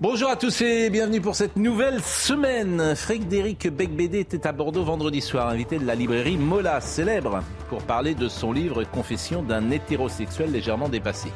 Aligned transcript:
Bonjour 0.00 0.30
à 0.30 0.36
tous 0.36 0.60
et 0.60 0.90
bienvenue 0.90 1.20
pour 1.20 1.34
cette 1.34 1.56
nouvelle 1.56 2.00
semaine. 2.04 2.94
Frédéric 2.94 3.66
Becbédé 3.66 4.20
était 4.20 4.46
à 4.46 4.52
Bordeaux 4.52 4.84
vendredi 4.84 5.20
soir, 5.20 5.48
invité 5.48 5.76
de 5.76 5.84
la 5.84 5.96
librairie 5.96 6.36
Mola, 6.36 6.80
célèbre, 6.80 7.42
pour 7.68 7.82
parler 7.82 8.14
de 8.14 8.28
son 8.28 8.52
livre 8.52 8.84
Confession 8.84 9.42
d'un 9.42 9.72
hétérosexuel 9.72 10.52
légèrement 10.52 10.88
dépassé. 10.88 11.32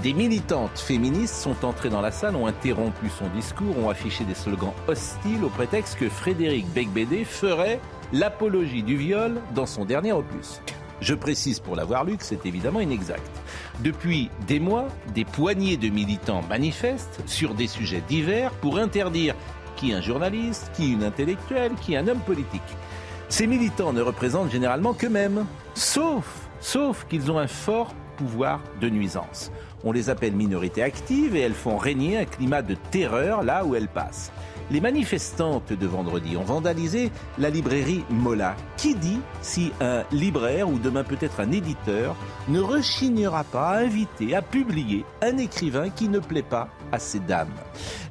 Des 0.00 0.12
militantes 0.12 0.78
féministes 0.78 1.34
sont 1.34 1.64
entrées 1.64 1.90
dans 1.90 2.00
la 2.00 2.12
salle, 2.12 2.36
ont 2.36 2.46
interrompu 2.46 3.08
son 3.08 3.26
discours, 3.30 3.76
ont 3.84 3.90
affiché 3.90 4.22
des 4.22 4.34
slogans 4.34 4.74
hostiles 4.86 5.42
au 5.42 5.48
prétexte 5.48 5.98
que 5.98 6.08
Frédéric 6.08 6.72
Becbédé 6.72 7.24
ferait 7.24 7.80
l'apologie 8.12 8.84
du 8.84 8.96
viol 8.96 9.40
dans 9.56 9.66
son 9.66 9.84
dernier 9.84 10.12
opus. 10.12 10.60
Je 11.00 11.14
précise 11.14 11.60
pour 11.60 11.76
l'avoir 11.76 12.04
lu 12.04 12.16
que 12.16 12.24
c'est 12.24 12.46
évidemment 12.46 12.80
inexact. 12.80 13.30
Depuis 13.80 14.30
des 14.46 14.58
mois, 14.58 14.88
des 15.14 15.24
poignées 15.24 15.76
de 15.76 15.88
militants 15.88 16.42
manifestent 16.48 17.20
sur 17.26 17.54
des 17.54 17.68
sujets 17.68 18.02
divers 18.08 18.50
pour 18.52 18.78
interdire 18.78 19.34
qui 19.76 19.92
un 19.92 20.00
journaliste, 20.00 20.70
qui 20.74 20.92
une 20.92 21.04
intellectuelle, 21.04 21.72
qui 21.80 21.96
un 21.96 22.08
homme 22.08 22.20
politique. 22.20 22.60
Ces 23.28 23.46
militants 23.46 23.92
ne 23.92 24.02
représentent 24.02 24.50
généralement 24.50 24.94
qu'eux-mêmes, 24.94 25.46
sauf, 25.74 26.48
sauf 26.60 27.06
qu'ils 27.08 27.30
ont 27.30 27.38
un 27.38 27.46
fort 27.46 27.94
pouvoir 28.16 28.60
de 28.80 28.88
nuisance. 28.88 29.52
On 29.84 29.92
les 29.92 30.10
appelle 30.10 30.32
minorités 30.32 30.82
actives 30.82 31.36
et 31.36 31.40
elles 31.40 31.54
font 31.54 31.76
régner 31.76 32.18
un 32.18 32.24
climat 32.24 32.62
de 32.62 32.74
terreur 32.90 33.44
là 33.44 33.64
où 33.64 33.76
elles 33.76 33.88
passent. 33.88 34.32
Les 34.70 34.82
manifestantes 34.82 35.72
de 35.72 35.86
vendredi 35.86 36.36
ont 36.36 36.44
vandalisé 36.44 37.10
la 37.38 37.48
librairie 37.48 38.04
Mola. 38.10 38.54
Qui 38.76 38.94
dit 38.94 39.20
si 39.40 39.72
un 39.80 40.04
libraire 40.12 40.68
ou 40.68 40.78
demain 40.78 41.04
peut-être 41.04 41.40
un 41.40 41.52
éditeur 41.52 42.14
ne 42.48 42.60
rechignera 42.60 43.44
pas 43.44 43.70
à 43.70 43.78
inviter, 43.78 44.34
à 44.36 44.42
publier 44.42 45.06
un 45.22 45.38
écrivain 45.38 45.88
qui 45.88 46.10
ne 46.10 46.18
plaît 46.18 46.42
pas 46.42 46.68
à 46.92 46.98
ces 46.98 47.18
dames? 47.20 47.54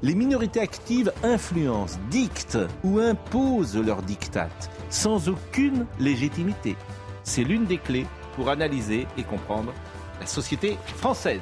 Les 0.02 0.16
minorités 0.16 0.60
actives 0.60 1.14
influencent, 1.24 2.00
dictent 2.10 2.58
ou 2.84 2.98
imposent 2.98 3.78
leurs 3.78 4.02
dictates 4.02 4.72
sans 4.90 5.30
aucune 5.30 5.86
légitimité. 6.00 6.76
C'est 7.24 7.44
l'une 7.44 7.66
des 7.66 7.78
clés 7.78 8.08
pour 8.36 8.50
analyser 8.50 9.06
et 9.16 9.24
comprendre 9.24 9.74
la 10.20 10.26
société 10.26 10.78
française. 10.96 11.42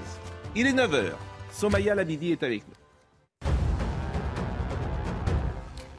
Il 0.55 0.67
est 0.67 0.73
9h. 0.73 1.11
Somaya 1.53 1.95
Labidi 1.95 2.33
est 2.33 2.43
avec 2.43 2.67
nous. 2.67 2.74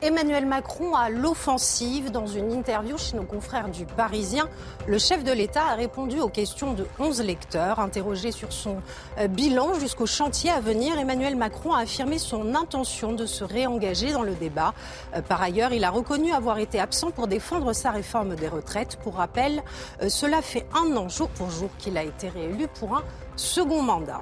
Emmanuel 0.03 0.45
Macron 0.45 0.95
à 0.95 1.09
l'offensive. 1.09 2.11
Dans 2.11 2.27
une 2.27 2.53
interview 2.53 2.99
chez 2.99 3.17
nos 3.17 3.23
confrères 3.23 3.71
du 3.71 3.87
Parisien, 3.87 4.49
le 4.87 4.99
chef 4.99 5.25
de 5.25 5.33
l'État 5.33 5.65
a 5.65 5.75
répondu 5.75 6.21
aux 6.21 6.29
questions 6.29 6.75
de 6.75 6.87
11 6.99 7.23
lecteurs. 7.23 7.81
Interrogé 7.81 8.31
sur 8.31 8.53
son 8.53 8.77
euh, 9.19 9.27
bilan 9.27 9.75
jusqu'au 9.75 10.07
chantier 10.07 10.51
à 10.51 10.61
venir, 10.61 10.99
Emmanuel 10.99 11.35
Macron 11.35 11.73
a 11.73 11.81
affirmé 11.81 12.19
son 12.19 12.55
intention 12.55 13.13
de 13.13 13.25
se 13.25 13.43
réengager 13.43 14.13
dans 14.13 14.23
le 14.23 14.35
débat. 14.35 14.75
Euh, 15.15 15.23
par 15.23 15.41
ailleurs, 15.41 15.73
il 15.73 15.85
a 15.85 15.91
reconnu 15.91 16.33
avoir 16.33 16.59
été 16.59 16.79
absent 16.79 17.11
pour 17.11 17.27
défendre 17.27 17.73
sa 17.73 17.91
réforme 17.91 18.37
des 18.37 18.49
retraites. 18.49 18.97
Pour 18.97 19.15
rappel, 19.15 19.63
euh, 20.03 20.11
cela 20.11 20.43
fait 20.43 20.67
un 20.75 20.95
an 20.97 21.09
jour 21.09 21.29
pour 21.31 21.51
jour 21.51 21.71
qu'il 21.79 21.97
a 21.97 22.03
été 22.03 22.29
réélu 22.29 22.69
pour 22.69 22.97
un 22.97 23.03
second 23.37 23.83
mandat. 23.83 24.21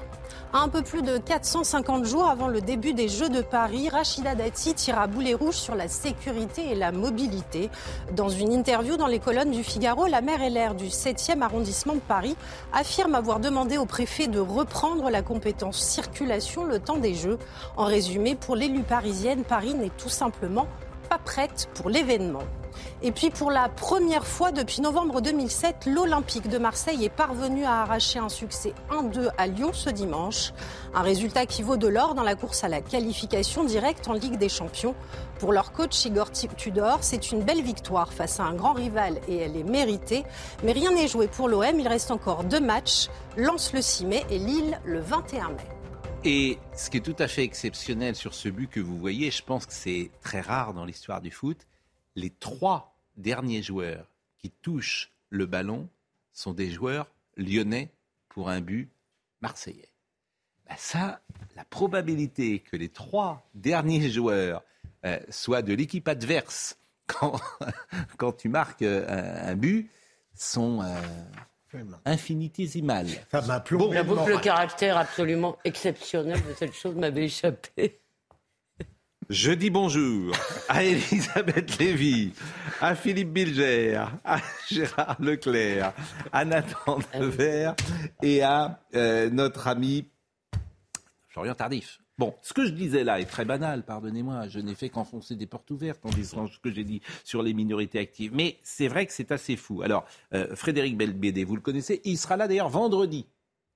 Un 0.57 0.69
peu 0.69 0.83
plus 0.83 1.03
de 1.03 1.19
450 1.19 2.05
jours 2.05 2.29
avant 2.29 2.47
le 2.47 2.61
début 2.61 2.95
des 2.95 3.09
Jeux 3.09 3.29
de 3.29 3.43
Paris, 3.43 3.89
Rachida 3.89 4.37
Dati 4.37 4.73
tire 4.73 5.01
à 5.01 5.09
boulet 5.09 5.35
rouge 5.35 5.57
sur 5.57 5.75
la 5.75 5.89
sécurité 5.89 6.71
et 6.71 6.77
la 6.77 6.93
mobilité. 6.93 7.71
Dans 8.13 8.29
une 8.29 8.53
interview 8.53 8.97
dans 8.97 9.09
les 9.09 9.19
colonnes 9.19 9.51
du 9.51 9.65
Figaro, 9.65 10.07
la 10.07 10.21
maire 10.21 10.49
LR 10.49 10.77
du 10.77 10.85
7e 10.85 11.43
arrondissement 11.43 11.95
de 11.95 11.99
Paris 11.99 12.37
affirme 12.73 13.17
avoir 13.17 13.41
demandé 13.41 13.79
au 13.79 13.85
préfet 13.85 14.29
de 14.29 14.39
reprendre 14.39 15.11
la 15.11 15.23
compétence 15.23 15.81
circulation 15.81 16.63
le 16.63 16.79
temps 16.79 16.99
des 16.99 17.17
Jeux. 17.17 17.41
En 17.77 17.87
résumé, 17.87 18.37
pour 18.37 18.55
l'élu 18.55 18.85
parisienne, 18.85 19.43
Paris 19.43 19.75
n'est 19.75 19.91
tout 19.91 20.09
simplement 20.09 20.69
pas 21.09 21.19
prête 21.19 21.69
pour 21.75 21.91
l'événement. 21.91 22.43
Et 23.03 23.13
puis 23.13 23.31
pour 23.31 23.51
la 23.51 23.69
première 23.69 24.27
fois 24.27 24.53
depuis 24.53 24.81
novembre 24.81 25.21
2007, 25.21 25.87
l'Olympique 25.87 26.49
de 26.49 26.59
Marseille 26.59 27.05
est 27.05 27.11
parvenu 27.11 27.65
à 27.65 27.83
arracher 27.83 28.19
un 28.19 28.29
succès 28.29 28.73
1-2 28.91 29.29
à 29.37 29.47
Lyon 29.47 29.71
ce 29.73 29.91
dimanche. 29.91 30.53
Un 30.95 31.03
résultat 31.03 31.47
qui 31.47 31.63
vaut 31.63 31.77
de 31.77 31.89
l'or 31.89 32.15
dans 32.15 32.23
la 32.23 32.35
course 32.35 32.65
à 32.65 32.69
la 32.69 32.81
qualification 32.81 33.65
directe 33.65 34.09
en 34.09 34.15
Ligue 34.15 34.39
des 34.39 34.49
Champions. 34.49 34.95
Pour 35.39 35.53
leur 35.53 35.73
coach 35.73 36.05
Igor 36.05 36.31
Tudor, 36.31 36.99
c'est 37.03 37.33
une 37.33 37.43
belle 37.43 37.63
victoire 37.63 38.13
face 38.13 38.41
à 38.41 38.45
un 38.45 38.55
grand 38.55 38.73
rival 38.73 39.21
et 39.29 39.37
elle 39.39 39.57
est 39.57 39.65
méritée. 39.65 40.25
Mais 40.63 40.73
rien 40.73 40.93
n'est 40.93 41.09
joué 41.09 41.29
pour 41.29 41.49
l'OM, 41.49 41.79
il 41.79 41.89
reste 41.89 42.11
encore 42.11 42.45
deux 42.45 42.61
matchs, 42.61 43.09
Lance 43.37 43.73
le 43.73 43.83
6 43.83 44.07
mai 44.07 44.25
et 44.31 44.39
Lille 44.39 44.81
le 44.85 45.01
21 45.01 45.49
mai. 45.51 45.74
Et 46.27 46.59
ce 46.75 46.89
qui 46.89 46.97
est 46.97 47.01
tout 47.01 47.17
à 47.19 47.29
fait 47.29 47.43
exceptionnel 47.43 48.17
sur 48.17 48.33
ce 48.33 48.49
but 48.49 48.71
que 48.71 48.81
vous 48.81 48.97
voyez, 48.97 49.31
je 49.31 49.43
pense 49.43 49.67
que 49.67 49.75
c'est 49.75 50.11
très 50.23 50.41
rare 50.41 50.73
dans 50.73 50.87
l'histoire 50.87 51.21
du 51.21 51.31
foot, 51.31 51.67
les 52.17 52.31
trois 52.31 52.97
derniers 53.19 53.63
joueurs 53.63 54.07
qui 54.39 54.51
touchent 54.51 55.13
le 55.29 55.45
ballon 55.45 55.87
sont 56.33 56.55
des 56.55 56.71
joueurs 56.71 57.09
lyonnais 57.37 57.91
pour 58.31 58.49
un 58.49 58.63
but 58.63 58.89
marseillais. 59.43 59.91
Ben 60.67 60.77
ça, 60.79 61.21
la 61.57 61.65
probabilité 61.67 62.61
que 62.61 62.77
les 62.77 62.89
trois 62.89 63.47
derniers 63.55 64.09
joueurs 64.09 64.63
euh, 65.05 65.21
soient 65.29 65.61
de 65.61 65.75
l'équipe 65.75 66.09
adverse 66.09 66.79
quand, 67.07 68.33
tu 68.33 68.49
marques 68.49 68.81
euh, 68.81 69.51
un, 69.51 69.57
but 69.57 69.91
sont 70.35 70.81
euh, 70.81 71.03
infinitésimales. 72.05 73.09
Ça 73.31 73.43
m'a 73.43 73.61
bon, 73.71 73.91
le 73.91 74.39
caractère 74.41 74.97
absolument 74.97 75.59
exceptionnel 75.65 76.39
de 76.49 76.55
cette 76.55 76.75
chose 76.75 76.95
m'avait 76.95 77.25
échappé. 77.25 78.01
Je 79.31 79.53
dis 79.53 79.71
bonjour 79.71 80.35
à 80.69 80.85
Elisabeth 80.85 81.79
Lévy, 81.79 82.35
à 82.81 82.95
Philippe 82.95 83.33
Bilger, 83.33 84.05
à 84.23 84.39
Gérard 84.71 85.17
Leclerc, 85.19 85.95
à 86.31 86.45
Nathan 86.45 86.99
Devers 87.19 87.75
et 88.23 88.43
à 88.43 88.81
euh, 88.95 89.31
notre 89.31 89.67
ami 89.69 90.07
Florian 91.29 91.55
Tardif. 91.55 92.04
Bon, 92.17 92.35
ce 92.43 92.53
que 92.53 92.65
je 92.65 92.71
disais 92.71 93.03
là 93.03 93.21
est 93.21 93.25
très 93.25 93.45
banal, 93.45 93.85
pardonnez-moi. 93.85 94.49
Je 94.49 94.61
n'ai 94.61 94.75
fait 94.75 94.89
qu'enfoncer 94.89 95.35
des 95.35 95.47
portes 95.47 95.71
ouvertes 95.71 96.05
en 96.05 96.11
disant 96.11 96.47
ce 96.47 96.59
que 96.59 96.71
j'ai 96.71 96.85
dit 96.85 97.03
sur 97.25 97.43
les 97.43 97.55
minorités 97.55 97.99
actives. 97.99 98.33
Mais 98.35 98.59
c'est 98.63 98.89
vrai 98.89 99.07
que 99.07 99.13
c'est 99.13 99.33
assez 99.33 99.57
fou. 99.57 99.83
Alors, 99.83 100.07
euh, 100.33 100.55
Frédéric 100.55 100.97
Belbédé, 100.97 101.45
vous 101.45 101.57
le 101.57 101.61
connaissez, 101.61 102.01
il 102.05 102.17
sera 102.17 102.37
là 102.37 102.47
d'ailleurs 102.47 102.69
vendredi 102.69 103.27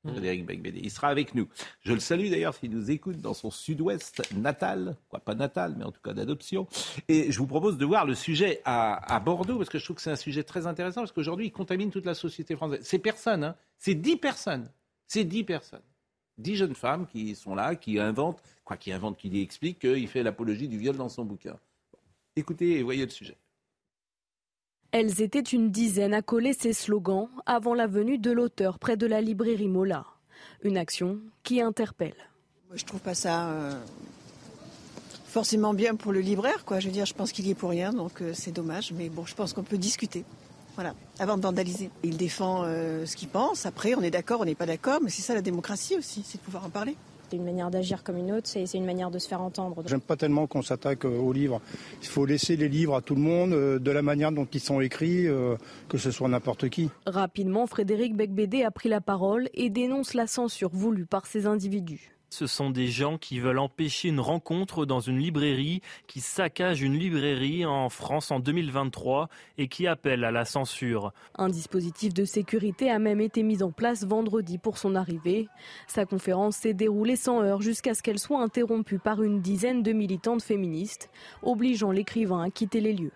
Mmh. 0.04 0.10
Frédéric 0.10 0.47
Becbédé. 0.47 0.81
Il 0.82 0.91
sera 0.91 1.09
avec 1.09 1.34
nous. 1.34 1.48
Je 1.81 1.93
le 1.93 1.98
salue 2.00 2.31
d'ailleurs 2.31 2.54
s'il 2.54 2.71
nous 2.71 2.91
écoute 2.91 3.21
dans 3.21 3.34
son 3.34 3.50
sud-ouest 3.50 4.22
natal, 4.34 4.97
quoi 5.09 5.19
pas 5.19 5.34
natal, 5.34 5.75
mais 5.77 5.84
en 5.84 5.91
tout 5.91 6.00
cas 6.00 6.12
d'adoption. 6.12 6.69
Et 7.09 7.32
je 7.32 7.38
vous 7.38 7.47
propose 7.47 7.78
de 7.78 7.84
voir 7.84 8.06
le 8.06 8.15
sujet 8.15 8.62
à, 8.65 9.21
Bordeaux, 9.25 9.56
parce 9.56 9.69
que 9.69 9.78
je 9.78 9.84
trouve 9.84 9.97
que 9.97 10.03
c'est 10.03 10.10
un 10.10 10.16
sujet 10.16 10.44
très 10.44 10.66
intéressant, 10.66 11.00
parce 11.00 11.12
qu'aujourd'hui, 11.12 11.47
il 11.47 11.53
contamine 11.53 11.91
toute 11.91 12.06
la 12.06 12.15
société 12.15 12.54
française. 12.54 12.81
C'est 12.82 13.00
personne, 13.00 13.43
hein, 13.43 13.56
c'est 13.78 13.94
dix 13.94 14.16
personnes. 14.16 14.71
C'est 15.06 15.25
dix 15.25 15.43
personnes. 15.43 15.82
Dix 16.38 16.56
jeunes 16.56 16.75
femmes 16.75 17.07
qui 17.07 17.34
sont 17.34 17.54
là, 17.54 17.74
qui 17.74 17.98
inventent, 17.98 18.42
quoi, 18.65 18.77
qui 18.77 18.92
inventent, 18.92 19.18
qui 19.18 19.41
expliquent 19.41 19.80
qu'il 19.80 20.09
fait 20.09 20.22
l'apologie 20.22 20.68
du 20.68 20.78
viol 20.78 20.97
dans 20.97 21.09
son 21.09 21.24
bouquin. 21.24 21.59
Écoutez 22.36 22.78
et 22.78 22.83
voyez 22.83 23.04
le 23.04 23.10
sujet. 23.10 23.36
Elles 24.92 25.21
étaient 25.21 25.41
une 25.41 25.71
dizaine 25.71 26.15
à 26.15 26.22
coller 26.22 26.54
ces 26.54 26.72
slogans 26.72 27.28
avant 27.45 27.74
la 27.74 27.86
venue 27.86 28.18
de 28.18 28.30
l'auteur 28.30 28.78
près 28.78 28.97
de 28.97 29.07
la 29.07 29.21
librairie 29.21 29.68
Mola. 29.68 30.07
Une 30.63 30.78
action 30.78 31.18
qui 31.42 31.60
interpelle. 31.60 32.15
Je 32.72 32.84
trouve 32.84 33.01
pas 33.01 33.15
ça 33.15 33.51
euh, 33.51 33.78
forcément 35.27 35.74
bien 35.74 35.95
pour 35.95 36.13
le 36.13 36.21
libraire, 36.21 36.65
quoi. 36.65 36.80
Je 36.80 36.86
veux 36.86 36.92
dire, 36.92 37.07
je 37.07 37.15
pense 37.15 37.33
qu'il 37.33 37.47
y 37.47 37.51
est 37.51 37.54
pour 37.54 37.71
rien, 37.71 37.92
donc 37.92 38.22
euh, 38.22 38.33
c'est 38.34 38.53
dommage. 38.53 38.92
Mais 38.92 39.09
bon, 39.09 39.27
je 39.27 39.34
pense 39.34 39.53
qu'on 39.53 39.63
peut 39.63 39.78
discuter. 39.78 40.24
Voilà, 40.78 40.95
avant 41.19 41.36
de 41.36 41.42
vandaliser. 41.42 41.91
Il 42.04 42.16
défend 42.16 42.63
euh, 42.63 43.04
ce 43.04 43.16
qu'il 43.16 43.27
pense. 43.27 43.66
Après, 43.66 43.97
on 43.97 44.01
est 44.01 44.13
d'accord, 44.13 44.42
on 44.42 44.45
n'est 44.45 44.54
pas 44.54 44.65
d'accord, 44.65 45.01
mais 45.03 45.10
c'est 45.10 45.22
ça 45.22 45.34
la 45.34 45.42
démocratie 45.42 45.97
aussi, 45.97 46.22
c'est 46.25 46.39
de 46.39 46.42
pouvoir 46.45 46.65
en 46.66 46.71
parler. 46.71 46.95
C'est 47.28 47.36
une 47.36 47.45
manière 47.45 47.69
d'agir 47.69 48.04
comme 48.04 48.16
une 48.16 48.30
autre, 48.30 48.47
c'est 48.47 48.63
une 48.75 48.84
manière 48.84 49.10
de 49.10 49.19
se 49.19 49.27
faire 49.27 49.42
entendre. 49.42 49.83
J'aime 49.86 50.01
pas 50.01 50.15
tellement 50.15 50.47
qu'on 50.47 50.63
s'attaque 50.63 51.04
euh, 51.04 51.19
aux 51.19 51.33
livres. 51.33 51.60
Il 52.01 52.07
faut 52.07 52.25
laisser 52.25 52.54
les 52.54 52.69
livres 52.69 52.95
à 52.95 53.03
tout 53.03 53.16
le 53.16 53.21
monde, 53.21 53.54
euh, 53.54 53.80
de 53.80 53.91
la 53.91 54.03
manière 54.03 54.30
dont 54.30 54.47
ils 54.47 54.60
sont 54.60 54.80
écrits, 54.80 55.27
que 55.89 55.98
ce 55.98 56.13
soit 56.13 56.28
n'importe 56.28 56.69
qui. 56.69 56.91
Rapidement, 57.07 57.66
Frédéric 57.66 58.15
Becbédé 58.15 58.63
a 58.63 58.71
pris 58.71 58.89
la 58.89 59.01
parole 59.01 59.48
et 59.54 59.71
dénonce 59.71 60.15
la 60.15 60.28
censure 60.28 60.71
voulue 60.72 61.07
par 61.07 61.27
ces 61.27 61.47
individus. 61.47 62.17
Ce 62.30 62.47
sont 62.47 62.71
des 62.71 62.89
gens 62.89 63.16
qui 63.16 63.41
veulent 63.41 63.59
empêcher 63.59 64.09
une 64.09 64.21
rencontre 64.21 64.84
dans 64.84 65.01
une 65.01 65.19
librairie, 65.19 65.80
qui 66.07 66.21
saccagent 66.21 66.83
une 66.83 66.98
librairie 66.98 67.65
en 67.65 67.89
France 67.89 68.30
en 68.30 68.39
2023 68.39 69.28
et 69.57 69.69
qui 69.69 69.86
appellent 69.86 70.25
à 70.25 70.30
la 70.30 70.45
censure. 70.45 71.13
Un 71.36 71.48
dispositif 71.48 72.13
de 72.13 72.25
sécurité 72.25 72.91
a 72.91 72.98
même 72.98 73.21
été 73.21 73.42
mis 73.42 73.63
en 73.63 73.71
place 73.71 74.04
vendredi 74.04 74.59
pour 74.59 74.77
son 74.77 74.95
arrivée. 74.95 75.48
Sa 75.86 76.04
conférence 76.04 76.57
s'est 76.57 76.75
déroulée 76.75 77.16
sans 77.16 77.41
heure 77.41 77.63
jusqu'à 77.63 77.95
ce 77.95 78.03
qu'elle 78.03 78.19
soit 78.19 78.42
interrompue 78.42 78.98
par 78.98 79.22
une 79.22 79.41
dizaine 79.41 79.83
de 79.83 79.92
militantes 79.92 80.42
féministes, 80.42 81.10
obligeant 81.42 81.91
l'écrivain 81.91 82.42
à 82.42 82.51
quitter 82.51 82.80
les 82.80 82.92
lieux. 82.92 83.13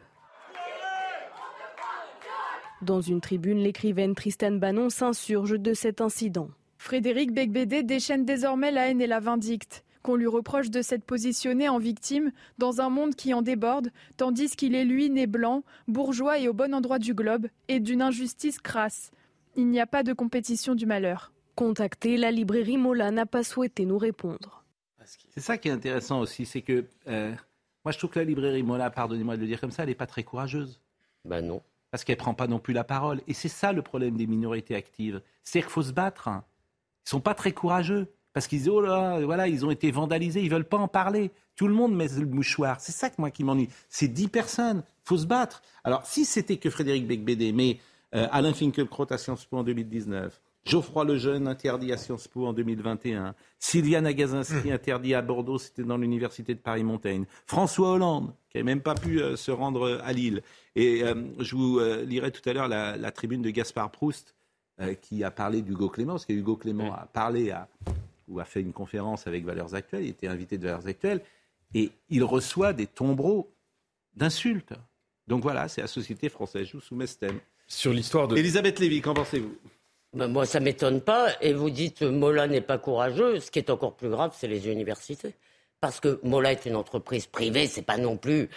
Dans 2.81 3.01
une 3.01 3.21
tribune, 3.21 3.59
l'écrivaine 3.59 4.15
Tristan 4.15 4.53
Bannon 4.53 4.91
s'insurge 4.91 5.61
de 5.61 5.73
cet 5.73 6.01
incident. 6.01 6.49
Frédéric 6.83 7.31
Becbédé 7.33 7.85
déchaîne 7.85 8.25
désormais 8.25 8.73
la 8.73 8.91
haine 8.91 9.01
et 9.01 9.07
la 9.07 9.21
vindicte. 9.21 9.85
Qu'on 10.03 10.17
lui 10.17 10.27
reproche 10.27 10.69
de 10.69 10.83
s'être 10.83 11.05
positionné 11.05 11.69
en 11.69 11.79
victime 11.79 12.33
dans 12.59 12.81
un 12.81 12.89
monde 12.89 13.15
qui 13.15 13.33
en 13.33 13.41
déborde, 13.41 13.93
tandis 14.17 14.57
qu'il 14.57 14.75
est 14.75 14.85
lui 14.85 15.09
né 15.09 15.29
blanc, 15.29 15.63
bourgeois 15.87 16.41
et 16.41 16.49
au 16.49 16.53
bon 16.53 16.75
endroit 16.75 16.99
du 16.99 17.15
globe, 17.15 17.47
et 17.69 17.79
d'une 17.79 18.03
injustice 18.03 18.59
crasse. 18.59 19.13
Il 19.55 19.69
n'y 19.69 19.79
a 19.79 19.87
pas 19.87 20.03
de 20.03 20.13
compétition 20.13 20.75
du 20.75 20.85
malheur. 20.85 21.33
Contacté, 21.55 22.17
la 22.17 22.33
librairie 22.33 22.79
Mola 22.79 23.13
n'a 23.13 23.27
pas 23.27 23.45
souhaité 23.45 23.87
nous 23.87 23.99
répondre. 23.99 24.65
C'est 25.05 25.41
ça 25.41 25.59
qui 25.59 25.69
est 25.69 25.73
intéressant 25.73 26.19
aussi, 26.19 26.47
c'est 26.47 26.63
que 26.63 26.85
euh, 27.07 27.33
moi 27.85 27.93
je 27.93 27.99
trouve 27.99 28.11
que 28.11 28.19
la 28.19 28.25
librairie 28.25 28.65
Mola, 28.65 28.91
pardonnez-moi 28.91 29.37
de 29.37 29.43
le 29.43 29.47
dire 29.47 29.61
comme 29.61 29.71
ça, 29.71 29.85
elle 29.85 29.91
n'est 29.91 29.95
pas 29.95 30.09
très 30.09 30.25
courageuse. 30.25 30.81
Ben 31.25 31.47
non. 31.47 31.63
Parce 31.93 32.03
qu'elle 32.03 32.17
prend 32.17 32.35
pas 32.35 32.49
non 32.49 32.59
plus 32.59 32.75
la 32.75 32.83
parole. 32.83 33.21
Et 33.29 33.35
c'est 33.35 33.49
ça 33.49 33.73
le 33.73 33.83
problème 33.83 34.17
des 34.17 34.27
minorités 34.27 34.75
actives. 34.75 35.23
C'est 35.45 35.61
qu'il 35.61 35.71
faut 35.71 35.83
se 35.83 35.93
battre. 35.93 36.29
Ils 37.07 37.11
sont 37.11 37.21
pas 37.21 37.35
très 37.35 37.53
courageux 37.53 38.09
parce 38.33 38.47
qu'ils 38.47 38.71
oh 38.71 38.81
là, 38.81 39.21
voilà, 39.21 39.47
ils 39.47 39.65
ont 39.65 39.71
été 39.71 39.91
vandalisés, 39.91 40.41
ils 40.41 40.51
veulent 40.51 40.65
pas 40.65 40.79
en 40.79 40.89
parler. 40.89 41.31
Tout 41.57 41.69
le 41.69 41.75
monde 41.75 41.95
met 41.95 42.09
le 42.09 42.27
mouchoir. 42.27 42.81
C'est 42.81 42.93
ça 42.93 43.11
que 43.11 43.17
moi 43.19 43.31
qui 43.31 43.45
m'ennuie. 43.45 43.69
C'est 43.89 44.09
dix 44.09 44.29
personnes. 44.29 44.83
Faut 45.05 45.19
se 45.19 45.27
battre. 45.27 45.63
Alors 45.85 46.07
si 46.07 46.25
c'était 46.25 46.57
que 46.57 46.71
Frédéric 46.71 47.07
Becbédé, 47.07 47.53
mais 47.53 47.79
euh, 48.15 48.27
Alain 48.31 48.55
Finkielkraut 48.55 49.07
à 49.11 49.19
Sciences 49.19 49.45
Po 49.45 49.59
en 49.59 49.65
2019, 49.65 50.41
Geoffroy 50.65 51.05
Lejeune 51.05 51.49
interdit 51.49 51.93
à 51.93 51.97
Sciences 51.97 52.29
Po 52.29 52.47
en 52.47 52.53
2021, 52.53 53.35
Sylviane 53.59 54.07
Agazinski 54.07 54.69
mmh. 54.69 54.73
interdit 54.73 55.15
à 55.15 55.21
Bordeaux, 55.21 55.59
c'était 55.59 55.83
dans 55.83 55.99
l'université 55.99 56.55
de 56.55 56.61
Paris-Montaigne, 56.61 57.25
François 57.47 57.91
Hollande 57.91 58.33
qui 58.49 58.59
n'avait 58.59 58.65
même 58.65 58.81
pas 58.81 58.95
pu 58.95 59.21
euh, 59.21 59.35
se 59.35 59.51
rendre 59.51 60.01
à 60.05 60.13
Lille. 60.13 60.43
Et 60.77 61.03
euh, 61.03 61.15
je 61.41 61.57
vous 61.57 61.81
lirai 62.07 62.31
tout 62.31 62.49
à 62.49 62.53
l'heure 62.53 62.69
la, 62.69 62.97
la, 62.97 63.11
tribune 63.11 63.43
de 63.43 63.51
Gaspard 63.51 63.91
Proust 63.91 64.35
euh, 64.35 64.42
qui 65.01 65.25
a 65.25 65.31
parlé 65.31 65.63
d'Hugo 65.63 65.89
Clément, 65.89 66.15
parce 66.15 66.27
que 66.27 66.33
Hugo 66.33 66.57
Clément 66.57 66.93
a 66.93 67.07
parlé 67.07 67.51
à, 67.51 67.69
ou 68.29 68.41
a 68.41 68.45
fait 68.45 68.61
une 68.61 68.73
conférence 68.73 69.27
avec 69.27 69.45
Valeurs 69.45 69.75
Actuelles, 69.75 70.05
il 70.05 70.11
était 70.11 70.29
invité 70.29 70.59
de 70.59 70.65
Valeurs 70.65 70.87
Actuelles, 70.87 71.23
et 71.75 71.91
il 72.11 72.25
reçoit 72.25 72.73
des 72.73 72.87
tombereaux 72.87 73.53
d'insultes. 74.15 74.75
Donc 75.27 75.43
voilà, 75.43 75.69
c'est 75.69 75.81
la 75.81 75.87
société 75.87 76.29
française. 76.29 76.67
Je 76.67 76.73
vous 76.73 76.81
soumets 76.83 77.07
ce 77.07 77.19
thème. 77.19 77.39
Sur 77.67 77.93
l'histoire 77.93 78.29
de. 78.29 78.37
Elisabeth 78.37 78.79
Lévy, 78.79 79.01
qu'en 79.01 79.15
pensez-vous? 79.15 79.57
Ben 80.15 80.29
Moi, 80.29 80.45
ça 80.45 80.61
m'étonne 80.61 81.01
pas. 81.01 81.31
Et 81.41 81.55
vous 81.55 81.71
dites 81.71 82.03
Mola 82.03 82.47
n'est 82.47 82.61
pas 82.61 82.79
courageux. 82.79 83.41
Ce 83.41 83.51
qui 83.51 83.59
est 83.59 83.71
encore 83.71 83.97
plus 83.97 84.11
grave, 84.11 84.35
c'est 84.39 84.49
les 84.49 84.69
universités. 84.69 85.35
Parce 85.83 85.99
que 85.99 86.21
Mola 86.23 86.53
est 86.53 86.65
une 86.65 86.77
entreprise 86.77 87.27
privée, 87.27 87.67
c'est 87.67 87.83
pas 87.83 87.99
non 87.99 88.17
plus 88.17 88.49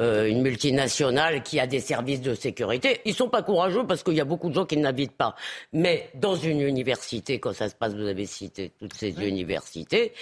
euh, 0.00 0.26
une 0.26 0.42
multinationale 0.42 1.44
qui 1.44 1.60
a 1.60 1.68
des 1.68 1.78
services 1.78 2.20
de 2.20 2.34
sécurité. 2.34 3.00
Ils 3.04 3.14
sont 3.14 3.28
pas 3.28 3.44
courageux 3.44 3.86
parce 3.86 4.02
qu'il 4.02 4.14
y 4.14 4.20
a 4.20 4.24
beaucoup 4.24 4.48
de 4.48 4.54
gens 4.54 4.66
qui 4.66 4.76
n'habitent 4.76 5.16
pas. 5.16 5.36
Mais 5.72 6.10
dans 6.14 6.34
une 6.34 6.60
université, 6.60 7.38
quand 7.38 7.52
ça 7.52 7.68
se 7.68 7.76
passe, 7.76 7.94
vous 7.94 8.08
avez 8.08 8.26
cité 8.26 8.72
toutes 8.80 8.94
ces 8.94 9.10
universités, 9.10 10.12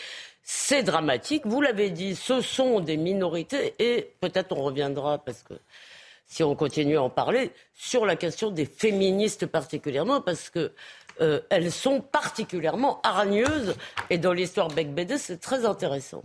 c'est 0.43 0.83
dramatique. 0.83 1.47
Vous 1.47 1.63
l'avez 1.63 1.89
dit, 1.89 2.15
ce 2.15 2.43
sont 2.43 2.81
des 2.81 2.99
minorités 2.99 3.73
et 3.79 4.13
peut-être 4.21 4.53
on 4.53 4.63
reviendra 4.63 5.17
parce 5.17 5.43
que 5.43 5.55
si 6.27 6.45
on 6.45 6.55
continue 6.55 6.97
à 6.97 7.03
en 7.03 7.11
parler, 7.11 7.51
sur 7.75 8.05
la 8.05 8.17
question 8.17 8.51
des 8.51 8.67
féministes 8.67 9.47
particulièrement, 9.47 10.21
parce 10.21 10.51
que 10.51 10.73
euh, 11.21 11.41
elles 11.51 11.73
sont 11.73 12.01
particulièrement 12.01 13.01
hargneuses. 13.03 13.77
Et 14.09 14.19
dans 14.19 14.33
l'histoire 14.33 14.69
Becbédé, 14.69 15.19
c'est 15.19 15.39
très 15.39 15.65
intéressant. 15.65 16.23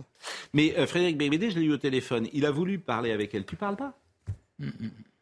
Mais 0.52 0.76
euh, 0.78 0.86
Frédéric 0.86 1.18
Becbédé, 1.18 1.50
je 1.50 1.58
l'ai 1.58 1.66
eu 1.66 1.72
au 1.72 1.78
téléphone. 1.78 2.28
Il 2.32 2.46
a 2.46 2.50
voulu 2.50 2.78
parler 2.78 3.12
avec 3.12 3.34
elle. 3.34 3.44
Tu 3.44 3.56
parles 3.56 3.76
pas? 3.76 3.98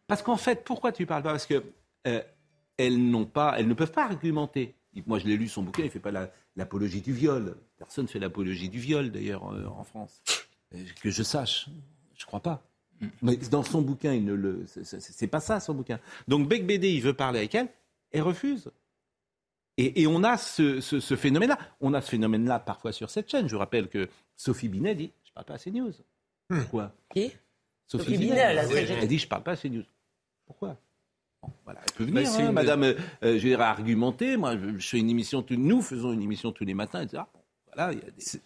Parce 0.06 0.22
qu'en 0.22 0.36
fait, 0.36 0.64
pourquoi 0.64 0.92
tu 0.92 1.06
parles 1.06 1.22
pas? 1.22 1.30
Parce 1.30 1.46
que 1.46 1.62
euh, 2.06 2.22
elles 2.76 2.98
n'ont 2.98 3.26
pas, 3.26 3.54
elles 3.58 3.68
ne 3.68 3.74
peuvent 3.74 3.92
pas 3.92 4.04
argumenter. 4.04 4.74
Moi, 5.06 5.18
je 5.18 5.26
l'ai 5.26 5.36
lu 5.36 5.48
son 5.48 5.62
bouquin. 5.62 5.82
Il 5.84 5.90
fait 5.90 5.98
pas 5.98 6.12
l'apologie 6.56 7.00
du 7.00 7.12
viol. 7.12 7.56
Personne 7.78 8.04
ne 8.04 8.08
fait 8.08 8.20
l'apologie 8.20 8.68
du 8.68 8.78
viol, 8.78 9.10
d'ailleurs, 9.10 9.42
en 9.44 9.82
France. 9.82 10.22
Que 11.02 11.10
je 11.10 11.22
sache, 11.22 11.68
je 12.16 12.24
crois 12.26 12.40
pas. 12.40 12.62
Mais 13.22 13.36
dans 13.36 13.62
son 13.62 13.82
bouquin, 13.82 14.12
il 14.12 14.24
ne 14.24 14.34
le, 14.34 14.64
c'est 14.66 15.26
pas 15.26 15.40
ça 15.40 15.60
son 15.60 15.74
bouquin. 15.74 15.98
Donc 16.28 16.48
Becbédé, 16.48 16.90
il 16.90 17.02
veut 17.02 17.14
parler 17.14 17.40
avec 17.40 17.54
elle, 17.54 17.68
elle 18.12 18.22
refuse. 18.22 18.70
Et, 19.76 20.06
on 20.06 20.22
a 20.22 20.36
ce, 20.36 20.80
phénomène-là. 21.16 21.58
On 21.80 21.94
a 21.94 22.00
ce 22.00 22.10
phénomène-là 22.10 22.60
parfois 22.60 22.92
sur 22.92 23.10
cette 23.10 23.28
chaîne. 23.28 23.48
Je 23.48 23.56
rappelle 23.56 23.88
que 23.88 24.08
Sophie 24.36 24.68
Binet 24.68 24.94
dit 24.94 25.12
Je 25.24 25.30
ne 25.30 25.34
parle 25.34 25.46
pas 25.46 25.54
à 25.54 25.58
CNews. 25.58 25.92
Hmm. 26.48 26.60
Pourquoi? 26.60 26.92
Qui? 27.12 27.32
Sophie, 27.86 28.16
Binet. 28.16 28.36
Elle, 28.36 29.08
dit 29.08 29.18
Je 29.18 29.24
ne 29.24 29.28
parle 29.28 29.42
pas 29.42 29.52
à 29.52 29.56
CNews. 29.56 29.84
Pourquoi? 30.46 30.76
Voilà, 31.64 31.80
elle 31.86 31.92
peut 31.92 32.04
venir, 32.04 32.28
hein, 32.38 32.52
Madame, 32.52 32.84
euh, 32.84 32.94
je 33.22 33.48
vais 33.48 33.54
argumenter. 33.54 34.36
Moi, 34.36 34.56
je, 34.56 34.88
fais 34.88 34.98
une 34.98 35.10
émission, 35.10 35.44
nous 35.50 35.82
faisons 35.82 36.12
une 36.12 36.22
émission 36.22 36.52
tous 36.52 36.64
les 36.64 36.72
matins, 36.72 37.02
etc. 37.02 37.22
Voilà, 37.66 37.92
il 37.92 37.98
y 37.98 38.02
a 38.02 38.10
des 38.10 38.40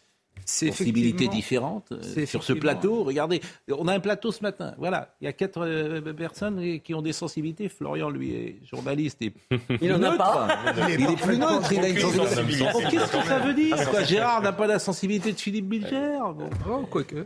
sensibilités 0.49 1.29
différentes 1.29 1.93
euh, 1.93 2.27
sur 2.27 2.43
ce 2.43 2.53
plateau. 2.53 3.05
Regardez, 3.05 3.41
on 3.71 3.87
a 3.89 3.95
un 3.95 4.00
plateau 4.00 4.33
ce 4.33 4.43
matin. 4.43 4.75
Voilà, 4.79 5.15
il 5.21 5.27
y 5.27 5.29
a 5.29 5.33
quatre 5.33 5.61
euh, 5.65 6.00
personnes 6.15 6.81
qui 6.81 6.95
ont 6.95 7.03
des 7.03 7.12
sensibilités. 7.12 7.69
Florian, 7.69 8.09
lui, 8.09 8.35
est 8.35 8.56
journaliste 8.65 9.21
et 9.23 9.33
il 9.81 9.91
n'en 9.91 10.03
a 10.03 10.17
pas. 10.17 10.49
Il 10.89 11.03
est 11.03 11.17
plus 11.17 11.39
neutre. 11.39 11.73
Il 11.73 11.81
a 11.81 11.89
une 11.89 11.99
sensibilité. 11.99 12.65
Qu'est-ce 12.91 13.12
que 13.12 13.27
ça 13.27 13.39
veut 13.39 13.55
dire 13.55 13.77
Gérard 14.06 14.43
n'a 14.43 14.53
pas 14.53 14.67
la 14.67 14.79
sensibilité 14.79 15.33
de 15.33 15.39
Philippe 15.39 15.69
Bilger. 15.69 16.19
Bon. 16.35 16.50
Oh, 16.69 16.87
quoique. 16.91 17.17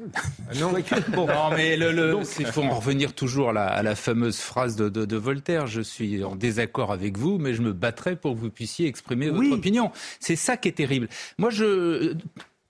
Non, 0.58 0.72
bon. 1.08 1.26
non, 1.26 1.50
mais 1.54 1.76
le, 1.76 2.18
il 2.38 2.46
faut 2.46 2.62
en 2.62 2.76
revenir 2.76 3.14
toujours 3.14 3.50
à 3.50 3.52
la, 3.52 3.66
à 3.66 3.82
la 3.82 3.94
fameuse 3.94 4.38
phrase 4.38 4.76
de, 4.76 4.88
de, 4.88 5.04
de, 5.04 5.16
Voltaire. 5.16 5.66
Je 5.66 5.80
suis 5.80 6.24
en 6.24 6.34
désaccord 6.34 6.92
avec 6.92 7.16
vous, 7.16 7.38
mais 7.38 7.54
je 7.54 7.62
me 7.62 7.72
battrai 7.72 8.16
pour 8.16 8.34
que 8.34 8.40
vous 8.40 8.50
puissiez 8.50 8.86
exprimer 8.86 9.30
votre 9.30 9.52
opinion. 9.52 9.92
C'est 10.18 10.36
ça 10.36 10.56
qui 10.56 10.68
est 10.68 10.72
terrible. 10.72 11.08
Moi, 11.38 11.50
je 11.50 12.14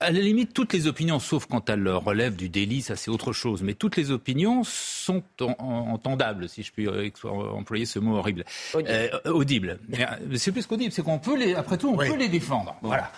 à 0.03 0.11
la 0.11 0.21
limite, 0.21 0.53
toutes 0.53 0.73
les 0.73 0.87
opinions, 0.87 1.19
sauf 1.19 1.47
quand 1.47 1.71
elles 1.71 1.89
relèvent 1.89 2.37
du 2.37 2.49
délit, 2.49 2.83
ça 2.83 2.97
c'est 2.97 3.11
autre 3.11 3.33
chose. 3.33 3.63
Mais 3.63 3.75
toutes 3.75 3.97
les 3.97 4.11
opinions 4.11 4.65
sont 4.65 5.23
entendables, 5.41 6.49
si 6.49 6.63
je 6.63 6.73
puis 6.73 6.87
euh, 6.87 7.11
employer 7.25 7.87
ce 7.87 7.99
mot 7.99 8.17
horrible. 8.17 8.45
Audible. 9.25 9.79
Euh, 9.93 9.97
euh, 10.01 10.37
c'est 10.37 10.53
plus 10.53 10.67
qu'audible, 10.67 10.93
c'est 10.93 11.03
qu'on 11.03 11.19
peut 11.19 11.37
les, 11.37 11.55
après 11.55 11.79
tout, 11.79 11.89
on 11.89 11.97
peut 11.97 12.17
les 12.17 12.29
défendre. 12.29 12.77
Voilà. 12.83 13.11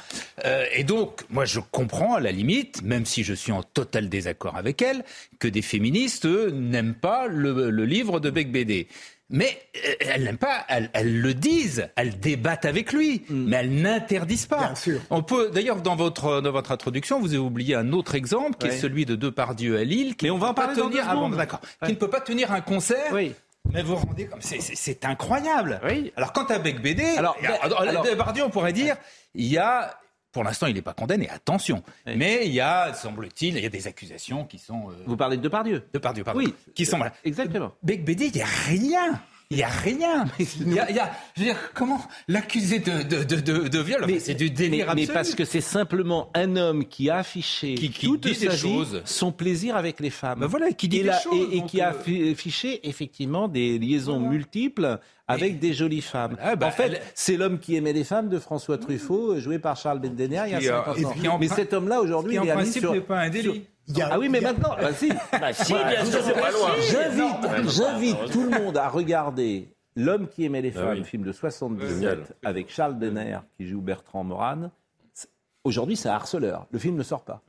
et 0.74 0.84
donc, 0.84 1.22
moi, 1.30 1.44
je 1.44 1.60
comprends 1.60 2.14
à 2.14 2.20
la 2.20 2.32
limite, 2.32 2.82
même 2.82 3.06
si 3.06 3.24
je 3.24 3.34
suis 3.34 3.52
en 3.52 3.62
total 3.62 4.08
désaccord 4.08 4.56
avec 4.56 4.82
elle, 4.82 5.04
que 5.38 5.48
des 5.48 5.62
féministes 5.62 6.26
n'aiment 6.26 6.94
pas 6.94 7.26
le, 7.26 7.70
le 7.70 7.84
livre 7.84 8.20
de 8.20 8.30
Beck 8.30 8.52
BD. 8.52 8.88
Mais 9.34 9.58
euh, 9.76 9.94
elles 9.98 10.22
n'aiment 10.22 10.38
pas, 10.38 10.64
elles, 10.68 11.20
le 11.20 11.34
disent, 11.34 11.88
elles 11.96 12.20
débattent 12.20 12.66
avec 12.66 12.92
lui, 12.92 13.24
mm. 13.28 13.48
mais 13.48 13.56
elles 13.56 13.74
n'interdisent 13.74 14.46
pas. 14.46 14.58
Bien 14.58 14.74
sûr. 14.76 15.00
On 15.10 15.24
peut, 15.24 15.50
d'ailleurs, 15.52 15.82
dans 15.82 15.96
votre, 15.96 16.40
dans 16.40 16.52
votre 16.52 16.70
introduction, 16.70 17.18
vous 17.18 17.30
avez 17.30 17.38
oublié 17.38 17.74
un 17.74 17.92
autre 17.92 18.14
exemple, 18.14 18.56
qui 18.58 18.68
est 18.68 18.78
celui 18.78 19.06
de 19.06 19.16
Depardieu 19.16 19.76
à 19.76 19.82
Lille, 19.82 20.14
qui 20.14 20.26
mais 20.26 20.30
on 20.30 20.38
va 20.38 20.50
en 20.50 20.54
parler 20.54 20.80
tenir, 20.80 21.04
ah 21.08 21.36
d'accord, 21.36 21.60
qui 21.84 21.90
ne 21.90 21.96
peut 21.96 22.08
pas 22.08 22.20
tenir 22.20 22.52
un 22.52 22.60
concert. 22.60 23.12
Oui. 23.12 23.34
Mais 23.72 23.82
vous 23.82 23.96
vous 23.96 24.06
rendez 24.06 24.26
comme 24.26 24.40
c'est 24.40 25.04
incroyable. 25.04 25.80
Oui. 25.84 26.12
Alors 26.16 26.32
quant 26.32 26.44
à 26.44 26.58
Bec 26.60 26.80
BD, 26.80 27.02
alors, 27.16 27.36
alors, 27.60 28.04
Depardieu, 28.04 28.44
on 28.44 28.50
pourrait 28.50 28.72
dire, 28.72 28.94
il 29.34 29.46
y 29.46 29.58
a 29.58 29.98
pour 30.34 30.44
l'instant, 30.44 30.66
il 30.66 30.74
n'est 30.74 30.82
pas 30.82 30.92
condamné, 30.92 31.30
attention. 31.30 31.82
Mais 32.04 32.42
il 32.44 32.52
y 32.52 32.60
a, 32.60 32.92
semble-t-il, 32.92 33.56
il 33.56 33.62
y 33.62 33.66
a 33.66 33.70
des 33.70 33.86
accusations 33.86 34.44
qui 34.44 34.58
sont. 34.58 34.90
Euh, 34.90 34.94
Vous 35.06 35.16
parlez 35.16 35.38
de 35.38 35.42
Depardieu? 35.42 35.84
Depardieu, 35.94 36.24
pardon. 36.24 36.40
Oui. 36.40 36.52
Qui 36.74 36.84
sont. 36.84 36.98
Exactement. 37.24 37.72
Bec 37.82 38.04
BD, 38.04 38.26
il 38.26 38.32
n'y 38.34 38.42
a 38.42 38.46
rien. 38.66 39.20
Il 39.50 39.58
n'y 39.58 39.62
a 39.62 39.68
rien. 39.68 40.24
Il 40.40 40.72
y 40.72 40.78
a, 40.80 40.88
il 40.90 40.96
y 40.96 40.98
a, 40.98 41.12
je 41.36 41.40
veux 41.42 41.46
dire, 41.48 41.56
comment 41.74 42.00
l'accuser 42.28 42.78
de, 42.80 43.02
de, 43.02 43.22
de, 43.22 43.68
de, 43.68 43.78
viol 43.78 44.02
mais, 44.06 44.18
C'est 44.18 44.34
du 44.34 44.50
délire 44.50 44.86
mais, 44.86 44.92
absolu. 44.92 45.06
mais 45.06 45.14
parce 45.14 45.34
que 45.34 45.44
c'est 45.44 45.60
simplement 45.60 46.30
un 46.34 46.56
homme 46.56 46.86
qui 46.86 47.10
a 47.10 47.18
affiché 47.18 47.74
Qui- 47.74 47.90
qui 47.90 48.06
toute 48.06 48.22
dit 48.26 48.34
sa 48.34 48.48
des 48.48 48.56
vie 48.56 48.58
choses. 48.58 49.02
son 49.04 49.32
plaisir 49.32 49.76
avec 49.76 50.00
les 50.00 50.08
femmes. 50.10 50.40
Ben 50.40 50.46
voilà, 50.46 50.72
qui 50.72 50.88
dit 50.88 50.96
et, 50.96 51.02
des 51.02 51.08
la- 51.08 51.20
choses, 51.20 51.48
et- 51.52 51.62
qui 51.66 51.80
a 51.82 51.90
euh, 51.90 51.92
affi- 51.92 52.32
affiché 52.32 52.88
effectivement 52.88 53.46
des 53.46 53.78
liaisons 53.78 54.18
multiples 54.18 54.98
avec 55.28 55.58
des 55.58 55.72
jolies 55.72 56.00
femmes. 56.02 56.36
Ah, 56.40 56.56
bah, 56.56 56.66
en 56.66 56.70
fait, 56.70 56.84
elle- 56.86 57.00
c'est 57.14 57.36
l'homme 57.36 57.58
qui 57.58 57.76
aimait 57.76 57.92
les 57.92 58.04
femmes 58.04 58.28
de 58.28 58.38
François 58.38 58.78
Truffaut, 58.78 59.38
joué 59.38 59.58
par 59.58 59.76
Charles 59.76 59.98
Bendener 60.00 60.42
il 60.46 60.52
y 60.52 60.54
a 60.54 60.58
Qui, 60.60 60.68
euh, 60.68 60.82
50 60.84 60.98
et 60.98 61.04
ans. 61.06 61.10
puis 61.38 61.48
Mais 61.48 61.54
cet 61.54 61.72
homme-là 61.72 62.00
aujourd'hui, 62.00 62.36
il 62.42 62.48
est 62.48 62.52
principe, 62.52 62.82
sur 62.82 62.92
n'est 62.92 63.00
pas 63.00 63.20
un 63.20 63.30
délit. 63.30 63.64
sur- 63.86 63.96
y 63.96 64.02
a- 64.02 64.08
ah 64.12 64.18
oui, 64.18 64.28
mais 64.28 64.40
y 64.40 64.44
a- 64.44 64.52
maintenant, 64.52 64.76
bah 64.80 64.92
si. 64.92 65.08
Bah 65.32 65.52
si, 65.52 65.72
bien 65.72 66.04
sûr. 66.04 66.20
c'est 66.22 66.32
pas 66.34 66.50
loin. 66.50 66.70
J'invite, 66.90 67.68
j'invite 67.70 68.30
tout 68.32 68.42
le 68.44 68.50
monde 68.50 68.76
à 68.76 68.88
regarder 68.88 69.68
L'homme 69.96 70.26
qui 70.26 70.44
aimait 70.44 70.60
les 70.60 70.72
Ah 70.76 70.80
femmes, 70.80 70.98
oui. 70.98 71.04
film 71.04 71.22
de 71.22 71.30
77 71.30 71.88
Génial. 71.88 72.24
avec 72.44 72.68
Charles 72.68 72.98
Denner 72.98 73.38
qui 73.56 73.64
joue 73.68 73.80
Bertrand 73.80 74.24
Moran. 74.24 74.70
C'est- 75.12 75.28
Aujourd'hui, 75.62 75.96
c'est 75.96 76.08
un 76.08 76.14
harceleur. 76.14 76.66
Le 76.72 76.80
film 76.80 76.96
ne 76.96 77.04
sort 77.04 77.22
pas. 77.22 77.40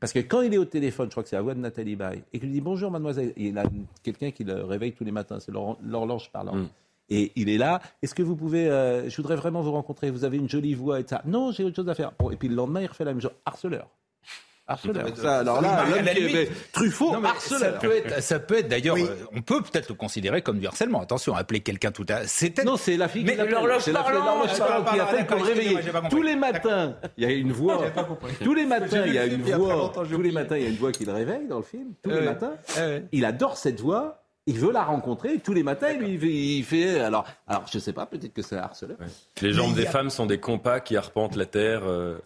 Parce 0.00 0.12
que 0.12 0.18
quand 0.18 0.40
il 0.42 0.52
est 0.52 0.58
au 0.58 0.64
téléphone, 0.64 1.06
je 1.06 1.10
crois 1.12 1.22
que 1.22 1.28
c'est 1.28 1.36
la 1.36 1.42
voix 1.42 1.54
de 1.54 1.60
Nathalie 1.60 1.94
Baye, 1.94 2.24
et 2.32 2.40
qu'il 2.40 2.48
lui 2.48 2.54
dit 2.54 2.60
bonjour 2.60 2.90
mademoiselle, 2.90 3.32
il 3.36 3.56
a 3.56 3.62
quelqu'un 4.02 4.32
qui 4.32 4.42
le 4.42 4.64
réveille 4.64 4.90
tous 4.94 5.04
les 5.04 5.12
matins, 5.12 5.38
c'est 5.38 5.52
l'hor- 5.52 5.78
l'horloge 5.80 6.28
parlante. 6.32 6.56
Mm. 6.56 6.68
Et 7.14 7.32
il 7.36 7.50
est 7.50 7.58
là. 7.58 7.80
Est-ce 8.02 8.14
que 8.14 8.22
vous 8.22 8.36
pouvez. 8.36 8.68
euh, 8.68 9.08
je 9.10 9.16
voudrais 9.16 9.36
vraiment 9.36 9.60
vous 9.60 9.72
rencontrer. 9.72 10.10
Vous 10.10 10.24
avez 10.24 10.38
une 10.38 10.48
jolie 10.48 10.74
voix 10.74 11.00
et 11.00 11.04
ça. 11.06 11.20
Non, 11.26 11.52
j'ai 11.52 11.64
autre 11.64 11.76
chose 11.76 11.88
à 11.88 11.94
faire. 11.94 12.12
Bon, 12.18 12.30
et 12.30 12.36
puis 12.36 12.48
le 12.48 12.54
lendemain, 12.54 12.80
il 12.80 12.86
refait 12.86 13.04
la 13.04 13.12
même 13.12 13.20
chose. 13.20 13.32
Harceleur. 13.44 13.88
Harceleur. 14.68 15.04
Ça, 15.16 15.40
alors 15.40 15.60
là, 15.60 15.84
la 16.02 16.14
qui 16.14 16.20
limite- 16.22 16.72
Truffaut, 16.72 17.12
Non, 17.12 17.20
ça 17.22 17.28
harceleur. 17.30 17.78
peut 17.80 17.92
être, 17.96 18.22
ça 18.22 18.38
peut 18.38 18.58
être 18.58 18.68
d'ailleurs, 18.68 18.94
Oui. 18.94 19.02
euh, 19.06 19.16
on 19.36 19.42
peut 19.42 19.60
peut-être 19.60 19.88
le 19.88 19.96
considérer 19.96 20.40
comme 20.40 20.60
du 20.60 20.66
harcèlement. 20.68 21.00
Attention, 21.02 21.34
appeler 21.34 21.60
quelqu'un 21.60 21.90
tout 21.90 22.06
à 22.08 22.26
c'était 22.28 22.62
Non, 22.62 22.76
c'est 22.76 22.96
la 22.96 23.08
fille 23.08 23.24
Mais 23.24 23.32
qui 23.32 23.38
l'appelle. 23.38 23.54
l'horloge 23.54 23.82
qui 23.82 23.90
pardon, 23.90 24.20
appelle 24.20 24.22
pas 27.92 28.04
compris. 28.04 28.32
Tous 28.42 28.54
les 28.54 28.64
matins, 28.66 29.02
il 29.04 29.14
y 29.14 29.18
a 29.18 29.26
une 29.26 29.42
voix. 29.42 29.42
Tous 29.42 29.42
les 29.42 29.56
matins, 29.56 29.58
il 29.58 29.58
y 29.58 29.58
a 29.58 29.60
une 29.60 29.60
voix. 29.60 29.92
Tous 30.10 30.22
les 30.22 30.32
matins, 30.32 30.56
il 30.56 30.62
y 30.62 30.66
a 30.66 30.68
une 30.68 30.76
voix 30.76 30.92
qui 30.92 31.04
le 31.04 31.12
réveille 31.12 31.46
dans 31.48 31.58
le 31.58 31.62
film. 31.64 31.88
Tous 32.02 32.10
les 32.10 32.16
Ouais. 32.16 32.24
matins. 32.24 32.52
Il 33.10 33.24
adore 33.24 33.56
cette 33.56 33.80
voix. 33.80 34.21
Il 34.46 34.58
veut 34.58 34.72
la 34.72 34.82
rencontrer. 34.82 35.38
Tous 35.38 35.52
les 35.52 35.62
matins, 35.62 35.92
lui, 35.92 36.58
il 36.58 36.64
fait, 36.64 36.98
alors, 36.98 37.24
alors, 37.46 37.64
je 37.72 37.78
sais 37.78 37.92
pas, 37.92 38.06
peut-être 38.06 38.32
que 38.34 38.42
c'est 38.42 38.56
harceleur. 38.56 38.96
Les 39.40 39.52
jambes 39.52 39.74
des 39.74 39.86
a- 39.86 39.90
femmes 39.90 40.10
sont 40.10 40.26
des 40.26 40.40
compas 40.40 40.80
qui 40.80 40.96
arpentent 40.96 41.36
la 41.36 41.46
terre. 41.46 41.82
euh. 41.84 42.18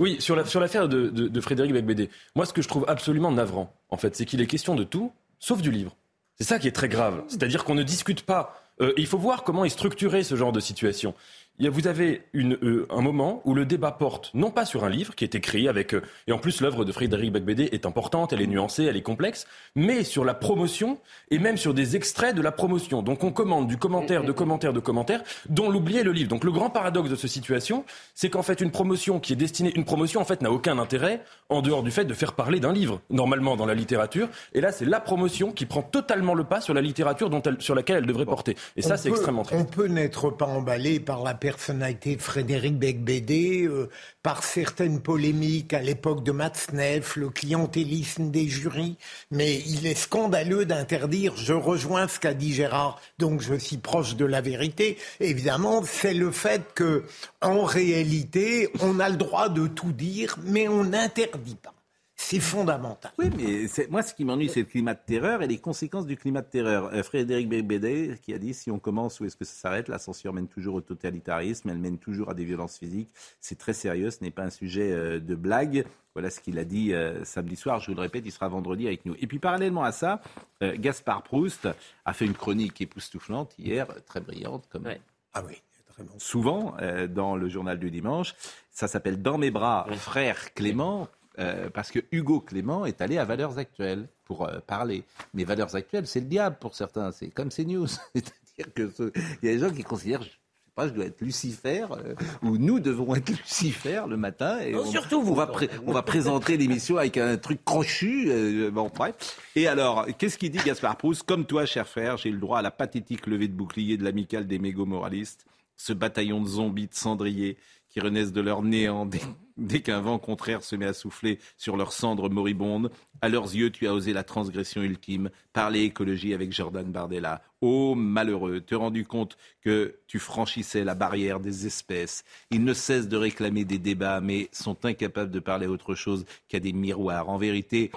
Oui, 0.00 0.16
sur 0.20 0.34
la- 0.34 0.44
sur 0.44 0.58
l'affaire 0.58 0.88
de, 0.88 1.08
de, 1.08 1.28
de 1.28 1.40
Frédéric 1.40 1.72
Becbédé, 1.72 2.10
moi, 2.34 2.44
ce 2.44 2.52
que 2.52 2.60
je 2.60 2.66
trouve 2.68 2.84
absolument 2.88 3.30
navrant, 3.30 3.72
en 3.90 3.96
fait, 3.96 4.16
c'est 4.16 4.24
qu'il 4.24 4.40
est 4.40 4.46
question 4.48 4.74
de 4.74 4.82
tout, 4.82 5.12
sauf 5.38 5.62
du 5.62 5.70
livre. 5.70 5.94
C'est 6.38 6.44
ça 6.44 6.58
qui 6.58 6.66
est 6.66 6.72
très 6.72 6.88
grave. 6.88 7.22
C'est-à-dire 7.28 7.62
qu'on 7.62 7.76
ne 7.76 7.84
discute 7.84 8.22
pas. 8.22 8.60
Euh, 8.80 8.92
il 8.96 9.06
faut 9.06 9.18
voir 9.18 9.44
comment 9.44 9.64
est 9.64 9.68
structuré 9.68 10.24
ce 10.24 10.34
genre 10.34 10.50
de 10.50 10.58
situation. 10.58 11.14
Vous 11.60 11.86
avez 11.86 12.22
une, 12.32 12.54
euh, 12.64 12.86
un 12.90 13.00
moment 13.00 13.40
où 13.44 13.54
le 13.54 13.64
débat 13.64 13.92
porte 13.92 14.32
non 14.34 14.50
pas 14.50 14.64
sur 14.64 14.82
un 14.82 14.88
livre 14.88 15.14
qui 15.14 15.22
est 15.22 15.36
écrit 15.36 15.68
avec... 15.68 15.94
euh, 15.94 16.02
et 16.26 16.32
en 16.32 16.38
plus, 16.38 16.60
l'œuvre 16.60 16.84
de 16.84 16.90
Frédéric 16.90 17.32
Becbédé 17.32 17.68
est 17.70 17.86
importante, 17.86 18.32
elle 18.32 18.42
est 18.42 18.48
nuancée, 18.48 18.84
elle 18.84 18.96
est 18.96 19.02
complexe, 19.02 19.46
mais 19.76 20.02
sur 20.02 20.24
la 20.24 20.34
promotion 20.34 20.98
et 21.30 21.38
même 21.38 21.56
sur 21.56 21.72
des 21.72 21.94
extraits 21.94 22.34
de 22.34 22.42
la 22.42 22.50
promotion. 22.50 23.02
Donc 23.02 23.22
on 23.22 23.30
commande 23.30 23.68
du 23.68 23.76
commentaire, 23.76 24.24
de 24.24 24.32
commentaire, 24.32 24.72
de 24.72 24.80
commentaire, 24.80 25.22
dont 25.48 25.70
l'oublier 25.70 26.02
le 26.02 26.10
livre. 26.10 26.28
Donc 26.28 26.42
le 26.42 26.50
grand 26.50 26.70
paradoxe 26.70 27.08
de 27.08 27.14
cette 27.14 27.30
situation, 27.30 27.84
c'est 28.14 28.30
qu'en 28.30 28.42
fait 28.42 28.60
une 28.60 28.72
promotion 28.72 29.20
qui 29.20 29.32
est 29.32 29.36
destinée... 29.36 29.72
Une 29.76 29.84
promotion, 29.84 30.20
en 30.20 30.24
fait, 30.24 30.42
n'a 30.42 30.50
aucun 30.50 30.78
intérêt 30.80 31.22
en 31.50 31.62
dehors 31.62 31.84
du 31.84 31.92
fait 31.92 32.04
de 32.04 32.14
faire 32.14 32.32
parler 32.32 32.58
d'un 32.58 32.72
livre, 32.72 33.00
normalement 33.10 33.54
dans 33.54 33.66
la 33.66 33.74
littérature. 33.74 34.28
Et 34.54 34.60
là, 34.60 34.72
c'est 34.72 34.86
la 34.86 34.98
promotion 34.98 35.52
qui 35.52 35.66
prend 35.66 35.82
totalement 35.82 36.34
le 36.34 36.42
pas 36.42 36.60
sur 36.60 36.74
la 36.74 36.80
littérature 36.80 37.30
dont 37.30 37.42
elle, 37.42 37.62
sur 37.62 37.76
laquelle 37.76 37.98
elle 37.98 38.06
devrait 38.06 38.26
porter. 38.26 38.56
Et 38.76 38.82
ça, 38.82 38.96
c'est 38.96 39.08
extrêmement 39.08 39.44
triste. 39.44 39.60
On 39.60 39.64
peut 39.64 39.86
n'être 39.86 40.30
pas 40.30 40.46
emballé 40.46 40.98
par 40.98 41.22
la 41.22 41.34
personnalité 41.44 42.16
de 42.16 42.22
Frédéric 42.22 42.78
Becbédé, 42.78 43.66
euh, 43.66 43.90
par 44.22 44.42
certaines 44.42 45.02
polémiques 45.02 45.74
à 45.74 45.82
l'époque 45.82 46.24
de 46.24 46.32
Matzneff, 46.32 47.16
le 47.16 47.28
clientélisme 47.28 48.30
des 48.30 48.48
jurys, 48.48 48.96
mais 49.30 49.58
il 49.66 49.86
est 49.86 49.94
scandaleux 49.94 50.64
d'interdire, 50.64 51.36
je 51.36 51.52
rejoins 51.52 52.08
ce 52.08 52.18
qu'a 52.18 52.32
dit 52.32 52.54
Gérard, 52.54 52.98
donc 53.18 53.42
je 53.42 53.56
suis 53.56 53.76
proche 53.76 54.16
de 54.16 54.24
la 54.24 54.40
vérité, 54.40 54.96
évidemment, 55.20 55.82
c'est 55.84 56.14
le 56.14 56.30
fait 56.30 56.62
que, 56.74 57.04
en 57.42 57.64
réalité, 57.64 58.70
on 58.80 58.98
a 58.98 59.10
le 59.10 59.16
droit 59.16 59.50
de 59.50 59.66
tout 59.66 59.92
dire, 59.92 60.38
mais 60.44 60.66
on 60.66 60.84
n'interdit 60.84 61.56
pas. 61.56 61.74
C'est 62.16 62.38
fondamental. 62.40 63.10
Oui, 63.18 63.28
mais 63.36 63.66
c'est- 63.66 63.90
moi, 63.90 64.02
ce 64.02 64.14
qui 64.14 64.24
m'ennuie, 64.24 64.48
c'est 64.48 64.60
le 64.60 64.66
climat 64.66 64.94
de 64.94 65.00
terreur 65.04 65.42
et 65.42 65.46
les 65.48 65.58
conséquences 65.58 66.06
du 66.06 66.16
climat 66.16 66.42
de 66.42 66.46
terreur. 66.46 66.90
Euh, 66.94 67.02
Frédéric 67.02 67.48
Becbédé 67.48 68.14
qui 68.22 68.32
a 68.32 68.38
dit 68.38 68.54
si 68.54 68.70
on 68.70 68.78
commence, 68.78 69.18
où 69.20 69.24
est-ce 69.24 69.36
que 69.36 69.44
ça 69.44 69.52
s'arrête? 69.54 69.88
La 69.88 69.98
censure 69.98 70.32
mène 70.32 70.46
toujours 70.46 70.76
au 70.76 70.80
totalitarisme, 70.80 71.68
elle 71.70 71.78
mène 71.78 71.98
toujours 71.98 72.30
à 72.30 72.34
des 72.34 72.44
violences 72.44 72.78
physiques. 72.78 73.10
C'est 73.40 73.58
très 73.58 73.72
sérieux, 73.72 74.10
ce 74.10 74.22
n'est 74.22 74.30
pas 74.30 74.44
un 74.44 74.50
sujet 74.50 74.92
euh, 74.92 75.18
de 75.18 75.34
blague. 75.34 75.84
Voilà 76.14 76.30
ce 76.30 76.40
qu'il 76.40 76.58
a 76.60 76.64
dit 76.64 76.94
euh, 76.94 77.24
samedi 77.24 77.56
soir. 77.56 77.80
Je 77.80 77.90
vous 77.90 77.96
le 77.96 78.02
répète, 78.02 78.22
il 78.24 78.30
sera 78.32 78.46
vendredi 78.48 78.86
avec 78.86 79.04
nous. 79.04 79.16
Et 79.20 79.26
puis, 79.26 79.40
parallèlement 79.40 79.82
à 79.82 79.90
ça, 79.90 80.22
euh, 80.62 80.76
Gaspard 80.78 81.24
Proust 81.24 81.68
a 82.04 82.12
fait 82.12 82.24
une 82.26 82.34
chronique 82.34 82.80
époustouflante 82.80 83.54
hier, 83.58 83.88
très 84.06 84.20
brillante, 84.20 84.68
comme 84.70 84.84
Ouais. 84.86 85.00
Ah 85.32 85.42
oui, 85.46 85.60
très 85.88 86.04
bon. 86.04 86.14
souvent 86.18 86.76
euh, 86.80 87.08
dans 87.08 87.34
le 87.34 87.48
journal 87.48 87.80
du 87.80 87.90
dimanche. 87.90 88.34
Ça 88.70 88.86
s'appelle 88.86 89.20
Dans 89.20 89.36
mes 89.38 89.50
bras, 89.50 89.86
frère 89.96 90.54
Clément, 90.54 91.08
euh, 91.38 91.68
parce 91.70 91.90
que 91.90 91.98
Hugo 92.12 92.40
Clément 92.40 92.86
est 92.86 93.00
allé 93.00 93.18
à 93.18 93.24
Valeurs 93.24 93.58
Actuelles 93.58 94.08
pour 94.24 94.46
euh, 94.46 94.58
parler. 94.66 95.04
Mais 95.34 95.44
Valeurs 95.44 95.74
Actuelles, 95.74 96.06
c'est 96.06 96.20
le 96.20 96.26
diable 96.26 96.56
pour 96.60 96.74
certains. 96.74 97.12
C'est 97.12 97.28
comme 97.28 97.48
CNews. 97.50 97.86
C'est-à-dire 98.14 98.72
que 98.74 98.90
ce- 98.90 99.12
y 99.42 99.48
a 99.48 99.52
des 99.52 99.58
gens 99.58 99.70
qui 99.70 99.82
considèrent. 99.82 100.22
Je 100.22 100.28
sais 100.28 100.34
pas, 100.76 100.88
je 100.88 100.92
dois 100.92 101.04
être 101.04 101.20
Lucifer, 101.20 101.86
euh, 101.92 102.14
ou 102.42 102.56
nous 102.58 102.80
devons 102.80 103.14
être 103.14 103.28
Lucifer 103.30 104.02
le 104.08 104.16
matin. 104.16 104.58
Et 104.60 104.72
Non, 104.72 104.80
on, 104.82 104.86
surtout 104.86 105.22
vous. 105.22 105.32
On 105.32 105.36
va, 105.36 105.46
pré- 105.46 105.70
on 105.86 105.92
va 105.92 106.02
présenter 106.02 106.56
l'émission 106.56 106.96
avec 106.98 107.16
un 107.16 107.36
truc 107.36 107.64
crochu. 107.64 108.26
euh, 108.28 108.70
bon, 108.72 108.90
bref. 108.94 109.38
Et 109.54 109.68
alors, 109.68 110.06
qu'est-ce 110.18 110.36
qu'il 110.38 110.50
dit 110.50 110.58
Gaspard 110.64 110.96
Proust? 110.96 111.22
Comme 111.24 111.46
toi, 111.46 111.64
cher 111.66 111.86
frère, 111.88 112.16
j'ai 112.16 112.30
le 112.30 112.38
droit 112.38 112.58
à 112.58 112.62
la 112.62 112.70
pathétique 112.72 113.26
levée 113.28 113.46
de 113.48 113.54
bouclier 113.54 113.96
de 113.96 114.02
l'amicale 114.04 114.46
des 114.48 114.58
mégo-moralistes 114.58 115.46
ce 115.76 115.92
bataillon 115.92 116.40
de 116.40 116.46
zombies 116.46 116.86
de 116.86 116.94
cendriers 116.94 117.56
qui 117.88 117.98
renaissent 117.98 118.32
de 118.32 118.40
leur 118.40 118.62
néant 118.62 119.06
dès, 119.06 119.20
dès 119.56 119.80
qu'un 119.80 120.00
vent 120.00 120.18
contraire 120.18 120.62
se 120.62 120.76
met 120.76 120.86
à 120.86 120.92
souffler 120.92 121.38
sur 121.56 121.76
leurs 121.76 121.92
cendres 121.92 122.28
moribondes. 122.28 122.90
À 123.20 123.28
leurs 123.28 123.54
yeux, 123.54 123.70
tu 123.70 123.86
as 123.86 123.94
osé 123.94 124.12
la 124.12 124.24
transgression 124.24 124.82
ultime, 124.82 125.30
parler 125.52 125.82
écologie 125.82 126.34
avec 126.34 126.52
Jordan 126.52 126.90
Bardella. 126.90 127.42
Ô 127.60 127.94
malheureux, 127.94 128.60
te 128.60 128.74
rendu 128.74 129.04
compte 129.04 129.36
que 129.62 129.98
tu 130.06 130.18
franchissais 130.18 130.84
la 130.84 130.94
barrière 130.94 131.40
des 131.40 131.66
espèces? 131.66 132.24
Ils 132.50 132.64
ne 132.64 132.74
cessent 132.74 133.08
de 133.08 133.16
réclamer 133.16 133.64
des 133.64 133.78
débats, 133.78 134.20
mais 134.20 134.48
sont 134.52 134.84
incapables 134.84 135.30
de 135.30 135.40
parler 135.40 135.66
autre 135.66 135.94
chose 135.94 136.24
qu'à 136.48 136.60
des 136.60 136.72
miroirs. 136.72 137.28
En 137.28 137.38
vérité, 137.38 137.90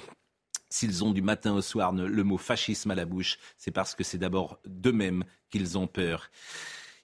S'ils 0.69 1.05
ont 1.05 1.11
du 1.11 1.21
matin 1.21 1.53
au 1.53 1.61
soir 1.61 1.93
le 1.93 2.23
mot 2.23 2.37
fascisme 2.37 2.91
à 2.91 2.95
la 2.95 3.05
bouche, 3.05 3.37
c'est 3.57 3.71
parce 3.71 3.95
que 3.95 4.03
c'est 4.03 4.17
d'abord 4.17 4.59
d'eux-mêmes 4.65 5.23
qu'ils 5.49 5.77
ont 5.77 5.87
peur. 5.87 6.29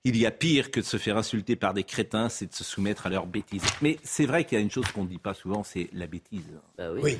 Il 0.05 0.17
y 0.17 0.25
a 0.25 0.31
pire 0.31 0.69
que 0.69 0.81
de 0.81 0.85
se 0.85 0.97
faire 0.97 1.15
insulter 1.17 1.55
par 1.55 1.73
des 1.73 1.85
crétins, 1.85 2.27
c'est 2.27 2.47
de 2.47 2.53
se 2.53 2.65
soumettre 2.65 3.07
à 3.07 3.09
leurs 3.09 3.25
bêtises. 3.25 3.63
Mais 3.81 3.97
c'est 4.03 4.25
vrai 4.25 4.43
qu'il 4.43 4.57
y 4.57 4.61
a 4.61 4.61
une 4.61 4.69
chose 4.71 4.85
qu'on 4.91 5.03
ne 5.03 5.07
dit 5.09 5.17
pas 5.17 5.33
souvent, 5.33 5.63
c'est 5.63 5.87
la 5.93 6.07
bêtise. 6.07 6.43
Bah 6.77 6.91
oui. 6.91 7.17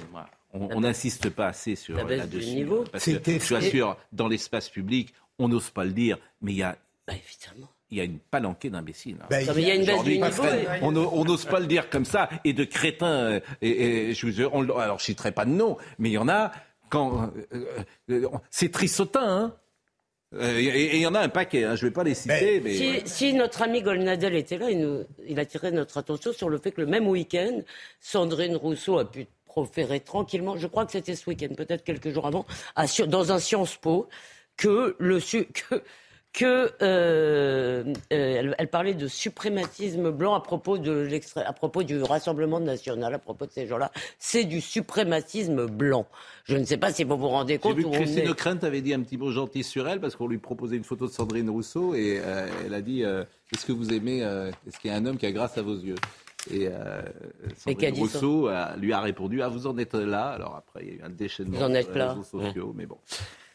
On 0.51 0.81
n'insiste 0.81 1.29
pas 1.29 1.47
assez 1.47 1.75
sur 1.75 1.95
La 1.95 2.03
baisse 2.03 2.19
là-dessus. 2.19 2.45
du 2.49 2.55
niveau. 2.55 2.83
Parce 2.91 3.05
que, 3.05 3.11
je 3.25 3.39
suis 3.55 3.69
sûr, 3.69 3.97
dans 4.11 4.27
l'espace 4.27 4.69
public, 4.69 5.13
on 5.39 5.47
n'ose 5.47 5.69
pas 5.69 5.85
le 5.85 5.93
dire, 5.93 6.17
mais 6.41 6.51
il 6.51 6.57
y 6.57 6.63
a, 6.63 6.77
Bah, 7.07 7.13
évidemment. 7.13 7.69
il 7.89 7.97
y 7.97 8.01
a 8.01 8.03
une 8.03 8.19
palanquée 8.19 8.69
d'imbéciles. 8.69 9.15
hein. 9.21 9.27
Ben, 9.29 9.47
mais 9.55 9.61
il 9.61 9.67
y 9.67 9.71
a 9.71 9.75
une 9.75 9.85
baisse 9.85 10.03
du 10.03 10.17
niveau. 10.19 10.43
On 10.81 10.91
n'o- 10.91 11.09
on 11.13 11.23
n'ose 11.23 11.45
pas 11.45 11.61
le 11.61 11.67
dire 11.67 11.89
comme 11.89 12.05
ça, 12.05 12.29
et 12.43 12.51
de 12.51 12.65
crétins. 12.65 13.05
euh, 13.07 13.39
Et, 13.61 14.09
et 14.09 14.13
je 14.13 14.27
vous, 14.27 14.49
on 14.51 14.61
alors, 14.77 14.99
je 14.99 15.05
citerai 15.05 15.31
pas 15.31 15.45
de 15.45 15.51
nom, 15.51 15.77
mais 15.99 16.09
il 16.09 16.13
y 16.13 16.17
en 16.17 16.27
a 16.29 16.51
quand 16.89 17.31
euh, 17.53 17.65
euh, 18.11 18.27
c'est 18.51 18.69
Trissotin. 18.71 19.25
Hein 19.25 19.55
Euh, 20.35 20.57
et 20.57 20.95
il 20.95 21.01
y 21.01 21.05
en 21.07 21.15
a 21.15 21.19
un 21.21 21.29
paquet. 21.29 21.63
Hein, 21.63 21.75
je 21.75 21.85
vais 21.85 21.91
pas 21.91 22.03
les 22.03 22.15
citer, 22.15 22.59
mais, 22.63 22.73
Si, 22.73 23.01
si 23.05 23.33
notre 23.33 23.61
ami 23.61 23.81
Golnadel 23.81 24.35
était 24.35 24.57
là, 24.57 24.69
il, 24.71 24.79
nous, 24.79 25.03
il 25.27 25.39
attirait 25.39 25.71
notre 25.71 25.97
attention 25.97 26.33
sur 26.33 26.49
le 26.49 26.57
fait 26.57 26.71
que 26.71 26.81
le 26.81 26.87
même 26.87 27.07
week-end, 27.07 27.61
Sandrine 27.99 28.55
Rousseau 28.55 28.97
a 28.99 29.09
pu 29.09 29.27
proférer 29.45 29.99
tranquillement, 29.99 30.57
je 30.57 30.65
crois 30.67 30.85
que 30.85 30.91
c'était 30.91 31.15
ce 31.15 31.29
week-end, 31.29 31.53
peut-être 31.55 31.83
quelques 31.83 32.09
jours 32.09 32.25
avant, 32.25 32.45
à 32.75 32.85
dans 33.07 33.31
un 33.31 33.37
Sciences 33.39 33.75
Po, 33.77 34.07
que 34.57 34.95
le 34.97 35.19
su- 35.19 35.45
que, 35.45 35.83
que 36.33 36.71
euh, 36.81 37.83
euh, 37.83 37.93
elle, 38.09 38.55
elle 38.57 38.67
parlait 38.69 38.95
de 38.95 39.07
suprématisme 39.07 40.09
blanc 40.11 40.33
à 40.33 40.39
propos 40.41 40.77
de 40.79 41.07
à 41.37 41.53
propos 41.53 41.83
du 41.83 42.01
Rassemblement 42.01 42.59
national, 42.59 43.13
à 43.13 43.19
propos 43.19 43.45
de 43.45 43.51
ces 43.51 43.67
gens-là. 43.67 43.91
C'est 44.17 44.43
du 44.43 44.59
suprématisme 44.59 45.67
blanc. 45.67 46.07
Je 46.45 46.57
ne 46.57 46.65
sais 46.65 46.77
pas 46.77 46.91
si 46.91 47.03
vous 47.03 47.15
vous 47.17 47.27
rendez 47.27 47.59
compte 47.59 47.77
vu 47.77 47.85
où 47.85 47.91
que 47.91 47.97
Christine 47.97 48.19
est. 48.23 48.29
Ockrent 48.29 48.63
avait 48.63 48.81
dit 48.81 48.93
un 48.95 49.01
petit 49.01 49.17
mot 49.17 49.31
gentil 49.31 49.63
sur 49.63 49.87
elle 49.87 49.99
parce 50.01 50.15
qu'on 50.15 50.27
lui 50.27 50.39
proposait 50.39 50.75
une 50.75 50.83
photo 50.83 51.05
de 51.05 51.11
Sandrine 51.11 51.49
Rousseau 51.51 51.93
et 51.93 52.19
euh, 52.23 52.47
elle 52.65 52.73
a 52.73 52.81
dit 52.81 53.01
Est-ce 53.03 53.65
que 53.65 53.71
vous 53.71 53.93
aimez 53.93 54.19
Est-ce 54.67 54.79
qu'il 54.79 54.89
y 54.89 54.93
a 54.93 54.97
un 54.97 55.05
homme 55.05 55.17
qui 55.17 55.27
a 55.27 55.31
grâce 55.31 55.57
à 55.57 55.61
vos 55.61 55.75
yeux? 55.75 55.95
Et 56.51 56.67
euh, 56.67 57.01
Sandrine 57.57 57.93
Rousseau 57.99 58.47
a- 58.47 58.75
lui 58.75 58.91
a 58.91 58.99
répondu 59.01 59.41
Ah, 59.43 59.47
vous 59.49 59.67
en 59.67 59.77
êtes 59.77 59.93
là. 59.93 60.29
Alors 60.29 60.55
après, 60.55 60.81
il 60.83 60.87
y 60.89 60.91
a 60.91 60.95
eu 60.95 61.01
un 61.03 61.09
déchaînement 61.09 61.57
sur 61.57 61.67
les 61.67 62.01
réseaux 62.09 62.23
sociaux, 62.23 62.73
mais 62.75 62.85
bon. 62.87 62.97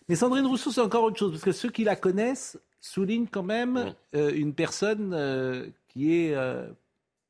Mais 0.09 0.15
Sandrine 0.15 0.47
Rousseau, 0.47 0.71
c'est 0.71 0.81
encore 0.81 1.03
autre 1.03 1.19
chose 1.19 1.33
parce 1.33 1.43
que 1.45 1.53
ceux 1.53 1.71
qui 1.71 1.85
la 1.85 1.97
connaissent 1.97 2.57
souligne 2.81 3.27
quand 3.31 3.43
même 3.43 3.95
euh, 4.15 4.31
une 4.35 4.55
personne 4.55 5.13
euh, 5.15 5.67
qui 5.89 6.15
est 6.27 6.35
euh, 6.35 6.67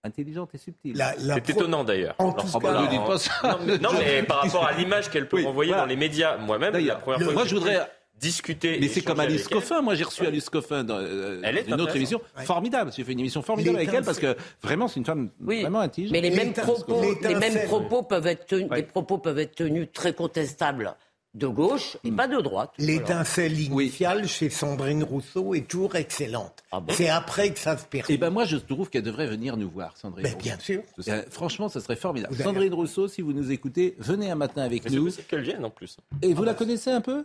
intelligente 0.04 0.50
et 0.54 0.58
subtile. 0.58 1.02
C'est 1.18 1.50
étonnant 1.50 1.84
d'ailleurs. 1.84 2.14
En 2.18 2.32
tout 2.32 2.58
cas- 2.58 2.82
Ne 2.82 2.88
dites 2.88 3.04
pas 3.04 3.18
ça. 3.18 3.32
Non, 3.42 3.58
mais, 3.66 3.78
non, 3.78 3.90
mais 3.98 4.22
par 4.22 4.42
rapport 4.42 4.66
à 4.66 4.72
l'image 4.72 5.10
qu'elle 5.10 5.28
peut 5.28 5.38
Oui, 5.38 5.44
renvoyer 5.44 5.70
voilà. 5.70 5.82
dans 5.84 5.88
les 5.88 5.96
médias, 5.96 6.36
moi-même, 6.36 6.72
la 6.72 6.78
D'ailleurs, 6.78 7.00
première 7.00 7.18
le- 7.20 7.24
fois 7.26 7.34
moi, 7.34 7.42
que 7.44 7.48
je 7.48 7.54
voudrais- 7.54 7.90
discuter. 8.20 8.78
Mais 8.80 8.88
c'est 8.88 9.02
comme 9.02 9.20
Alice. 9.20 9.46
Coffin. 9.46 9.80
Moi, 9.80 9.94
j'ai 9.94 10.02
reçu 10.02 10.26
Alice 10.26 10.50
Coffin 10.50 10.82
dans 10.82 10.98
euh, 10.98 11.40
Elle 11.44 11.56
est 11.56 11.68
une 11.68 11.80
autre 11.80 11.94
émission. 11.94 12.20
Ouais. 12.36 12.44
Formidable. 12.44 12.90
J'ai 12.96 13.04
fait 13.04 13.12
une 13.12 13.20
émission 13.20 13.42
formidable 13.42 13.76
avec 13.76 13.94
elle 13.94 14.02
parce 14.04 14.18
que 14.18 14.36
vraiment, 14.60 14.88
c'est 14.88 14.98
une 14.98 15.06
femme 15.06 15.30
vraiment 15.38 15.78
intelligente. 15.78 16.12
Mais 16.14 16.20
les 16.20 16.30
mêmes 16.34 16.52
propos, 16.52 17.00
les 17.00 17.28
mêmes 17.28 17.40
L'étincelle. 17.42 17.68
propos 17.68 18.02
peuvent 18.02 18.26
être 18.26 18.44
tenus, 18.46 18.68
les 18.74 18.82
propos 18.82 19.18
peuvent 19.18 19.38
être 19.38 19.54
tenus 19.54 19.86
très 19.92 20.14
contestables 20.14 20.96
de 21.38 21.46
gauche 21.46 21.96
et 22.04 22.10
pas 22.12 22.28
de 22.28 22.40
droite. 22.40 22.72
L'étincelle 22.78 23.58
initiale 23.58 24.26
chez 24.28 24.50
Sandrine 24.50 25.02
Rousseau 25.04 25.54
est 25.54 25.66
toujours 25.68 25.96
excellente. 25.96 26.62
C'est 26.90 27.08
après 27.08 27.50
que 27.52 27.58
ça 27.58 27.78
se 27.78 27.86
perd. 27.86 28.10
Et 28.10 28.18
ben 28.18 28.30
moi, 28.30 28.44
je 28.44 28.56
trouve 28.56 28.90
qu'elle 28.90 29.02
devrait 29.02 29.26
venir 29.28 29.56
nous 29.56 29.70
voir, 29.70 29.96
Sandrine. 29.96 30.24
Ben, 30.24 30.32
Rousseau. 30.34 30.42
bien 30.44 30.58
sûr. 30.58 30.82
Franchement, 31.30 31.68
ce 31.68 31.80
serait 31.80 31.96
formidable. 31.96 32.34
Vous 32.34 32.40
avez- 32.40 32.50
Sandrine 32.50 32.74
Rousseau, 32.74 33.08
si 33.08 33.22
vous 33.22 33.32
nous 33.32 33.50
écoutez, 33.52 33.94
venez 33.98 34.30
un 34.30 34.34
matin 34.34 34.62
avec 34.62 34.84
Mais 34.84 34.90
c'est 34.90 34.96
nous. 34.96 35.04
possible 35.04 35.26
qu'elle 35.28 35.42
vienne 35.42 35.64
en 35.64 35.70
plus. 35.70 35.96
Et 36.22 36.34
vous 36.34 36.44
la 36.44 36.54
connaissez 36.54 36.90
un 36.90 37.00
peu? 37.00 37.24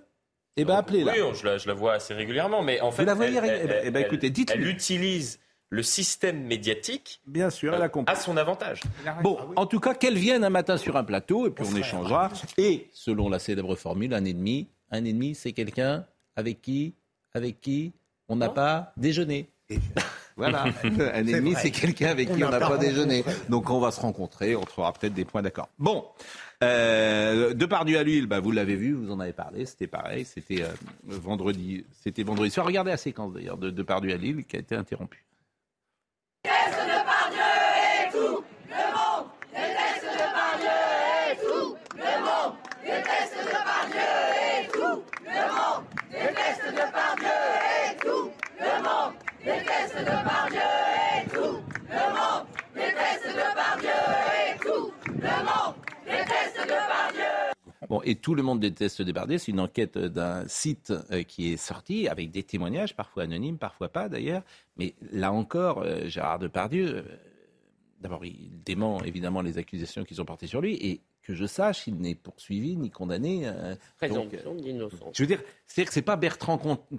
Eh 0.55 0.65
ben 0.65 0.75
appelez-la. 0.75 1.13
Oui, 1.13 1.19
je 1.33 1.45
la, 1.45 1.57
je 1.57 1.67
la 1.67 1.73
vois 1.73 1.93
assez 1.93 2.13
régulièrement, 2.13 2.61
mais 2.61 2.79
en 2.79 2.91
fait, 2.91 3.05
la 3.05 3.15
voyez 3.15 3.37
elle, 3.37 3.41
ré- 3.43 3.47
elle- 3.49 3.61
eh 3.63 3.67
ben- 3.67 3.81
eh 3.83 3.87
elle- 4.01 4.05
écoutez, 4.05 4.29
dites-lui. 4.29 4.61
elle 4.63 4.69
utilise 4.69 5.39
le 5.73 5.81
système 5.81 6.43
médiatique 6.43 7.19
Bien 7.25 7.49
sûr, 7.49 7.73
elle 7.73 7.81
a 7.81 7.89
compris. 7.89 8.13
à 8.13 8.15
son 8.15 8.37
avantage. 8.37 8.81
Bon, 9.23 9.39
en 9.55 9.65
tout 9.65 9.79
cas, 9.79 9.95
qu'elle 9.95 10.19
vienne 10.19 10.43
un 10.43 10.51
matin 10.51 10.77
sur 10.77 10.95
un 10.97 11.03
plateau 11.03 11.47
et 11.47 11.49
puis 11.49 11.65
on, 11.67 11.75
échangera. 11.75 12.31
Et 12.59 12.89
selon 12.93 13.27
la 13.27 13.39
célèbre 13.39 13.75
formule, 13.75 14.13
un 14.13 14.23
ennemi, 14.23 14.67
un 14.91 15.03
ennemi, 15.03 15.33
c'est 15.33 15.51
quelqu'un 15.51 16.05
avec 16.35 16.61
qui, 16.61 16.93
avec 17.33 17.59
qui 17.59 17.91
on 18.29 18.35
n'a 18.35 18.49
pas 18.49 18.93
déjeuné. 18.97 19.49
Voilà, 20.35 20.65
un 20.83 21.27
ennemi, 21.27 21.55
c'est 21.57 21.71
quelqu'un 21.71 22.09
avec 22.09 22.29
On 22.29 22.35
qui 22.35 22.43
on 22.43 22.49
n'a 22.49 22.59
pas 22.59 22.77
déjeuné. 22.77 23.23
Donc 23.49 23.71
on 23.71 23.79
va 23.79 23.89
se 23.89 23.99
rencontrer, 23.99 24.55
on 24.55 24.61
trouvera 24.61 24.93
peut-être 24.93 25.15
des 25.15 25.25
points 25.25 25.41
d'accord. 25.41 25.69
Bon, 25.79 26.05
euh, 26.63 27.55
Depardieu 27.55 27.97
à 27.97 28.03
Lille, 28.03 28.27
bah, 28.27 28.39
vous 28.39 28.51
l'avez 28.51 28.75
vu, 28.75 28.93
vous 28.93 29.11
en 29.11 29.19
avez 29.19 29.33
parlé, 29.33 29.65
c'était 29.65 29.87
pareil, 29.87 30.25
c'était 30.25 30.61
euh, 30.61 30.69
vendredi, 31.03 31.83
c'était 32.03 32.21
vendredi 32.23 32.51
soir. 32.51 32.67
Regardez 32.67 32.91
la 32.91 32.97
séquence 32.97 33.33
d'ailleurs 33.33 33.57
de 33.57 33.71
Depardieu 33.71 34.13
à 34.13 34.17
Lille 34.17 34.45
qui 34.45 34.55
a 34.55 34.59
été 34.59 34.75
interrompue. 34.75 35.25
Bon, 57.93 58.01
et 58.03 58.15
tout 58.15 58.33
le 58.33 58.41
monde 58.41 58.59
déteste. 58.59 59.03
C'est 59.05 59.47
une 59.49 59.59
enquête 59.59 59.99
d'un 59.99 60.47
site 60.47 60.91
euh, 61.11 61.21
qui 61.21 61.53
est 61.53 61.57
sorti 61.57 62.07
avec 62.07 62.31
des 62.31 62.41
témoignages, 62.41 62.95
parfois 62.95 63.21
anonymes, 63.21 63.59
parfois 63.59 63.89
pas 63.89 64.09
d'ailleurs. 64.09 64.41
Mais 64.77 64.95
là 65.11 65.31
encore, 65.31 65.83
euh, 65.83 66.07
Gérard 66.07 66.39
Depardieu, 66.39 66.95
euh, 66.95 67.03
d'abord, 68.01 68.25
il 68.25 68.63
dément 68.65 69.03
évidemment 69.03 69.41
les 69.41 69.59
accusations 69.59 70.05
qui 70.05 70.15
sont 70.15 70.25
portées 70.25 70.47
sur 70.47 70.59
lui. 70.59 70.73
Et 70.75 71.01
que 71.23 71.33
je 71.33 71.45
sache, 71.45 71.87
il 71.87 71.95
n'est 71.95 72.15
poursuivi 72.15 72.75
ni 72.75 72.91
condamné. 72.91 73.41
euh, 73.45 73.75
Présomption 73.97 74.55
d'innocence. 74.55 74.99
je 75.15 75.23
veux 75.23 75.27
dire, 75.27 75.41
c'est-à-dire 75.65 75.87
que 75.89 75.93
c'est 75.93 76.01
pas 76.01 76.15
Bertrand 76.17 76.57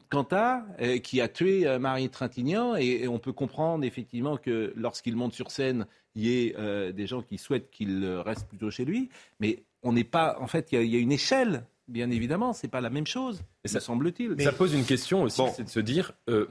Cantat 0.09 0.65
euh, 0.81 0.99
qui 0.99 1.21
a 1.21 1.29
tué 1.29 1.67
euh, 1.67 1.79
Marie 1.79 2.09
Trintignant 2.09 2.77
et, 2.77 3.03
et 3.03 3.09
on 3.09 3.19
peut 3.19 3.33
comprendre 3.33 3.85
effectivement 3.85 4.37
que 4.37 4.73
lorsqu'il 4.77 5.15
monte 5.17 5.35
sur 5.35 5.51
scène, 5.51 5.87
il 6.15 6.27
y 6.27 6.47
ait 6.49 6.55
euh, 6.59 6.93
des 6.93 7.07
gens 7.07 7.23
qui 7.23 7.39
souhaitent 7.39 7.71
qu'il 7.71 8.05
reste 8.25 8.47
plutôt 8.49 8.71
chez 8.71 8.85
lui, 8.85 9.09
mais 9.41 9.63
on 9.83 9.93
n'est 9.93 10.05
pas, 10.05 10.39
en 10.41 10.47
fait, 10.47 10.73
il 10.73 10.77
y 10.77 10.79
a- 10.79 10.83
il 10.83 10.91
y, 10.91 10.97
a 10.97 11.01
une 11.01 11.13
échelle, 11.13 11.65
bien 11.89 12.11
évidemment, 12.11 12.53
c'est 12.55 12.69
pas 12.69 12.81
la 12.81 12.91
même 12.91 13.07
chose, 13.07 13.43
me 13.77 13.81
semble-t-il. 13.81 14.41
Ça 14.43 14.53
pose 14.53 14.73
une 14.75 14.85
question 14.85 15.23
aussi, 15.23 15.43
c'est 15.55 15.65
de 15.65 15.69
se 15.69 15.81
dire 15.81 16.13
euh, 16.31 16.47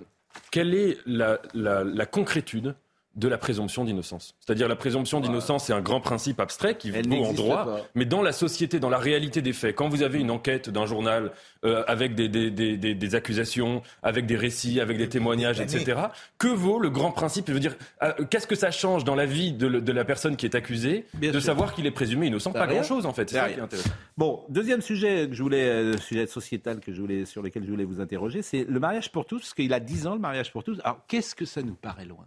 quelle 0.51 0.73
est 0.75 0.97
la, 1.05 1.39
la- 1.53 1.83
la 1.83 2.05
concrétude 2.05 2.75
de 3.15 3.27
la 3.27 3.37
présomption 3.37 3.83
d'innocence 3.85 4.35
C'est-à-dire 4.39 4.67
la 4.67 4.75
présomption 4.75 5.19
d'innocence, 5.19 5.65
c'est 5.65 5.73
un 5.73 5.81
grand 5.81 6.01
principe 6.01 6.39
abstrait 6.39 6.77
qui 6.77 6.89
vaut 6.89 7.23
en 7.23 7.33
droit, 7.33 7.65
pas. 7.65 7.81
mais 7.93 8.05
dans 8.05 8.23
la 8.23 8.31
société, 8.31 8.79
dans 8.79 8.89
la 8.89 8.97
réalité 8.97 9.41
des 9.43 9.53
faits, 9.53 9.75
quand 9.75 9.87
vous 9.87 10.01
avez 10.01 10.19
une 10.19 10.31
enquête 10.31 10.69
d'un 10.71 10.85
journal 10.87 11.31
euh, 11.63 11.83
avec 11.87 12.15
des, 12.15 12.27
des- 12.27 12.49
des- 12.49 12.75
des- 12.75 12.95
des 12.95 13.15
accusations, 13.15 13.83
avec 14.01 14.25
des 14.25 14.35
récits, 14.35 14.79
avec 14.81 14.97
des 14.97 15.07
témoignages, 15.09 15.59
etc., 15.61 16.01
que 16.39 16.47
vaut 16.47 16.79
le 16.79 16.89
grand 16.89 17.11
principe? 17.11 17.45
Je 17.49 17.53
veux 17.53 17.59
dire, 17.59 17.75
euh, 18.01 18.11
qu'est-ce 18.29 18.47
que 18.47 18.55
ça 18.55 18.71
change 18.71 19.03
dans 19.03 19.15
la 19.15 19.25
vie 19.27 19.53
de, 19.53 19.67
le- 19.67 19.81
de 19.81 19.91
la 19.91 20.03
personne 20.05 20.35
qui 20.35 20.45
est 20.47 20.55
accusée 20.55 21.05
de 21.13 21.31
sûr. 21.33 21.41
savoir 21.41 21.73
qu'il 21.75 21.85
est 21.85 21.91
présumé 21.91 22.27
innocent? 22.27 22.51
Pas 22.51 22.67
grand-chose 22.67 23.05
en 23.05 23.13
fait, 23.13 23.29
c'est 23.29 23.37
Ça 23.37 23.47
qui 23.49 23.59
est 23.59 23.61
intéressant. 23.63 23.89
Bon, 24.17 24.43
deuxième 24.49 24.81
sujet 24.81 25.27
que 25.29 25.35
je 25.35 25.43
voulais, 25.43 25.63
euh, 25.69 25.97
sujet 25.97 26.25
sociétal 26.27 26.79
que 26.79 26.91
je 26.93 26.99
voulais, 26.99 27.25
sur 27.25 27.41
lequel 27.43 27.63
je 27.63 27.69
voulais 27.69 27.85
vous 27.85 28.01
interroger, 28.01 28.41
c'est 28.41 28.65
le 28.67 28.79
mariage 28.79 29.11
pour 29.11 29.25
tous, 29.25 29.39
parce 29.39 29.53
qu'il 29.53 29.71
a 29.73 29.79
10 29.79 30.07
ans 30.07 30.15
le 30.15 30.19
mariage 30.19 30.51
pour 30.51 30.63
tous. 30.63 30.79
Alors, 30.83 30.99
qu'est-ce 31.07 31.35
que 31.35 31.45
ça 31.45 31.61
nous 31.61 31.75
paraît 31.75 32.05
loin? 32.05 32.25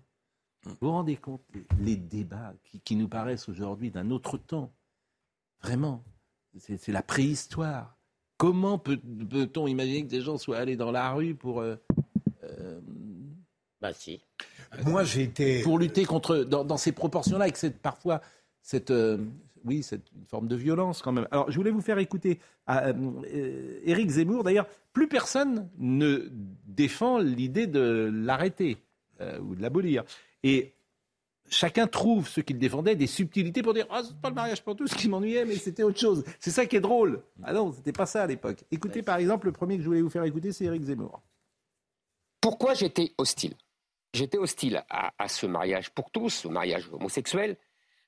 Vous 0.66 0.74
vous 0.80 0.90
rendez 0.90 1.16
compte 1.16 1.42
les, 1.80 1.96
débats 1.96 2.52
qui, 2.64 2.80
qui 2.80 2.96
nous 2.96 3.08
paraissent 3.08 3.48
aujourd'hui 3.48 3.90
d'un 3.90 4.10
autre 4.10 4.36
temps 4.36 4.72
Vraiment, 5.62 6.04
c'est 6.58 6.76
c'est 6.76 6.92
la 6.92 7.02
préhistoire. 7.02 7.96
Comment 8.36 8.78
peut- 8.78 9.00
peut-on 9.30 9.66
imaginer 9.66 10.02
que 10.04 10.10
des 10.10 10.20
gens 10.20 10.36
soient 10.38 10.58
allés 10.58 10.76
dans 10.76 10.90
la 10.90 11.10
rue 11.12 11.34
pour 11.34 11.60
euh, 11.60 11.76
euh, 12.44 12.80
Bah 13.80 13.92
si. 13.92 14.20
Moi, 14.84 15.04
j'étais. 15.04 15.62
pour 15.62 15.78
lutter 15.78 16.04
contre 16.04 16.38
dans, 16.38 16.64
dans 16.64 16.76
ces 16.76 16.92
proportions-là, 16.92 17.44
avec 17.44 17.56
cette 17.56 17.78
parfois 17.78 18.20
cette 18.62 18.90
euh, 18.90 19.18
oui 19.64 19.82
cette 19.82 20.10
une 20.12 20.26
forme 20.26 20.48
de 20.48 20.56
violence 20.56 21.00
quand 21.00 21.12
même. 21.12 21.28
Alors 21.30 21.50
je 21.50 21.56
voulais 21.56 21.70
vous 21.70 21.80
faire 21.80 21.98
écouter 21.98 22.40
à, 22.66 22.88
euh, 22.88 23.80
Éric 23.84 24.10
Zemmour. 24.10 24.42
D'ailleurs, 24.44 24.66
plus 24.92 25.08
personne 25.08 25.68
ne 25.78 26.28
défend 26.66 27.18
l'idée 27.18 27.66
de 27.66 28.10
l'arrêter 28.12 28.76
euh, 29.20 29.38
ou 29.40 29.54
de 29.54 29.62
l'abolir. 29.62 30.04
Et 30.46 30.76
chacun 31.50 31.88
trouve 31.88 32.28
ce 32.28 32.40
qu'il 32.40 32.56
défendait 32.56 32.94
des 32.94 33.08
subtilités 33.08 33.62
pour 33.62 33.74
dire 33.74 33.86
ah 33.90 34.02
c'est 34.04 34.16
pas 34.20 34.28
le 34.28 34.36
mariage 34.36 34.62
pour 34.62 34.76
tous 34.76 34.94
qui 34.94 35.08
m'ennuyait, 35.08 35.44
mais 35.44 35.56
c'était 35.56 35.82
autre 35.82 35.98
chose. 35.98 36.22
C'est 36.38 36.52
ça 36.52 36.66
qui 36.66 36.76
est 36.76 36.80
drôle. 36.80 37.20
Ah 37.42 37.52
non, 37.52 37.72
c'était 37.72 37.90
pas 37.90 38.06
ça 38.06 38.22
à 38.22 38.26
l'époque. 38.28 38.62
Écoutez 38.70 39.02
par 39.02 39.16
exemple 39.16 39.46
le 39.46 39.52
premier 39.52 39.76
que 39.76 39.82
je 39.82 39.88
voulais 39.88 40.02
vous 40.02 40.08
faire 40.08 40.22
écouter, 40.22 40.52
c'est 40.52 40.66
Éric 40.66 40.84
Zemmour. 40.84 41.20
Pourquoi 42.40 42.74
j'étais 42.74 43.12
hostile? 43.18 43.54
J'étais 44.14 44.38
hostile 44.38 44.84
à, 44.88 45.12
à 45.18 45.26
ce 45.26 45.46
mariage 45.46 45.90
pour 45.90 46.12
tous, 46.12 46.30
ce 46.30 46.48
mariage 46.48 46.88
homosexuel, 46.92 47.56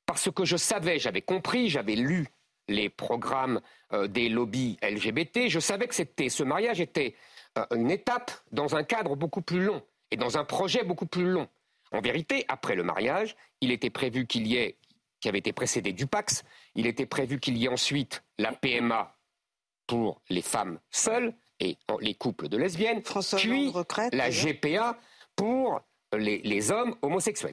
parce 0.07 0.31
que 0.31 0.45
je 0.45 0.57
savais, 0.57 1.01
j'avais 1.01 1.23
compris, 1.23 1.69
j'avais 1.71 1.97
lu 1.97 2.29
les 2.69 2.89
programmes 2.89 3.61
euh, 3.93 4.07
des 4.07 4.29
lobbies 4.29 4.77
LGBT, 4.81 5.49
je 5.49 5.59
savais 5.59 5.89
que 5.89 5.95
c'était 5.97 6.29
ce 6.29 6.45
mariage 6.45 6.81
était 6.81 7.17
euh, 7.59 7.67
une 7.75 7.91
étape 7.91 8.31
dans 8.53 8.77
un 8.77 8.85
cadre 8.85 9.17
beaucoup 9.17 9.43
plus 9.43 9.65
long 9.65 9.83
et 10.13 10.17
dans 10.17 10.39
un 10.39 10.45
projet 10.45 10.85
beaucoup 10.85 11.07
plus 11.07 11.29
long. 11.29 11.49
En 11.93 12.01
vérité, 12.01 12.45
après 12.49 12.75
le 12.75 12.83
mariage, 12.83 13.37
il 13.61 13.71
était 13.73 13.91
prévu 13.91 14.27
qu'il 14.27 14.47
y 14.47 14.57
ait, 14.57 14.77
qui 15.21 15.29
avait 15.29 15.39
été 15.39 15.53
précédé 15.53 15.93
du 15.93 16.07
Pax, 16.07 16.45
il 16.75 16.87
était 16.87 17.07
prévu 17.07 17.41
qu'il 17.41 17.57
y 17.57 17.65
ait 17.65 17.69
ensuite 17.69 18.23
la 18.39 18.53
PMA 18.53 19.17
pour 19.87 20.21
les 20.29 20.43
femmes 20.43 20.79
seules 20.91 21.33
et 21.61 21.77
en- 21.89 21.99
les 21.99 22.15
couples 22.15 22.49
de 22.49 22.57
lesbiennes, 22.57 23.03
puis 23.37 23.73
la 24.13 24.31
GPA 24.31 24.99
pour 25.35 25.81
les, 26.17 26.39
les 26.43 26.71
hommes 26.71 26.95
homosexuels. 27.03 27.53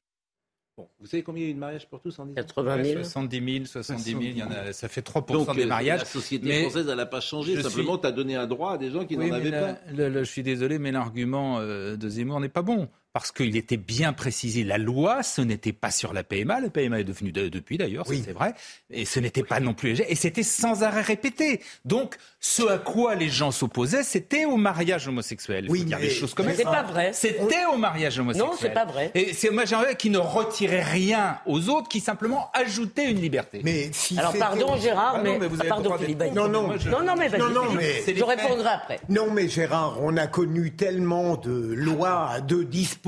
Bon, 0.78 0.90
vous 1.00 1.06
savez 1.06 1.24
combien 1.24 1.42
il 1.44 1.46
y 1.46 1.48
a 1.48 1.52
eu 1.52 1.54
de 1.54 1.60
mariages 1.60 1.88
pour 1.90 2.02
tous 2.02 2.20
en 2.20 2.26
10 2.26 2.36
80 2.36 2.84
000 2.84 3.04
70 3.06 3.54
000, 3.54 3.66
70 3.66 4.04
000, 4.12 4.22
il 4.24 4.38
y 4.38 4.44
en 4.44 4.52
a, 4.52 4.74
ça 4.74 4.90
fait 4.90 5.00
3% 5.02 5.32
Donc, 5.32 5.56
des 5.56 5.64
euh, 5.64 5.68
mariages. 5.68 6.00
La 6.02 6.06
société 6.06 6.46
Mais 6.50 6.62
française, 6.64 6.88
elle 6.90 6.98
n'a 6.98 7.06
pas 7.06 7.22
changé. 7.22 7.56
Simplement, 7.64 7.94
suis- 7.94 8.02
tu 8.02 8.08
as 8.08 8.12
donné 8.12 8.36
un 8.36 8.46
droit 8.46 8.74
à 8.74 8.78
des 8.78 8.92
gens 8.92 9.06
qui 9.06 9.16
Oui, 9.16 9.30
n'en 9.30 9.38
avaient 9.38 9.52
la- 9.52 9.74
pas. 9.76 9.80
le- 9.94 10.10
le- 10.10 10.24
je 10.26 10.30
suis 10.30 10.44
désolé, 10.44 10.78
mais 10.78 10.92
l'argument 10.92 11.60
euh, 11.60 11.96
de 11.96 12.10
Zemmour 12.10 12.42
n'est 12.42 12.50
pas 12.50 12.62
bon. 12.62 12.90
Parce 13.16 13.32
qu'il 13.32 13.56
était 13.56 13.78
bien 13.78 14.12
précisé, 14.12 14.66
la 14.66 14.78
loi, 14.78 15.24
ce 15.24 15.40
n'était 15.40 15.72
pas 15.72 15.90
sur 15.90 16.12
la 16.12 16.26
PMA. 16.26 16.60
La 16.60 16.70
PMA 16.70 17.00
est 17.00 17.06
devenue 17.06 17.32
de- 17.32 17.48
depuis 17.48 17.78
d'ailleurs, 17.78 18.06
ça, 18.06 18.14
c'est 18.26 18.34
vrai. 18.34 18.54
Et 18.90 19.06
ce 19.06 19.22
n'était 19.22 19.42
pas 19.42 19.62
non 19.62 19.74
plus 19.74 19.92
léger. 19.92 20.06
Et 20.10 20.16
c'était 20.16 20.44
sans 20.44 20.84
arrêt 20.84 21.02
répété. 21.02 21.62
Donc, 21.86 22.18
ce 22.42 22.68
à 22.68 22.78
quoi 22.78 23.16
les 23.16 23.30
gens 23.30 23.52
s'opposaient, 23.52 24.04
c'était 24.04 24.44
au 24.44 24.58
mariage 24.58 25.08
homosexuel. 25.08 25.68
Il 25.70 25.78
faut 25.78 25.84
dire 25.86 25.98
les 25.98 26.10
choses 26.10 26.34
comme 26.34 26.48
Mais 26.48 26.52
elles 26.52 26.58
c'est 26.58 26.64
pas 26.66 26.84
vrai. 26.84 27.14
C'était 27.14 27.64
au 27.74 27.78
mariage 27.78 28.20
homosexuel. 28.20 28.52
Non, 28.52 28.58
c'est 28.60 28.74
pas 28.74 28.84
vrai. 28.84 29.12
Et 29.16 29.32
c'est 29.34 29.50
moi 29.50 29.64
j'aimerais 29.64 29.96
qu'ils 29.96 30.12
ne 30.12 30.18
retiraient 30.18 30.84
rien 30.84 31.40
aux 31.46 31.70
autres, 31.70 31.88
qui 31.88 32.02
simplement 32.02 32.52
ajoutaient 32.54 33.10
une 33.10 33.22
liberté. 33.22 33.62
Mais 33.64 33.92
si 33.94 34.20
Alors 34.20 34.34
pardon 34.38 34.76
Gérard, 34.76 35.14
Ah 35.20 35.24
non, 35.24 35.40
mais, 35.40 35.48
vous 35.48 35.56
ah, 35.60 35.62
avez 35.62 35.70
pardon 35.70 35.98
Philippe. 35.98 36.22
Non, 36.34 36.50
non. 36.50 36.78
je- 36.78 36.90
non, 36.90 37.02
non, 37.02 37.16
mais. 37.16 37.30
Non, 37.38 37.50
non, 37.50 37.72
mais- 37.72 38.04
je 38.14 38.24
répondrai 38.26 38.68
après. 38.72 39.00
Non, 39.08 39.32
mais 39.32 39.48
Gérard, 39.48 40.00
on 40.02 40.18
a 40.18 40.28
connu 40.28 40.76
tellement 40.76 41.38
de 41.38 41.74
lois, 41.74 42.42
de 42.46 42.64
dispositions 42.64 43.05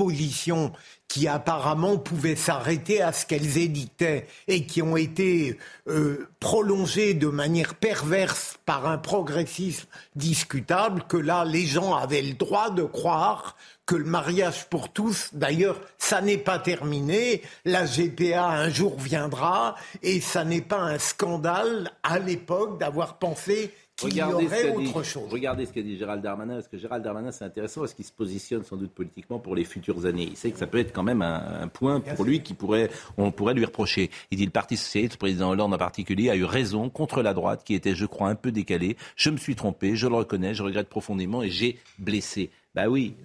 qui 1.08 1.26
apparemment 1.26 1.96
pouvaient 1.96 2.36
s'arrêter 2.36 3.00
à 3.00 3.12
ce 3.12 3.24
qu'elles 3.24 3.56
édictaient 3.56 4.26
et 4.46 4.66
qui 4.66 4.82
ont 4.82 4.96
été 4.96 5.58
euh, 5.88 6.28
prolongées 6.38 7.14
de 7.14 7.28
manière 7.28 7.74
perverse 7.74 8.58
par 8.66 8.86
un 8.86 8.98
progressisme 8.98 9.88
discutable, 10.16 11.04
que 11.08 11.16
là, 11.16 11.44
les 11.44 11.64
gens 11.64 11.94
avaient 11.94 12.22
le 12.22 12.34
droit 12.34 12.70
de 12.70 12.82
croire 12.82 13.56
que 13.86 13.96
le 13.96 14.04
mariage 14.04 14.68
pour 14.68 14.92
tous, 14.92 15.30
d'ailleurs, 15.32 15.80
ça 15.96 16.20
n'est 16.20 16.36
pas 16.36 16.58
terminé, 16.58 17.40
la 17.64 17.86
GPA 17.86 18.46
un 18.46 18.68
jour 18.68 18.98
viendra, 18.98 19.76
et 20.02 20.20
ça 20.20 20.44
n'est 20.44 20.60
pas 20.60 20.80
un 20.80 20.98
scandale 20.98 21.90
à 22.02 22.18
l'époque 22.18 22.78
d'avoir 22.78 23.18
pensé 23.18 23.72
Regardez 24.02 24.48
ce, 24.48 24.78
dit, 24.78 24.92
regardez 25.28 25.66
ce 25.66 25.72
qu'a 25.72 25.82
dit 25.82 25.98
Gérald 25.98 26.22
Darmanin, 26.22 26.54
parce 26.54 26.68
que 26.68 26.78
Gérald 26.78 27.02
Darmanin, 27.02 27.32
c'est 27.32 27.44
intéressant, 27.44 27.80
parce 27.80 27.94
qu'il 27.94 28.04
se 28.04 28.12
positionne 28.12 28.62
sans 28.62 28.76
doute 28.76 28.92
politiquement 28.92 29.40
pour 29.40 29.56
les 29.56 29.64
futures 29.64 30.06
années. 30.06 30.28
Il 30.30 30.36
sait 30.36 30.52
que 30.52 30.58
ça 30.58 30.68
peut 30.68 30.78
être 30.78 30.92
quand 30.92 31.02
même 31.02 31.20
un, 31.20 31.66
point 31.66 32.00
pour 32.00 32.24
lui 32.24 32.42
qui 32.42 32.54
pourrait, 32.54 32.90
on 33.16 33.32
pourrait 33.32 33.54
lui 33.54 33.64
reprocher. 33.64 34.10
Il 34.30 34.38
dit 34.38 34.44
le 34.44 34.52
Parti 34.52 34.76
socialiste, 34.76 35.14
le 35.14 35.18
président 35.18 35.50
Hollande 35.50 35.74
en 35.74 35.78
particulier, 35.78 36.30
a 36.30 36.36
eu 36.36 36.44
raison 36.44 36.90
contre 36.90 37.22
la 37.22 37.34
droite, 37.34 37.64
qui 37.64 37.74
était, 37.74 37.96
je 37.96 38.06
crois, 38.06 38.28
un 38.28 38.36
peu 38.36 38.52
décalée. 38.52 38.96
Je 39.16 39.30
me 39.30 39.36
suis 39.36 39.56
trompé, 39.56 39.96
je 39.96 40.06
le 40.06 40.14
reconnais, 40.14 40.54
je 40.54 40.62
regrette 40.62 40.88
profondément 40.88 41.42
et 41.42 41.50
j'ai 41.50 41.78
blessé. 41.98 42.50
Bah 42.78 42.88
oui, 42.88 43.16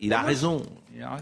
il 0.00 0.14
a 0.14 0.22
raison. 0.22 0.62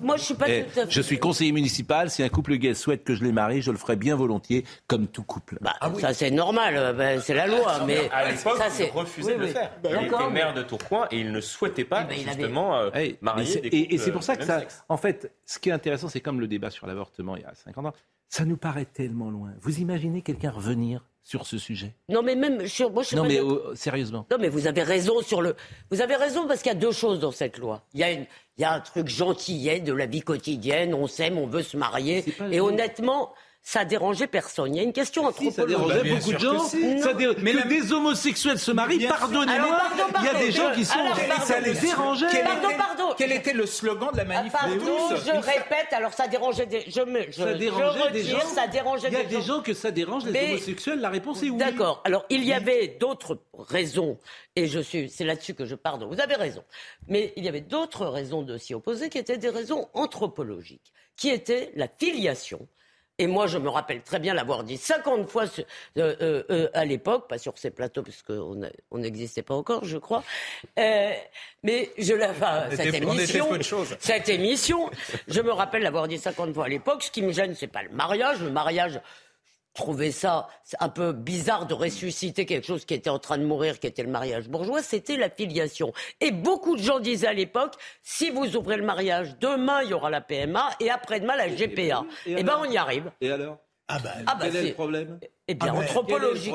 Moi, 0.01 0.17
je 0.17 0.23
suis 0.23 0.35
pas 0.35 0.49
eh, 0.49 0.65
Je 0.89 1.01
suis 1.01 1.19
conseiller 1.19 1.51
municipal. 1.51 2.09
Si 2.09 2.23
un 2.23 2.29
couple 2.29 2.55
gay 2.55 2.73
souhaite 2.75 3.03
que 3.03 3.17
je 3.17 3.25
les 3.25 3.33
marie, 3.33 3.63
je 3.63 3.73
le 3.73 3.77
ferai 3.77 3.97
bien 3.97 4.15
volontiers, 4.15 4.65
comme 4.87 5.09
tout 5.09 5.25
couple. 5.25 5.59
Bah, 5.61 5.75
ah 5.81 5.91
Ça, 5.99 6.15
c'est 6.15 6.31
normal. 6.31 6.77
Euh, 6.77 6.93
bah, 6.93 7.21
c'est 7.21 7.35
la 7.35 7.49
loi. 7.49 7.85
mais 7.85 8.09
à 8.13 8.31
l'époque, 8.31 8.61
il 8.79 8.85
refusait 8.97 9.35
de 9.35 9.41
le 9.41 9.47
faire. 9.49 9.73
Bah, 9.83 9.91
il 10.01 10.07
était 10.07 10.31
maire 10.31 10.55
de 10.55 10.63
Tourcoing 10.63 11.09
et 11.11 11.19
il 11.19 11.33
ne 11.33 11.41
souhaitait 11.41 11.83
pas 11.83 12.07
eh 12.09 12.15
ben, 12.15 12.25
justement 12.25 12.77
euh, 12.77 12.91
marier. 13.21 13.61
Des 13.61 13.69
et, 13.69 13.95
et 13.95 13.99
c'est 13.99 14.13
pour 14.13 14.23
ça 14.23 14.37
que 14.37 14.45
ça. 14.45 14.63
En 14.89 14.97
fait, 14.97 15.33
ce 15.45 15.59
qui 15.59 15.71
est 15.71 15.73
intéressant, 15.73 16.09
c'est 16.09 16.21
comme 16.21 16.39
le 16.39 16.47
débat 16.47 16.71
sur 16.71 16.87
l'avortement 16.87 17.35
il 17.35 17.43
y 17.43 17.47
a 17.47 17.55
50 17.55 17.87
ans. 17.87 17.95
Ça 18.29 18.45
nous 18.45 18.57
paraît 18.57 18.87
tellement 18.87 19.31
loin. 19.31 19.53
Vous 19.61 19.79
imaginez 19.81 20.23
quelqu'un 20.23 20.51
revenir 20.51 21.05
sur 21.23 21.47
ce 21.47 21.57
sujet? 21.57 21.95
Non, 22.09 22.23
mais 22.23 22.37
même 22.37 22.67
sur. 22.67 22.91
Moi, 22.91 23.03
non, 23.15 23.25
mais 23.25 23.41
euh, 23.41 23.75
sérieusement. 23.75 24.27
Non, 24.31 24.37
mais 24.39 24.49
vous 24.49 24.67
avez 24.67 24.83
raison 24.83 25.23
sur 25.23 25.41
le. 25.41 25.57
Vous 25.91 26.01
avez 26.01 26.17
raison 26.17 26.47
parce 26.47 26.63
qu'il 26.63 26.73
y 26.73 26.75
a 26.75 26.79
deux 26.79 26.93
choses 26.93 27.21
dans 27.21 27.31
cette 27.33 27.59
loi. 27.59 27.87
Il 27.95 28.01
y 28.01 28.05
a, 28.05 28.13
une... 28.13 28.27
Il 28.57 28.63
y 28.63 28.65
a 28.65 28.73
un 28.73 28.81
truc 28.81 29.09
gentillet 29.09 29.81
de 29.81 29.93
la 29.93 30.07
vie 30.07 30.21
quotidienne. 30.21 30.95
On 30.95 31.07
s'aime, 31.07 31.39
on 31.39 31.47
veut 31.47 31.63
se 31.63 31.77
marier. 31.77 32.25
Et 32.51 32.61
honnêtement, 32.61 33.33
ça 33.67 33.87
dérangeait 33.87 34.27
personne. 34.27 34.75
Il 34.75 34.77
y 34.77 34.81
a 34.81 34.83
une 34.83 34.93
question 34.93 35.25
anthropologique. 35.25 35.57
ça 35.57 35.65
dérangeait 35.65 36.11
beaucoup 36.11 36.33
de 36.33 36.39
gens. 36.39 36.71
Mais 37.41 37.55
que 37.55 37.67
des 37.69 37.93
homosexuels 37.93 38.59
se 38.59 38.71
marient, 38.71 39.07
pardonnez-moi, 39.09 39.81
il 40.21 40.25
y 40.25 40.29
a 40.29 40.35
des 40.35 40.53
gens 40.53 40.71
qui 40.73 40.85
sont... 40.85 40.99
ça 41.43 41.61
les 41.61 41.73
dérangeait. 41.73 42.27
Quel 42.31 42.45
pardon, 42.45 42.69
était, 42.69 42.77
pardon. 42.77 43.15
Quel 43.17 43.33
était 43.33 43.55
le 43.55 43.65
slogan 43.65 44.11
de 44.13 44.19
la 44.19 44.27
manif 44.27 44.53
ah, 44.55 44.67
Pardon, 44.67 45.17
je 45.17 45.31
répète, 45.31 45.93
alors 45.93 46.13
ça 46.13 46.29
dérangeait 46.29 46.67
des... 46.67 46.85
Je 46.89 47.01
me, 47.01 47.23
je, 47.31 47.33
ça 47.33 47.55
dérangeait 47.55 48.11
des 48.13 48.25
gens. 48.25 48.41
Ça 48.41 48.67
dérangeait 48.67 49.09
il 49.09 49.15
y 49.15 49.17
a 49.17 49.25
des 49.25 49.41
gens. 49.41 49.63
que 49.63 49.73
ça 49.73 49.91
dérange, 49.91 50.27
les 50.27 50.51
homosexuels, 50.51 51.01
la 51.01 51.09
réponse 51.09 51.43
est 51.43 51.49
oui. 51.49 51.57
D'accord. 51.57 52.03
Alors, 52.05 52.27
il 52.29 52.45
y 52.45 52.53
avait 52.53 52.89
d'autres 53.01 53.39
raisons, 53.59 54.19
et 54.57 54.67
je 54.67 54.79
suis, 54.79 55.09
c'est 55.09 55.25
là-dessus 55.25 55.55
que 55.55 55.65
je 55.65 55.75
pardonne. 55.75 56.11
Vous 56.13 56.21
avez 56.21 56.35
raison. 56.35 56.63
Mais 57.09 57.33
il 57.37 57.45
y 57.45 57.49
avait 57.49 57.63
d'autres 57.63 58.05
raisons 58.05 58.43
de 58.43 58.59
s'y 58.59 58.75
opposer 58.75 59.09
qui 59.09 59.17
étaient 59.17 59.39
des 59.39 59.49
raisons 59.49 59.89
anthropologiques, 59.95 60.93
qui 61.17 61.31
étaient 61.31 61.73
la 61.77 61.89
filiation 61.89 62.69
et 63.19 63.27
moi, 63.29 63.47
je 63.47 63.59
me 63.59 63.69
rappelle 63.69 64.03
très 64.03 64.19
bien 64.19 64.35
l'avoir 64.35 64.65
dit 64.65 64.77
50 64.77 65.29
fois 65.29 65.45
euh, 65.45 66.17
euh, 66.21 66.43
euh, 66.51 66.69
à 66.75 66.85
l'époque, 66.85 67.29
pas 67.29 67.39
sur 67.39 67.57
ces 67.59 67.71
plateaux, 67.71 68.03
puisqu'on 68.03 68.61
on 68.91 68.99
n'existait 68.99 69.43
pas 69.43 69.55
encore, 69.55 69.85
je 69.85 69.99
crois. 69.99 70.25
mais 70.77 71.91
je 71.97 72.15
l'ai, 72.15 72.27
enfin, 72.27 72.65
cette 72.73 72.95
émission, 72.95 73.49
cette 74.01 74.29
émission, 74.29 74.91
je 75.29 75.41
me 75.41 75.53
rappelle 75.53 75.83
l'avoir 75.83 76.09
dit 76.09 76.19
50 76.19 76.53
fois 76.55 76.65
à 76.65 76.69
l'époque. 76.69 77.05
Ce 77.05 77.11
qui 77.13 77.23
me 77.23 77.33
gêne, 77.33 77.55
c'est 77.55 77.69
pas 77.69 77.85
le 77.85 77.91
mariage. 77.91 78.41
Le 78.41 78.51
mariage, 78.51 79.01
trouver 79.75 80.13
ça 80.13 80.49
un 80.81 80.89
peu 80.89 81.13
bizarre 81.13 81.67
de 81.67 81.75
ressusciter 81.75 82.47
quelque 82.47 82.67
chose 82.67 82.85
qui 82.85 82.95
était 82.95 83.11
en 83.11 83.19
train 83.19 83.39
de 83.39 83.45
mourir, 83.45 83.81
qui 83.81 83.87
était 83.87 84.05
le 84.05 84.11
mariage 84.11 84.49
bourgeois, 84.49 84.83
c'était 84.83 85.17
la 85.17 85.29
filiation. 85.29 85.93
Et 86.21 86.31
beaucoup 86.31 86.77
de 86.77 86.83
gens 86.83 87.01
disaient 87.01 87.27
à 87.27 87.33
l'époque, 87.33 87.75
si 88.03 88.31
vous 88.31 88.57
ouvrez 88.57 88.77
le 88.77 88.85
mariage, 88.85 89.37
demain 89.41 89.83
il 89.83 89.91
y 89.91 89.95
aura 89.95 90.11
la 90.11 90.21
PMA 90.21 90.71
et 90.81 90.91
après-demain 90.91 91.37
la 91.37 91.49
GPA. 91.49 92.05
Et, 92.27 92.37
eh 92.39 92.43
ben 92.43 92.57
on 92.61 92.65
y 92.65 92.77
arrive. 92.77 93.11
Et 93.21 93.31
alors? 93.31 93.59
Ah 93.89 93.99
bah, 93.99 94.11
ah 94.27 94.35
bah, 94.35 94.47
quel 94.47 94.57
est 94.57 94.69
le 94.69 94.75
problème? 94.75 95.19
Eh 95.47 95.55
bien, 95.55 95.73
ah 95.75 95.79
anthropologique. 95.79 96.53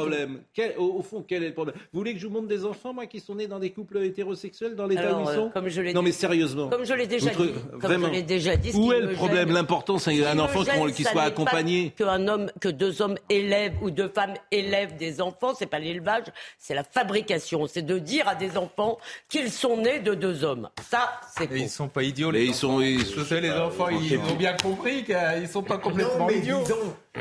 Quel 0.54 0.63
est 0.63 0.67
le 0.67 0.73
problème 0.73 0.97
au, 0.97 1.04
fond, 1.04 1.23
quel 1.28 1.43
est 1.43 1.47
le 1.49 1.54
problème 1.54 1.75
Vous 1.93 1.99
voulez 1.99 2.13
que 2.13 2.19
je 2.19 2.25
vous 2.25 2.34
montre 2.34 2.47
des 2.47 2.65
enfants, 2.65 2.91
moi, 2.91 3.06
qui 3.06 3.19
sont 3.19 3.36
nés 3.36 3.45
dans 3.45 3.60
des 3.60 3.69
couples 3.69 3.99
hétérosexuels, 3.99 4.75
dans 4.75 4.88
l'état 4.88 5.15
où 5.15 5.30
ils 5.30 5.36
sont 5.36 5.52
comme 5.52 5.69
je 5.69 5.82
Non, 5.93 6.02
mais 6.02 6.12
sérieusement. 6.12 6.69
Comme 6.69 6.86
je 6.86 6.93
l'ai 6.93 7.06
déjà, 7.06 7.30
dit. 7.30 7.52
Comme 7.80 8.06
je 8.06 8.12
l'ai 8.12 8.23
déjà 8.23 8.56
dit. 8.56 8.71
Où 8.73 8.91
est 8.91 8.99
le 8.99 9.13
problème 9.13 9.52
L'important, 9.52 9.99
c'est 9.99 10.25
un 10.25 10.39
enfant 10.39 10.63
qui 10.95 11.04
soit 11.04 11.21
accompagné. 11.21 11.93
Qu'un 11.97 12.28
homme, 12.28 12.52
que 12.60 12.69
deux 12.69 13.02
hommes 13.02 13.17
élèvent 13.30 13.75
ou 13.82 13.91
deux 13.91 14.10
femmes 14.10 14.34
élèvent 14.52 14.95
des 14.97 15.21
enfants, 15.21 15.54
c'est 15.58 15.67
pas 15.67 15.80
l'élevage, 15.80 16.25
c'est 16.58 16.73
la 16.73 16.84
fabrication. 16.84 17.67
C'est 17.67 17.84
de 17.84 17.99
dire 17.99 18.28
à 18.28 18.36
des 18.36 18.58
enfants 18.58 18.97
qu'ils 19.28 19.52
sont 19.52 19.78
nés 19.78 19.99
de 19.99 20.15
deux 20.15 20.43
hommes. 20.43 20.69
Ça, 20.89 21.12
c'est. 21.38 21.49
Ils 21.52 21.69
sont 21.69 21.88
pas 21.88 22.04
idiots. 22.04 22.32
Les 22.32 22.45
ils 22.45 22.56
sont. 22.56 22.82
Ils... 22.82 23.06
les 23.41 23.52
enfants, 23.52 23.89
ils 23.89 24.17
ont 24.17 24.36
bien 24.36 24.54
compris 24.54 25.04
qu'ils 25.04 25.47
sont 25.47 25.63
pas 25.63 25.78
complètement 25.78 26.30
idiots. 26.30 26.63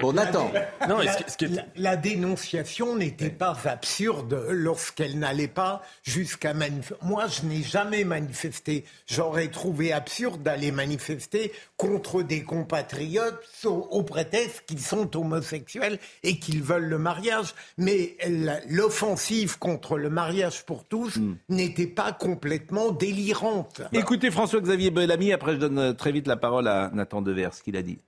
Bon, 0.01 0.13
Nathan. 0.13 0.51
Non, 0.89 0.99
la, 1.77 1.97
dénonciation 1.97 2.97
n'était 2.97 3.31
pas 3.31 3.57
absurde 3.65 4.47
lorsqu'elle 4.51 5.19
n'allait 5.19 5.49
pas 5.49 5.83
jusqu'à 6.03 6.55
manifester. 6.55 6.97
Moi, 7.03 7.27
je 7.27 7.47
n'ai 7.47 7.63
jamais 7.63 8.05
manifesté. 8.05 8.85
J'aurais 9.07 9.49
trouvé 9.49 9.93
absurde 9.93 10.43
d'aller 10.43 10.71
manifester 10.71 11.53
contre 11.77 12.23
des 12.23 12.43
compatriotes 12.43 13.45
au, 13.65 14.03
prétexte 14.03 14.65
qu'ils 14.67 14.81
sont 14.81 15.17
homosexuels 15.17 15.99
et 16.23 16.39
qu'ils 16.39 16.63
veulent 16.63 16.89
le 16.89 16.99
mariage. 16.99 17.55
Mais 17.77 18.17
l'offensive 18.69 19.59
contre 19.59 19.99
le 19.99 20.11
mariage 20.11 20.65
pour 20.65 20.85
tous 20.85 21.17
hmm. 21.17 21.37
n'était 21.49 21.87
pas 21.87 22.13
complètement 22.13 22.91
délirante. 22.91 23.83
Écoutez 23.93 24.31
François-Xavier 24.31 24.91
Bellamy, 24.91 25.33
après 25.33 25.55
je 25.55 25.59
donne 25.59 25.95
très 25.97 26.13
vite 26.13 26.27
la 26.27 26.37
parole 26.37 26.69
à 26.69 26.91
Nathan 26.93 27.23
Devers, 27.23 27.55
ce 27.55 27.63
qu'il 27.63 27.77
a 27.77 27.83
dit. 27.83 27.99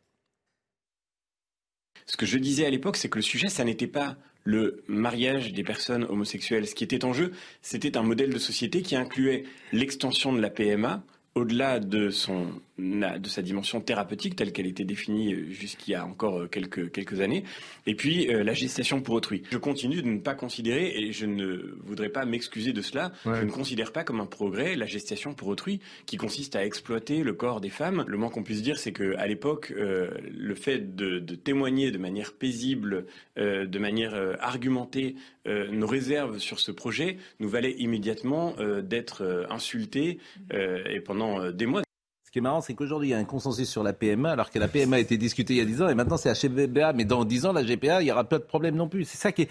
Ce 2.11 2.17
que 2.17 2.27
je 2.27 2.39
disais 2.39 2.67
à 2.67 2.71
l'époque, 2.71 2.97
c'est 2.97 3.09
que 3.09 3.19
le 3.19 3.23
sujet, 3.23 3.49
ça 3.49 3.63
n'était 3.63 3.87
pas 3.87 4.17
le 4.43 4.83
mariage 4.89 5.53
des 5.53 5.63
personnes 5.63 6.03
homosexuelles. 6.09 6.67
Ce 6.67 6.75
qui 6.75 6.83
était 6.83 7.05
en 7.05 7.13
jeu, 7.13 7.31
c'était 7.63 7.97
un 7.97 8.03
modèle 8.03 8.35
de 8.35 8.39
société 8.41 8.83
qui 8.83 8.97
incluait 8.97 9.45
l'extension 9.71 10.33
de 10.33 10.41
la 10.41 10.51
PMA 10.51 11.05
au-delà 11.37 11.79
de 11.79 12.11
son 12.11 12.49
de 12.81 13.29
sa 13.29 13.43
dimension 13.43 13.81
thérapeutique 13.81 14.37
telle 14.37 14.53
qu'elle 14.53 14.67
était 14.67 14.85
définie 14.85 15.35
euh, 15.35 15.51
jusqu'il 15.51 15.93
y 15.93 15.95
a 15.95 16.05
encore 16.05 16.41
euh, 16.41 16.47
quelques, 16.47 16.91
quelques 16.91 17.21
années, 17.21 17.45
et 17.87 17.95
puis 17.95 18.29
euh, 18.29 18.43
la 18.43 18.55
gestation 18.55 19.01
pour 19.01 19.15
autrui. 19.15 19.43
Je 19.51 19.59
continue 19.59 20.03
de 20.03 20.09
ne 20.09 20.19
pas 20.19 20.35
considérer, 20.35 20.93
et 20.97 21.13
je 21.13 21.27
ne 21.27 21.75
voudrais 21.85 22.09
pas 22.09 22.25
m'excuser 22.25 22.73
de 22.73 22.83
cela, 22.83 23.13
je 23.25 23.43
ne 23.43 23.51
considère 23.51 23.93
pas 23.93 24.05
comme 24.05 24.21
un 24.21 24.27
progrès 24.27 24.77
la 24.77 24.87
gestation 24.87 25.35
pour 25.35 25.49
autrui 25.49 25.81
qui 26.07 26.17
consiste 26.17 26.57
à 26.57 26.65
exploiter 26.65 27.23
le 27.23 27.33
corps 27.33 27.61
des 27.61 27.71
femmes. 27.71 28.05
Le 28.07 28.17
moins 28.17 28.31
qu'on 28.31 28.43
puisse 28.43 28.63
dire, 28.63 28.79
c'est 28.79 28.93
qu'à 28.93 29.27
l'époque, 29.27 29.73
le 29.77 30.55
fait 30.55 30.97
de, 30.97 31.19
de, 31.19 31.35
témoigner 31.35 31.91
de 31.91 31.99
manière 31.99 32.33
paisible, 32.33 33.07
de 33.37 33.79
manière 33.79 34.15
argumentée, 34.41 35.17
nos 35.47 35.87
réserves 35.87 36.39
sur 36.39 36.61
ce 36.61 36.73
projet 36.73 37.17
nous 37.41 37.49
valait 37.49 37.75
immédiatement 37.79 38.55
d'être 38.83 39.47
insultés 39.51 40.19
et 40.53 41.01
pendant 41.01 41.51
des 41.51 41.67
mois. 41.67 41.83
Ce 42.31 42.33
qui 42.33 42.39
est 42.39 42.43
marrant, 42.43 42.61
c'est 42.61 42.75
qu'aujourd'hui, 42.75 43.09
il 43.09 43.11
y 43.11 43.15
a 43.15 43.19
un 43.19 43.25
consensus 43.25 43.69
sur 43.69 43.83
la 43.83 43.93
PMA, 43.93 44.31
alors 44.31 44.53
que 44.53 44.61
la 44.61 44.69
PMA 44.69 44.95
a 44.95 44.99
été 45.01 45.17
discutée 45.17 45.55
il 45.55 45.57
y 45.57 45.63
a 45.63 45.65
10 45.65 45.83
ans, 45.83 45.89
et 45.89 45.97
maintenant 45.97 46.17
c'est 46.17 46.33
HBA, 46.33 46.93
mais 46.93 47.05
dans 47.05 47.25
10 47.25 47.47
ans, 47.47 47.53
la 47.53 47.65
GPA, 47.65 48.03
il 48.03 48.05
n'y 48.05 48.13
aura 48.13 48.23
pas 48.23 48.39
de 48.39 48.45
problème 48.45 48.77
non 48.77 48.89
plus. 48.89 49.05
C'est 49.05 49.19
ça 49.19 49.33
qui 49.33 49.43
est... 49.43 49.49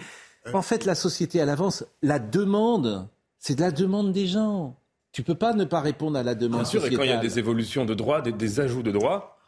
En 0.54 0.62
fait, 0.62 0.86
la 0.86 0.94
société, 0.94 1.42
à 1.42 1.44
l'avance, 1.44 1.84
la 2.00 2.18
demande, 2.18 3.06
c'est 3.38 3.54
de 3.54 3.60
la 3.60 3.70
demande 3.70 4.12
des 4.12 4.26
gens. 4.26 4.78
Tu 5.12 5.22
peux 5.22 5.34
pas 5.34 5.52
ne 5.52 5.64
pas 5.66 5.82
répondre 5.82 6.18
à 6.18 6.22
la 6.22 6.34
demande. 6.34 6.62
Bien 6.62 6.70
sûr, 6.70 6.86
et 6.86 6.94
quand 6.94 7.02
il 7.02 7.10
y 7.10 7.12
a 7.12 7.18
des 7.18 7.38
évolutions 7.38 7.84
de 7.84 7.92
droit, 7.92 8.22
des, 8.22 8.60
ajouts 8.60 8.82
de 8.82 8.92
droit, 8.92 9.38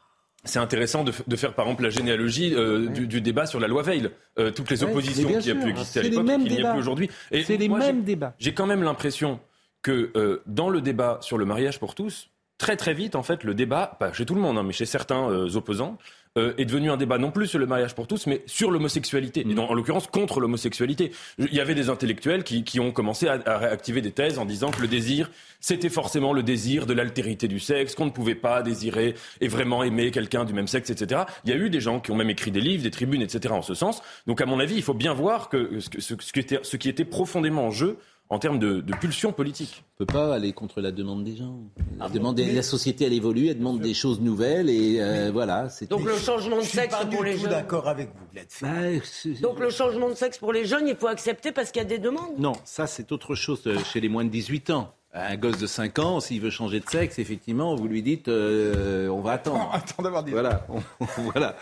c'est 0.44 0.58
intéressant 0.58 1.02
de, 1.02 1.36
faire 1.36 1.54
par 1.54 1.64
exemple 1.64 1.84
la 1.84 1.90
généalogie 1.90 2.54
euh, 2.54 2.86
du, 2.88 3.22
débat 3.22 3.46
sur 3.46 3.60
la 3.60 3.66
loi 3.66 3.80
Veil. 3.80 4.10
Euh, 4.38 4.50
toutes 4.50 4.70
les 4.70 4.84
oppositions 4.84 5.38
qui 5.40 5.50
a 5.50 5.54
pu 5.54 5.70
exister 5.70 6.00
à 6.00 6.02
l'époque 6.02 6.28
et 6.28 6.36
qu'il 6.36 6.56
n'y 6.56 6.62
a 6.62 6.72
plus 6.72 6.80
aujourd'hui. 6.80 7.08
C'est 7.30 7.56
les 7.56 7.70
mêmes 7.70 8.02
débats. 8.02 8.34
J'ai 8.38 8.52
quand 8.52 8.66
même 8.66 8.82
l'impression 8.82 9.40
que 9.80 10.10
euh, 10.16 10.42
dans 10.44 10.68
le 10.68 10.82
débat 10.82 11.16
sur 11.22 11.38
le 11.38 11.46
mariage 11.46 11.80
pour 11.80 11.94
tous, 11.94 12.28
très 12.62 12.76
très 12.76 12.94
vite, 12.94 13.16
en 13.16 13.24
fait, 13.24 13.42
le 13.42 13.54
débat, 13.54 13.96
pas 13.98 14.12
chez 14.12 14.24
tout 14.24 14.36
le 14.36 14.40
monde, 14.40 14.56
hein, 14.56 14.62
mais 14.62 14.72
chez 14.72 14.86
certains 14.86 15.28
euh, 15.28 15.56
opposants, 15.56 15.98
euh, 16.38 16.54
est 16.58 16.64
devenu 16.64 16.92
un 16.92 16.96
débat 16.96 17.18
non 17.18 17.32
plus 17.32 17.48
sur 17.48 17.58
le 17.58 17.66
mariage 17.66 17.96
pour 17.96 18.06
tous, 18.06 18.28
mais 18.28 18.42
sur 18.46 18.70
l'homosexualité, 18.70 19.44
et 19.46 19.58
en 19.58 19.74
l'occurrence 19.74 20.06
contre 20.06 20.38
l'homosexualité. 20.38 21.10
Il 21.38 21.52
y 21.52 21.58
avait 21.58 21.74
des 21.74 21.90
intellectuels 21.90 22.44
qui, 22.44 22.62
qui 22.62 22.78
ont 22.78 22.92
commencé 22.92 23.26
à, 23.26 23.40
à, 23.46 23.58
réactiver 23.58 24.00
des 24.00 24.12
thèses 24.12 24.38
en 24.38 24.44
disant 24.44 24.70
que 24.70 24.80
le 24.80 24.86
désir, 24.86 25.28
c'était 25.58 25.88
forcément 25.88 26.32
le 26.32 26.44
désir 26.44 26.86
de 26.86 26.92
l'altérité 26.92 27.48
du 27.48 27.58
sexe, 27.58 27.96
qu'on 27.96 28.06
ne 28.06 28.10
pouvait 28.10 28.36
pas 28.36 28.62
désirer 28.62 29.14
et 29.40 29.48
vraiment 29.48 29.82
aimer 29.82 30.12
quelqu'un 30.12 30.44
du 30.44 30.52
même 30.52 30.68
sexe, 30.68 30.88
etc. 30.88 31.22
Il 31.44 31.50
y 31.50 31.52
a 31.52 31.56
eu 31.56 31.68
des 31.68 31.80
gens 31.80 31.98
qui 31.98 32.12
ont 32.12 32.16
même 32.16 32.30
écrit 32.30 32.52
des 32.52 32.60
livres, 32.60 32.84
des 32.84 32.92
tribunes, 32.92 33.22
etc. 33.22 33.52
en 33.52 33.62
ce 33.62 33.74
sens. 33.74 34.02
Donc 34.28 34.40
à 34.40 34.46
mon 34.46 34.60
avis, 34.60 34.76
il 34.76 34.82
faut 34.82 34.94
bien 34.94 35.14
voir 35.14 35.48
que 35.48 35.80
ce, 35.80 36.14
qui, 36.14 36.38
était, 36.38 36.60
ce 36.62 36.76
qui 36.76 36.88
était 36.88 37.04
profondément 37.04 37.66
en 37.66 37.70
jeu, 37.72 37.98
en 38.32 38.38
termes 38.38 38.58
de, 38.58 38.80
de 38.80 38.94
pulsion 38.94 39.30
politique. 39.30 39.84
On 40.00 40.04
ne 40.04 40.06
peut 40.06 40.12
pas 40.14 40.34
aller 40.34 40.54
contre 40.54 40.80
la 40.80 40.90
demande 40.90 41.22
des 41.22 41.36
gens. 41.36 41.58
La, 41.98 42.08
demande 42.08 42.40
la 42.40 42.62
société, 42.62 43.04
elle 43.04 43.12
évolue, 43.12 43.48
elle 43.48 43.58
demande 43.58 43.80
des 43.80 43.92
choses 43.92 44.22
nouvelles 44.22 44.70
et 44.70 45.02
euh, 45.02 45.30
voilà. 45.30 45.68
Donc 45.90 46.06
le 46.06 46.16
changement 46.16 46.56
de 46.56 46.62
sexe 46.62 46.96
pour 47.10 47.24
les 47.24 47.36
jeunes. 47.36 47.50
d'accord 47.50 47.88
avec 47.88 48.08
vous 48.08 48.34
là-dessus. 48.34 49.34
Bah, 49.34 49.48
Donc 49.48 49.60
le 49.60 49.68
changement 49.68 50.08
de 50.08 50.14
sexe 50.14 50.38
pour 50.38 50.54
les 50.54 50.64
jeunes, 50.64 50.88
il 50.88 50.96
faut 50.96 51.08
accepter 51.08 51.52
parce 51.52 51.70
qu'il 51.70 51.82
y 51.82 51.84
a 51.84 51.88
des 51.88 51.98
demandes. 51.98 52.38
Non, 52.38 52.54
ça 52.64 52.86
c'est 52.86 53.12
autre 53.12 53.34
chose 53.34 53.60
euh, 53.66 53.78
chez 53.84 54.00
les 54.00 54.08
moins 54.08 54.24
de 54.24 54.30
18 54.30 54.70
ans. 54.70 54.94
Un 55.12 55.36
gosse 55.36 55.58
de 55.58 55.66
5 55.66 55.98
ans, 55.98 56.20
s'il 56.20 56.40
veut 56.40 56.48
changer 56.48 56.80
de 56.80 56.88
sexe, 56.88 57.18
effectivement, 57.18 57.76
vous 57.76 57.86
lui 57.86 58.02
dites 58.02 58.28
euh, 58.28 59.08
on 59.08 59.20
va 59.20 59.32
attendre. 59.32 59.68
attends 59.74 60.02
d'avoir 60.02 60.24
dit. 60.24 60.30
Voilà, 60.30 60.66
voilà. 61.18 61.54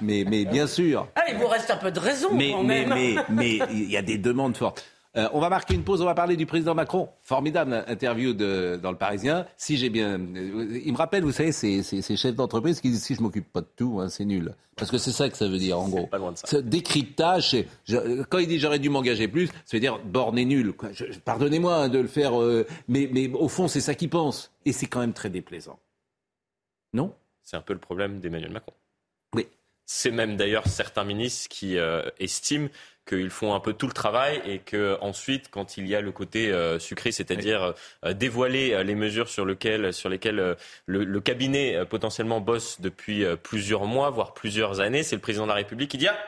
Mais, 0.00 0.24
mais 0.24 0.44
bien 0.44 0.68
sûr. 0.68 1.08
Ah, 1.16 1.22
il 1.28 1.36
vous 1.36 1.48
reste 1.48 1.68
un 1.72 1.78
peu 1.78 1.90
de 1.90 1.98
raison 1.98 2.28
mais, 2.32 2.52
quand 2.52 2.62
mais, 2.62 2.86
même. 2.86 3.24
Mais 3.28 3.58
il 3.72 3.90
y 3.90 3.96
a 3.96 4.02
des 4.02 4.18
demandes 4.18 4.56
fortes. 4.56 4.84
Euh, 5.16 5.28
on 5.32 5.40
va 5.40 5.48
marquer 5.48 5.74
une 5.74 5.82
pause, 5.82 6.02
on 6.02 6.04
va 6.04 6.14
parler 6.14 6.36
du 6.36 6.44
président 6.44 6.74
Macron. 6.74 7.08
Formidable 7.22 7.84
interview 7.88 8.34
de, 8.34 8.78
dans 8.82 8.90
le 8.90 8.98
Parisien. 8.98 9.46
Si 9.56 9.76
j'ai 9.76 9.88
bien, 9.88 10.20
euh, 10.20 10.80
il 10.84 10.92
me 10.92 10.98
rappelle, 10.98 11.24
vous 11.24 11.32
savez, 11.32 11.52
ces, 11.52 11.82
ces, 11.82 12.02
ces 12.02 12.16
chefs 12.16 12.34
d'entreprise 12.34 12.80
qui 12.80 12.90
disent 12.90 13.04
si 13.04 13.14
je 13.14 13.22
m'occupe 13.22 13.50
pas 13.50 13.62
de 13.62 13.68
tout, 13.76 13.98
hein, 14.00 14.08
c'est 14.10 14.26
nul. 14.26 14.54
Parce 14.76 14.90
que 14.90 14.98
c'est 14.98 15.12
ça 15.12 15.30
que 15.30 15.36
ça 15.36 15.48
veut 15.48 15.56
dire 15.56 15.78
en 15.78 15.88
gros. 15.88 16.06
Pas 16.06 16.18
loin 16.18 16.32
de 16.32 16.36
ça. 16.36 16.46
Ce 16.46 16.58
décryptage, 16.58 17.56
je, 17.84 18.22
quand 18.24 18.38
il 18.38 18.46
dit 18.46 18.58
j'aurais 18.58 18.78
dû 18.78 18.90
m'engager 18.90 19.26
plus, 19.26 19.46
ça 19.64 19.76
veut 19.76 19.80
dire 19.80 19.98
borne 20.04 20.38
est 20.38 20.44
nul. 20.44 20.74
Pardonnez-moi 21.24 21.74
hein, 21.74 21.88
de 21.88 21.98
le 21.98 22.08
faire, 22.08 22.38
euh, 22.38 22.66
mais, 22.86 23.08
mais 23.10 23.30
au 23.32 23.48
fond 23.48 23.68
c'est 23.68 23.80
ça 23.80 23.94
qu'il 23.94 24.10
pense. 24.10 24.52
Et 24.66 24.72
c'est 24.72 24.86
quand 24.86 25.00
même 25.00 25.14
très 25.14 25.30
déplaisant. 25.30 25.78
Non? 26.92 27.14
C'est 27.42 27.56
un 27.56 27.62
peu 27.62 27.72
le 27.72 27.78
problème 27.78 28.20
d'Emmanuel 28.20 28.52
Macron. 28.52 28.74
C'est 29.86 30.10
même 30.10 30.36
d'ailleurs 30.36 30.66
certains 30.66 31.04
ministres 31.04 31.48
qui 31.48 31.78
euh, 31.78 32.02
estiment 32.18 32.68
qu'ils 33.06 33.30
font 33.30 33.54
un 33.54 33.60
peu 33.60 33.72
tout 33.72 33.86
le 33.86 33.92
travail 33.92 34.42
et 34.44 34.58
que 34.58 34.98
ensuite, 35.00 35.48
quand 35.48 35.76
il 35.76 35.86
y 35.86 35.94
a 35.94 36.00
le 36.00 36.10
côté 36.10 36.50
euh, 36.50 36.80
sucré, 36.80 37.12
c'est-à-dire 37.12 37.72
euh, 38.04 38.12
dévoiler 38.12 38.82
les 38.82 38.94
mesures 38.96 39.28
sur, 39.28 39.46
lesquelles 39.46 39.92
le, 40.86 41.20
cabinet 41.20 41.84
potentiellement 41.88 42.40
bosse 42.40 42.80
depuis 42.80 43.24
plusieurs 43.44 43.84
mois, 43.84 44.10
voire 44.10 44.34
plusieurs 44.34 44.80
années, 44.80 45.04
c'est 45.04 45.14
le 45.14 45.22
président 45.22 45.44
de 45.44 45.50
la 45.50 45.54
République 45.54 45.90
qui 45.92 45.98
dit 45.98 46.08
ah, 46.08 46.18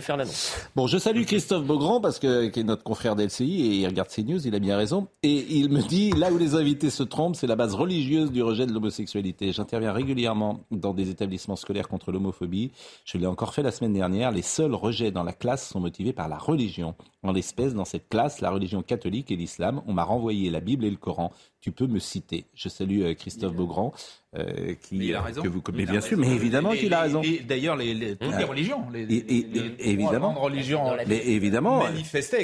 faire 0.00 0.16
l'annonce. 0.16 0.52
Bon, 0.76 0.86
je 0.86 0.98
salue 0.98 1.24
Christophe 1.24 1.64
Beaugrand 1.64 2.00
parce 2.00 2.18
que 2.18 2.48
qui 2.48 2.60
est 2.60 2.64
notre 2.64 2.82
confrère 2.82 3.16
d'LCI 3.16 3.60
et 3.60 3.74
il 3.80 3.86
regarde 3.86 4.08
CNews, 4.08 4.46
il 4.46 4.54
a 4.54 4.58
bien 4.58 4.76
raison. 4.76 5.08
Et 5.22 5.46
il 5.56 5.70
me 5.70 5.82
dit 5.82 6.10
là 6.12 6.32
où 6.32 6.38
les 6.38 6.54
invités 6.54 6.90
se 6.90 7.02
trompent, 7.02 7.36
c'est 7.36 7.46
la 7.46 7.56
base 7.56 7.74
religieuse 7.74 8.30
du 8.30 8.42
rejet 8.42 8.66
de 8.66 8.72
l'homosexualité. 8.72 9.52
J'interviens 9.52 9.92
régulièrement 9.92 10.64
dans 10.70 10.94
des 10.94 11.10
établissements 11.10 11.56
scolaires 11.56 11.88
contre 11.88 12.12
l'homophobie. 12.12 12.70
Je 13.04 13.18
l'ai 13.18 13.26
encore 13.26 13.54
fait 13.54 13.62
la 13.62 13.70
semaine 13.70 13.92
dernière. 13.92 14.30
Les 14.30 14.42
seuls 14.42 14.74
rejets 14.74 15.10
dans 15.10 15.24
la 15.24 15.32
classe 15.32 15.68
sont 15.68 15.80
motivés 15.80 16.12
par 16.12 16.28
la 16.28 16.38
religion. 16.38 16.94
En 17.22 17.32
l'espèce, 17.32 17.74
dans 17.74 17.84
cette 17.84 18.08
classe, 18.08 18.40
la 18.40 18.50
religion 18.50 18.82
catholique 18.82 19.30
et 19.30 19.36
l'islam. 19.36 19.82
On 19.86 19.92
m'a 19.92 20.04
renvoyé 20.04 20.50
la 20.50 20.60
Bible 20.60 20.84
et 20.84 20.90
le 20.90 20.96
Coran. 20.96 21.32
Tu 21.60 21.72
peux 21.72 21.88
me 21.88 21.98
citer. 21.98 22.44
Je 22.54 22.68
salue 22.68 23.02
euh, 23.02 23.14
Christophe 23.14 23.52
Beaugrand, 23.52 23.92
euh, 24.36 24.74
qui 24.80 24.96
Mais 24.96 25.06
il 25.06 25.14
a 25.16 25.22
raison. 25.22 25.42
que 25.42 25.48
vous 25.48 25.60
a 25.66 25.72
bien 25.72 26.00
sûr, 26.00 26.16
mais 26.16 26.30
évidemment 26.30 26.70
qu'il 26.70 26.94
a 26.94 27.00
raison. 27.00 27.20
Et 27.22 27.40
d'ailleurs, 27.40 27.74
les, 27.74 27.94
les- 27.94 28.14
toutes 28.14 28.36
les 28.36 28.44
religions, 28.44 28.88
les, 28.92 29.02
Et- 29.02 29.90
évidemment. 29.90 30.34
religions 30.34 30.84
Mais 31.08 31.26
évidemment, 31.26 31.82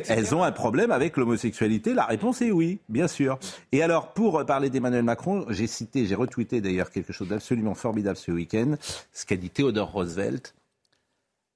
elles 0.08 0.34
ont 0.34 0.42
un 0.42 0.50
problème 0.50 0.90
avec 0.90 1.16
l'homosexualité. 1.16 1.94
La 1.94 2.06
réponse 2.06 2.42
est 2.42 2.50
oui, 2.50 2.80
bien 2.88 3.06
sûr. 3.06 3.38
Et 3.70 3.82
alors, 3.84 4.12
pour 4.14 4.44
parler 4.46 4.68
d'Emmanuel 4.68 5.04
Macron, 5.04 5.46
j'ai 5.48 5.68
cité, 5.68 6.06
j'ai 6.06 6.16
retweeté 6.16 6.60
d'ailleurs 6.60 6.90
quelque 6.90 7.12
chose 7.12 7.28
d'absolument 7.28 7.74
formidable 7.74 8.16
ce 8.16 8.32
week-end, 8.32 8.74
ce 9.12 9.24
qu'a 9.26 9.36
dit 9.36 9.50
Theodore 9.50 9.92
Roosevelt. 9.92 10.54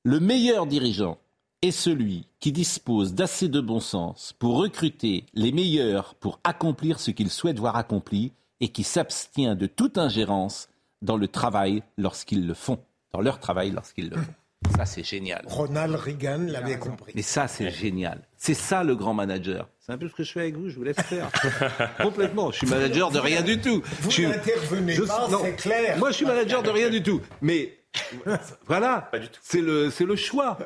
Le 0.04 0.20
meilleur 0.20 0.66
dirigeant 0.66 1.18
est 1.62 1.70
celui 1.72 2.26
qui 2.38 2.52
dispose 2.52 3.14
d'assez 3.14 3.48
de 3.48 3.60
bon 3.60 3.80
sens 3.80 4.32
pour 4.38 4.58
recruter 4.58 5.24
les 5.34 5.50
meilleurs 5.50 6.14
pour 6.14 6.38
accomplir 6.44 7.00
ce 7.00 7.10
qu'il 7.10 7.30
souhaite 7.30 7.58
voir 7.58 7.76
accompli 7.76 8.32
et 8.60 8.68
qui 8.68 8.84
s'abstient 8.84 9.56
de 9.56 9.66
toute 9.66 9.98
ingérence 9.98 10.68
dans 11.02 11.16
le 11.16 11.28
travail 11.28 11.82
lorsqu'ils 11.96 12.46
le 12.46 12.54
font, 12.54 12.78
dans 13.12 13.20
leur 13.20 13.40
travail 13.40 13.70
lorsqu'ils 13.70 14.08
le 14.08 14.16
font. 14.16 14.34
Ça, 14.76 14.84
c'est 14.84 15.04
génial. 15.04 15.42
Ronald 15.46 15.94
Reagan 15.94 16.46
l'avait 16.48 16.78
compris. 16.78 17.12
Mais 17.14 17.22
ça, 17.22 17.46
c'est 17.46 17.70
génial. 17.70 18.22
C'est 18.36 18.54
ça 18.54 18.82
le 18.82 18.96
grand 18.96 19.14
manager. 19.14 19.68
C'est 19.78 19.92
un 19.92 19.98
peu 19.98 20.08
ce 20.08 20.14
que 20.14 20.24
je 20.24 20.32
fais 20.32 20.40
avec 20.40 20.56
vous, 20.56 20.68
je 20.68 20.76
vous 20.76 20.82
laisse 20.82 21.00
faire. 21.00 21.30
Complètement. 22.02 22.50
Je 22.50 22.58
suis 22.58 22.66
manager 22.66 23.10
de 23.10 23.18
rien 23.20 23.42
du 23.42 23.60
tout. 23.60 23.82
Vous 24.00 24.10
Je 24.10 24.22
n'intervenez 24.22 24.98
pas, 25.00 25.28
c'est 25.42 25.56
clair. 25.56 25.98
Moi, 25.98 26.10
je 26.10 26.16
suis 26.16 26.26
manager 26.26 26.62
de 26.62 26.70
rien 26.70 26.90
du 26.90 27.02
tout. 27.02 27.20
Mais 27.40 27.78
voilà, 28.66 29.10
c'est 29.42 29.60
le, 29.60 29.90
c'est 29.90 30.04
le 30.04 30.16
choix. 30.16 30.58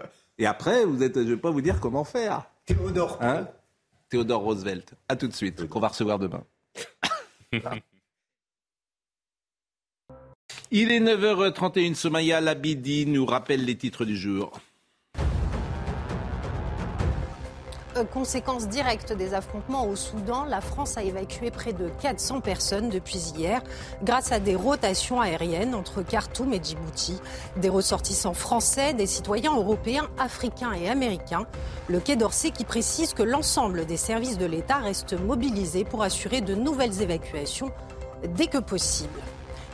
Et 0.42 0.46
après, 0.46 0.84
vous 0.84 1.04
êtes, 1.04 1.14
je 1.14 1.20
ne 1.20 1.34
vais 1.34 1.36
pas 1.36 1.52
vous 1.52 1.60
dire 1.60 1.78
comment 1.78 2.02
faire. 2.02 2.50
Théodore. 2.66 3.16
Hein 3.20 3.46
Théodore 4.08 4.42
Roosevelt. 4.42 4.94
À 5.08 5.14
tout 5.14 5.28
de 5.28 5.32
suite, 5.32 5.68
qu'on 5.68 5.78
va 5.78 5.86
recevoir 5.86 6.18
demain. 6.18 6.42
Il 10.72 10.90
est 10.90 10.98
9h31, 10.98 11.94
Somaya 11.94 12.40
Labidi 12.40 13.06
nous 13.06 13.24
rappelle 13.24 13.64
les 13.64 13.76
titres 13.76 14.04
du 14.04 14.16
jour. 14.16 14.60
Conséquence 18.04 18.68
directe 18.68 19.12
des 19.12 19.34
affrontements 19.34 19.86
au 19.86 19.96
Soudan, 19.96 20.44
la 20.44 20.60
France 20.60 20.96
a 20.96 21.02
évacué 21.02 21.50
près 21.50 21.72
de 21.72 21.88
400 22.00 22.40
personnes 22.40 22.88
depuis 22.88 23.32
hier 23.36 23.62
grâce 24.02 24.32
à 24.32 24.40
des 24.40 24.56
rotations 24.56 25.20
aériennes 25.20 25.74
entre 25.74 26.02
Khartoum 26.02 26.52
et 26.52 26.60
Djibouti. 26.62 27.20
Des 27.56 27.68
ressortissants 27.68 28.34
français, 28.34 28.94
des 28.94 29.06
citoyens 29.06 29.54
européens, 29.54 30.08
africains 30.18 30.72
et 30.72 30.88
américains. 30.88 31.46
Le 31.88 32.00
Quai 32.00 32.16
d'Orsay 32.16 32.50
qui 32.50 32.64
précise 32.64 33.14
que 33.14 33.22
l'ensemble 33.22 33.86
des 33.86 33.96
services 33.96 34.38
de 34.38 34.46
l'État 34.46 34.78
restent 34.78 35.18
mobilisés 35.18 35.84
pour 35.84 36.02
assurer 36.02 36.40
de 36.40 36.54
nouvelles 36.54 37.02
évacuations 37.02 37.70
dès 38.36 38.46
que 38.46 38.58
possible. 38.58 39.20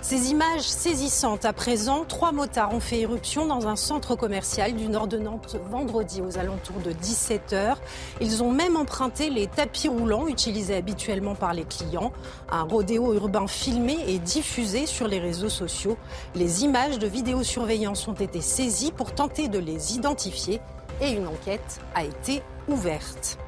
Ces 0.00 0.30
images 0.30 0.62
saisissantes 0.62 1.44
à 1.44 1.52
présent, 1.52 2.04
trois 2.04 2.30
motards 2.30 2.72
ont 2.72 2.80
fait 2.80 3.00
éruption 3.00 3.46
dans 3.46 3.66
un 3.66 3.74
centre 3.74 4.14
commercial 4.14 4.74
du 4.74 4.88
nord 4.88 5.08
de 5.08 5.18
Nantes 5.18 5.56
vendredi 5.70 6.22
aux 6.22 6.38
alentours 6.38 6.80
de 6.80 6.92
17h. 6.92 7.76
Ils 8.20 8.42
ont 8.42 8.50
même 8.50 8.76
emprunté 8.76 9.28
les 9.28 9.48
tapis 9.48 9.88
roulants 9.88 10.28
utilisés 10.28 10.76
habituellement 10.76 11.34
par 11.34 11.52
les 11.52 11.64
clients. 11.64 12.12
Un 12.48 12.62
rodéo 12.62 13.12
urbain 13.12 13.48
filmé 13.48 13.98
et 14.06 14.18
diffusé 14.18 14.86
sur 14.86 15.08
les 15.08 15.18
réseaux 15.18 15.50
sociaux. 15.50 15.98
Les 16.34 16.64
images 16.64 16.98
de 16.98 17.06
vidéosurveillance 17.06 18.06
ont 18.06 18.14
été 18.14 18.40
saisies 18.40 18.92
pour 18.92 19.12
tenter 19.12 19.48
de 19.48 19.58
les 19.58 19.96
identifier 19.96 20.60
et 21.00 21.10
une 21.10 21.26
enquête 21.26 21.80
a 21.94 22.04
été 22.04 22.42
ouverte. 22.68 23.38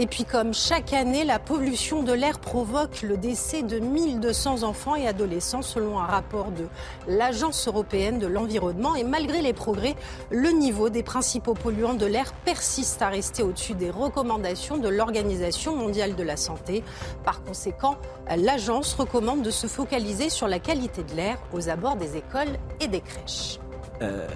Et 0.00 0.06
puis 0.06 0.24
comme 0.24 0.54
chaque 0.54 0.94
année, 0.94 1.26
la 1.26 1.38
pollution 1.38 2.02
de 2.02 2.14
l'air 2.14 2.38
provoque 2.40 3.02
le 3.02 3.18
décès 3.18 3.62
de 3.62 3.78
1200 3.78 4.62
enfants 4.62 4.94
et 4.94 5.06
adolescents 5.06 5.60
selon 5.60 5.98
un 5.98 6.06
rapport 6.06 6.52
de 6.52 6.64
l'Agence 7.06 7.68
européenne 7.68 8.18
de 8.18 8.26
l'environnement. 8.26 8.94
Et 8.96 9.04
malgré 9.04 9.42
les 9.42 9.52
progrès, 9.52 9.96
le 10.30 10.52
niveau 10.52 10.88
des 10.88 11.02
principaux 11.02 11.52
polluants 11.52 11.92
de 11.92 12.06
l'air 12.06 12.32
persiste 12.32 13.02
à 13.02 13.10
rester 13.10 13.42
au-dessus 13.42 13.74
des 13.74 13.90
recommandations 13.90 14.78
de 14.78 14.88
l'Organisation 14.88 15.76
mondiale 15.76 16.16
de 16.16 16.22
la 16.22 16.38
santé. 16.38 16.82
Par 17.22 17.44
conséquent, 17.44 17.98
l'agence 18.34 18.94
recommande 18.94 19.42
de 19.42 19.50
se 19.50 19.66
focaliser 19.66 20.30
sur 20.30 20.48
la 20.48 20.60
qualité 20.60 21.02
de 21.02 21.14
l'air 21.14 21.36
aux 21.52 21.68
abords 21.68 21.96
des 21.96 22.16
écoles 22.16 22.56
et 22.80 22.88
des 22.88 23.02
crèches. 23.02 23.58
Euh, 24.00 24.26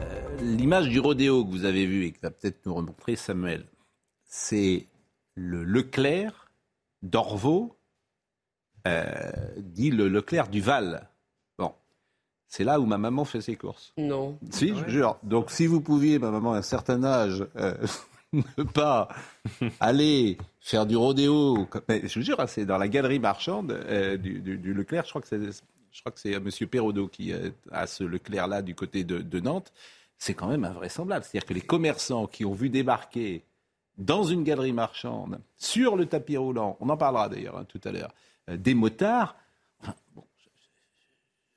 L'image 0.42 0.90
du 0.90 1.00
rodéo 1.00 1.42
que 1.42 1.50
vous 1.50 1.64
avez 1.64 1.86
vue 1.86 2.04
et 2.04 2.12
que 2.12 2.20
va 2.20 2.30
peut-être 2.30 2.66
nous 2.66 2.74
remontrer 2.74 3.16
Samuel, 3.16 3.64
c'est 4.26 4.88
le 5.34 5.64
Leclerc 5.64 6.50
d'Orvaux, 7.02 7.76
euh, 8.86 9.12
dit 9.58 9.90
le 9.90 10.08
Leclerc 10.08 10.48
du 10.48 10.60
Val. 10.60 11.08
Bon, 11.58 11.72
c'est 12.48 12.64
là 12.64 12.80
où 12.80 12.86
ma 12.86 12.98
maman 12.98 13.24
fait 13.24 13.40
ses 13.40 13.56
courses. 13.56 13.92
Non. 13.96 14.38
Si, 14.50 14.74
je 14.76 14.88
jure. 14.88 15.18
Donc 15.22 15.50
si 15.50 15.66
vous 15.66 15.80
pouviez, 15.80 16.18
ma 16.18 16.30
maman, 16.30 16.52
à 16.54 16.58
un 16.58 16.62
certain 16.62 17.02
âge, 17.04 17.46
euh, 17.56 17.74
ne 18.32 18.62
pas 18.64 19.08
aller 19.80 20.38
faire 20.60 20.86
du 20.86 20.96
rodéo, 20.96 21.68
mais 21.88 22.06
je 22.06 22.18
vous 22.18 22.24
jure, 22.24 22.40
hein, 22.40 22.46
c'est 22.46 22.66
dans 22.66 22.78
la 22.78 22.88
galerie 22.88 23.18
marchande 23.20 23.72
euh, 23.72 24.16
du, 24.16 24.40
du- 24.40 24.58
du 24.58 24.74
Leclerc, 24.74 25.04
je 25.04 25.10
crois 25.10 25.22
que 25.22 25.28
c'est, 25.28 25.40
je 25.92 26.00
crois 26.00 26.12
que 26.12 26.20
c'est 26.20 26.38
Monsieur 26.40 26.66
Perraudot 26.66 27.08
qui 27.08 27.32
a 27.70 27.86
ce 27.86 28.02
Leclerc-là 28.04 28.62
du 28.62 28.74
côté 28.74 29.04
de, 29.04 29.18
de 29.18 29.40
Nantes. 29.40 29.72
C'est 30.18 30.34
quand 30.34 30.48
même 30.48 30.64
invraisemblable. 30.64 31.24
C'est-à-dire 31.24 31.46
que 31.46 31.54
les 31.54 31.60
commerçants 31.60 32.26
qui 32.26 32.44
ont 32.44 32.52
vu 32.52 32.70
débarquer 32.70 33.44
dans 33.98 34.24
une 34.24 34.44
galerie 34.44 34.72
marchande, 34.72 35.40
sur 35.56 35.96
le 35.96 36.06
tapis 36.06 36.36
roulant, 36.36 36.76
on 36.80 36.88
en 36.88 36.96
parlera 36.96 37.28
d'ailleurs 37.28 37.56
hein, 37.56 37.64
tout 37.68 37.80
à 37.84 37.92
l'heure, 37.92 38.12
euh, 38.50 38.56
des 38.56 38.74
motards, 38.74 39.36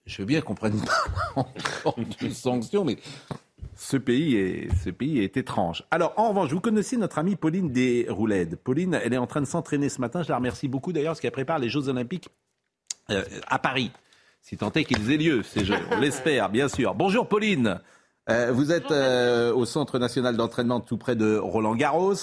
je, 0.05 0.19
veux 0.19 0.25
bien 0.25 0.41
qu'on 0.41 0.55
prenne 0.55 0.79
pas 0.79 1.03
encore 1.35 1.97
de 1.97 2.29
sanctions, 2.29 2.85
mais 2.85 2.97
ce 3.75 3.97
pays, 3.97 4.35
est, 4.35 5.37
étrange. 5.37 5.83
Alors, 5.91 6.13
en 6.17 6.29
revanche, 6.29 6.51
vous 6.51 6.61
connaissez 6.61 6.97
notre 6.97 7.19
amie 7.19 7.35
Pauline 7.35 7.71
Desrouledes. 7.71 8.55
Pauline, 8.55 8.99
elle 9.03 9.13
est 9.13 9.17
en 9.17 9.27
train 9.27 9.41
de 9.41 9.45
s'entraîner 9.45 9.89
ce 9.89 10.01
matin. 10.01 10.23
Je 10.23 10.29
la 10.29 10.37
remercie 10.37 10.67
beaucoup 10.67 10.93
d'ailleurs, 10.93 11.11
parce 11.11 11.19
qu'elle 11.19 11.31
prépare 11.31 11.59
les 11.59 11.69
Jeux 11.69 11.87
Olympiques 11.89 12.29
euh, 13.11 13.23
à 13.47 13.59
Paris. 13.59 13.91
Si 14.41 14.57
tant 14.57 14.71
est 14.71 14.85
qu'ils 14.85 15.11
aient 15.11 15.17
lieu, 15.17 15.43
ces 15.43 15.65
Jeux. 15.65 15.75
On 15.91 15.99
l'espère, 15.99 16.49
bien 16.49 16.69
sûr. 16.69 16.95
Bonjour 16.95 17.27
Pauline. 17.27 17.79
Euh, 18.29 18.51
vous 18.51 18.73
êtes 18.73 18.91
euh, 18.91 19.53
au 19.53 19.65
Centre 19.65 19.99
national 19.99 20.35
d'entraînement 20.35 20.81
tout 20.81 20.97
près 20.97 21.15
de 21.15 21.37
Roland 21.37 21.75
Garros. 21.75 22.13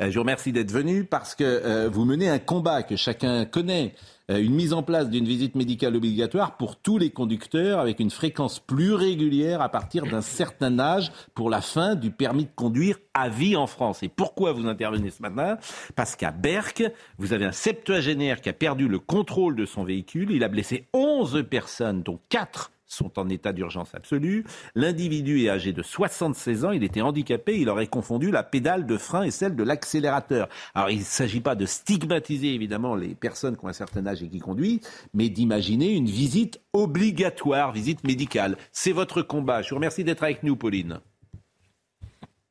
Euh, 0.00 0.10
je 0.10 0.14
vous 0.14 0.20
remercie 0.20 0.50
d'être 0.50 0.72
venu 0.72 1.04
parce 1.04 1.36
que 1.36 1.86
vous 1.86 2.04
menez 2.04 2.28
un 2.28 2.40
combat 2.40 2.82
que 2.82 2.96
chacun 2.96 3.44
connaît, 3.44 3.94
une 4.28 4.54
mise 4.54 4.72
en 4.72 4.82
place 4.82 5.10
d'une 5.10 5.26
visite 5.26 5.54
médicale 5.54 5.94
obligatoire 5.94 6.56
pour 6.56 6.76
tous 6.76 6.96
les 6.96 7.10
conducteurs 7.10 7.78
avec 7.78 8.00
une 8.00 8.10
fréquence 8.10 8.58
plus 8.58 8.94
régulière 8.94 9.60
à 9.60 9.68
partir 9.68 10.06
d'un 10.06 10.22
certain 10.22 10.78
âge 10.78 11.12
pour 11.34 11.50
la 11.50 11.60
fin 11.60 11.94
du 11.94 12.10
permis 12.10 12.44
de 12.44 12.50
conduire 12.54 12.98
à 13.14 13.28
vie 13.28 13.56
en 13.56 13.66
France. 13.66 14.02
Et 14.02 14.08
pourquoi 14.08 14.52
vous 14.52 14.66
intervenez 14.66 15.10
ce 15.10 15.22
matin? 15.22 15.58
Parce 15.94 16.16
qu'à 16.16 16.30
Berck, 16.30 16.82
vous 17.18 17.32
avez 17.32 17.44
un 17.44 17.52
septuagénaire 17.52 18.40
qui 18.40 18.48
a 18.48 18.54
perdu 18.54 18.88
le 18.88 18.98
contrôle 18.98 19.54
de 19.54 19.66
son 19.66 19.84
véhicule. 19.84 20.30
Il 20.30 20.44
a 20.44 20.48
blessé 20.48 20.88
11 20.94 21.44
personnes, 21.48 22.02
dont 22.02 22.18
4 22.30 22.72
sont 22.92 23.18
en 23.18 23.28
état 23.28 23.52
d'urgence 23.52 23.94
absolue. 23.94 24.44
L'individu 24.74 25.44
est 25.44 25.50
âgé 25.50 25.72
de 25.72 25.82
76 25.82 26.64
ans, 26.64 26.70
il 26.72 26.84
était 26.84 27.00
handicapé, 27.00 27.58
il 27.58 27.68
aurait 27.68 27.86
confondu 27.86 28.30
la 28.30 28.42
pédale 28.42 28.86
de 28.86 28.96
frein 28.96 29.22
et 29.22 29.30
celle 29.30 29.56
de 29.56 29.62
l'accélérateur. 29.62 30.48
Alors 30.74 30.90
il 30.90 31.00
ne 31.00 31.04
s'agit 31.04 31.40
pas 31.40 31.54
de 31.54 31.66
stigmatiser 31.66 32.54
évidemment 32.54 32.94
les 32.94 33.14
personnes 33.14 33.56
qui 33.56 33.64
ont 33.64 33.68
un 33.68 33.72
certain 33.72 34.06
âge 34.06 34.22
et 34.22 34.28
qui 34.28 34.40
conduisent, 34.40 34.80
mais 35.14 35.28
d'imaginer 35.28 35.92
une 35.94 36.06
visite 36.06 36.60
obligatoire, 36.72 37.72
visite 37.72 38.04
médicale. 38.04 38.56
C'est 38.72 38.92
votre 38.92 39.22
combat. 39.22 39.62
Je 39.62 39.70
vous 39.70 39.76
remercie 39.76 40.04
d'être 40.04 40.22
avec 40.22 40.42
nous, 40.42 40.56
Pauline. 40.56 41.00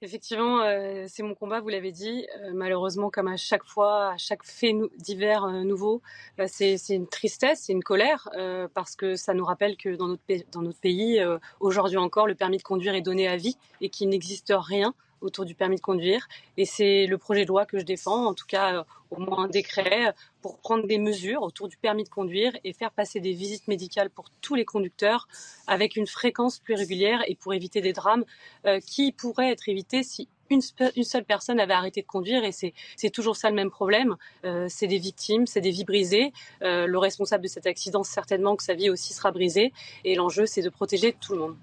Effectivement, 0.03 0.61
euh, 0.61 1.05
c'est 1.07 1.21
mon 1.21 1.35
combat, 1.35 1.59
vous 1.59 1.69
l'avez 1.69 1.91
dit. 1.91 2.25
Euh, 2.39 2.51
malheureusement, 2.55 3.11
comme 3.11 3.27
à 3.27 3.37
chaque 3.37 3.63
fois, 3.63 4.13
à 4.13 4.17
chaque 4.17 4.43
fait 4.43 4.75
divers 4.97 5.43
euh, 5.43 5.61
nouveau, 5.61 6.01
c'est 6.47 6.75
une 6.89 7.07
tristesse, 7.07 7.61
c'est 7.65 7.73
une 7.73 7.83
colère, 7.83 8.27
parce 8.73 8.95
que 8.95 9.15
ça 9.15 9.35
nous 9.35 9.45
rappelle 9.45 9.77
que 9.77 9.95
dans 9.95 10.07
notre, 10.07 10.23
dans 10.51 10.63
notre 10.63 10.79
pays, 10.79 11.23
aujourd'hui 11.59 11.97
encore, 11.97 12.25
le 12.25 12.33
permis 12.33 12.57
de 12.57 12.63
conduire 12.63 12.95
est 12.95 13.01
donné 13.01 13.27
à 13.27 13.37
vie 13.37 13.57
et 13.79 13.89
qu'il 13.89 14.09
n'existe 14.09 14.51
rien 14.55 14.95
autour 15.21 15.45
du 15.45 15.55
permis 15.55 15.77
de 15.77 15.81
conduire. 15.81 16.27
Et 16.57 16.65
c'est 16.65 17.05
le 17.05 17.17
projet 17.17 17.43
de 17.43 17.47
loi 17.47 17.65
que 17.65 17.79
je 17.79 17.85
défends, 17.85 18.25
en 18.25 18.33
tout 18.33 18.45
cas 18.45 18.75
euh, 18.75 18.83
au 19.11 19.19
moins 19.19 19.45
un 19.45 19.47
décret, 19.47 20.13
pour 20.41 20.57
prendre 20.57 20.85
des 20.87 20.97
mesures 20.97 21.43
autour 21.43 21.67
du 21.67 21.77
permis 21.77 22.03
de 22.03 22.09
conduire 22.09 22.53
et 22.63 22.73
faire 22.73 22.91
passer 22.91 23.19
des 23.19 23.33
visites 23.33 23.67
médicales 23.67 24.09
pour 24.09 24.29
tous 24.41 24.55
les 24.55 24.65
conducteurs 24.65 25.27
avec 25.67 25.95
une 25.95 26.07
fréquence 26.07 26.59
plus 26.59 26.75
régulière 26.75 27.21
et 27.27 27.35
pour 27.35 27.53
éviter 27.53 27.81
des 27.81 27.93
drames 27.93 28.25
euh, 28.65 28.79
qui 28.79 29.11
pourraient 29.11 29.51
être 29.51 29.69
évités 29.69 30.03
si 30.03 30.27
une, 30.49 30.61
seule 30.61 31.23
personne 31.23 31.61
avait 31.61 31.73
arrêté 31.73 32.01
de 32.01 32.07
conduire 32.07 32.43
et 32.43 32.51
c'est 32.51 33.09
toujours 33.09 33.37
ça 33.37 33.49
le 33.49 33.55
même 33.55 33.71
problème. 33.71 34.17
Euh, 34.43 34.65
c'est 34.67 34.87
des 34.87 34.97
victimes, 34.97 35.47
c'est 35.47 35.61
des 35.61 35.71
vies 35.71 35.85
brisées. 35.85 36.33
le 36.59 36.97
responsable 36.97 37.43
de 37.43 37.47
cet 37.47 37.67
accident, 37.67 38.03
certainement 38.03 38.57
que 38.57 38.63
sa 38.63 38.73
vie 38.73 38.89
aussi 38.89 39.13
sera 39.13 39.31
brisée. 39.31 39.71
Et 40.03 40.13
l'enjeu, 40.15 40.45
c'est 40.45 40.61
de 40.61 40.69
protéger 40.69 41.13
tout 41.13 41.31
le 41.31 41.39
monde. 41.39 41.55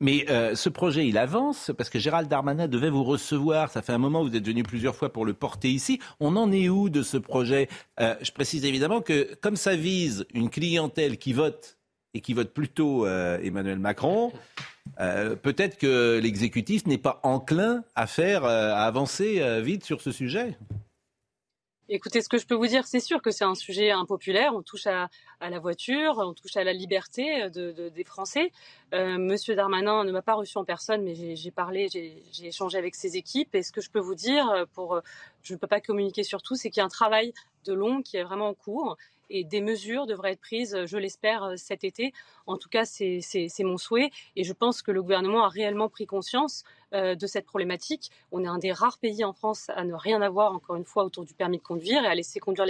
Mais 0.00 0.24
euh, 0.30 0.54
ce 0.54 0.70
projet, 0.70 1.06
il 1.06 1.18
avance 1.18 1.70
parce 1.76 1.90
que 1.90 1.98
Gérald 1.98 2.28
Darmanin 2.28 2.68
devait 2.68 2.88
vous 2.88 3.04
recevoir. 3.04 3.70
Ça 3.70 3.82
fait 3.82 3.92
un 3.92 3.98
moment, 3.98 4.24
vous 4.24 4.34
êtes 4.34 4.46
venu 4.46 4.62
plusieurs 4.62 4.96
fois 4.96 5.12
pour 5.12 5.26
le 5.26 5.34
porter 5.34 5.68
ici. 5.68 6.00
On 6.20 6.36
en 6.36 6.50
est 6.52 6.70
où 6.70 6.88
de 6.88 7.02
ce 7.02 7.18
projet? 7.18 7.68
Euh, 8.00 8.14
Je 8.22 8.32
précise 8.32 8.64
évidemment 8.64 9.02
que 9.02 9.34
comme 9.42 9.56
ça 9.56 9.76
vise 9.76 10.24
une 10.32 10.48
clientèle 10.48 11.18
qui 11.18 11.34
vote 11.34 11.76
et 12.14 12.22
qui 12.22 12.32
vote 12.32 12.52
plutôt 12.52 13.06
euh, 13.06 13.38
Emmanuel 13.42 13.78
Macron, 13.78 14.32
peut-être 14.96 15.78
que 15.78 16.18
l'exécutif 16.20 16.86
n'est 16.86 16.98
pas 16.98 17.20
enclin 17.22 17.84
à 17.94 18.06
faire, 18.06 18.44
à 18.44 18.84
avancer 18.84 19.40
vite 19.62 19.84
sur 19.84 20.00
ce 20.00 20.12
sujet. 20.12 20.56
Écoutez, 21.92 22.22
ce 22.22 22.28
que 22.28 22.38
je 22.38 22.46
peux 22.46 22.54
vous 22.54 22.68
dire, 22.68 22.86
c'est 22.86 23.00
sûr 23.00 23.20
que 23.20 23.32
c'est 23.32 23.42
un 23.42 23.56
sujet 23.56 23.90
impopulaire. 23.90 24.54
On 24.54 24.62
touche 24.62 24.86
à, 24.86 25.10
la 25.40 25.58
voiture, 25.58 26.18
on 26.18 26.34
touche 26.34 26.56
à 26.56 26.62
la 26.62 26.72
liberté 26.72 27.50
des 27.50 28.04
Français. 28.04 28.52
Euh, 28.94 29.18
Monsieur 29.18 29.56
Darmanin 29.56 30.04
ne 30.04 30.12
m'a 30.12 30.22
pas 30.22 30.34
reçu 30.34 30.56
en 30.56 30.64
personne, 30.64 31.02
mais 31.02 31.34
j'ai 31.34 31.50
parlé, 31.50 31.88
j'ai 31.88 32.46
échangé 32.46 32.78
avec 32.78 32.94
ses 32.94 33.16
équipes. 33.16 33.56
Et 33.56 33.64
ce 33.64 33.72
que 33.72 33.80
je 33.80 33.90
peux 33.90 33.98
vous 33.98 34.14
dire, 34.14 34.66
pour, 34.72 35.00
je 35.42 35.52
ne 35.52 35.58
peux 35.58 35.66
pas 35.66 35.80
communiquer 35.80 36.22
sur 36.22 36.42
tout, 36.42 36.54
c'est 36.54 36.70
qu'il 36.70 36.78
y 36.78 36.82
a 36.82 36.86
un 36.86 36.88
travail 36.88 37.34
de 37.64 37.72
long 37.72 38.02
qui 38.02 38.18
est 38.18 38.22
vraiment 38.22 38.50
en 38.50 38.54
cours 38.54 38.96
et 39.30 39.44
des 39.44 39.60
mesures 39.60 40.06
devraient 40.06 40.32
être 40.32 40.40
prises, 40.40 40.84
je 40.84 40.98
l'espère, 40.98 41.52
cet 41.56 41.84
été. 41.84 42.12
En 42.46 42.56
tout 42.56 42.68
cas, 42.68 42.84
c'est 42.84 43.20
mon 43.60 43.78
souhait 43.78 44.10
et 44.36 44.44
je 44.44 44.52
pense 44.52 44.82
que 44.82 44.90
le 44.90 45.02
gouvernement 45.02 45.44
a 45.44 45.48
réellement 45.48 45.88
pris 45.88 46.06
conscience 46.06 46.64
euh, 46.92 47.14
de 47.14 47.26
cette 47.28 47.46
problématique. 47.46 48.10
On 48.32 48.42
est 48.42 48.48
un 48.48 48.58
des 48.58 48.72
rares 48.72 48.98
pays 48.98 49.22
en 49.24 49.32
France 49.32 49.70
à 49.70 49.84
ne 49.84 49.94
rien 49.94 50.20
avoir, 50.22 50.52
encore 50.52 50.74
une 50.74 50.84
fois, 50.84 51.04
autour 51.04 51.24
du 51.24 51.34
permis 51.34 51.58
de 51.58 51.62
conduire 51.62 52.02
et 52.02 52.08
à 52.08 52.14
laisser 52.16 52.40
conduire 52.40 52.66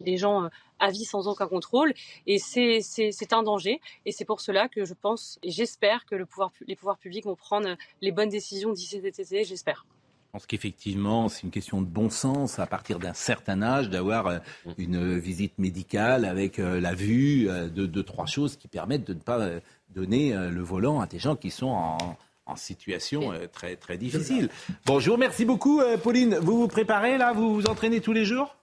les, 0.00 0.16
gens 0.16 0.44
euh, 0.44 0.48
à 0.78 0.90
vie 0.90 1.04
sans 1.04 1.28
aucun 1.28 1.46
contrôle. 1.46 1.92
Et 2.26 2.38
c'est 2.38 3.32
un 3.32 3.42
danger. 3.42 3.82
Et 4.06 4.12
c'est 4.12 4.24
pour 4.24 4.40
cela 4.40 4.68
que 4.68 4.86
je 4.86 4.94
pense 4.94 5.38
et 5.42 5.50
j'espère 5.50 6.06
que 6.06 6.14
les 6.14 6.76
pouvoirs 6.76 6.98
publics 6.98 7.26
vont 7.26 7.36
prendre 7.36 7.76
les 8.00 8.10
bonnes 8.10 8.30
décisions 8.30 8.72
d'ici 8.72 9.00
cet 9.02 9.18
été. 9.18 9.44
J'espère. 9.44 9.84
Je 10.28 10.32
pense 10.32 10.46
qu'effectivement, 10.46 11.28
c'est 11.28 11.42
une 11.42 11.50
question 11.50 11.80
de 11.80 11.86
bon 11.86 12.10
sens 12.10 12.58
à 12.58 12.66
partir 12.66 12.98
d'un 12.98 13.14
certain 13.14 13.62
âge 13.62 13.88
d'avoir 13.90 14.26
euh, 14.26 14.38
une 14.76 15.18
visite 15.18 15.58
médicale 15.58 16.24
avec 16.24 16.58
la 16.58 16.94
vue 16.94 17.46
de 17.46 17.86
deux, 17.86 18.02
trois 18.02 18.26
choses 18.26 18.56
qui 18.56 18.68
permettent 18.68 19.06
de 19.06 19.14
ne 19.14 19.20
pas 19.20 19.48
donner 19.94 20.34
le 20.34 20.60
volant 20.60 21.00
à 21.00 21.06
des 21.06 21.18
gens 21.18 21.34
qui 21.34 21.50
sont 21.50 21.68
en, 21.68 22.16
en 22.48 22.56
situation 22.56 23.32
euh, 23.32 23.46
très, 23.46 23.76
très 23.76 23.96
difficile. 23.98 24.48
Bon, 24.86 24.98
je 24.98 25.06
vous 25.06 25.12
remercie 25.12 25.44
beaucoup, 25.44 25.80
euh, 25.80 25.96
Pauline. 25.96 26.36
Vous 26.36 26.58
vous 26.58 26.68
préparez 26.68 27.18
là? 27.18 27.32
Vous 27.32 27.54
vous 27.54 27.66
entraînez 27.66 28.00
tous 28.00 28.12
les 28.12 28.24
jours? 28.24 28.56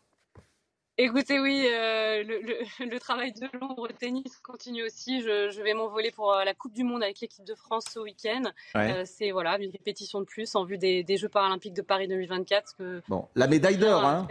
Écoutez, 0.98 1.40
oui, 1.40 1.68
euh, 1.70 2.24
le, 2.24 3.00
travail 3.00 3.34
de 3.34 3.48
l'ombre 3.60 3.90
tennis 3.90 4.40
continue 4.42 4.84
aussi. 4.84 5.22
Je, 5.22 5.62
vais 5.62 5.74
m'envoler 5.74 6.12
pour 6.12 6.34
la 6.34 6.54
Coupe 6.54 6.74
du 6.74 6.84
Monde 6.84 7.04
avec 7.04 7.20
l'équipe 7.20 7.44
de 7.44 7.56
France 7.56 7.86
ce 7.94 8.00
week-end. 8.00 8.44
c'est 9.06 9.32
voilà 9.32 9.58
une 9.58 9.72
répétition 9.72 10.22
de 10.22 10.26
plus 10.26 10.56
en 10.56 10.64
vue 10.64 10.78
des, 10.78 11.18
Jeux 11.18 11.30
paralympiques 11.30 11.74
de 11.74 11.82
Paris 11.82 12.08
2024. 12.08 12.76
Que 12.78 13.02
bon, 13.10 13.28
la 13.36 13.48
médaille 13.48 13.78
d'or, 13.78 14.06
hein 14.06 14.28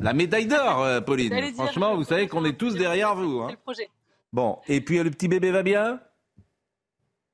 La 0.00 0.12
médaille 0.12 0.46
d'or, 0.46 1.04
Pauline. 1.04 1.54
Franchement, 1.54 1.94
vous 1.94 2.04
savez 2.04 2.26
qu'on 2.26 2.44
est 2.44 2.58
tous 2.58 2.74
derrière 2.74 3.14
vous. 3.14 3.40
Hein. 3.40 3.48
Le 3.50 3.56
projet. 3.56 3.88
Bon, 4.32 4.58
et 4.66 4.80
puis 4.80 5.02
le 5.02 5.10
petit 5.10 5.28
bébé 5.28 5.50
va 5.50 5.62
bien? 5.62 6.00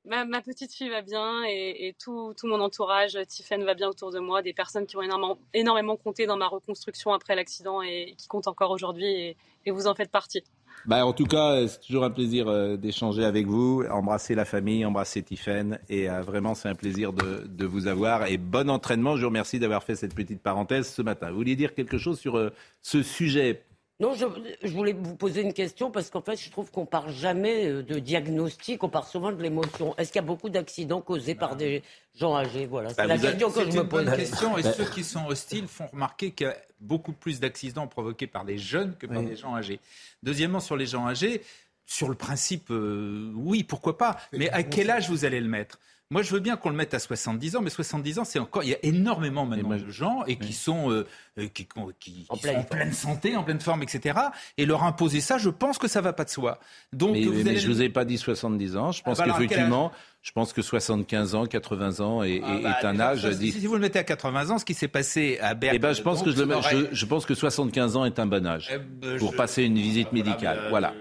Ma, 0.07 0.43
petite 0.43 0.75
fille 0.75 0.91
va 0.91 1.01
bien 1.01 1.45
et, 1.45 1.95
tout, 1.99 2.35
mon 2.45 2.61
entourage, 2.61 3.19
Tiffen 3.27 3.65
va 3.65 3.73
bien 3.73 3.89
autour 3.89 4.13
de 4.13 4.19
moi, 4.19 4.43
des 4.43 4.53
personnes 4.53 4.87
qui 4.87 4.97
ont 4.99 5.37
énormément, 5.55 5.97
compté 5.97 6.27
dans 6.27 6.37
ma 6.37 6.47
reconstruction 6.47 7.15
après 7.15 7.35
l'accident 7.35 7.81
et, 7.81 8.15
qui 8.19 8.29
comptent 8.29 8.49
encore 8.49 8.71
aujourd'hui 8.71 9.37
et, 9.65 9.71
vous 9.71 9.87
en 9.87 9.95
faites 9.95 10.11
partie. 10.11 10.45
Bah, 10.85 11.07
en 11.07 11.15
tout 11.15 11.25
cas, 11.25 11.67
c'est 11.67 11.81
toujours 11.81 12.05
un 12.05 12.11
plaisir 12.11 12.49
euh, 12.49 12.77
d'échanger 12.77 13.25
avec 13.25 13.47
vous, 13.47 13.83
embrasser 13.91 14.35
la 14.35 14.45
famille, 14.45 14.85
embrasser 14.85 15.23
Tiffen 15.23 15.79
et 15.89 16.11
euh, 16.11 16.21
vraiment 16.21 16.55
c'est 16.55 16.69
un 16.69 16.75
plaisir 16.75 17.15
de, 17.15 17.65
vous 17.65 17.87
avoir 17.87 18.27
et 18.27 18.37
bon 18.37 18.69
entraînement. 18.69 19.17
Je 19.17 19.23
vous 19.23 19.29
remercie 19.29 19.59
d'avoir 19.59 19.83
fait 19.83 19.97
cette 19.97 20.15
petite 20.15 20.43
parenthèse 20.43 20.93
ce 20.93 21.01
matin. 21.01 21.31
Vous 21.31 21.37
vouliez 21.37 21.57
dire 21.57 21.75
quelque 21.75 21.97
chose 21.97 22.21
sur 22.21 22.37
euh, 22.37 22.51
ce 22.83 23.03
sujet 23.03 23.65
non, 24.01 24.15
je, 24.15 24.27
voulais 24.69 24.93
vous 24.93 25.15
poser 25.15 25.43
une 25.43 25.53
question 25.53 25.93
parce 25.93 26.11
qu'en 26.11 26.21
fait, 26.21 26.37
je 26.37 26.51
trouve 26.51 26.69
qu'on 26.73 26.85
parle 26.85 27.13
jamais 27.13 27.67
euh, 27.67 27.83
de 27.85 28.01
diagnostic, 28.01 28.83
on 28.83 28.89
parle 28.89 29.07
souvent 29.07 29.31
de 29.31 29.41
l'émotion. 29.41 29.95
Est-ce 29.97 30.11
qu'il 30.11 30.21
y 30.21 30.25
a 30.25 30.27
beaucoup 30.27 30.49
d'accidents 30.49 31.01
causés 31.01 31.37
par 31.37 31.55
des 31.55 31.85
gens 32.17 32.35
âgés? 32.35 32.67
Voilà, 32.67 32.89
c'est 32.89 32.97
bah, 32.97 33.07
la 33.07 33.19
question 33.19 33.53
que 33.53 33.61
je 33.71 33.77
me 33.77 33.87
pose. 33.87 34.05
Bonne 34.05 34.17
question, 34.17 34.59
et 34.59 34.65
ceux 34.65 34.87
qui 34.87 35.05
sont 35.05 35.27
hostiles 35.27 35.69
font 35.69 35.87
remarquer 35.87 36.33
qu'il 36.33 36.49
y 36.49 36.51
a 36.51 36.57
beaucoup 36.81 37.13
plus 37.13 37.39
d'accidents 37.39 37.87
provoqués 37.87 38.27
par 38.27 38.43
les 38.43 38.59
jeunes 38.59 38.97
que 38.97 39.07
par 39.07 39.23
les 39.23 39.37
gens 39.37 39.55
âgés. 39.55 39.79
Deuxièmement, 40.25 40.61
sur 40.61 40.77
les 40.77 40.87
gens 40.87 41.07
âgés, 41.07 41.43
sur 41.87 42.09
le 42.09 42.17
principe, 42.17 42.73
euh, 42.73 43.31
oui, 43.37 43.63
pourquoi 43.63 43.97
pas, 43.97 44.19
mais 44.33 44.51
à 44.51 44.65
quel 44.65 44.91
âge 44.91 45.09
vous 45.09 45.25
allez 45.25 45.41
le 45.41 45.49
mettre? 45.49 45.79
Moi, 46.15 46.23
je 46.23 46.31
veux 46.31 46.39
bien 46.39 46.57
qu'on 46.57 46.71
le 46.71 46.77
mette 46.77 46.95
à 46.95 47.01
70 47.01 47.57
ans, 47.57 47.61
mais 47.61 47.71
70 47.71 48.21
ans, 48.21 48.25
c'est 48.25 48.39
encore. 48.39 48.63
Il 48.63 48.71
y 48.71 48.75
a 48.75 48.79
énormément 48.85 49.47
maintenant 49.47 49.77
de 49.77 49.91
gens 49.91 50.23
et 50.29 50.37
qui 50.37 50.53
sont, 50.53 50.89
euh, 50.93 51.09
euh, 51.41 51.49
qui, 51.53 51.67
qui, 51.99 52.27
en, 52.29 52.37
pleine 52.63 52.93
santé, 52.93 53.37
en 53.37 53.43
pleine 53.43 53.59
forme, 53.59 53.83
etc. 53.83 54.21
Et 54.57 54.65
leur 54.65 54.85
imposer 54.85 55.21
ça, 55.21 55.39
je 55.39 55.51
pense 55.51 55.77
que 55.77 55.89
ça 55.89 56.01
va 56.01 56.13
pas 56.13 56.23
de 56.23 56.31
soi. 56.31 56.61
Donc, 56.93 57.15
mais, 57.15 57.25
vous 57.25 57.59
je 57.59 57.67
vous 57.67 57.83
ai 57.83 57.89
pas 57.89 58.05
dit 58.05 58.17
70 58.17 58.77
ans. 58.77 58.93
Je 58.93 59.03
pense 59.03 59.19
ah 59.19 59.27
bah 59.27 59.33
qu'effectivement, 59.33 59.91
je 60.23 60.31
pense 60.31 60.53
que 60.53 60.63
75 60.63 61.35
ans, 61.35 61.47
80 61.47 61.99
ans 61.99 62.23
est, 62.23 62.41
ah 62.45 62.61
bah, 62.63 62.89
un 62.89 63.01
âge. 63.01 63.29
Si, 63.33 63.51
si, 63.51 63.67
vous 63.67 63.75
le 63.75 63.81
mettez 63.81 63.99
à 63.99 64.05
80 64.05 64.51
ans, 64.51 64.59
ce 64.59 64.65
qui 64.65 64.75
s'est 64.75 64.87
passé 64.87 65.41
à 65.43 65.55
Berck. 65.55 65.75
Eh 65.75 65.81
ben, 65.81 65.95
je 65.95 66.03
pense 66.03 66.23
que 66.23 66.31
je, 66.31 66.41
le, 66.41 66.89
je, 66.93 67.07
pense 67.07 67.27
que 67.27 67.35
75 67.35 67.97
ans 67.97 68.05
est 68.05 68.21
un 68.21 68.27
bon 68.27 68.47
âge 68.47 68.71
eh 68.73 68.79
ben, 68.79 69.19
pour 69.19 69.35
passer 69.35 69.65
une 69.65 69.75
visite 69.75 70.13
médicale. 70.13 70.69
voilà. 70.71 70.95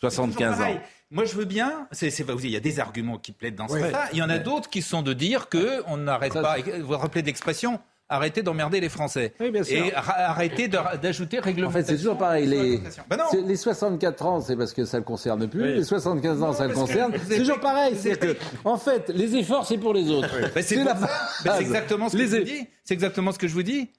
75 0.00 0.60
ans. 0.62 0.80
Moi, 1.10 1.24
je 1.24 1.34
veux 1.34 1.44
bien. 1.44 1.88
C'est, 1.92 2.08
il 2.08 2.50
y 2.50 2.56
a 2.56 2.60
des 2.60 2.80
arguments 2.80 3.18
qui 3.18 3.32
plaident 3.32 3.56
dans 3.56 3.68
ce 3.68 3.78
sens-là. 3.78 4.08
Il 4.12 4.18
y 4.18 4.22
en 4.22 4.28
a 4.28 4.38
d'autres 4.38 4.68
qui 4.68 4.82
sont 4.82 5.02
de 5.02 5.12
dire 5.12 5.48
que 5.48 5.82
on 5.86 5.96
n'arrête 5.96 6.34
pas. 6.34 6.56
Vous 6.58 6.86
vous 6.86 6.98
rappelez 6.98 7.22
d'expression 7.22 7.80
Arrêtez 8.10 8.42
d'emmerder 8.42 8.80
les 8.80 8.88
Français. 8.88 9.34
Oui, 9.38 9.50
bien 9.50 9.62
sûr. 9.62 9.76
Et 9.76 9.92
arrêtez 9.94 10.66
d'ajouter 10.66 11.40
réglementation. 11.40 11.80
En 11.80 11.84
fait, 11.84 11.92
c'est 11.92 11.98
toujours 11.98 12.16
pareil. 12.16 12.46
Les, 12.46 12.80
ben 13.10 13.18
les 13.46 13.56
64 13.56 14.24
ans, 14.24 14.40
c'est 14.40 14.56
parce 14.56 14.72
que 14.72 14.86
ça 14.86 14.96
ne 14.96 15.02
le 15.02 15.04
concerne 15.04 15.46
plus. 15.46 15.74
Les 15.74 15.84
75 15.84 16.42
ans, 16.42 16.52
ça 16.54 16.66
le 16.66 16.72
concerne. 16.72 17.12
C'est 17.28 17.38
toujours 17.38 17.60
pareil. 17.60 17.94
C'est 17.98 18.18
que, 18.18 18.34
en 18.64 18.78
fait, 18.78 19.10
les 19.10 19.36
efforts, 19.36 19.66
c'est 19.66 19.76
pour 19.76 19.92
les 19.92 20.10
autres. 20.10 20.34
c'est, 20.62 20.78
exactement 21.60 22.08
ce 22.08 22.16
que 22.16 22.24
je 22.24 22.36
vous 22.38 22.44
dis. 22.44 22.66
C'est 22.82 22.94
exactement 22.94 23.32
ce 23.32 23.38
que 23.38 23.46
je 23.46 23.52
vous 23.52 23.62
dis. 23.62 23.90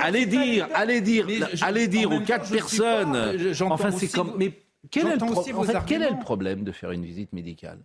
allez 0.00 0.26
dire, 0.26 0.66
allez 0.74 1.00
dire, 1.00 1.28
allez 1.62 1.86
dire 1.86 2.10
aux 2.10 2.20
quatre 2.20 2.50
personnes. 2.50 3.16
enfin, 3.70 3.92
c'est 3.92 4.08
comme. 4.08 4.32
Mais 4.36 4.52
quel, 4.90 5.06
est 5.06 5.16
le, 5.16 5.86
quel 5.86 6.02
est 6.02 6.10
le 6.10 6.18
problème 6.18 6.64
de 6.64 6.72
faire 6.72 6.90
une 6.90 7.04
visite 7.04 7.32
médicale? 7.32 7.78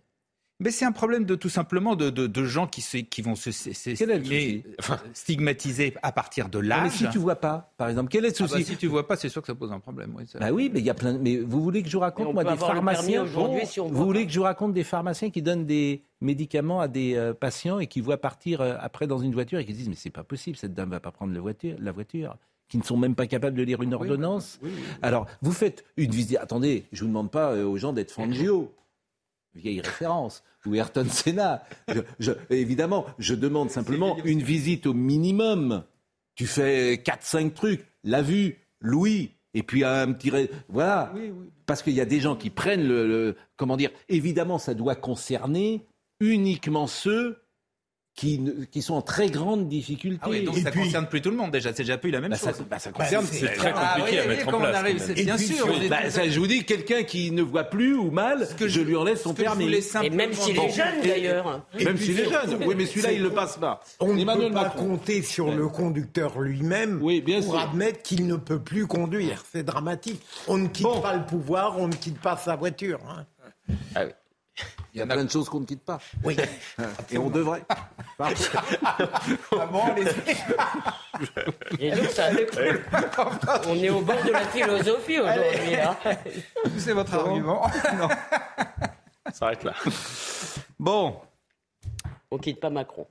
Mais 0.62 0.70
c'est 0.70 0.84
un 0.84 0.92
problème 0.92 1.24
de 1.24 1.34
tout 1.34 1.48
simplement 1.48 1.96
de, 1.96 2.08
de, 2.08 2.44
gens 2.44 2.68
qui, 2.68 2.82
se, 2.82 2.98
qui 2.98 3.20
vont 3.20 3.34
se 3.34 3.50
stigmatiser 5.12 5.94
à 6.02 6.12
partir 6.12 6.48
de 6.48 6.60
l'âge. 6.60 6.82
Mais 6.84 6.90
si 6.90 7.08
tu 7.08 7.18
vois 7.18 7.34
pas, 7.34 7.72
par 7.76 7.88
exemple, 7.88 8.10
quel 8.10 8.24
est 8.24 8.28
le 8.28 8.34
ah 8.38 8.42
bah, 8.42 8.48
souci? 8.48 8.64
Si 8.64 8.76
tu 8.76 8.86
vois 8.86 9.08
pas, 9.08 9.16
c'est 9.16 9.28
sûr 9.28 9.42
que 9.42 9.48
ça 9.48 9.56
pose 9.56 9.72
un 9.72 9.80
problème. 9.80 10.14
Oui, 10.16 10.24
bah 10.38 10.52
oui, 10.52 10.70
mais 10.72 10.78
il 10.78 10.86
y 10.86 10.90
a 10.90 10.94
plein. 10.94 11.18
Mais 11.18 11.38
vous 11.38 11.62
voulez 11.62 11.82
que 11.82 11.88
je 11.88 11.96
vous 11.96 12.00
raconte 12.00 12.32
moi 12.32 12.44
des 12.44 12.56
pharmaciens 12.56 13.26
si 13.64 13.80
Vous 13.80 14.04
voulez 14.04 14.24
que 14.24 14.32
je 14.32 14.38
vous 14.38 14.44
raconte 14.44 14.72
des 14.72 14.84
pharmaciens 14.84 15.30
qui 15.30 15.42
donnent 15.42 15.66
des 15.66 16.04
médicaments 16.20 16.80
à 16.80 16.86
des 16.86 17.16
euh, 17.16 17.34
patients 17.34 17.80
et 17.80 17.88
qui 17.88 18.00
voient 18.00 18.20
partir 18.20 18.60
euh, 18.60 18.76
après 18.78 19.08
dans 19.08 19.18
une 19.18 19.32
voiture 19.32 19.58
et 19.58 19.64
qui 19.64 19.72
disent 19.72 19.88
mais 19.88 19.96
c'est 19.96 20.10
pas 20.10 20.22
possible, 20.22 20.56
cette 20.56 20.72
dame 20.72 20.90
va 20.90 21.00
pas 21.00 21.10
prendre 21.10 21.34
la 21.34 21.40
voiture, 21.40 21.74
la 21.80 21.90
voiture 21.90 22.36
qui 22.72 22.78
ne 22.78 22.84
sont 22.84 22.96
même 22.96 23.14
pas 23.14 23.26
capables 23.26 23.54
de 23.54 23.62
lire 23.62 23.82
une 23.82 23.92
ordonnance. 23.92 24.58
Alors, 25.02 25.26
vous 25.42 25.52
faites 25.52 25.84
une 25.98 26.10
visite. 26.10 26.38
Attendez, 26.38 26.86
je 26.90 27.02
ne 27.02 27.08
vous 27.08 27.12
demande 27.12 27.30
pas 27.30 27.52
euh, 27.52 27.66
aux 27.66 27.76
gens 27.76 27.92
d'être 27.92 28.10
Fangio, 28.10 28.72
vieille 29.54 29.82
référence, 29.82 30.42
ou 30.64 30.74
Ayrton 30.74 31.04
Senna. 31.06 31.64
évidemment, 32.48 33.04
je 33.18 33.34
demande 33.34 33.70
simplement 33.70 34.16
une 34.24 34.42
visite 34.42 34.86
au 34.86 34.94
minimum. 34.94 35.84
Tu 36.34 36.46
fais 36.46 36.94
4-5 36.94 37.52
trucs. 37.52 37.84
La 38.04 38.22
vue, 38.22 38.56
Louis, 38.80 39.32
et 39.52 39.62
puis 39.62 39.84
un 39.84 40.10
petit. 40.14 40.32
Voilà. 40.70 41.12
Parce 41.66 41.82
qu'il 41.82 41.92
y 41.92 42.00
a 42.00 42.06
des 42.06 42.20
gens 42.20 42.36
qui 42.36 42.48
prennent 42.48 42.88
le. 42.88 43.36
Comment 43.58 43.76
dire 43.76 43.90
Évidemment, 44.08 44.56
ça 44.56 44.72
doit 44.72 44.94
concerner 44.94 45.84
uniquement 46.20 46.86
ceux 46.86 47.36
qui, 48.14 48.40
qui, 48.70 48.82
sont 48.82 48.94
en 48.94 49.02
très 49.02 49.30
grande 49.30 49.68
difficulté. 49.68 50.20
Ah 50.22 50.28
oui, 50.28 50.44
donc 50.44 50.56
ça 50.56 50.70
ne 50.70 50.74
concerne 50.74 51.06
plus 51.06 51.22
tout 51.22 51.30
le 51.30 51.36
monde 51.36 51.50
déjà, 51.50 51.70
c'est 51.70 51.82
déjà 51.82 51.96
plus 51.96 52.10
la 52.10 52.20
même 52.20 52.30
bah, 52.30 52.36
chose. 52.36 52.52
Ça, 52.52 52.64
bah, 52.68 52.78
ça 52.78 52.92
concerne, 52.92 53.24
c'est 53.24 53.54
très 53.54 53.72
compliqué 53.72 54.20
à 54.20 54.26
mettre 54.26 54.48
en 54.48 54.58
place. 54.58 54.76
Arrive, 54.76 55.24
bien 55.24 55.38
sûr. 55.38 55.66
Bah, 55.88 56.10
ça, 56.10 56.28
je 56.28 56.38
vous 56.38 56.46
dis, 56.46 56.64
quelqu'un 56.64 57.04
qui 57.04 57.30
ne 57.30 57.42
voit 57.42 57.64
plus 57.64 57.96
ou 57.96 58.10
mal, 58.10 58.46
que 58.58 58.68
je, 58.68 58.80
lui 58.80 58.96
enlève 58.96 59.16
son 59.16 59.32
permis. 59.32 59.72
Et 60.02 60.10
même 60.10 60.32
s'il 60.34 60.58
est 60.58 60.70
jeune 60.70 61.00
d'ailleurs. 61.02 61.64
Même 61.82 61.96
s'il 61.96 62.20
est 62.20 62.24
jeune. 62.24 62.62
Oui, 62.66 62.74
mais 62.76 62.86
celui-là, 62.86 63.12
il 63.12 63.18
ne 63.18 63.28
le 63.28 63.34
passe 63.34 63.56
pas. 63.56 63.80
On 64.00 64.14
ne 64.14 64.24
peut 64.24 64.52
pas 64.52 64.70
compter 64.70 65.22
sur 65.22 65.50
le 65.50 65.68
conducteur 65.68 66.40
lui-même 66.40 67.00
pour 67.00 67.58
admettre 67.58 68.02
qu'il 68.02 68.26
ne 68.26 68.36
peut 68.36 68.60
plus 68.60 68.86
conduire. 68.86 69.42
C'est 69.50 69.64
dramatique. 69.64 70.20
On 70.48 70.58
ne 70.58 70.68
quitte 70.68 70.86
pas 71.02 71.16
le 71.16 71.24
pouvoir, 71.24 71.78
on 71.78 71.88
ne 71.88 71.94
quitte 71.94 72.18
pas 72.18 72.36
sa 72.36 72.56
voiture. 72.56 73.00
Hein. 73.08 73.24
Ah 73.94 74.04
oui. 74.04 74.12
Il 74.94 74.98
y 74.98 75.00
a 75.00 75.06
plein 75.06 75.24
de 75.24 75.30
choses 75.30 75.48
qu'on 75.48 75.60
ne 75.60 75.64
quitte 75.64 75.84
pas. 75.84 75.98
Oui. 76.22 76.36
Et 77.10 77.16
on 77.18 77.30
devrait. 77.30 77.62
ah 78.18 78.30
bon, 79.70 79.82
Et 81.78 81.90
donc, 81.92 82.10
ça 82.10 82.28
On 83.66 83.76
est 83.76 83.88
au 83.88 84.02
bord 84.02 84.22
de 84.22 84.30
la 84.30 84.40
philosophie 84.40 85.18
aujourd'hui. 85.18 85.76
C'est 86.78 86.92
votre 86.92 87.14
argument. 87.14 87.62
non. 87.98 88.08
Ça 89.26 89.32
s'arrête 89.32 89.64
là. 89.64 89.72
Bon. 90.78 91.16
On 92.30 92.38
quitte 92.38 92.60
pas 92.60 92.70
Macron. 92.70 93.06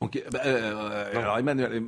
Bah, 0.00 0.40
euh, 0.44 1.10
alors 1.14 1.38
Emmanuel, 1.38 1.82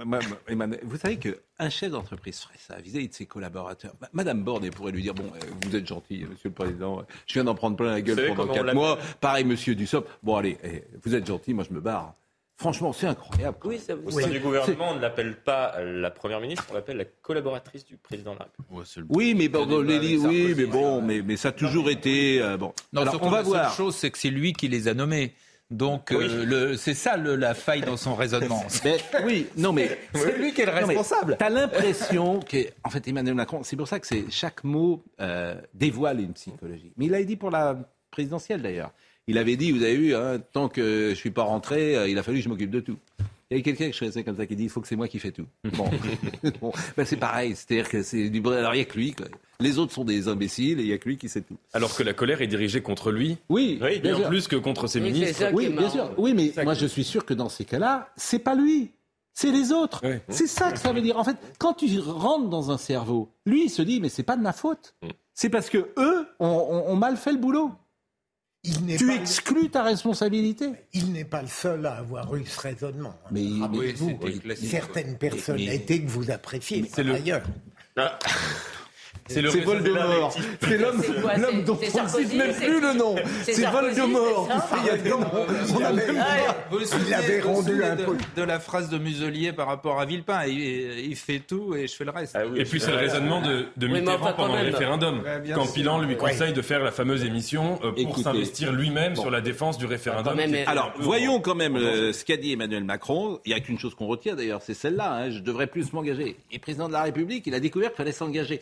vous 0.82 0.96
savez 0.96 1.18
qu'un 1.18 1.68
chef 1.68 1.90
d'entreprise 1.90 2.40
ferait 2.40 2.58
ça 2.58 2.76
vis-à-vis 2.80 3.08
de 3.08 3.14
ses 3.14 3.26
collaborateurs. 3.26 3.92
Madame 4.14 4.42
Borne 4.42 4.70
pourrait 4.70 4.92
lui 4.92 5.02
dire 5.02 5.14
bon, 5.14 5.30
euh, 5.34 5.38
vous 5.62 5.76
êtes 5.76 5.86
gentil, 5.86 6.24
Monsieur 6.28 6.48
le 6.48 6.54
Président, 6.54 7.04
je 7.26 7.34
viens 7.34 7.44
d'en 7.44 7.54
prendre 7.54 7.76
plein 7.76 7.90
la 7.90 8.00
gueule 8.00 8.34
pendant 8.34 8.52
quatre 8.52 8.74
mois. 8.74 8.98
Pareil, 9.20 9.44
Monsieur 9.44 9.74
Dussopt. 9.74 10.08
Bon 10.22 10.36
allez, 10.36 10.56
eh, 10.64 10.84
vous 11.04 11.14
êtes 11.14 11.26
gentil, 11.26 11.52
moi 11.52 11.64
je 11.68 11.74
me 11.74 11.80
barre. 11.80 12.14
Franchement, 12.56 12.92
c'est 12.92 13.06
incroyable. 13.06 13.56
Oui, 13.64 13.78
ça, 13.78 13.94
Au 13.94 14.10
sein 14.10 14.26
du 14.26 14.40
gouvernement, 14.40 14.90
on 14.90 14.96
ne 14.96 15.00
l'appelle 15.00 15.36
pas 15.36 15.80
la 15.80 16.10
première 16.10 16.40
ministre, 16.40 16.64
on 16.70 16.74
l'appelle 16.74 16.96
la 16.96 17.04
collaboratrice 17.04 17.84
du 17.84 17.96
président 17.96 18.34
de 18.34 18.40
la 18.40 18.46
République. 18.46 19.06
oui, 19.10 19.34
mais 19.36 19.48
bon, 19.48 19.64
oui, 19.68 20.54
mais 20.56 20.66
bon, 20.66 21.00
mais, 21.00 21.22
mais 21.22 21.36
ça 21.36 21.50
a 21.50 21.52
toujours 21.52 21.88
été 21.88 22.42
euh, 22.42 22.56
bon. 22.56 22.72
Non, 22.92 23.02
alors, 23.02 23.22
on 23.22 23.30
va 23.30 23.36
la 23.36 23.42
voir. 23.42 23.68
Seule 23.68 23.76
chose, 23.76 23.94
c'est 23.94 24.10
que 24.10 24.18
c'est 24.18 24.30
lui 24.30 24.54
qui 24.54 24.66
les 24.66 24.88
a 24.88 24.94
nommés. 24.94 25.34
Donc 25.70 26.12
euh, 26.12 26.76
c'est 26.76 26.94
ça 26.94 27.18
la 27.18 27.52
faille 27.52 27.82
dans 27.82 27.98
son 27.98 28.14
raisonnement. 28.14 28.64
oui, 29.24 29.46
non 29.56 29.72
mais 29.72 29.98
c'est 30.14 30.38
lui 30.38 30.54
qui 30.54 30.62
est 30.62 30.66
le 30.66 30.72
responsable. 30.72 31.36
Tu 31.38 31.44
as 31.44 31.50
l'impression 31.50 32.40
que, 32.40 32.56
en 32.84 32.90
fait, 32.90 33.06
Emmanuel 33.06 33.34
Macron, 33.34 33.62
c'est 33.62 33.76
pour 33.76 33.86
ça 33.86 34.00
que 34.00 34.06
chaque 34.30 34.64
mot 34.64 35.04
euh, 35.20 35.54
dévoile 35.74 36.20
une 36.20 36.32
psychologie. 36.32 36.92
Mais 36.96 37.06
il 37.06 37.10
l'a 37.10 37.22
dit 37.22 37.36
pour 37.36 37.50
la 37.50 37.76
présidentielle 38.10 38.62
d'ailleurs. 38.62 38.92
Il 39.26 39.36
avait 39.36 39.56
dit, 39.56 39.72
vous 39.72 39.82
avez 39.82 39.96
vu, 39.96 40.14
hein, 40.14 40.40
tant 40.52 40.70
que 40.70 41.10
je 41.10 41.14
suis 41.14 41.30
pas 41.30 41.42
rentré, 41.42 41.96
euh, 41.96 42.08
il 42.08 42.18
a 42.18 42.22
fallu 42.22 42.38
que 42.38 42.44
je 42.44 42.48
m'occupe 42.48 42.70
de 42.70 42.80
tout. 42.80 42.98
Il 43.50 43.56
y 43.56 43.60
a 43.60 43.62
quelqu'un 43.62 43.90
qui 43.90 43.92
je 43.92 44.20
comme 44.20 44.36
ça 44.36 44.46
qui 44.46 44.56
dit 44.56 44.64
il 44.64 44.68
faut 44.68 44.82
que 44.82 44.88
c'est 44.88 44.96
moi 44.96 45.08
qui 45.08 45.18
fais 45.18 45.32
tout. 45.32 45.46
Bon, 46.60 46.70
ben, 46.96 47.06
c'est 47.06 47.16
pareil, 47.16 47.56
c'est-à-dire 47.56 47.88
que 47.88 48.02
c'est 48.02 48.28
du 48.28 48.46
alors 48.46 48.74
il 48.74 48.78
n'y 48.78 48.82
a 48.82 48.84
que 48.84 48.98
lui. 48.98 49.14
Les 49.60 49.78
autres 49.78 49.92
sont 49.92 50.04
des 50.04 50.28
imbéciles 50.28 50.80
et 50.80 50.82
il 50.82 50.88
n'y 50.88 50.92
a 50.92 50.98
que 50.98 51.08
lui 51.08 51.16
qui 51.16 51.30
sait 51.30 51.40
tout. 51.40 51.56
Alors 51.72 51.94
que 51.96 52.02
la 52.02 52.12
colère 52.12 52.42
est 52.42 52.46
dirigée 52.46 52.82
contre 52.82 53.10
lui. 53.10 53.38
Oui, 53.48 53.80
bien, 54.02 54.20
plus 54.28 54.48
que 54.48 54.56
contre 54.56 54.86
ses 54.86 55.00
ministres. 55.00 55.50
Oui, 55.54 55.70
bien 55.70 55.88
sûr. 55.88 56.12
Oui, 56.18 56.34
mais 56.34 56.52
moi 56.62 56.74
je 56.74 56.86
suis 56.86 57.04
sûr 57.04 57.24
que 57.24 57.32
dans 57.32 57.48
ces 57.48 57.64
cas-là, 57.64 58.10
c'est 58.16 58.38
pas 58.38 58.54
lui. 58.54 58.90
C'est 59.32 59.52
les 59.52 59.72
autres. 59.72 60.02
C'est 60.28 60.48
ça 60.48 60.70
que 60.70 60.78
ça 60.78 60.92
veut 60.92 61.00
dire. 61.00 61.16
En 61.16 61.24
fait, 61.24 61.36
quand 61.58 61.72
tu 61.72 61.98
rentres 62.00 62.48
dans 62.48 62.70
un 62.70 62.78
cerveau, 62.78 63.30
lui 63.46 63.64
il 63.64 63.70
se 63.70 63.80
dit 63.80 64.00
mais 64.00 64.10
c'est 64.10 64.24
pas 64.24 64.36
de 64.36 64.42
ma 64.42 64.52
faute. 64.52 64.94
Mm. 65.02 65.08
C'est 65.32 65.48
parce 65.48 65.70
que 65.70 65.88
eux 65.96 66.26
ont 66.38 66.96
mal 66.96 67.16
fait 67.16 67.32
le 67.32 67.38
boulot 67.38 67.70
tu 68.62 69.12
exclus 69.12 69.70
ta 69.70 69.82
responsabilité. 69.82 70.72
Il 70.92 71.12
n'est 71.12 71.24
pas 71.24 71.42
le 71.42 71.48
seul 71.48 71.86
à 71.86 71.98
avoir 71.98 72.34
eu 72.34 72.44
ce 72.44 72.60
raisonnement. 72.60 73.14
Mais, 73.30 73.46
ah 73.62 73.70
vous, 73.70 74.18
certaines 74.56 75.16
personnalités 75.16 76.02
que 76.02 76.08
vous 76.08 76.30
appréciez, 76.30 76.88
c'est 76.92 77.08
ailleurs. 77.08 77.44
Ah. 77.96 78.18
C'est 79.28 79.42
le 79.42 79.50
Voldemort. 79.50 80.36
C'est 80.60 80.78
l'homme, 80.78 81.02
l'homme 81.36 81.64
dont 81.64 81.78
on 81.80 82.02
ne 82.02 82.08
cite 82.08 82.34
même 82.34 82.54
plus 82.54 82.80
le 82.80 82.94
nom. 82.94 83.16
C'est 83.42 83.64
Voldemort. 83.66 84.48
Il 87.06 87.14
avait 87.14 87.40
rendu 87.40 87.84
un 87.84 87.96
peu 87.96 88.16
de 88.36 88.42
la 88.42 88.58
phrase 88.58 88.88
de 88.88 88.98
Muselier 88.98 89.52
par 89.52 89.66
rapport 89.66 90.00
à 90.00 90.06
Villepin. 90.06 90.46
Il 90.46 91.16
fait 91.16 91.40
tout 91.40 91.74
et 91.74 91.86
je 91.86 91.94
fais 91.94 92.04
le 92.04 92.10
reste. 92.10 92.36
Ah 92.36 92.44
et 92.56 92.64
puis 92.64 92.80
c'est 92.80 92.90
le 92.90 92.96
raisonnement 92.96 93.42
de 93.42 93.86
Mitterrand 93.86 94.32
pendant 94.32 94.56
le 94.56 94.62
référendum. 94.62 95.22
Quand 95.54 95.72
Pilan 95.72 96.00
lui 96.00 96.16
conseille 96.16 96.52
de 96.52 96.62
faire 96.62 96.82
la 96.82 96.90
fameuse 96.90 97.24
émission 97.24 97.78
euh, 97.84 97.92
pour 97.92 98.18
s'investir 98.18 98.72
lui-même 98.72 99.16
sur 99.16 99.30
la 99.30 99.40
défense 99.40 99.78
du 99.78 99.86
référendum. 99.86 100.38
Alors 100.66 100.92
voyons 100.98 101.40
quand 101.40 101.54
même 101.54 101.76
euh, 101.76 102.12
ce 102.12 102.24
qu'a 102.24 102.36
dit 102.36 102.52
Emmanuel 102.52 102.84
Macron. 102.84 103.40
Il 103.44 103.52
n'y 103.52 103.54
a 103.54 103.60
qu'une 103.60 103.78
chose 103.78 103.94
qu'on 103.94 104.06
retient 104.06 104.34
d'ailleurs, 104.34 104.62
c'est 104.62 104.74
celle-là. 104.74 105.12
Hein. 105.12 105.30
Je 105.30 105.40
devrais 105.40 105.66
plus 105.66 105.92
m'engager. 105.92 106.36
Et 106.50 106.58
président 106.58 106.88
de 106.88 106.92
la 106.92 107.02
République, 107.02 107.46
il 107.46 107.54
a 107.54 107.60
découvert 107.60 107.90
qu'il 107.90 107.98
fallait 107.98 108.12
s'engager 108.12 108.60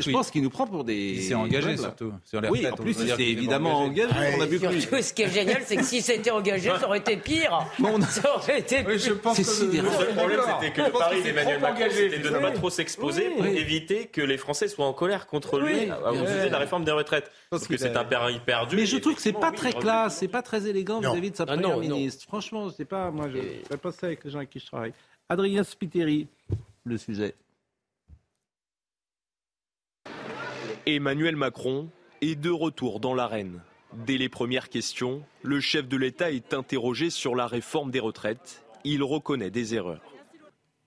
je 0.00 0.10
pense 0.10 0.30
qu'il 0.30 0.42
nous 0.42 0.50
prend 0.50 0.66
pour 0.66 0.84
des. 0.84 0.94
Il 0.94 1.22
s'est 1.22 1.34
engagé 1.34 1.76
surtout. 1.76 2.12
oui, 2.50 2.66
en 2.66 2.76
plus, 2.76 2.96
il 3.00 3.08
s'est 3.08 3.22
évidemment 3.22 3.80
engagé. 3.80 4.14
on 4.36 4.40
a 4.40 4.46
vu 4.46 4.58
surtout, 4.58 5.02
ce 5.02 5.12
qui 5.12 5.22
est 5.22 5.30
génial, 5.30 5.62
c'est 5.64 5.76
que 5.76 5.84
s'il 5.84 6.02
s'était 6.02 6.30
engagé, 6.30 6.70
ça 6.78 6.86
aurait 6.86 6.98
été 6.98 7.16
pire. 7.16 7.66
Ça 8.10 8.34
aurait 8.34 8.60
été 8.60 8.82
pire. 8.82 8.98
je 8.98 9.12
pense 9.12 9.36
que 9.38 9.76
le 9.76 10.14
problème, 10.14 10.40
c'était 10.60 10.72
que 10.72 10.82
le 10.82 10.92
pari 10.92 11.22
d'Emmanuel 11.22 11.60
Macron, 11.60 11.84
c'était 11.90 12.18
de 12.18 12.28
ne 12.28 12.38
pas 12.38 12.50
trop 12.52 12.70
s'exposer 12.70 13.30
pour 13.30 13.46
éviter 13.46 14.06
que 14.06 14.20
les 14.20 14.36
Français 14.36 14.68
soient 14.68 14.86
en 14.86 14.92
colère 14.92 15.26
contre 15.26 15.58
lui 15.58 15.90
à 15.90 16.12
sujet 16.12 16.46
de 16.46 16.52
la 16.52 16.58
réforme 16.58 16.84
des 16.84 16.92
retraites. 16.92 17.30
Parce 17.50 17.66
que 17.66 17.76
c'est 17.76 17.96
un 17.96 18.04
pari 18.04 18.40
perdu. 18.44 18.76
Mais 18.76 18.86
je 18.86 18.96
trouve 18.98 19.14
que 19.14 19.22
c'est 19.22 19.32
pas 19.32 19.52
très 19.52 19.72
classe, 19.72 20.18
c'est 20.18 20.28
pas 20.28 20.42
très 20.42 20.66
élégant 20.66 21.00
vis-à-vis 21.00 21.30
de 21.30 21.36
sa 21.36 21.44
ah 21.44 21.56
première 21.56 21.78
ministre. 21.78 22.24
Franchement, 22.26 22.70
c'est 22.70 22.84
pas. 22.84 23.10
Moi, 23.10 23.28
je 23.30 23.38
ne 23.38 23.76
pas 23.76 23.92
ça 23.92 24.06
avec 24.06 24.24
les 24.24 24.30
gens 24.30 24.38
avec 24.38 24.50
qui 24.50 24.60
je 24.60 24.66
travaille. 24.66 24.92
Adrien 25.28 25.62
Spiteri, 25.62 26.26
le 26.84 26.98
sujet. 26.98 27.34
Emmanuel 30.96 31.36
Macron 31.36 31.88
est 32.20 32.34
de 32.34 32.50
retour 32.50 32.98
dans 32.98 33.14
l'arène. 33.14 33.62
Dès 34.06 34.18
les 34.18 34.28
premières 34.28 34.68
questions, 34.68 35.22
le 35.42 35.60
chef 35.60 35.86
de 35.86 35.96
l'État 35.96 36.32
est 36.32 36.52
interrogé 36.52 37.10
sur 37.10 37.36
la 37.36 37.46
réforme 37.46 37.92
des 37.92 38.00
retraites. 38.00 38.64
Il 38.82 39.04
reconnaît 39.04 39.52
des 39.52 39.76
erreurs. 39.76 40.02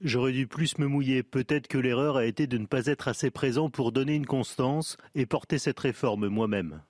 J'aurais 0.01 0.33
dû 0.33 0.45
plus 0.45 0.77
me 0.77 0.87
mouiller. 0.87 1.23
Peut-être 1.23 1.69
que 1.69 1.77
l'erreur 1.77 2.17
a 2.17 2.25
été 2.25 2.47
de 2.47 2.57
ne 2.57 2.65
pas 2.65 2.87
être 2.87 3.07
assez 3.07 3.31
présent 3.31 3.69
pour 3.69 3.93
donner 3.93 4.15
une 4.15 4.25
constance 4.25 4.97
et 5.15 5.25
porter 5.25 5.57
cette 5.57 5.79
réforme 5.79 6.27
moi-même. 6.27 6.81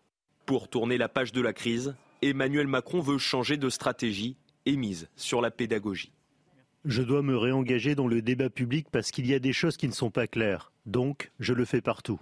Pour 0.47 0.67
tourner 0.67 0.97
la 0.97 1.07
page 1.07 1.31
de 1.33 1.41
la 1.41 1.53
crise, 1.53 1.95
Emmanuel 2.23 2.65
Macron 2.65 2.99
veut 2.99 3.19
changer 3.19 3.57
de 3.57 3.69
stratégie 3.69 4.37
et 4.65 4.75
mise 4.75 5.07
sur 5.15 5.39
la 5.39 5.51
pédagogie. 5.51 6.11
Je 6.83 7.03
dois 7.03 7.21
me 7.21 7.37
réengager 7.37 7.93
dans 7.93 8.07
le 8.07 8.23
débat 8.23 8.49
public 8.49 8.87
parce 8.91 9.11
qu'il 9.11 9.27
y 9.27 9.35
a 9.35 9.39
des 9.39 9.53
choses 9.53 9.77
qui 9.77 9.87
ne 9.87 9.93
sont 9.93 10.09
pas 10.09 10.25
claires. 10.25 10.71
Donc, 10.87 11.31
je 11.39 11.53
le 11.53 11.65
fais 11.65 11.81
partout. 11.81 12.19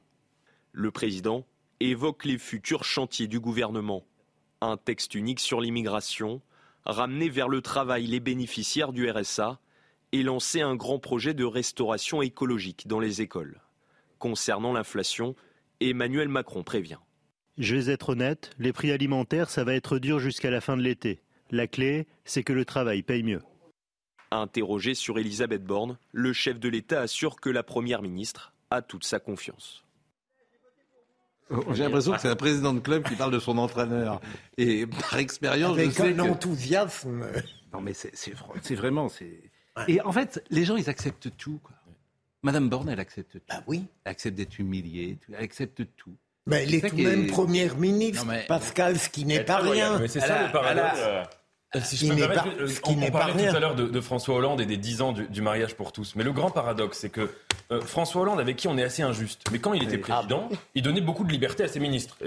Le 0.74 0.90
président 0.90 1.46
évoque 1.82 2.24
les 2.24 2.38
futurs 2.38 2.86
chantiers 2.86 3.28
du 3.28 3.40
gouvernement. 3.40 4.06
Un 4.62 4.78
texte 4.78 5.16
unique 5.16 5.40
sur 5.40 5.60
l'immigration, 5.60 6.42
ramener 6.86 7.30
vers 7.30 7.50
le 7.50 7.62
travail 7.62 8.08
les 8.08 8.20
bénéficiaires 8.20 8.94
du 8.94 9.10
RSA 9.10 9.60
et 10.14 10.24
lancer 10.24 10.62
un 10.62 10.76
grand 10.76 11.00
projet 11.00 11.34
de 11.34 11.44
restauration 11.44 12.22
écologique 12.22 12.88
dans 12.88 13.00
les 13.00 13.22
écoles. 13.22 13.60
Concernant 14.20 14.74
l'inflation, 14.74 15.36
Emmanuel 15.80 16.30
Macron 16.30 16.64
prévient. 16.64 17.00
Je 17.58 17.76
vais 17.76 17.92
être 17.92 18.10
honnête, 18.10 18.52
les 18.60 18.72
prix 18.72 18.92
alimentaires, 18.92 19.50
ça 19.50 19.64
va 19.64 19.74
être 19.74 20.00
dur 20.00 20.20
jusqu'à 20.20 20.52
la 20.52 20.62
fin 20.62 20.78
de 20.78 20.82
l'été. 20.82 21.22
La 21.50 21.68
clé, 21.68 22.08
c'est 22.24 22.44
que 22.44 22.54
le 22.54 22.64
travail 22.64 23.04
paye 23.04 23.24
mieux. 23.24 23.42
Interrogé 24.32 24.94
sur 24.94 25.20
Elisabeth 25.20 25.66
Borne, 25.66 25.98
le 26.14 26.32
chef 26.32 26.60
de 26.60 26.70
l'État 26.70 27.02
assure 27.02 27.42
que 27.42 27.50
la 27.50 27.64
Première 27.64 28.02
ministre 28.02 28.54
a 28.70 28.82
toute 28.82 29.04
sa 29.04 29.20
confiance. 29.20 29.84
J'ai 31.74 31.84
l'impression 31.84 32.14
que 32.14 32.20
c'est 32.22 32.30
un 32.30 32.36
président 32.36 32.74
de 32.74 32.80
club 32.80 33.04
qui 33.08 33.16
parle 33.16 33.32
de 33.32 33.40
son 33.40 33.58
entraîneur. 33.58 34.22
Et 34.58 34.86
par 34.88 35.18
expérience, 35.18 35.78
Avec 35.78 35.92
je 35.92 35.96
sais 35.96 36.10
un 36.10 36.14
que... 36.14 36.22
enthousiasme. 36.32 37.26
Non, 37.74 37.82
mais 37.82 37.94
c'est 37.94 38.76
vraiment. 38.76 39.08
Et 39.88 40.02
en 40.02 40.12
fait, 40.12 40.44
les 40.50 40.66
gens, 40.66 40.76
ils 40.76 40.90
acceptent 40.90 41.30
tout. 41.38 41.60
Quoi. 41.64 41.76
Madame 42.44 42.70
Borne, 42.70 42.90
elle 42.90 43.00
accepte 43.00 43.34
tout. 43.34 43.40
Bah 43.50 43.64
oui. 43.68 43.86
Elle 44.04 44.12
accepte 44.12 44.36
d'être 44.36 44.58
humiliée, 44.60 45.18
elle 45.32 45.44
accepte 45.44 45.84
tout. 45.96 46.16
Mais 46.48 46.64
elle 46.64 46.74
est 46.74 46.90
tout 46.90 46.96
de 46.96 47.04
même 47.04 47.26
est- 47.26 47.28
première 47.28 47.78
ministre, 47.78 48.26
Non, 48.26 48.32
mais- 48.32 48.46
Pascal, 48.48 48.98
ce 48.98 49.10
qui 49.10 49.26
n'est 49.26 49.44
pas 49.44 49.58
rien. 49.60 50.00
Mais 50.00 50.08
c'est 50.08 50.20
ça 50.22 50.48
le 50.48 50.52
paradoxe. 50.52 51.00
Euh, 51.76 51.80
Si 51.84 51.96
je 51.98 52.08
peux 52.08 52.14
me 52.16 52.20
permettre, 52.20 52.46
euh, 52.60 52.68
on, 52.86 53.02
on 53.02 53.12
parlait 53.12 53.34
rien. 53.34 53.52
tout 53.52 53.58
à 53.58 53.60
l'heure 53.60 53.76
de, 53.76 53.88
de 53.88 54.02
François 54.02 54.36
Hollande 54.36 54.60
et 54.62 54.66
des 54.66 54.78
10 54.78 55.02
ans 55.02 55.12
du, 55.14 55.28
du 55.28 55.42
mariage 55.42 55.76
pour 55.76 55.92
tous. 55.92 56.16
Mais 56.16 56.24
le 56.24 56.34
grand 56.34 56.50
paradoxe, 56.52 56.98
c'est 57.00 57.10
que 57.10 57.30
euh, 57.72 57.80
François 57.82 58.22
Hollande, 58.24 58.40
avec 58.42 58.58
qui 58.58 58.68
on 58.68 58.78
est 58.78 58.84
assez 58.84 59.02
injuste, 59.04 59.44
mais 59.52 59.60
quand 59.60 59.74
il 59.74 59.84
était 59.84 59.98
président, 59.98 60.50
il 60.76 60.82
donnait 60.84 61.00
beaucoup 61.02 61.24
de 61.24 61.32
liberté 61.32 61.64
à 61.64 61.68
ses 61.70 61.80
ministres. 61.80 62.18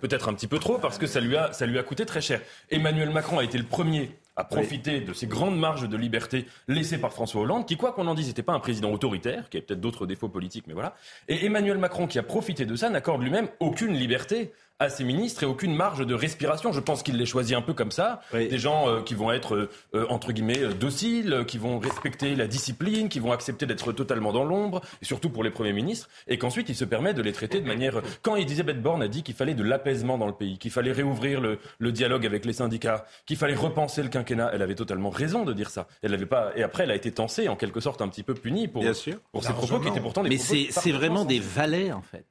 Peut-être 0.00 0.28
un 0.28 0.34
petit 0.34 0.48
peu 0.48 0.58
trop, 0.58 0.78
parce 0.78 0.98
que 0.98 1.06
ça 1.06 1.20
lui, 1.20 1.36
a, 1.36 1.52
ça 1.52 1.66
lui 1.66 1.78
a 1.78 1.82
coûté 1.84 2.06
très 2.06 2.20
cher. 2.20 2.40
Emmanuel 2.70 3.10
Macron 3.10 3.38
a 3.38 3.44
été 3.44 3.56
le 3.58 3.64
premier 3.64 4.10
à 4.34 4.44
profiter 4.44 5.00
de 5.00 5.12
ces 5.12 5.26
grandes 5.26 5.58
marges 5.58 5.88
de 5.88 5.96
liberté 5.96 6.46
laissées 6.68 6.98
par 6.98 7.12
François 7.12 7.40
Hollande, 7.42 7.66
qui, 7.66 7.76
quoi 7.76 7.92
qu'on 7.92 8.06
en 8.06 8.14
dise, 8.14 8.28
n'était 8.28 8.42
pas 8.44 8.52
un 8.52 8.60
président 8.60 8.90
autoritaire, 8.92 9.48
qui 9.50 9.56
avait 9.56 9.66
peut-être 9.66 9.80
d'autres 9.80 10.06
défauts 10.06 10.28
politiques, 10.28 10.64
mais 10.68 10.74
voilà. 10.74 10.94
Et 11.28 11.44
Emmanuel 11.44 11.78
Macron, 11.78 12.06
qui 12.06 12.18
a 12.20 12.22
profité 12.22 12.64
de 12.64 12.76
ça, 12.76 12.88
n'accorde 12.88 13.22
lui-même 13.22 13.48
aucune 13.58 13.94
liberté 13.94 14.52
à 14.80 14.88
ses 14.90 15.02
ministres 15.04 15.42
et 15.42 15.46
aucune 15.46 15.74
marge 15.74 16.06
de 16.06 16.14
respiration. 16.14 16.72
Je 16.72 16.80
pense 16.80 17.02
qu'il 17.02 17.16
les 17.16 17.26
choisit 17.26 17.56
un 17.56 17.62
peu 17.62 17.74
comme 17.74 17.90
ça. 17.90 18.20
Des 18.32 18.58
gens 18.58 18.88
euh, 18.88 19.02
qui 19.02 19.14
vont 19.14 19.32
être, 19.32 19.54
euh, 19.54 19.70
euh, 19.94 20.06
entre 20.08 20.32
guillemets, 20.32 20.62
euh, 20.62 20.72
dociles, 20.72 21.32
euh, 21.32 21.44
qui 21.44 21.58
vont 21.58 21.78
respecter 21.78 22.36
la 22.36 22.46
discipline, 22.46 23.08
qui 23.08 23.18
vont 23.18 23.32
accepter 23.32 23.66
d'être 23.66 23.92
totalement 23.92 24.32
dans 24.32 24.44
l'ombre, 24.44 24.80
et 25.02 25.04
surtout 25.04 25.30
pour 25.30 25.42
les 25.42 25.50
premiers 25.50 25.72
ministres, 25.72 26.08
et 26.28 26.38
qu'ensuite 26.38 26.68
il 26.68 26.76
se 26.76 26.84
permet 26.84 27.12
de 27.14 27.22
les 27.22 27.32
traiter 27.32 27.60
de 27.60 27.66
manière... 27.66 28.00
Quand 28.22 28.36
Elisabeth 28.36 28.80
Borne 28.80 29.02
a 29.02 29.08
dit 29.08 29.22
qu'il 29.22 29.34
fallait 29.34 29.54
de 29.54 29.64
l'apaisement 29.64 30.16
dans 30.16 30.26
le 30.26 30.32
pays, 30.32 30.58
qu'il 30.58 30.70
fallait 30.70 30.92
réouvrir 30.92 31.40
le, 31.40 31.58
le 31.78 31.92
dialogue 31.92 32.24
avec 32.24 32.44
les 32.44 32.52
syndicats, 32.52 33.04
qu'il 33.26 33.36
fallait 33.36 33.54
repenser 33.54 34.02
le 34.02 34.08
quinquennat, 34.08 34.50
elle 34.52 34.62
avait 34.62 34.76
totalement 34.76 35.10
raison 35.10 35.44
de 35.44 35.52
dire 35.52 35.70
ça. 35.70 35.88
Elle 36.02 36.14
avait 36.14 36.26
pas... 36.26 36.52
Et 36.54 36.62
après, 36.62 36.84
elle 36.84 36.92
a 36.92 36.96
été 36.96 37.10
tensée, 37.10 37.48
en 37.48 37.56
quelque 37.56 37.80
sorte, 37.80 38.00
un 38.00 38.08
petit 38.08 38.22
peu 38.22 38.34
punie 38.34 38.68
pour, 38.68 38.82
Bien 38.82 38.94
sûr. 38.94 39.16
pour 39.32 39.42
ses 39.42 39.52
propos 39.52 39.80
qui 39.80 39.88
étaient 39.88 40.00
pourtant 40.00 40.22
des 40.22 40.28
Mais 40.28 40.38
c'est 40.38 40.92
vraiment 40.92 41.24
des 41.24 41.40
valets, 41.40 41.90
en 41.92 42.02
fait. 42.02 42.24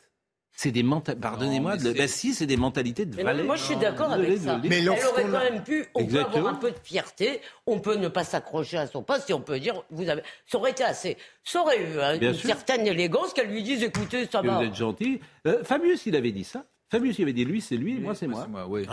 C'est 0.59 0.71
des 0.71 0.81
mentalités. 0.81 1.21
Pardonnez-moi. 1.21 1.77
de- 1.77 1.93
Bah 1.93 2.07
si, 2.07 2.33
c'est 2.33 2.47
des 2.47 2.57
mentalités 2.57 3.05
de 3.05 3.21
valets. 3.21 3.43
moi, 3.43 3.55
je 3.57 3.63
suis 3.63 3.75
d'accord 3.75 4.11
avec 4.11 4.27
de 4.31 4.37
ça. 4.37 4.59
Elle 4.71 4.89
aurait 4.89 5.05
quand 5.23 5.29
même 5.51 5.63
pu, 5.63 5.85
on 5.93 6.03
peut 6.03 6.19
avoir 6.19 6.47
un 6.47 6.55
peu 6.55 6.71
de 6.71 6.79
fierté, 6.83 7.41
on 7.67 7.79
peut 7.79 7.95
ne 7.95 8.07
pas 8.07 8.23
s'accrocher 8.23 8.77
à 8.77 8.87
son 8.87 9.03
poste 9.03 9.29
et 9.29 9.33
on 9.33 9.39
peut 9.39 9.59
dire, 9.59 9.83
vous 9.91 10.09
avez, 10.09 10.23
ça 10.47 10.57
aurait 10.57 10.71
été 10.71 10.83
assez, 10.83 11.15
ça 11.43 11.61
aurait 11.61 11.79
eu 11.79 11.99
hein, 12.01 12.17
une 12.19 12.33
sûr. 12.33 12.47
certaine 12.49 12.87
élégance 12.87 13.33
qu'elle 13.33 13.51
lui 13.51 13.61
dise, 13.61 13.83
écoutez, 13.83 14.25
ça 14.25 14.41
va. 14.41 14.57
vous 14.57 14.63
êtes 14.63 14.73
gentil. 14.75 15.19
Euh, 15.45 15.63
Fabius, 15.63 16.07
il 16.07 16.15
avait 16.15 16.31
dit 16.31 16.43
ça. 16.43 16.65
Fabius, 16.89 17.19
il 17.19 17.21
avait 17.21 17.33
dit 17.33 17.45
lui, 17.45 17.61
c'est 17.61 17.77
lui, 17.77 17.99
moi, 17.99 18.15
c'est 18.15 18.25
moi. 18.27 18.47
oui. 18.67 18.87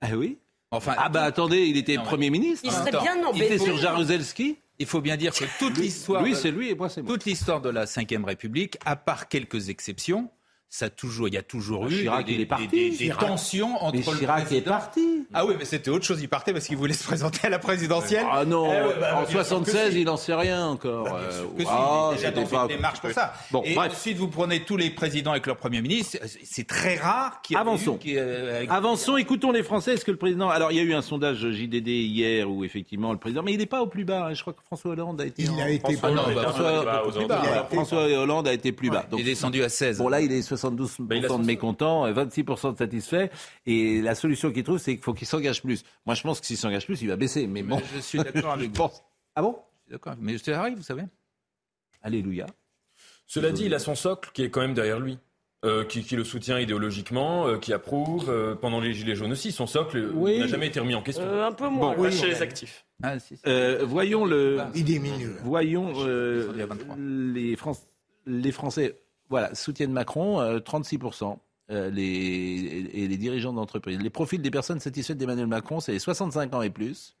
Ah 0.00 0.08
oui 0.16 0.38
Enfin, 0.72 0.96
ah 0.98 1.08
bah 1.10 1.22
attendez, 1.22 1.66
il 1.66 1.76
était 1.76 1.94
Premier 1.94 2.30
ministre. 2.30 2.62
Il 2.64 2.72
serait 2.72 2.90
bien 2.90 3.14
Il 3.14 3.18
était 3.18 3.26
embêté. 3.26 3.58
sur 3.58 3.76
Jaruzelski. 3.76 4.56
Il 4.80 4.86
faut 4.86 5.00
bien 5.00 5.16
dire 5.16 5.32
que 5.32 5.44
toute 5.60 5.78
l'histoire, 5.78 6.24
lui, 6.24 6.34
c'est 6.34 6.50
lui 6.50 6.70
et 6.70 6.74
moi, 6.74 6.88
c'est 6.88 7.02
moi. 7.02 7.12
toute 7.12 7.24
l'histoire 7.24 7.60
de 7.60 7.70
la 7.70 7.84
Ve 7.84 8.24
République, 8.24 8.76
à 8.84 8.96
part 8.96 9.28
quelques 9.28 9.68
exceptions, 9.68 10.28
ça 10.76 10.90
toujours, 10.90 11.28
il 11.28 11.34
y 11.34 11.36
a 11.36 11.42
toujours 11.42 11.86
eu 11.86 12.00
Chirac, 12.00 12.26
des, 12.26 12.32
il 12.32 12.34
est 12.34 12.38
des- 12.38 12.46
parti. 12.46 12.66
des- 12.66 12.90
des 12.90 12.96
Chirac. 12.96 13.20
tensions 13.28 13.76
entre 13.80 13.92
Mais 13.92 13.98
le 14.12 14.18
Chirac 14.18 14.40
est 14.40 14.44
président- 14.46 14.70
parti. 14.72 15.24
Ah 15.32 15.46
oui, 15.46 15.54
mais 15.56 15.64
c'était 15.64 15.90
autre 15.90 16.04
chose. 16.04 16.20
Il 16.20 16.28
partait 16.28 16.52
parce 16.52 16.66
qu'il 16.66 16.76
voulait 16.76 16.94
se 16.94 17.04
présenter 17.04 17.46
à 17.46 17.48
la 17.48 17.60
présidentielle. 17.60 18.26
Ah 18.28 18.44
non, 18.44 18.66
Eh 18.66 18.68
ouais, 18.88 18.94
bah, 19.00 19.12
en 19.14 19.20
bien 19.20 19.28
sûr 19.30 19.38
que 19.38 19.44
76, 19.44 19.92
si. 19.92 20.00
il 20.00 20.04
n'en 20.06 20.16
sait 20.16 20.34
rien 20.34 20.66
encore. 20.66 21.14
Euh, 21.14 21.30
sûr 21.30 21.54
que 21.56 21.62
si, 21.62 21.68
ah, 21.70 22.10
déjà 22.16 22.30
dans 22.32 22.44
pas- 22.46 22.62
une 22.62 22.68
démarche 22.76 23.00
pour 23.00 23.10
ça. 23.12 23.34
Bon, 23.52 23.62
et 23.64 23.74
bref. 23.76 23.92
ensuite, 23.92 24.16
vous 24.16 24.26
prenez 24.26 24.64
tous 24.64 24.76
les 24.76 24.90
présidents 24.90 25.30
avec 25.30 25.46
leur 25.46 25.56
premier 25.56 25.80
ministre. 25.80 26.18
C'est 26.42 26.66
très 26.66 26.96
rare 26.96 27.40
qu'il 27.42 27.54
y 27.54 27.56
ait 27.56 27.60
Avançons. 27.60 27.98
eu 28.04 28.16
euh, 28.16 28.56
avec- 28.56 28.70
Avançons, 28.70 29.16
écoutons 29.16 29.52
les 29.52 29.62
Français. 29.62 29.94
Est-ce 29.94 30.04
que 30.04 30.10
le 30.10 30.16
président. 30.16 30.48
Alors, 30.50 30.72
il 30.72 30.76
y 30.78 30.80
a 30.80 30.82
eu 30.82 30.92
un 30.94 31.02
sondage 31.02 31.38
JDD 31.52 31.86
hier 31.88 32.50
où, 32.50 32.64
effectivement, 32.64 33.12
le 33.12 33.18
président. 33.18 33.44
Mais 33.44 33.52
il 33.52 33.58
n'est 33.58 33.66
pas 33.66 33.80
au 33.80 33.86
plus 33.86 34.04
bas. 34.04 34.26
hein. 34.26 34.34
Je 34.34 34.40
crois 34.40 34.54
que 34.54 34.62
François 34.66 34.90
Hollande 34.90 35.20
a 35.20 35.26
été. 35.26 35.42
Il 35.44 35.50
en- 35.52 35.58
a 35.60 35.70
été 35.70 35.92
François 35.92 36.10
Hollande, 36.10 36.24
plus 36.26 36.34
bah, 36.34 36.42
François, 36.42 36.72
François- 36.82 37.66
François 37.70 38.02
Hollande 38.18 38.48
a 38.48 38.52
été 38.52 38.72
plus 38.72 38.90
bas. 38.90 39.06
il 39.12 39.20
est 39.20 39.22
descendu 39.22 39.62
à 39.62 39.68
16. 39.68 39.98
Bon, 39.98 40.08
là, 40.08 40.20
il 40.20 40.32
est 40.32 40.42
72% 40.70 40.96
Bah, 41.06 41.14
il 41.16 41.24
a 41.24 41.28
son- 41.28 41.38
de 41.38 41.44
mécontents, 41.44 42.06
euh, 42.06 42.12
26% 42.12 42.72
de 42.72 42.78
satisfaits. 42.78 43.28
Et 43.66 44.00
la 44.02 44.14
solution 44.14 44.50
qu'il 44.52 44.64
trouve, 44.64 44.78
c'est 44.78 44.94
qu'il 44.94 45.02
faut 45.04 45.14
qu'il 45.14 45.26
s'engage 45.26 45.62
plus. 45.62 45.84
Moi, 46.06 46.14
je 46.14 46.22
pense 46.22 46.40
que 46.40 46.46
s'il 46.46 46.56
s'engage 46.56 46.86
plus, 46.86 47.00
il 47.02 47.08
va 47.08 47.16
baisser. 47.16 47.46
Mais 47.46 47.62
bon. 47.62 47.80
je 47.94 48.00
suis 48.00 48.18
d'accord 48.18 48.52
avec 48.52 48.68
vous. 48.70 48.74
pense. 48.74 49.02
Ah 49.36 49.42
bon? 49.42 49.56
Je 49.56 49.82
suis 49.84 49.92
d'accord. 49.92 50.14
Mais 50.20 50.38
ça 50.38 50.58
arrive, 50.60 50.76
vous 50.76 50.82
savez. 50.82 51.02
Alléluia. 52.02 52.46
Cela 53.26 53.50
dit, 53.52 53.64
il 53.64 53.74
a 53.74 53.78
son 53.78 53.94
socle 53.94 54.30
qui 54.34 54.42
est 54.42 54.50
quand 54.50 54.60
même 54.60 54.74
derrière 54.74 55.00
lui. 55.00 55.18
euh, 55.64 55.82
qui, 55.82 56.02
qui 56.04 56.14
le 56.14 56.24
soutient 56.24 56.58
idéologiquement, 56.60 57.46
euh, 57.48 57.56
qui 57.56 57.72
approuve, 57.72 58.28
euh, 58.28 58.54
pendant 58.54 58.80
les 58.80 58.92
Gilets 58.92 59.14
jaunes 59.14 59.32
aussi. 59.32 59.50
Son 59.50 59.66
socle 59.66 59.96
euh, 59.96 60.10
Oui. 60.14 60.38
n'a 60.38 60.46
jamais 60.46 60.66
été 60.66 60.78
remis 60.78 60.94
en 60.94 61.00
question. 61.00 61.24
Euh, 61.24 61.46
un 61.46 61.52
peu 61.52 61.68
moins. 61.70 61.94
Bon, 61.94 62.02
oui, 62.02 62.12
Chez 62.12 62.26
les 62.26 62.42
actifs. 62.42 62.84
Ah, 63.02 63.18
si, 63.18 63.38
si. 63.38 63.42
Euh, 63.46 63.82
voyons 63.82 64.26
le. 64.26 64.58
Il 64.74 64.84
diminue. 64.84 65.30
Voyons 65.42 65.90
euh, 66.06 66.40
descendu 66.52 66.60
à 66.60 66.66
23. 66.66 66.96
les, 66.98 67.56
Fran- 67.56 67.72
les 68.26 68.52
Français 68.52 68.98
voilà, 69.30 69.54
soutiennent 69.54 69.92
Macron, 69.92 70.40
euh, 70.40 70.58
36%. 70.58 71.38
euh, 71.70 71.90
les, 71.90 72.90
et 72.92 73.08
les 73.08 73.16
dirigeants 73.16 73.52
d'entreprise. 73.52 73.98
Les 73.98 74.10
profils 74.10 74.40
des 74.40 74.50
personnes 74.50 74.80
satisfaites 74.80 75.16
d'Emmanuel 75.16 75.46
Macron, 75.46 75.80
c'est 75.80 75.92
les 75.92 75.98
65 75.98 76.52
ans 76.54 76.62
et 76.62 76.70
plus. 76.70 77.16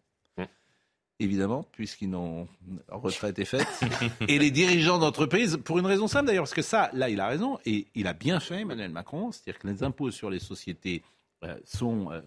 Évidemment, 1.20 1.64
puisqu'ils 1.70 2.10
n'ont 2.10 2.48
retraite 2.88 3.38
est 3.38 3.44
faite. 3.44 3.68
et 4.28 4.36
les 4.40 4.50
dirigeants 4.50 4.98
d'entreprise, 4.98 5.58
pour 5.64 5.78
une 5.78 5.86
raison 5.86 6.08
simple 6.08 6.26
d'ailleurs, 6.26 6.42
parce 6.42 6.54
que 6.54 6.60
ça, 6.60 6.90
là, 6.92 7.08
il 7.08 7.20
a 7.20 7.28
raison, 7.28 7.60
et 7.64 7.86
il 7.94 8.08
a 8.08 8.14
bien 8.14 8.40
fait, 8.40 8.62
Emmanuel 8.62 8.90
Macron, 8.90 9.30
c'est-à-dire 9.30 9.60
que 9.60 9.68
les 9.68 9.84
impôts 9.84 10.10
sur 10.10 10.28
les 10.28 10.40
sociétés 10.40 11.04
euh, 11.44 11.56
sont, 11.64 12.10
euh, 12.10 12.20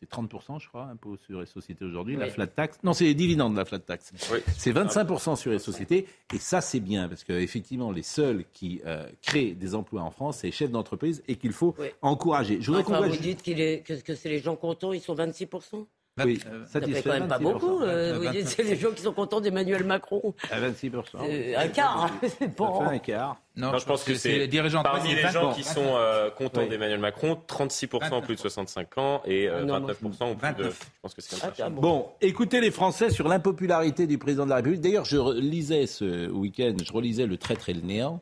c'est 0.00 0.08
30%, 0.08 0.60
je 0.60 0.68
crois, 0.68 0.84
impôts 0.84 1.16
sur 1.16 1.40
les 1.40 1.46
sociétés 1.46 1.84
aujourd'hui, 1.84 2.16
la 2.16 2.28
flat 2.30 2.46
tax. 2.46 2.78
Non, 2.84 2.92
c'est 2.92 3.04
les 3.04 3.14
dividendes, 3.14 3.56
la 3.56 3.64
flat 3.64 3.78
tax. 3.80 4.12
Oui. 4.32 4.38
C'est 4.56 4.72
25% 4.72 5.36
sur 5.36 5.50
les 5.50 5.58
sociétés, 5.58 6.06
et 6.32 6.38
ça, 6.38 6.60
c'est 6.60 6.80
bien, 6.80 7.08
parce 7.08 7.24
qu'effectivement, 7.24 7.90
les 7.90 8.02
seuls 8.02 8.44
qui 8.52 8.80
euh, 8.86 9.08
créent 9.22 9.52
des 9.54 9.74
emplois 9.74 10.02
en 10.02 10.10
France, 10.10 10.38
c'est 10.38 10.48
les 10.48 10.52
chefs 10.52 10.70
d'entreprise, 10.70 11.22
et 11.28 11.36
qu'il 11.36 11.52
faut 11.52 11.74
Oui. 11.78 11.88
encourager. 12.02 12.58
Je 12.60 12.66
voudrais 12.70 12.84
Enfin, 12.84 13.06
vous 13.08 13.16
dites 13.16 13.46
est, 13.48 13.82
que, 13.84 13.94
que 13.94 14.14
c'est 14.14 14.28
les 14.28 14.38
gens 14.40 14.56
contents, 14.56 14.92
ils 14.92 15.00
sont 15.00 15.14
26%. 15.14 15.86
Oui, 16.24 16.40
Euh, 16.50 16.64
Ça 16.66 16.80
fait 16.80 17.02
quand 17.02 17.10
même 17.10 17.28
pas 17.28 17.38
26%. 17.38 17.42
beaucoup. 17.52 17.80
euh, 17.82 18.14
vous 18.16 18.22
29. 18.24 18.36
dites 18.36 18.48
c'est 18.48 18.62
les 18.62 18.76
gens 18.76 18.90
qui 18.90 19.02
sont 19.02 19.12
contents 19.12 19.40
d'Emmanuel 19.40 19.84
Macron. 19.84 20.34
À 20.50 20.60
26%. 20.60 21.18
Euh, 21.22 21.54
un 21.58 21.68
quart. 21.68 22.04
hein, 22.04 22.10
c'est 22.22 22.28
Ça 22.28 22.36
fait 22.36 22.48
pas- 22.48 22.88
un 22.90 22.98
quart. 22.98 23.36
Non, 23.56 23.72
Non, 23.72 23.78
je 23.78 23.84
pense 23.86 24.04
que 24.04 24.14
c'est 24.14 24.38
les 24.38 24.46
dirigeants 24.48 24.78
de 24.78 24.84
Parmi 24.84 25.14
les 25.14 25.22
gens 25.28 25.48
bon, 25.48 25.52
qui 25.52 25.64
sont 25.64 25.82
euh, 25.96 26.30
contents 26.30 26.60
Oui. 26.62 26.68
d'Emmanuel 26.68 27.00
Macron, 27.00 27.36
36% 27.48 28.12
ont 28.14 28.20
plus 28.22 28.36
de 28.36 28.40
65 28.40 28.98
ans 28.98 29.20
et 29.24 29.48
euh, 29.48 29.58
Ah 29.62 29.64
non, 29.64 29.80
moi, 29.80 29.92
29% 29.92 30.24
ont 30.26 30.36
plus 30.36 30.48
de. 30.54 30.62
29. 30.62 30.80
Je 30.82 31.00
pense 31.02 31.14
que 31.14 31.20
c'est 31.22 31.36
Ah, 31.42 31.46
comme 31.46 31.54
ça. 31.56 31.68
bon. 31.70 31.80
Bon, 31.80 32.06
écoutez 32.20 32.60
les 32.60 32.70
Français 32.70 33.10
sur 33.10 33.26
l'impopularité 33.26 34.06
du 34.06 34.16
président 34.18 34.44
de 34.44 34.50
la 34.50 34.56
République. 34.56 34.80
D'ailleurs, 34.80 35.04
je 35.04 35.18
lisais 35.40 35.86
ce 35.86 36.28
week-end, 36.30 36.74
je 36.84 36.92
relisais 36.92 37.26
Le 37.26 37.36
Traître 37.36 37.68
et 37.68 37.74
le 37.74 37.80
Néant. 37.80 38.20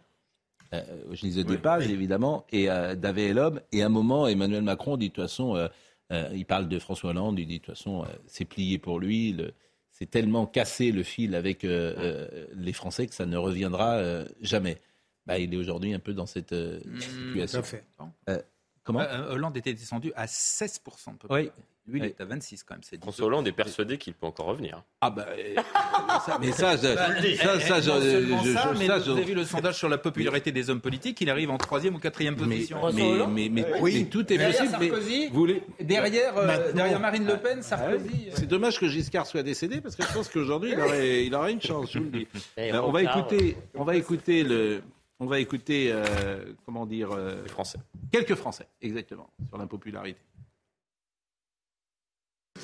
Euh, 0.75 0.81
je 1.13 1.23
lisais 1.23 1.45
des 1.45 1.59
pages, 1.59 1.89
évidemment, 1.89 2.45
et 2.51 2.69
euh, 2.71 2.95
Davé 2.97 3.27
et 3.27 3.33
l'homme. 3.35 3.61
Et 3.73 3.83
à 3.83 3.87
un 3.87 3.91
moment, 3.91 4.27
Emmanuel 4.27 4.63
Macron 4.63 4.97
dit 4.97 5.11
de 5.11 5.15
toute 5.15 5.23
façon, 5.25 5.69
euh, 6.13 6.29
il 6.35 6.45
parle 6.47 6.69
de 6.69 6.79
François 6.79 7.11
Hollande, 7.11 7.39
il 7.39 7.47
dit 7.47 7.59
de 7.59 7.65
toute 7.65 7.75
façon, 7.75 8.05
euh, 8.05 8.09
c'est 8.27 8.45
plié 8.45 8.79
pour 8.79 8.99
lui. 9.01 9.33
le- 9.33 9.53
c'est 9.91 10.11
tellement 10.11 10.47
cassé 10.47 10.93
le 10.93 11.03
fil 11.03 11.35
avec 11.35 11.65
euh, 11.65 11.95
euh, 11.99 12.47
les 12.55 12.75
Français 12.75 13.07
que 13.07 13.15
ça 13.15 13.25
ne 13.25 13.37
reviendra 13.39 13.95
euh, 13.95 14.27
jamais. 14.43 14.77
Bah, 15.25 15.39
il 15.39 15.55
est 15.55 15.57
aujourd'hui 15.57 15.95
un 15.95 15.99
peu 15.99 16.13
dans 16.13 16.27
cette 16.27 16.53
euh, 16.53 16.81
situation. 17.01 17.61
Tout 17.61 17.65
à 17.65 17.69
fait. 17.69 17.85
Euh, 18.29 18.43
comment? 18.85 19.01
Euh, 19.01 19.33
Hollande 19.33 19.57
était 19.57 19.73
descendu 19.73 20.13
à 20.15 20.27
16% 20.27 21.09
à 21.09 21.13
peu 21.19 21.29
près. 21.29 21.43
Oui. 21.45 21.51
Lui, 21.89 22.01
il 22.01 22.05
est 22.07 22.21
à 22.21 22.25
26 22.25 22.65
quand 22.65 22.75
même. 22.75 22.83
c'est 22.83 23.01
François 23.01 23.27
Hollande 23.27 23.47
est 23.47 23.53
persuadé 23.53 23.97
qu'il 23.97 24.13
peut 24.15 24.27
encore 24.27 24.47
revenir. 24.47 24.83
Ah 25.01 25.11
bah, 25.11 25.27
euh, 25.31 25.55
ça- 26.27 26.39
mais 26.41 26.51
ça, 26.53 26.77
je- 26.77 26.83
ça, 27.37 27.61
ça, 27.61 27.81
je- 27.81 27.91
non 27.91 28.01
seulement 28.01 28.43
je- 28.43 28.53
ça, 28.53 28.71
je- 28.75 28.79
mais 28.79 28.87
ça, 28.87 28.99
vous 28.99 29.11
avez 29.11 29.23
vu 29.25 29.35
le 29.35 29.45
sondage 29.45 29.77
sur 29.77 29.89
la 29.89 29.99
popularité 29.99 30.51
des 30.51 30.69
hommes 30.69 30.81
politiques, 30.81 31.21
il 31.21 31.31
arrive 31.31 31.51
en 31.51 31.59
troisième 31.59 31.95
ou 31.95 31.99
quatrième 31.99 32.35
position. 32.37 32.79
mais, 32.93 33.27
mais, 33.29 33.49
mais- 33.49 33.67
Oui. 33.81 34.01
mais 34.01 34.05
tout 34.11 34.21
est 34.33 34.37
Derrière 34.37 34.59
possible. 34.59 34.77
mais 34.81 35.29
vous 35.29 35.35
voulez- 35.35 35.63
Derrière, 35.81 36.37
euh, 36.37 36.73
derrière 36.73 36.99
Marine 37.01 37.27
Le 37.27 37.37
Pen, 37.37 37.59
Ah 37.61 37.63
Sarkozy. 37.63 38.29
C'est 38.35 38.47
dommage 38.47 38.81
que 38.81 38.89
Giscard 38.89 39.27
soit 39.27 39.43
décédé 39.45 39.81
parce 39.81 39.95
que 39.97 40.03
je 40.03 40.13
pense 40.13 40.29
qu'aujourd'hui 40.29 40.73
il 40.73 40.81
aurait, 40.81 41.25
il 41.27 41.35
aurait 41.35 41.53
une 41.53 41.63
chance. 41.63 41.93
Je 41.93 41.99
vous 41.99 42.05
le 42.07 42.11
dis. 42.11 42.27
Et 42.57 42.73
Euh, 42.73 42.83
on 42.83 42.91
va 42.91 43.03
écouter, 43.03 43.57
on 43.75 43.85
va 43.85 43.95
écouter 43.97 44.43
le, 44.43 44.83
on 45.21 45.27
va 45.27 45.39
écouter, 45.39 45.91
euh, 45.93 46.45
comment 46.65 46.85
dire, 46.85 47.13
euh, 47.13 47.43
Les 47.45 47.49
Français. 47.49 47.79
quelques 48.13 48.35
Français, 48.35 48.67
exactement, 48.83 49.31
sur 49.49 49.57
l'impopularité. 49.57 50.19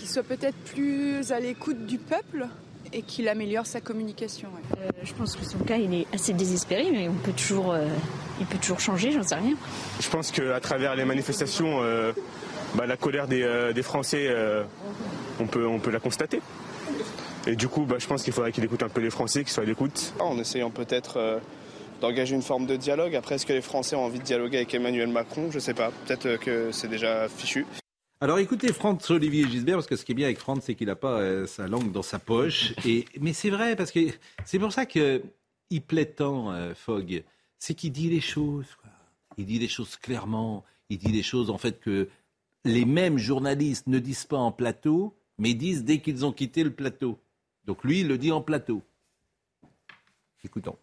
Qu'il 0.02 0.10
soit 0.10 0.24
peut-être 0.24 0.56
plus 0.74 1.30
à 1.30 1.38
l'écoute 1.38 1.86
du 1.86 1.96
peuple 1.96 2.48
et 2.92 3.02
qu'il 3.02 3.28
améliore 3.28 3.66
sa 3.66 3.80
communication. 3.80 4.48
ouais. 4.48 4.80
Euh, 4.80 4.88
je 5.04 5.12
pense 5.12 5.36
que 5.36 5.44
son 5.44 5.58
cas, 5.58 5.76
il 5.76 5.94
est 5.94 6.06
assez 6.12 6.32
désespéré, 6.32 6.90
mais 6.90 7.08
on 7.08 7.14
peut 7.14 7.30
toujours, 7.30 7.70
euh, 7.70 7.86
il 8.40 8.46
peut 8.46 8.58
toujours 8.58 8.80
changer, 8.80 9.12
j'en 9.12 9.22
sais 9.22 9.36
rien. 9.36 9.54
Je 10.00 10.08
pense 10.10 10.32
qu'à 10.32 10.58
travers 10.58 10.96
les 10.96 11.04
manifestations, 11.04 11.84
euh, 11.84 12.10
bah, 12.74 12.86
la 12.86 12.96
colère 12.96 13.28
des, 13.28 13.42
euh, 13.44 13.72
des 13.72 13.84
Français, 13.84 14.26
euh, 14.28 14.64
on, 15.38 15.46
peut, 15.46 15.68
on 15.68 15.78
peut 15.78 15.92
la 15.92 16.00
constater. 16.00 16.40
Et 17.46 17.54
du 17.54 17.68
coup, 17.68 17.84
bah, 17.84 17.94
je 18.00 18.06
pense 18.08 18.24
qu'il 18.24 18.32
faudrait 18.32 18.50
qu'il 18.50 18.64
écoute 18.64 18.82
un 18.82 18.88
peu 18.88 19.00
les 19.00 19.10
Français, 19.10 19.44
qu'il 19.44 19.52
soit 19.52 19.62
à 19.62 19.66
l'écoute. 19.66 20.14
En 20.18 20.36
essayant 20.36 20.70
peut-être 20.70 21.16
euh, 21.18 21.38
d'engager 22.00 22.34
une 22.34 22.42
forme 22.42 22.66
de 22.66 22.74
dialogue. 22.74 23.14
Après, 23.14 23.36
est-ce 23.36 23.46
que 23.46 23.52
les 23.52 23.62
Français 23.62 23.94
ont 23.94 24.04
envie 24.04 24.18
de 24.18 24.24
dialoguer 24.24 24.56
avec 24.56 24.74
Emmanuel 24.74 25.10
Macron? 25.10 25.50
Je 25.50 25.58
ne 25.58 25.60
sais 25.60 25.74
pas. 25.74 25.92
Peut-être 26.06 26.40
que 26.40 26.72
c'est 26.72 26.88
déjà 26.88 27.28
fichu. 27.28 27.64
Alors 28.22 28.38
écoutez 28.38 28.72
Franz-Olivier 28.72 29.48
Gisbert, 29.48 29.78
parce 29.78 29.88
que 29.88 29.96
ce 29.96 30.04
qui 30.04 30.12
est 30.12 30.14
bien 30.14 30.26
avec 30.26 30.38
Franz, 30.38 30.62
c'est 30.64 30.76
qu'il 30.76 30.86
n'a 30.86 30.94
pas 30.94 31.18
euh, 31.18 31.44
sa 31.48 31.66
langue 31.66 31.90
dans 31.90 32.02
sa 32.02 32.20
poche. 32.20 32.72
Et, 32.86 33.04
mais 33.20 33.32
c'est 33.32 33.50
vrai, 33.50 33.74
parce 33.74 33.90
que 33.90 33.98
c'est 34.44 34.60
pour 34.60 34.72
ça 34.72 34.86
qu'il 34.86 35.82
plaît 35.88 36.06
tant, 36.06 36.52
euh, 36.52 36.72
Fogg. 36.72 37.24
C'est 37.58 37.74
qu'il 37.74 37.90
dit 37.90 38.08
les 38.08 38.20
choses. 38.20 38.78
Il 39.38 39.46
dit 39.46 39.58
les 39.58 39.66
choses 39.66 39.96
clairement. 39.96 40.62
Il 40.88 40.98
dit 40.98 41.10
les 41.10 41.24
choses, 41.24 41.50
en 41.50 41.58
fait, 41.58 41.80
que 41.80 42.08
les 42.64 42.84
mêmes 42.84 43.18
journalistes 43.18 43.88
ne 43.88 43.98
disent 43.98 44.26
pas 44.26 44.38
en 44.38 44.52
plateau, 44.52 45.16
mais 45.36 45.54
disent 45.54 45.82
dès 45.82 45.98
qu'ils 45.98 46.24
ont 46.24 46.32
quitté 46.32 46.62
le 46.62 46.72
plateau. 46.72 47.18
Donc 47.64 47.82
lui, 47.82 48.02
il 48.02 48.06
le 48.06 48.18
dit 48.18 48.30
en 48.30 48.40
plateau. 48.40 48.82
Écoutons. 50.44 50.76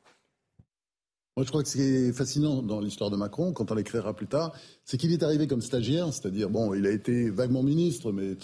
Moi, 1.38 1.46
je 1.46 1.50
crois 1.50 1.64
que 1.64 1.70
ce 1.70 1.78
qui 1.78 1.84
est 1.84 2.12
fascinant 2.12 2.62
dans 2.62 2.82
l'histoire 2.82 3.10
de 3.10 3.16
Macron, 3.16 3.54
quand 3.54 3.72
on 3.72 3.76
l'écrira 3.76 4.14
plus 4.14 4.28
tard, 4.28 4.54
c'est 4.84 4.98
qu'il 4.98 5.14
est 5.14 5.24
arrivé 5.24 5.48
comme 5.48 5.62
stagiaire, 5.62 6.12
c'est-à-dire, 6.14 6.50
bon, 6.50 6.74
il 6.74 6.86
a 6.86 6.92
été 6.92 7.30
vaguement 7.30 7.64
ministre, 7.64 8.12
mais 8.12 8.36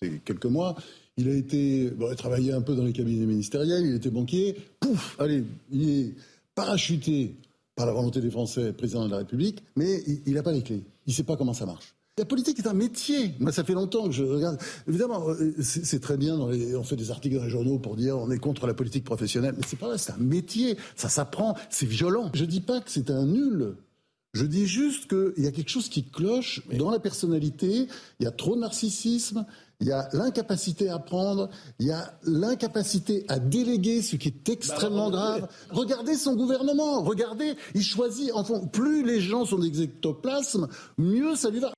c'était 0.00 0.18
quelques 0.20 0.46
mois. 0.46 0.76
Il 1.16 1.28
a 1.28 1.34
été, 1.34 1.90
bon, 1.90 2.14
travaillé 2.14 2.52
un 2.52 2.62
peu 2.62 2.74
dans 2.74 2.84
les 2.84 2.92
cabinets 2.92 3.26
ministériels, 3.26 3.84
il 3.84 3.94
était 3.94 4.10
banquier. 4.10 4.56
Pouf, 4.80 5.16
allez, 5.18 5.44
il 5.70 5.90
est 5.90 6.14
parachuté 6.54 7.34
par 7.74 7.86
la 7.86 7.92
volonté 7.92 8.20
des 8.20 8.30
Français, 8.30 8.72
président 8.72 9.04
de 9.04 9.10
la 9.10 9.18
République, 9.18 9.62
mais 9.76 10.02
il 10.26 10.32
n'a 10.32 10.42
pas 10.42 10.52
les 10.52 10.62
clés. 10.62 10.82
Il 11.06 11.10
ne 11.10 11.14
sait 11.14 11.24
pas 11.24 11.36
comment 11.36 11.54
ça 11.54 11.66
marche. 11.66 11.94
La 12.18 12.24
politique 12.24 12.58
est 12.58 12.66
un 12.66 12.74
métier. 12.74 13.34
Moi, 13.38 13.52
ça 13.52 13.62
fait 13.62 13.74
longtemps 13.74 14.06
que 14.08 14.12
je 14.12 14.24
regarde. 14.24 14.58
Évidemment, 14.88 15.28
euh, 15.28 15.54
c'est 15.62 16.00
très 16.00 16.16
bien. 16.16 16.36
Dans 16.36 16.48
les... 16.48 16.74
on 16.74 16.82
fait 16.82 16.96
des 16.96 17.12
articles 17.12 17.36
dans 17.36 17.44
les 17.44 17.50
journaux 17.50 17.78
pour 17.78 17.94
dire 17.94 18.18
on 18.18 18.30
est 18.30 18.38
contre 18.38 18.66
la 18.66 18.74
politique 18.74 19.04
professionnelle. 19.04 19.54
Mais 19.56 19.64
c'est 19.66 19.78
pas 19.78 19.86
vrai. 19.86 19.98
C'est 19.98 20.12
un 20.12 20.18
métier. 20.18 20.76
Ça 20.96 21.08
s'apprend. 21.08 21.56
C'est 21.70 21.86
violent. 21.86 22.30
Je 22.34 22.44
dis 22.44 22.60
pas 22.60 22.80
que 22.80 22.90
c'est 22.90 23.10
un 23.10 23.24
nul. 23.24 23.76
Je 24.34 24.44
dis 24.44 24.66
juste 24.66 25.08
qu'il 25.08 25.44
y 25.44 25.46
a 25.46 25.52
quelque 25.52 25.70
chose 25.70 25.88
qui 25.88 26.04
cloche 26.04 26.62
dans 26.76 26.90
la 26.90 26.98
personnalité. 26.98 27.86
Il 28.20 28.24
y 28.24 28.26
a 28.26 28.32
trop 28.32 28.56
de 28.56 28.60
narcissisme. 28.60 29.46
Il 29.80 29.86
y 29.86 29.92
a 29.92 30.08
l'incapacité 30.12 30.88
à 30.88 30.96
apprendre, 30.96 31.50
il 31.78 31.86
y 31.86 31.92
a 31.92 32.18
l'incapacité 32.24 33.24
à 33.28 33.38
déléguer, 33.38 34.02
ce 34.02 34.16
qui 34.16 34.26
est 34.26 34.48
extrêmement 34.48 35.08
bah, 35.08 35.38
grave. 35.38 35.48
Regardez 35.70 36.16
son 36.16 36.34
gouvernement, 36.34 37.00
regardez, 37.04 37.54
il 37.76 37.84
choisit, 37.84 38.32
enfin, 38.34 38.66
plus 38.66 39.04
les 39.04 39.20
gens 39.20 39.44
sont 39.44 39.58
des 39.58 39.82
ectoplasmes, 39.82 40.66
mieux 40.98 41.36
ça 41.36 41.50
lui 41.50 41.60
va. 41.60 41.72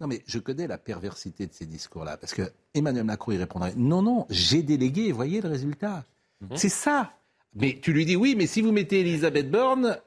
Non, 0.00 0.06
mais 0.06 0.22
je 0.26 0.38
connais 0.38 0.66
la 0.66 0.78
perversité 0.78 1.46
de 1.46 1.52
ces 1.52 1.66
discours-là. 1.66 2.16
Parce 2.16 2.32
que 2.32 2.50
Emmanuel 2.74 3.04
Macron, 3.04 3.32
il 3.32 3.38
répondrait 3.38 3.74
Non, 3.76 4.02
non, 4.02 4.26
j'ai 4.30 4.62
délégué, 4.62 5.12
voyez 5.12 5.40
le 5.40 5.48
résultat. 5.48 6.04
Mhm. 6.40 6.56
C'est 6.56 6.70
ça. 6.70 7.12
Mais 7.54 7.78
tu 7.82 7.92
lui 7.92 8.06
dis 8.06 8.16
Oui, 8.16 8.34
mais 8.36 8.46
si 8.46 8.62
vous 8.62 8.72
mettez 8.72 9.00
Elisabeth 9.00 9.50
Borne, 9.50 9.98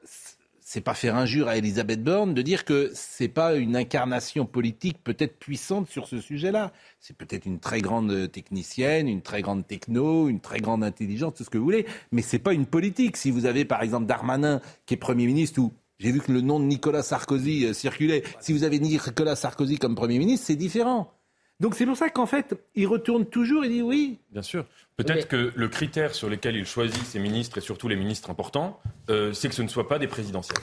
c'est 0.66 0.80
pas 0.80 0.94
faire 0.94 1.14
injure 1.14 1.46
à 1.46 1.58
Elisabeth 1.58 2.02
Borne 2.02 2.34
de 2.34 2.42
dire 2.42 2.64
que 2.64 2.90
c'est 2.94 3.28
pas 3.28 3.54
une 3.54 3.76
incarnation 3.76 4.46
politique 4.46 4.96
peut-être 5.04 5.38
puissante 5.38 5.88
sur 5.88 6.08
ce 6.08 6.20
sujet-là. 6.20 6.72
C'est 6.98 7.16
peut-être 7.16 7.44
une 7.44 7.60
très 7.60 7.80
grande 7.80 8.32
technicienne, 8.32 9.06
une 9.06 9.20
très 9.20 9.42
grande 9.42 9.66
techno, 9.66 10.28
une 10.28 10.40
très 10.40 10.58
grande 10.58 10.82
intelligence, 10.82 11.34
tout 11.34 11.44
ce 11.44 11.50
que 11.50 11.58
vous 11.58 11.64
voulez, 11.64 11.86
mais 12.10 12.22
c'est 12.22 12.38
pas 12.38 12.54
une 12.54 12.66
politique. 12.66 13.16
Si 13.16 13.30
vous 13.30 13.44
avez 13.44 13.64
par 13.64 13.82
exemple 13.82 14.06
Darmanin 14.06 14.60
qui 14.86 14.94
est 14.94 14.96
Premier 14.96 15.26
ministre 15.26 15.60
ou 15.60 15.72
j'ai 15.98 16.12
vu 16.12 16.20
que 16.20 16.32
le 16.32 16.40
nom 16.40 16.58
de 16.60 16.64
Nicolas 16.64 17.02
Sarkozy 17.02 17.66
euh, 17.66 17.72
circulait. 17.72 18.22
Si 18.40 18.52
vous 18.52 18.64
avez 18.64 18.78
Nicolas 18.78 19.36
Sarkozy 19.36 19.78
comme 19.78 19.94
Premier 19.94 20.18
ministre, 20.18 20.46
c'est 20.46 20.56
différent. 20.56 21.12
Donc 21.60 21.76
c'est 21.76 21.86
pour 21.86 21.96
ça 21.96 22.10
qu'en 22.10 22.26
fait, 22.26 22.54
il 22.74 22.86
retourne 22.86 23.26
toujours 23.26 23.64
et 23.64 23.68
dit 23.68 23.82
oui. 23.82 24.18
Bien 24.32 24.42
sûr. 24.42 24.66
Peut-être 24.96 25.28
que 25.28 25.52
le 25.54 25.68
critère 25.68 26.14
sur 26.14 26.28
lequel 26.28 26.56
il 26.56 26.66
choisit 26.66 27.04
ses 27.04 27.18
ministres 27.18 27.58
et 27.58 27.60
surtout 27.60 27.88
les 27.88 27.96
ministres 27.96 28.30
importants, 28.30 28.80
euh, 29.08 29.32
c'est 29.32 29.48
que 29.48 29.54
ce 29.54 29.62
ne 29.62 29.68
soit 29.68 29.88
pas 29.88 29.98
des 29.98 30.08
présidentiels. 30.08 30.58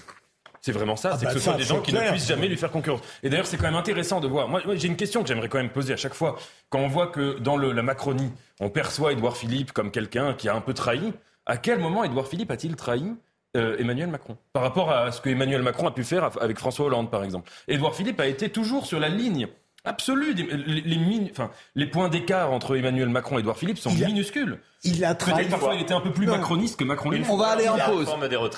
C'est 0.62 0.74
vraiment 0.74 0.96
ça, 0.96 1.12
ah 1.14 1.18
c'est 1.18 1.26
que 1.26 1.32
bah 1.32 1.34
ce 1.34 1.40
soit 1.40 1.56
des 1.56 1.64
gens 1.64 1.82
qui 1.82 1.92
ne 1.92 2.00
puissent 2.12 2.28
jamais 2.28 2.48
lui 2.48 2.56
faire 2.56 2.70
concurrence. 2.70 3.02
Et 3.24 3.30
d'ailleurs, 3.30 3.48
c'est 3.48 3.58
quand 3.58 3.64
même 3.64 3.74
intéressant 3.76 4.20
de 4.20 4.28
voir. 4.28 4.48
Moi, 4.48 4.62
j'ai 4.76 4.88
une 4.88 4.96
question 4.96 5.24
que 5.24 5.28
j'aimerais 5.28 5.50
quand 5.50 5.58
même 5.58 5.72
poser 5.72 5.92
à 5.92 5.98
chaque 5.98 6.14
fois. 6.14 6.38
Quand 6.70 6.78
on 6.80 6.88
voit 6.88 7.08
que 7.08 7.40
dans 7.40 7.58
la 7.58 7.82
Macronie, 7.82 8.32
on 8.60 8.70
perçoit 8.70 9.14
Édouard 9.14 9.38
Philippe 9.38 9.72
comme 9.72 9.90
quelqu'un 9.90 10.36
qui 10.36 10.50
a 10.50 10.56
un 10.56 10.62
peu 10.62 10.76
trahi, 10.76 11.14
à 11.48 11.58
quel 11.58 11.80
moment 11.80 12.04
Édouard 12.04 12.28
Philippe 12.28 12.52
a-t-il 12.52 12.76
trahi? 12.76 13.16
Euh, 13.58 13.78
Emmanuel 13.80 14.10
Macron. 14.10 14.38
Par 14.54 14.64
rapport 14.64 14.91
à 14.91 15.12
ce 15.12 15.22
que 15.22 15.30
Emmanuel 15.30 15.62
Macron 15.62 15.88
a 15.88 15.91
pu 15.91 16.04
faire 16.04 16.30
avec 16.41 16.58
François 16.58 16.86
Hollande, 16.86 17.12
par 17.12 17.24
exemple. 17.24 17.52
Édouard 17.68 17.95
Philippe 17.95 18.20
a 18.20 18.28
été 18.28 18.49
toujours 18.49 18.86
sur 18.86 18.99
la 18.99 19.10
ligne 19.10 19.47
absolue. 19.84 20.34
Les, 20.34 21.32
enfin, 21.32 21.52
les 21.76 21.88
points 21.88 22.10
d'écart 22.10 22.52
entre 22.52 22.78
Emmanuel 22.78 23.10
Macron 23.10 23.38
et 23.38 23.39
Édouard 23.41 23.58
Philippe 23.58 23.78
sont 23.78 23.91
minuscules. 23.91 24.60
Il 24.84 25.06
a 25.06 25.14
Peut-être 25.14 25.49
parfois 25.49 25.76
il 25.76 25.82
était 25.82 25.93
un 25.93 26.02
peu 26.02 26.12
plus 26.12 26.26
macroniste 26.26 26.80
que 26.80 26.84
Macron 26.84 27.12
On 27.30 27.38
va 27.38 27.47
aller 27.47 27.70
en 27.70 27.78
pause. 27.78 28.10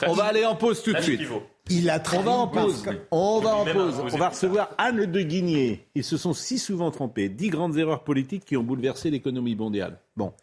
On 0.07 0.13
va 0.13 0.25
aller 0.25 0.45
en 0.45 0.55
pause 0.55 0.81
tout 0.83 0.93
de 0.93 1.01
suite. 1.01 1.21
Il 1.69 1.89
a 1.89 2.01
On 2.13 2.19
va 2.21 2.31
en 2.31 2.47
pause. 2.47 2.85
On 3.11 3.39
va 3.39 3.55
en 3.55 3.65
pause. 3.65 4.03
On 4.13 4.17
va 4.17 4.29
recevoir 4.29 4.69
Anne 4.77 5.05
de 5.05 5.21
Guigné. 5.21 5.87
Ils 5.95 6.03
se 6.03 6.17
sont 6.17 6.33
si 6.33 6.59
souvent 6.59 6.91
trompés. 6.91 7.29
Dix 7.29 7.49
grandes 7.49 7.77
erreurs 7.77 8.03
politiques 8.03 8.45
qui 8.45 8.57
ont 8.57 8.63
bouleversé 8.63 9.09
l'économie 9.09 9.55
mondiale. 9.55 9.99
Bon. 10.15 10.33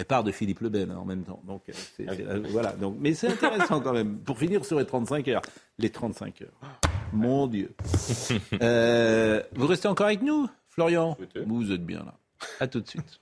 Elle 0.00 0.06
part 0.06 0.24
de 0.24 0.32
Philippe 0.32 0.60
Le 0.60 0.70
Ben 0.70 0.90
hein, 0.90 0.96
en 0.96 1.04
même 1.04 1.24
temps. 1.24 1.42
Donc, 1.46 1.68
euh, 1.68 1.72
ah 2.08 2.12
euh, 2.12 2.42
voilà. 2.48 2.72
Donc, 2.72 2.96
mais 2.98 3.12
c'est 3.12 3.28
intéressant 3.28 3.82
quand 3.82 3.92
même. 3.92 4.16
Pour 4.20 4.38
finir 4.38 4.64
sur 4.64 4.78
les 4.78 4.86
35 4.86 5.28
heures. 5.28 5.42
Les 5.76 5.90
35 5.90 6.40
heures. 6.40 6.80
Mon 7.12 7.46
Dieu. 7.46 7.74
Euh, 8.62 9.42
vous 9.52 9.66
restez 9.66 9.88
encore 9.88 10.06
avec 10.06 10.22
nous, 10.22 10.48
Florian? 10.70 11.18
Vous 11.46 11.70
êtes 11.70 11.84
bien 11.84 11.98
là. 11.98 12.14
À 12.60 12.66
tout 12.66 12.80
de 12.80 12.88
suite. 12.88 13.20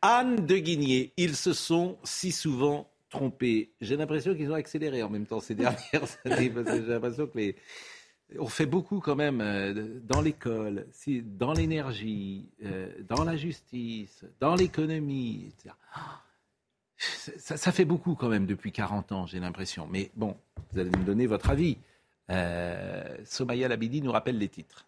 Anne 0.00 0.46
de 0.46 0.56
Guigné, 0.56 1.12
ils 1.16 1.36
se 1.46 1.52
sont 1.52 1.96
si 2.02 2.32
souvent 2.32 2.91
trompé. 3.12 3.72
J'ai 3.80 3.96
l'impression 3.96 4.34
qu'ils 4.34 4.50
ont 4.50 4.54
accéléré 4.54 5.02
en 5.02 5.10
même 5.10 5.26
temps 5.26 5.40
ces 5.40 5.54
dernières 5.62 6.08
années. 6.24 6.52
J'ai 6.66 6.80
l'impression 6.80 7.26
que. 7.26 7.54
On 8.38 8.46
fait 8.46 8.66
beaucoup 8.66 9.00
quand 9.00 9.14
même 9.14 9.42
euh, 9.42 10.00
dans 10.04 10.22
l'école, 10.22 10.86
dans 11.24 11.52
l'énergie, 11.52 12.48
euh, 12.64 12.90
dans 13.06 13.24
la 13.24 13.36
justice, 13.36 14.24
dans 14.40 14.54
l'économie. 14.54 15.54
Ça, 16.96 17.72
fait 17.72 17.84
beaucoup 17.84 18.14
quand 18.14 18.28
même 18.28 18.46
depuis 18.46 18.72
40 18.72 19.12
ans, 19.12 19.26
j'ai 19.26 19.40
l'impression. 19.40 19.88
Mais 19.90 20.10
bon, 20.14 20.36
vous 20.70 20.78
allez 20.78 20.90
me 20.90 21.04
donner 21.04 21.26
votre 21.26 21.50
avis. 21.50 21.76
Euh, 22.30 23.18
Somaya 23.24 23.68
Labidi 23.68 24.00
nous 24.00 24.12
rappelle 24.12 24.38
les 24.38 24.48
titres. 24.48 24.86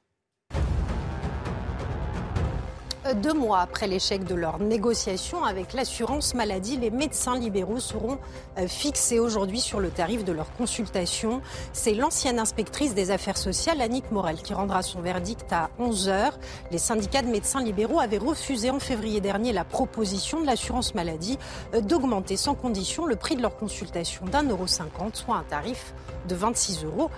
Deux 3.13 3.35
mois 3.35 3.61
après 3.61 3.87
l'échec 3.87 4.25
de 4.25 4.35
leur 4.35 4.59
négociation 4.59 5.45
avec 5.45 5.75
l'assurance 5.75 6.33
maladie, 6.33 6.79
les 6.79 6.91
médecins 6.91 7.39
libéraux 7.39 7.79
seront 7.79 8.19
euh, 8.57 8.67
fixés 8.67 9.19
aujourd'hui 9.19 9.61
sur 9.61 9.79
le 9.79 9.91
tarif 9.91 10.25
de 10.25 10.33
leur 10.33 10.51
consultation. 10.55 11.43
C'est 11.75 11.93
l'ancienne 11.93 12.39
inspectrice 12.39 12.95
des 12.95 13.11
affaires 13.11 13.37
sociales, 13.37 13.83
Annick 13.83 14.11
Morel, 14.11 14.37
qui 14.37 14.55
rendra 14.55 14.81
son 14.81 15.03
verdict 15.03 15.53
à 15.53 15.69
11 15.79 16.09
heures. 16.09 16.39
Les 16.71 16.79
syndicats 16.79 17.21
de 17.21 17.29
médecins 17.29 17.63
libéraux 17.63 18.01
avaient 18.01 18.17
refusé 18.17 18.71
en 18.71 18.81
février 18.81 19.21
dernier 19.21 19.53
la 19.53 19.65
proposition 19.65 20.41
de 20.41 20.47
l'assurance 20.47 20.95
maladie 20.95 21.39
euh, 21.75 21.83
d'augmenter 21.83 22.39
sans 22.39 22.55
condition 22.55 23.05
le 23.05 23.17
prix 23.17 23.37
de 23.37 23.43
leur 23.43 23.59
consultation 23.59 24.25
d'un 24.25 24.49
euro 24.49 24.67
cinquante, 24.67 25.17
soit 25.17 25.37
un 25.37 25.45
tarif 25.45 25.93
de 26.27 26.35
26,50 26.35 26.87
euros. 26.87 27.11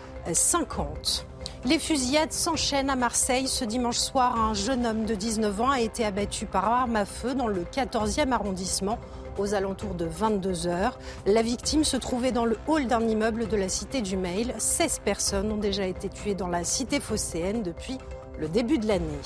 Les 1.67 1.81
fusillades 1.81 2.33
s'enchaînent 2.33 2.91
à 2.91 2.95
Marseille. 2.95 3.49
Ce 3.49 3.65
dimanche 3.65 3.99
soir, 3.99 4.39
un 4.39 4.55
jeune 4.55 4.87
homme 4.87 5.05
de 5.05 5.17
19 5.17 5.61
ans 5.61 5.71
a 5.71 5.81
été 5.81 6.05
abattu 6.05 6.47
par 6.47 6.65
arme 6.65 6.95
à 6.95 7.05
feu 7.05 7.35
dans 7.35 7.49
le 7.49 7.65
14e 7.65 8.31
arrondissement 8.31 9.01
aux 9.37 9.53
alentours 9.53 9.95
de 9.95 10.05
22 10.05 10.69
heures. 10.69 10.97
La 11.27 11.43
victime 11.43 11.83
se 11.83 11.97
trouvait 11.97 12.31
dans 12.31 12.45
le 12.45 12.57
hall 12.69 12.87
d'un 12.87 13.01
immeuble 13.01 13.49
de 13.49 13.57
la 13.57 13.69
cité 13.69 14.01
du 14.01 14.17
Mail. 14.17 14.55
16 14.59 15.01
personnes 15.05 15.51
ont 15.51 15.57
déjà 15.57 15.87
été 15.87 16.09
tuées 16.09 16.37
dans 16.37 16.47
la 16.47 16.63
cité 16.63 17.01
phocéenne 17.01 17.65
depuis 17.65 17.99
le 18.39 18.49
début 18.49 18.79
de 18.79 18.87
l'année. 18.87 19.19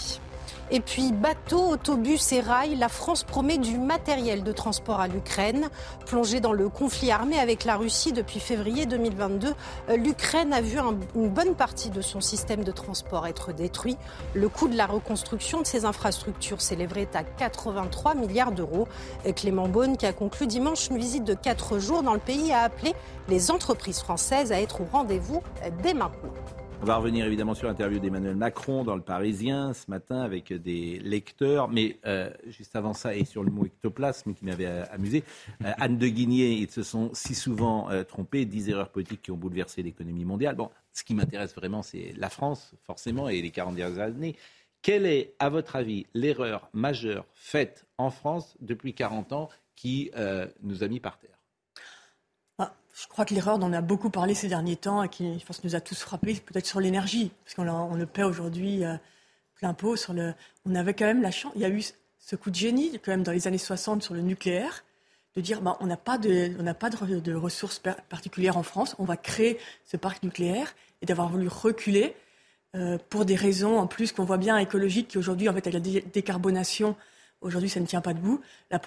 Et 0.73 0.79
puis 0.79 1.11
bateaux, 1.11 1.69
autobus 1.69 2.31
et 2.31 2.41
rails, 2.41 2.77
la 2.77 2.89
France 2.89 3.25
promet 3.25 3.59
du 3.59 3.77
matériel 3.77 4.45
de 4.45 4.53
transport 4.53 5.01
à 5.01 5.09
l'Ukraine. 5.09 5.69
Plongée 6.07 6.39
dans 6.39 6.53
le 6.53 6.69
conflit 6.69 7.11
armé 7.11 7.41
avec 7.41 7.65
la 7.65 7.77
Russie 7.77 8.13
depuis 8.13 8.39
février 8.39 8.87
2022, 8.87 9.49
euh, 9.89 9.97
l'Ukraine 9.97 10.53
a 10.53 10.61
vu 10.61 10.79
une 11.17 11.29
bonne 11.29 11.57
partie 11.57 11.91
de 11.91 12.01
son 12.01 12.21
système 12.21 12.63
de 12.63 12.71
transport 12.71 13.27
être 13.27 13.53
détruit. 13.53 13.97
Le 14.35 14.49
coût 14.49 14.69
de 14.69 14.77
la 14.77 14.87
reconstruction 14.87 15.61
de 15.61 15.67
ces 15.67 15.85
infrastructures 15.85 16.61
s'élèverait 16.61 17.09
à 17.15 17.25
83 17.25 18.15
milliards 18.15 18.53
d'euros. 18.53 18.87
Clément 19.35 19.67
Beaune, 19.67 19.97
qui 19.97 20.07
a 20.07 20.13
conclu 20.13 20.47
dimanche 20.47 20.89
une 20.89 20.99
visite 20.99 21.25
de 21.25 21.35
quatre 21.35 21.81
jours 21.81 22.05
dans 22.05 22.15
le 22.15 22.21
pays, 22.21 22.53
a 22.53 22.61
appelé 22.61 22.95
les 23.29 23.51
entreprises 23.51 23.99
françaises 23.99 24.53
à 24.53 24.61
être 24.61 24.83
au 24.83 24.87
rendez-vous 24.93 25.43
dès 25.83 25.95
maintenant. 25.95 26.31
On 26.83 26.87
va 26.87 26.97
revenir 26.97 27.27
évidemment 27.27 27.55
sur 27.55 27.69
l'interview 27.69 27.99
d'Emmanuel 27.99 28.37
Macron 28.37 28.85
dans 28.85 28.97
le 28.97 29.03
Parisien 29.03 29.75
ce 29.75 29.91
matin 29.91 30.23
avec 30.23 30.51
des 30.51 30.99
lecteurs. 31.01 31.69
Mais 31.69 31.99
euh, 32.07 32.31
juste 32.47 32.75
avant 32.75 32.95
ça, 32.95 33.15
et 33.15 33.27
sur 33.27 33.45
le 33.45 33.51
mot 33.51 33.67
ectoplasme 33.67 34.33
qui 34.33 34.47
m'avait 34.47 34.65
euh, 34.65 34.85
amusé, 34.91 35.23
euh, 35.63 35.73
Anne 35.77 35.99
de 35.99 36.09
Guigné, 36.09 36.53
ils 36.53 36.71
se 36.71 36.83
sont 36.83 37.11
si 37.13 37.35
souvent 37.35 37.91
trompés, 38.09 38.47
dix 38.47 38.71
erreurs 38.71 38.89
politiques 38.89 39.21
qui 39.21 39.31
ont 39.31 39.37
bouleversé 39.37 39.83
l'économie 39.83 40.25
mondiale. 40.25 40.57
Bon, 40.57 40.71
ce 40.95 41.05
qui 41.05 41.15
m'intéresse 41.15 41.55
vraiment, 41.55 41.83
c'est 41.83 42.15
la 42.17 42.31
France, 42.31 42.73
forcément, 42.85 43.29
et 43.29 43.43
les 43.43 43.51
40 43.51 43.75
dernières 43.75 44.03
années. 44.03 44.35
Quelle 44.81 45.05
est, 45.05 45.35
à 45.39 45.51
votre 45.51 45.77
avis, 45.77 46.07
l'erreur 46.15 46.71
majeure 46.73 47.27
faite 47.35 47.85
en 47.99 48.09
France 48.09 48.57
depuis 48.63 48.95
40 48.95 49.35
ans 49.35 49.51
qui 49.77 50.11
nous 50.63 50.83
a 50.83 50.89
mis 50.89 50.99
par 51.01 51.19
terre? 51.19 51.30
Je 52.93 53.07
crois 53.07 53.25
que 53.25 53.35
l'erreur 53.35 53.59
dont 53.59 53.69
on 53.69 53.73
a 53.73 53.81
beaucoup 53.81 54.11
parlé 54.11 54.35
ces 54.35 54.49
derniers 54.49 54.77
temps 54.77 55.03
et 55.03 55.09
qui, 55.09 55.39
je 55.39 55.45
pense, 55.45 55.63
nous 55.65 55.75
a 55.75 55.81
tous 55.81 56.01
frappés, 56.01 56.35
c'est 56.35 56.45
peut-être 56.45 56.67
sur 56.67 56.81
l'énergie, 56.81 57.31
parce 57.45 57.55
qu'on 57.55 57.69
on 57.69 57.95
le 57.95 58.07
paie 58.07 58.25
aujourd'hui 58.25 58.85
euh, 58.85 58.97
plein 59.55 59.75
pot. 59.75 59.97
On 60.67 60.75
avait 60.75 60.95
quand 60.95 61.07
même 61.07 61.23
la 61.23 61.31
chance. 61.31 61.53
Il 61.55 61.63
y 61.63 61.65
a 61.65 61.69
eu 61.69 61.83
ce 62.19 62.37
coup 62.37 62.51
de 62.51 62.57
génie 62.57 62.99
quand 63.05 63.13
même 63.13 63.23
dans 63.23 63.33
les 63.33 63.47
années 63.47 63.59
60 63.59 64.03
sur 64.03 64.15
le 64.15 64.21
nucléaire, 64.21 64.85
de 65.37 65.41
dire 65.41 65.61
bah, 65.63 65.77
on 65.81 65.87
n'a 65.87 65.97
pas 65.97 66.19
de, 66.19 67.35
ressources 67.35 67.79
particulières 67.79 68.57
en 68.57 68.63
France, 68.63 68.97
on 68.99 69.05
va 69.05 69.17
créer 69.17 69.59
ce 69.85 69.97
parc 69.97 70.23
nucléaire 70.23 70.75
et 71.03 71.07
d'avoir 71.07 71.29
voulu 71.29 71.49
reculer 71.49 72.15
euh, 72.77 72.99
pour 73.09 73.25
des 73.25 73.37
raisons 73.37 73.79
en 73.79 73.87
plus 73.87 74.13
qu'on 74.13 74.25
voit 74.25 74.39
bien 74.39 74.59
écologiques 74.59 75.09
qui 75.09 75.19
aujourd'hui 75.19 75.49
en 75.49 75.55
fait 75.55 75.67
avec 75.67 75.75
la 75.75 76.01
décarbonation 76.13 76.95
aujourd'hui 77.41 77.71
ça 77.71 77.81
ne 77.81 77.87
tient 77.87 78.01
pas 78.01 78.15
debout. 78.15 78.41
Là 78.71 78.81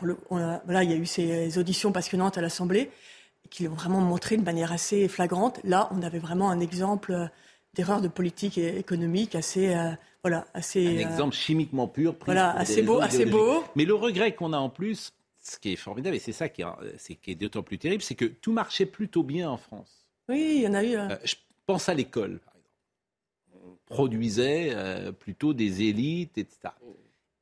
il 0.84 0.91
y 0.91 0.93
a 0.93 0.97
eu 0.97 1.06
ces 1.06 1.58
auditions 1.58 1.91
passionnantes 1.91 2.38
à 2.38 2.41
l'Assemblée 2.41 2.91
qui 3.54 3.66
l'ont 3.66 3.76
vraiment 3.76 4.01
montré 4.01 4.36
de 4.36 4.41
manière 4.41 4.72
assez 4.72 5.08
flagrante. 5.08 5.60
Là, 5.64 5.88
on 5.91 6.01
avait 6.01 6.18
vraiment 6.18 6.49
un 6.49 6.60
exemple 6.60 7.12
euh, 7.12 7.28
d'erreur 7.76 8.01
de 8.01 8.08
politique 8.08 8.58
et 8.58 8.80
économique 8.80 9.36
assez, 9.36 9.76
euh, 9.76 9.91
voilà, 10.24 10.47
assez. 10.56 10.88
Un 10.88 11.08
euh, 11.08 11.12
exemple 11.12 11.36
chimiquement 11.36 11.88
pur. 11.88 12.16
Voilà, 12.26 12.51
assez 12.58 12.82
beau, 12.82 12.99
assez 12.99 13.28
beau. 13.28 13.64
Mais 13.76 13.86
le 13.86 13.93
regret 13.93 14.34
qu'on 14.34 14.54
a 14.54 14.58
en 14.58 14.70
plus, 14.70 15.14
ce 15.39 15.60
qui 15.60 15.72
est 15.72 15.76
formidable, 15.76 16.16
et 16.16 16.20
c'est 16.20 16.32
ça 16.32 16.49
qui 16.49 16.64
est, 16.64 17.16
qui 17.22 17.32
est 17.32 17.36
d'autant 17.36 17.62
plus 17.62 17.78
terrible, 17.78 18.01
c'est 18.01 18.16
que 18.16 18.26
tout 18.26 18.51
marchait 18.51 18.88
plutôt 18.88 19.22
bien 19.22 19.51
en 19.51 19.58
France. 19.58 20.08
Oui, 20.28 20.54
il 20.56 20.62
y 20.64 20.68
en 20.68 20.74
a 20.74 20.84
eu. 20.84 20.97
je 21.24 21.36
pense 21.68 21.89
à 21.89 21.93
l'école. 21.93 22.39
On 23.54 23.78
produisait 23.86 24.74
plutôt 25.20 25.54
des 25.54 25.84
élites, 25.84 26.39
etc. 26.39 26.74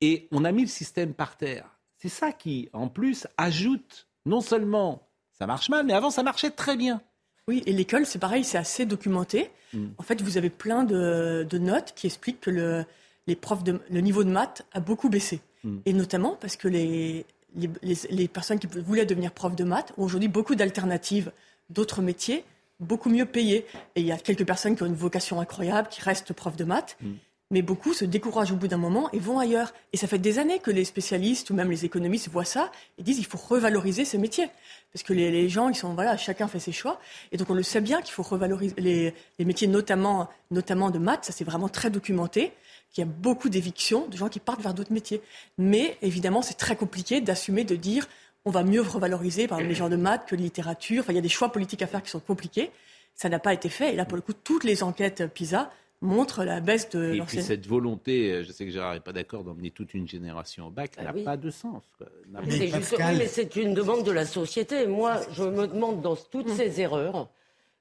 Et 0.01 0.28
on 0.32 0.43
a 0.43 0.51
mis 0.51 0.64
le 0.64 0.68
système 0.68 1.14
par 1.14 1.38
terre. 1.38 1.80
C'est 1.99 2.09
ça 2.09 2.34
qui, 2.34 2.68
en 2.74 2.89
plus, 2.89 3.28
ajoute 3.38 4.07
non 4.26 4.41
seulement 4.41 5.07
ça 5.41 5.47
marche 5.47 5.69
mal, 5.69 5.83
mais 5.87 5.93
avant 5.93 6.11
ça 6.11 6.21
marchait 6.21 6.51
très 6.51 6.77
bien. 6.77 7.01
Oui, 7.47 7.63
et 7.65 7.73
l'école, 7.73 8.05
c'est 8.05 8.19
pareil, 8.19 8.43
c'est 8.43 8.59
assez 8.59 8.85
documenté. 8.85 9.49
Hmm. 9.73 9.87
En 9.97 10.03
fait, 10.03 10.21
vous 10.21 10.37
avez 10.37 10.51
plein 10.51 10.83
de, 10.83 11.57
notes 11.57 11.93
qui 11.95 12.05
expliquent 12.05 12.41
que 12.41 12.51
le, 12.51 12.85
les 13.25 13.35
profs 13.35 13.63
de, 13.63 13.79
le 13.89 14.01
niveau 14.01 14.23
de 14.23 14.29
maths 14.29 14.63
a 14.71 14.79
beaucoup 14.79 15.09
baissé. 15.09 15.41
Hmm. 15.63 15.79
Et 15.87 15.93
notamment 15.93 16.37
parce 16.39 16.57
que 16.57 16.67
les, 16.67 17.25
les, 17.55 18.27
personnes 18.27 18.59
qui 18.59 18.67
voulaient 18.67 19.07
devenir 19.07 19.31
profs 19.31 19.55
de 19.55 19.63
maths 19.63 19.93
ont 19.97 20.03
aujourd'hui 20.03 20.29
beaucoup 20.29 20.53
d'alternatives, 20.53 21.31
d'autres 21.71 22.03
métiers, 22.03 22.43
beaucoup 22.79 23.09
mieux 23.09 23.25
payés. 23.25 23.65
Et 23.95 24.01
il 24.01 24.05
y 24.05 24.11
a 24.11 24.19
quelques 24.19 24.45
personnes 24.45 24.75
qui 24.75 24.83
ont 24.83 24.85
une 24.85 24.93
vocation 24.93 25.41
incroyable, 25.41 25.87
qui 25.89 26.01
restent 26.01 26.33
profs 26.33 26.55
de 26.55 26.65
maths. 26.65 26.97
Hmm 27.01 27.13
mais 27.51 27.61
beaucoup 27.61 27.93
se 27.93 28.05
découragent 28.05 28.53
au 28.53 28.55
bout 28.55 28.69
d'un 28.69 28.77
moment 28.77 29.11
et 29.11 29.19
vont 29.19 29.37
ailleurs. 29.37 29.73
Et 29.93 29.97
ça 29.97 30.07
fait 30.07 30.17
des 30.17 30.39
années 30.39 30.59
que 30.59 30.71
les 30.71 30.85
spécialistes 30.85 31.49
ou 31.49 31.53
même 31.53 31.69
les 31.69 31.85
économistes 31.85 32.29
voient 32.29 32.45
ça 32.45 32.71
et 32.97 33.03
disent 33.03 33.17
qu'il 33.17 33.25
faut 33.25 33.37
revaloriser 33.37 34.05
ces 34.05 34.17
métiers. 34.17 34.49
Parce 34.93 35.03
que 35.03 35.13
les, 35.13 35.49
gens, 35.49 35.69
ils 35.69 35.75
sont, 35.75 35.93
voilà, 35.93 36.17
chacun 36.17 36.47
fait 36.47 36.59
ses 36.59 36.71
choix. 36.71 36.99
Et 37.31 37.37
donc 37.37 37.49
on 37.49 37.53
le 37.53 37.63
sait 37.63 37.81
bien 37.81 38.01
qu'il 38.01 38.13
faut 38.13 38.23
revaloriser 38.23 38.73
les, 38.77 39.13
métiers, 39.45 39.67
notamment, 39.67 40.29
notamment 40.49 40.89
de 40.89 40.97
maths, 40.97 41.25
ça 41.25 41.33
c'est 41.33 41.43
vraiment 41.43 41.69
très 41.69 41.89
documenté, 41.89 42.53
qu'il 42.91 43.05
y 43.05 43.07
a 43.07 43.11
beaucoup 43.11 43.49
d'évictions 43.49 44.07
de 44.07 44.17
gens 44.17 44.29
qui 44.29 44.39
partent 44.39 44.61
vers 44.61 44.73
d'autres 44.73 44.93
métiers. 44.93 45.21
Mais 45.57 45.97
évidemment, 46.01 46.41
c'est 46.41 46.55
très 46.55 46.75
compliqué 46.75 47.21
d'assumer, 47.21 47.65
de 47.65 47.75
dire 47.75 48.07
on 48.45 48.51
va 48.51 48.63
mieux 48.63 48.81
revaloriser 48.81 49.47
par 49.47 49.59
les 49.61 49.75
gens 49.75 49.89
de 49.89 49.95
maths 49.97 50.25
que 50.25 50.35
de 50.35 50.41
littérature. 50.41 51.03
Enfin, 51.03 51.13
il 51.13 51.15
y 51.15 51.19
a 51.19 51.21
des 51.21 51.29
choix 51.29 51.51
politiques 51.51 51.81
à 51.83 51.87
faire 51.87 52.01
qui 52.01 52.09
sont 52.09 52.19
compliqués. 52.19 52.71
Ça 53.13 53.29
n'a 53.29 53.39
pas 53.39 53.53
été 53.53 53.69
fait. 53.69 53.93
Et 53.93 53.95
là, 53.95 54.05
pour 54.05 54.15
le 54.15 54.21
coup, 54.21 54.33
toutes 54.33 54.63
les 54.63 54.83
enquêtes 54.83 55.27
PISA 55.27 55.69
montre 56.01 56.43
la 56.43 56.59
baisse 56.59 56.89
de 56.89 57.13
Et 57.13 57.21
puis 57.21 57.41
cette 57.41 57.67
volonté, 57.67 58.31
euh, 58.31 58.43
je 58.43 58.51
sais 58.51 58.65
que 58.65 58.71
Gérard 58.71 58.93
n'est 58.93 58.99
pas 58.99 59.13
d'accord, 59.13 59.43
d'emmener 59.43 59.71
toute 59.71 59.93
une 59.93 60.07
génération 60.07 60.67
au 60.67 60.69
bac, 60.71 60.93
ah 60.97 61.03
n'a 61.03 61.13
pas 61.13 61.37
de 61.37 61.49
sens. 61.49 61.83
Mais 62.27 63.27
c'est 63.27 63.55
une 63.55 63.73
demande 63.73 64.03
de 64.03 64.11
la 64.11 64.25
société. 64.25 64.87
Moi, 64.87 65.21
je 65.31 65.43
me 65.43 65.67
demande 65.67 66.01
dans 66.01 66.15
toutes 66.15 66.47
mmh. 66.47 66.55
ces 66.55 66.81
erreurs, 66.81 67.29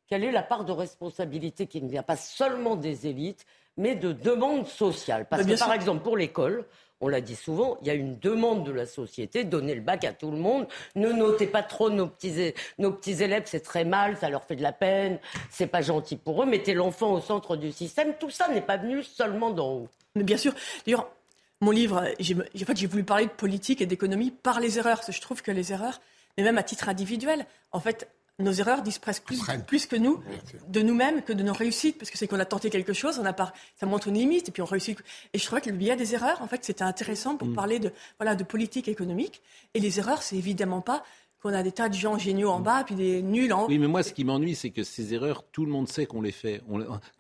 quelle 0.07 0.25
est 0.25 0.33
la 0.33 0.43
part 0.43 0.65
de 0.65 0.73
responsabilité 0.73 1.67
qui 1.67 1.81
ne 1.83 1.89
vient 1.89 2.03
pas 2.03 2.17
seulement 2.17 2.77
des 2.77 3.07
élites, 3.07 3.47
mais 3.77 3.95
de 3.95 4.13
demande 4.13 4.67
sociale. 4.67 5.27
Parce 5.29 5.45
que, 5.45 5.59
par 5.59 5.73
exemple, 5.73 6.03
pour 6.03 6.17
l'école, 6.17 6.67
on 7.01 7.09
l'a 7.09 7.21
dit 7.21 7.37
souvent, 7.37 7.79
il 7.81 7.89
y 7.89 7.91
a 7.91 7.95
une 7.95 8.19
demande 8.19 8.65
de 8.65 8.73
la 8.73 8.85
société, 8.85 9.45
donner 9.45 9.75
le 9.75 9.81
bac 9.81 10.05
à 10.05 10.13
tout 10.13 10.31
le 10.31 10.37
monde, 10.37 10.67
ne 10.97 11.11
notez 11.11 11.47
pas 11.47 11.63
trop 11.63 11.89
nos 11.89 12.07
petits, 12.07 12.53
nos 12.79 12.93
petits 12.93 13.23
élèves, 13.23 13.45
c'est 13.47 13.61
très 13.61 13.85
mal, 13.85 14.19
ça 14.19 14.29
leur 14.29 14.45
fait 14.45 14.57
de 14.57 14.63
la 14.63 14.73
peine, 14.73 15.19
c'est 15.51 15.67
pas 15.67 15.81
gentil 15.81 16.17
pour 16.17 16.43
eux, 16.43 16.47
mettez 16.47 16.75
l'enfant 16.75 17.13
au 17.13 17.21
centre 17.21 17.57
du 17.57 17.73
système, 17.73 18.15
tout 18.21 18.31
ça 18.31 18.49
n'est 18.49 18.61
pas 18.61 18.77
venu 18.77 19.03
seulement 19.03 19.51
d'en 19.51 19.73
haut. 19.73 19.89
Mais 20.15 20.25
bien 20.25 20.37
sûr, 20.37 20.53
d'ailleurs, 20.85 21.09
mon 21.63 21.71
livre, 21.71 22.05
j'ai, 22.19 22.35
en 22.35 22.67
fait, 22.67 22.77
j'ai 22.77 22.87
voulu 22.87 23.05
parler 23.05 23.27
de 23.27 23.31
politique 23.31 23.81
et 23.81 23.87
d'économie 23.87 24.31
par 24.31 24.61
les 24.61 24.79
erreurs, 24.79 24.97
parce 24.97 25.07
que 25.07 25.13
je 25.13 25.21
trouve 25.21 25.43
que 25.43 25.51
les 25.51 25.73
erreurs, 25.73 26.01
mais 26.37 26.45
même 26.45 26.59
à 26.59 26.63
titre 26.63 26.89
individuel, 26.89 27.47
en 27.73 27.81
fait, 27.81 28.09
nos 28.39 28.53
erreurs 28.53 28.83
disent 28.83 28.99
presque 28.99 29.25
plus, 29.25 29.87
que 29.87 29.97
nous, 29.97 30.23
de 30.69 30.81
nous-mêmes 30.81 31.23
que 31.23 31.33
de 31.33 31.43
nos 31.43 31.53
réussites, 31.53 31.99
parce 31.99 32.11
que 32.11 32.19
c'est 32.19 32.27
qu'on 32.27 32.39
a 32.39 32.45
tenté 32.45 32.71
quelque 32.71 32.93
chose, 32.93 33.19
on 33.19 33.25
a 33.25 33.33
pas, 33.33 33.53
ça 33.79 33.87
montre 33.87 34.09
une 34.09 34.15
limite, 34.15 34.49
et 34.49 34.53
puis 34.53 34.63
on 34.63 34.67
réussit. 34.67 34.99
Et 35.33 35.39
je 35.39 35.45
trouvais 35.45 35.61
que 35.61 35.71
le 35.71 35.77
biais 35.77 35.97
des 35.97 36.15
erreurs, 36.15 36.41
en 36.43 36.47
fait, 36.47 36.65
c'était 36.65 36.85
intéressant 36.85 37.37
pour 37.37 37.49
mm. 37.49 37.55
parler 37.55 37.79
de, 37.79 37.93
voilà, 38.19 38.35
de 38.35 38.45
politique 38.45 38.89
économique. 38.89 39.43
Et 39.75 39.81
les 39.81 39.99
erreurs, 39.99 40.23
c'est 40.23 40.37
évidemment 40.37 40.81
pas 40.81 41.05
qu'on 41.43 41.55
a 41.55 41.63
des 41.63 41.73
tas 41.73 41.89
de 41.89 41.95
gens 41.95 42.19
géniaux 42.19 42.51
en 42.51 42.61
bas, 42.61 42.85
puis 42.85 42.95
des 42.95 43.23
nuls 43.23 43.53
en 43.53 43.65
haut. 43.65 43.69
Oui, 43.69 43.79
mais 43.79 43.89
moi, 43.89 44.03
ce 44.03 44.13
qui 44.13 44.25
m'ennuie, 44.25 44.55
c'est 44.55 44.71
que 44.71 44.83
ces 44.83 45.15
erreurs, 45.15 45.45
tout 45.51 45.65
le 45.65 45.73
monde 45.73 45.89
sait 45.89 46.07
qu'on 46.07 46.21
les 46.21 46.33
fait. 46.33 46.63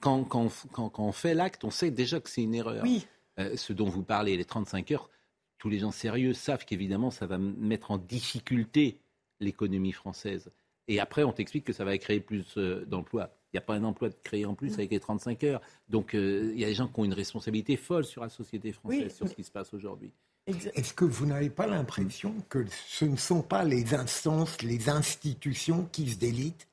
quand, 0.00 0.24
quand, 0.24 0.50
quand, 0.72 0.92
on 0.98 1.12
fait 1.12 1.34
l'acte, 1.34 1.64
on 1.64 1.70
sait 1.70 1.90
déjà 1.90 2.20
que 2.20 2.28
c'est 2.28 2.42
une 2.42 2.54
erreur. 2.54 2.82
Oui. 2.82 3.06
Euh, 3.38 3.56
ce 3.56 3.72
dont 3.72 3.88
vous 3.88 4.02
parlez, 4.02 4.36
les 4.36 4.44
35 4.44 4.90
heures, 4.90 5.10
tous 5.58 5.68
les 5.68 5.78
gens 5.78 5.90
sérieux 5.90 6.34
savent 6.34 6.64
qu'évidemment, 6.64 7.10
ça 7.10 7.26
va 7.26 7.38
mettre 7.38 7.90
en 7.90 7.98
difficulté 7.98 8.98
l'économie 9.40 9.92
française. 9.92 10.50
Et 10.88 11.00
après, 11.00 11.22
on 11.22 11.32
t'explique 11.32 11.64
que 11.64 11.72
ça 11.72 11.84
va 11.84 11.96
créer 11.98 12.20
plus 12.20 12.56
euh, 12.56 12.84
d'emplois. 12.86 13.30
Il 13.52 13.56
n'y 13.56 13.58
a 13.58 13.62
pas 13.62 13.74
un 13.74 13.84
emploi 13.84 14.08
de 14.08 14.16
créer 14.22 14.46
en 14.46 14.54
plus 14.54 14.74
avec 14.74 14.90
les 14.90 15.00
35 15.00 15.44
heures. 15.44 15.60
Donc, 15.88 16.14
euh, 16.14 16.50
il 16.54 16.60
y 16.60 16.64
a 16.64 16.68
des 16.68 16.74
gens 16.74 16.88
qui 16.88 17.00
ont 17.00 17.04
une 17.04 17.14
responsabilité 17.14 17.76
folle 17.76 18.04
sur 18.04 18.22
la 18.22 18.28
société 18.28 18.72
française, 18.72 19.14
sur 19.14 19.28
ce 19.28 19.34
qui 19.34 19.44
se 19.44 19.50
passe 19.50 19.74
aujourd'hui. 19.74 20.12
Est-ce 20.46 20.94
que 20.94 21.04
vous 21.04 21.26
n'avez 21.26 21.50
pas 21.50 21.66
l'impression 21.66 22.34
que 22.48 22.64
ce 22.88 23.04
ne 23.04 23.16
sont 23.16 23.42
pas 23.42 23.64
les 23.64 23.94
instances, 23.94 24.62
les 24.62 24.88
institutions 24.88 25.88
qui 25.92 26.10
se 26.10 26.16
délitent, 26.16 26.66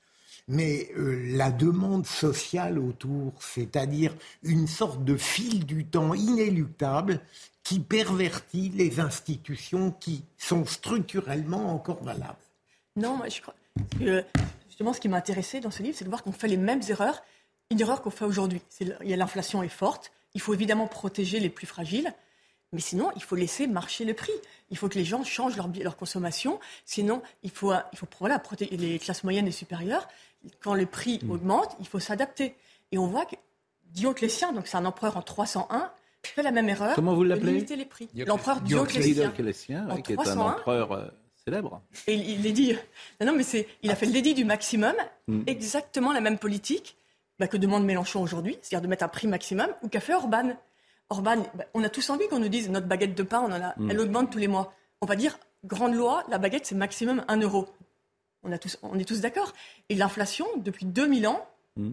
mais 0.47 0.89
euh, 0.97 1.35
la 1.35 1.51
demande 1.51 2.05
sociale 2.05 2.79
autour, 2.79 3.33
c'est-à-dire 3.39 4.15
une 4.43 4.67
sorte 4.67 5.03
de 5.03 5.17
fil 5.17 5.65
du 5.65 5.85
temps 5.85 6.13
inéluctable 6.13 7.19
qui 7.63 7.79
pervertit 7.79 8.69
les 8.69 8.99
institutions 8.99 9.91
qui 9.91 10.23
sont 10.37 10.65
structurellement 10.65 11.73
encore 11.73 12.01
valables? 12.01 12.37
Non, 12.95 13.17
moi 13.17 13.27
je 13.29 13.41
crois 13.77 14.21
justement, 14.67 14.93
ce 14.93 14.99
qui 14.99 15.09
m'a 15.09 15.17
intéressé 15.17 15.59
dans 15.59 15.71
ce 15.71 15.81
livre, 15.81 15.95
c'est 15.97 16.05
de 16.05 16.09
voir 16.09 16.23
qu'on 16.23 16.31
fait 16.31 16.47
les 16.47 16.57
mêmes 16.57 16.81
erreurs, 16.89 17.23
une 17.71 17.81
erreur 17.81 18.01
qu'on 18.01 18.11
fait 18.11 18.25
aujourd'hui. 18.25 18.61
L'inflation 19.01 19.63
est 19.63 19.69
forte, 19.69 20.11
il 20.35 20.41
faut 20.41 20.53
évidemment 20.53 20.87
protéger 20.87 21.39
les 21.39 21.49
plus 21.49 21.65
fragiles, 21.65 22.13
mais 22.73 22.81
sinon, 22.81 23.09
il 23.15 23.23
faut 23.23 23.35
laisser 23.35 23.65
marcher 23.65 24.03
le 24.03 24.13
prix. 24.13 24.33
Il 24.69 24.77
faut 24.77 24.89
que 24.89 24.97
les 24.97 25.05
gens 25.05 25.23
changent 25.23 25.55
leur, 25.55 25.69
leur 25.81 25.95
consommation. 25.95 26.59
Sinon, 26.83 27.21
il 27.41 27.49
faut, 27.49 27.71
il 27.93 27.97
faut 27.97 28.07
voilà, 28.19 28.39
protéger 28.39 28.75
les 28.75 28.99
classes 28.99 29.23
moyennes 29.23 29.47
et 29.47 29.51
supérieures. 29.51 30.05
Quand 30.61 30.73
le 30.73 30.85
prix 30.85 31.21
mmh. 31.23 31.31
augmente, 31.31 31.77
il 31.79 31.87
faut 31.87 31.99
s'adapter. 31.99 32.55
Et 32.91 32.97
on 32.97 33.07
voit 33.07 33.25
que 33.25 33.35
Dioclétien, 33.85 34.51
donc 34.51 34.67
c'est 34.67 34.75
un 34.75 34.83
empereur 34.83 35.15
en 35.15 35.21
301, 35.21 35.89
fait 36.23 36.43
la 36.43 36.51
même 36.51 36.69
erreur. 36.69 36.95
Comment 36.95 37.15
vous 37.15 37.23
l'appelez 37.23 37.53
limiter 37.53 37.75
les 37.75 37.85
prix. 37.85 38.09
L'empereur 38.15 38.61
Dioclétien. 38.61 39.29
Dioclétien 39.29 39.87
qui 40.03 40.13
est 40.13 40.27
un 40.27 40.37
empereur 40.37 40.91
euh, 40.91 41.07
célèbre. 41.47 41.81
Et 42.07 42.15
il, 42.15 42.45
est 42.45 42.51
dit. 42.51 42.75
Non, 43.21 43.33
mais 43.33 43.43
c'est. 43.43 43.67
Il 43.81 43.89
a 43.89 43.95
fait 43.95 44.05
le 44.05 44.11
dédit 44.11 44.33
du 44.33 44.43
maximum, 44.43 44.93
mm. 45.27 45.43
exactement 45.47 46.11
la 46.11 46.19
même 46.19 46.37
politique 46.37 46.97
bah, 47.39 47.47
que 47.47 47.55
demande 47.55 47.85
Mélenchon 47.85 48.21
aujourd'hui, 48.21 48.57
c'est-à-dire 48.61 48.81
de 48.81 48.87
mettre 48.87 49.05
un 49.05 49.07
prix 49.07 49.27
maximum, 49.27 49.69
ou 49.81 49.87
qu'a 49.87 50.01
fait 50.01 50.13
Orban. 50.13 50.57
Orban, 51.09 51.37
bah, 51.55 51.63
on 51.73 51.83
a 51.83 51.89
tous 51.89 52.09
envie 52.09 52.27
qu'on 52.27 52.39
nous 52.39 52.49
dise 52.49 52.69
notre 52.69 52.87
baguette 52.87 53.15
de 53.15 53.23
pain, 53.23 53.39
on 53.39 53.51
en 53.51 53.61
a, 53.61 53.73
mm. 53.77 53.91
elle 53.91 53.99
augmente 54.01 54.31
tous 54.31 54.39
les 54.39 54.49
mois. 54.49 54.73
On 54.99 55.05
va 55.05 55.15
dire 55.15 55.39
grande 55.63 55.93
loi, 55.93 56.23
la 56.29 56.37
baguette 56.37 56.65
c'est 56.65 56.75
maximum 56.75 57.23
1 57.29 57.37
euro. 57.37 57.67
On, 58.43 58.51
a 58.51 58.57
tous, 58.57 58.77
on 58.83 58.99
est 58.99 59.05
tous 59.05 59.21
d'accord. 59.21 59.53
Et 59.87 59.95
l'inflation, 59.95 60.45
depuis 60.57 60.85
2000 60.85 61.27
ans, 61.27 61.47
mm. 61.77 61.91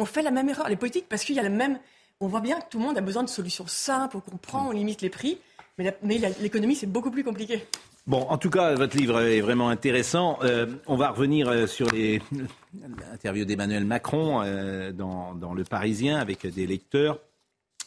on 0.00 0.04
fait 0.04 0.22
la 0.22 0.32
même 0.32 0.48
erreur, 0.48 0.68
les 0.68 0.76
politiques, 0.76 1.08
parce 1.08 1.22
qu'il 1.22 1.36
y 1.36 1.38
a 1.38 1.44
la 1.44 1.48
même. 1.48 1.78
On 2.18 2.26
voit 2.26 2.40
bien 2.40 2.60
que 2.60 2.68
tout 2.68 2.78
le 2.78 2.84
monde 2.84 2.98
a 2.98 3.02
besoin 3.02 3.22
de 3.22 3.28
solutions 3.28 3.68
simples, 3.68 4.16
on 4.16 4.20
comprend, 4.20 4.66
on 4.66 4.72
limite 4.72 5.00
les 5.00 5.10
prix, 5.10 5.38
mais 5.78 5.94
l'économie 6.40 6.74
c'est 6.74 6.88
beaucoup 6.88 7.12
plus 7.12 7.22
compliqué. 7.22 7.64
Bon, 8.06 8.22
en 8.22 8.38
tout 8.38 8.50
cas, 8.50 8.74
votre 8.74 8.96
livre 8.96 9.20
est 9.20 9.40
vraiment 9.40 9.68
intéressant. 9.68 10.38
Euh, 10.42 10.66
on 10.86 10.96
va 10.96 11.10
revenir 11.10 11.48
euh, 11.48 11.66
sur 11.66 11.88
l'interview 11.92 13.44
d'Emmanuel 13.44 13.84
Macron 13.84 14.42
euh, 14.42 14.90
dans, 14.92 15.54
Le 15.54 15.64
Parisien 15.64 16.18
avec 16.18 16.46
des 16.46 16.66
lecteurs. 16.66 17.20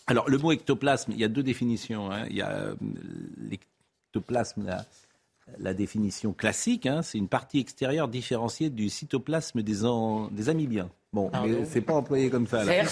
Alors, 0.07 0.29
le 0.29 0.37
mot 0.37 0.51
ectoplasme, 0.51 1.11
il 1.13 1.19
y 1.19 1.23
a 1.23 1.29
deux 1.29 1.43
définitions. 1.43 2.11
Hein. 2.11 2.25
Il 2.29 2.35
y 2.35 2.41
a 2.41 2.73
l'ectoplasme, 3.37 4.65
la, 4.65 4.85
la, 5.59 5.73
définition 5.73 6.33
classique, 6.33 6.85
hein, 6.85 7.01
c'est 7.01 7.17
une 7.17 7.27
partie 7.27 7.59
extérieure 7.59 8.07
différenciée 8.07 8.69
du 8.69 8.89
cytoplasme 8.89 9.61
des, 9.61 9.85
en, 9.85 10.27
des 10.27 10.49
amibiens. 10.49 10.89
Bon, 11.13 11.29
mais 11.43 11.63
c'est 11.65 11.81
pas 11.81 11.93
employé 11.93 12.31
comme 12.31 12.47
ça. 12.47 12.63
Là. 12.63 12.83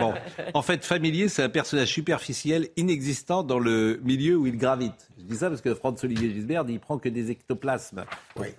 Bon, 0.00 0.12
en 0.54 0.62
fait, 0.62 0.84
familier, 0.84 1.28
c'est 1.28 1.44
un 1.44 1.48
personnage 1.48 1.88
superficiel, 1.88 2.68
inexistant 2.76 3.44
dans 3.44 3.60
le 3.60 4.00
milieu 4.02 4.36
où 4.36 4.46
il 4.46 4.56
gravite. 4.56 5.08
Je 5.18 5.22
dis 5.22 5.36
ça 5.36 5.48
parce 5.48 5.60
que 5.60 5.72
Franz-Olivier 5.74 6.32
Gisbert, 6.32 6.64
il 6.68 6.80
prend 6.80 6.98
que 6.98 7.08
des 7.08 7.30
ectoplasmes. 7.30 8.04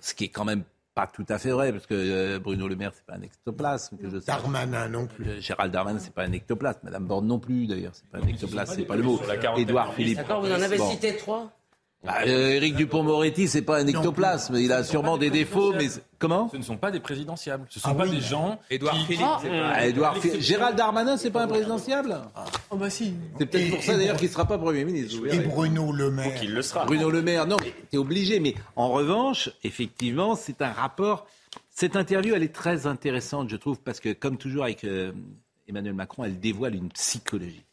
Ce 0.00 0.14
qui 0.14 0.24
est 0.24 0.28
quand 0.28 0.46
même 0.46 0.62
pas 0.94 1.06
tout 1.06 1.24
à 1.28 1.38
fait 1.38 1.50
vrai, 1.50 1.72
parce 1.72 1.86
que 1.86 1.94
euh, 1.94 2.38
Bruno 2.38 2.68
Le 2.68 2.76
Maire, 2.76 2.92
c'est 2.94 3.04
pas 3.04 3.14
un 3.14 3.22
ectoplasme. 3.22 3.96
Que 3.96 4.10
je 4.10 4.18
Darmanin 4.18 4.88
non 4.88 5.06
plus. 5.06 5.26
Euh, 5.26 5.40
Gérald 5.40 5.72
Darmanin, 5.72 5.98
c'est 5.98 6.12
pas 6.12 6.24
un 6.24 6.32
ectoplasme. 6.32 6.80
Madame 6.82 7.06
Borne 7.06 7.26
non 7.26 7.38
plus, 7.38 7.66
d'ailleurs, 7.66 7.92
c'est 7.94 8.06
pas 8.08 8.18
un 8.18 8.28
ectoplasme, 8.28 8.74
c'est 8.76 8.84
pas 8.84 8.96
le 8.96 9.02
mot. 9.02 9.20
Édouard 9.56 9.94
Philippe. 9.94 10.18
D'accord, 10.18 10.42
vous 10.42 10.52
en 10.52 10.60
avez 10.60 10.78
cité 10.78 11.16
trois 11.16 11.50
bah, 12.04 12.22
euh, 12.26 12.54
Éric 12.54 12.74
Dupont-Moretti, 12.74 13.46
c'est 13.46 13.62
pas 13.62 13.78
un 13.78 13.86
ectoplasme. 13.86 14.56
Il 14.56 14.72
a 14.72 14.82
sûrement 14.82 15.18
des 15.18 15.30
défauts, 15.30 15.72
mais 15.72 15.86
comment 16.18 16.48
Ce 16.50 16.56
ne 16.56 16.62
sont 16.62 16.76
pas 16.76 16.90
des 16.90 16.98
présidentiables. 16.98 17.64
Ce 17.68 17.78
ne 17.78 17.82
sont 17.82 17.90
ah 17.90 17.94
pas 17.94 18.08
des 18.08 18.20
gens. 18.20 18.58
Édouard 18.70 18.96
Philippe. 19.06 19.24
Ah, 19.24 19.86
Édouard 19.86 20.16
Gérald 20.40 20.76
Darmanin, 20.76 21.16
c'est 21.16 21.30
pas 21.30 21.44
un 21.44 21.46
présidentiable 21.46 22.18
Oh 22.70 22.76
bah 22.76 22.90
si. 22.90 23.14
C'est 23.38 23.46
peut-être 23.46 23.70
pour 23.70 23.82
ça 23.82 23.96
d'ailleurs 23.96 24.16
qu'il 24.16 24.28
ne 24.28 24.32
sera 24.32 24.46
pas 24.46 24.58
Premier 24.58 24.84
ministre. 24.84 25.16
Et 25.30 25.38
Bruno 25.38 25.92
Le 25.92 26.10
Maire. 26.10 26.34
Qu'il 26.34 26.52
le 26.52 26.62
sera. 26.62 26.86
Bruno 26.86 27.08
Le 27.08 27.22
Maire, 27.22 27.46
non, 27.46 27.56
t'es 27.90 27.98
obligé. 27.98 28.40
Mais 28.40 28.54
en 28.74 28.90
revanche, 28.90 29.50
effectivement, 29.62 30.34
c'est 30.34 30.60
un 30.60 30.72
rapport. 30.72 31.26
Cette 31.70 31.94
interview, 31.94 32.34
elle 32.34 32.42
est 32.42 32.54
très 32.54 32.86
intéressante, 32.86 33.48
je 33.48 33.56
trouve, 33.56 33.78
parce 33.80 34.00
que 34.00 34.12
comme 34.12 34.36
toujours 34.38 34.64
avec 34.64 34.84
euh, 34.84 35.12
Emmanuel 35.68 35.94
Macron, 35.94 36.24
elle 36.24 36.40
dévoile 36.40 36.74
une 36.74 36.88
psychologie. 36.90 37.64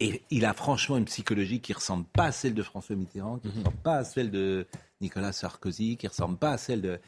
Et 0.00 0.22
il 0.30 0.44
a 0.44 0.54
franchement 0.54 0.96
une 0.96 1.06
psychologie 1.06 1.60
qui 1.60 1.72
ressemble 1.72 2.04
pas 2.04 2.26
à 2.26 2.32
celle 2.32 2.54
de 2.54 2.62
François 2.62 2.94
Mitterrand, 2.94 3.38
qui 3.38 3.48
ne 3.48 3.52
mhm. 3.52 3.58
ressemble 3.58 3.76
pas 3.78 3.96
à 3.96 4.04
celle 4.04 4.30
de 4.30 4.66
Nicolas 5.00 5.32
Sarkozy, 5.32 5.96
qui 5.96 6.06
ressemble 6.06 6.36
pas 6.36 6.52
à 6.52 6.58
celle 6.58 6.82
de. 6.82 7.00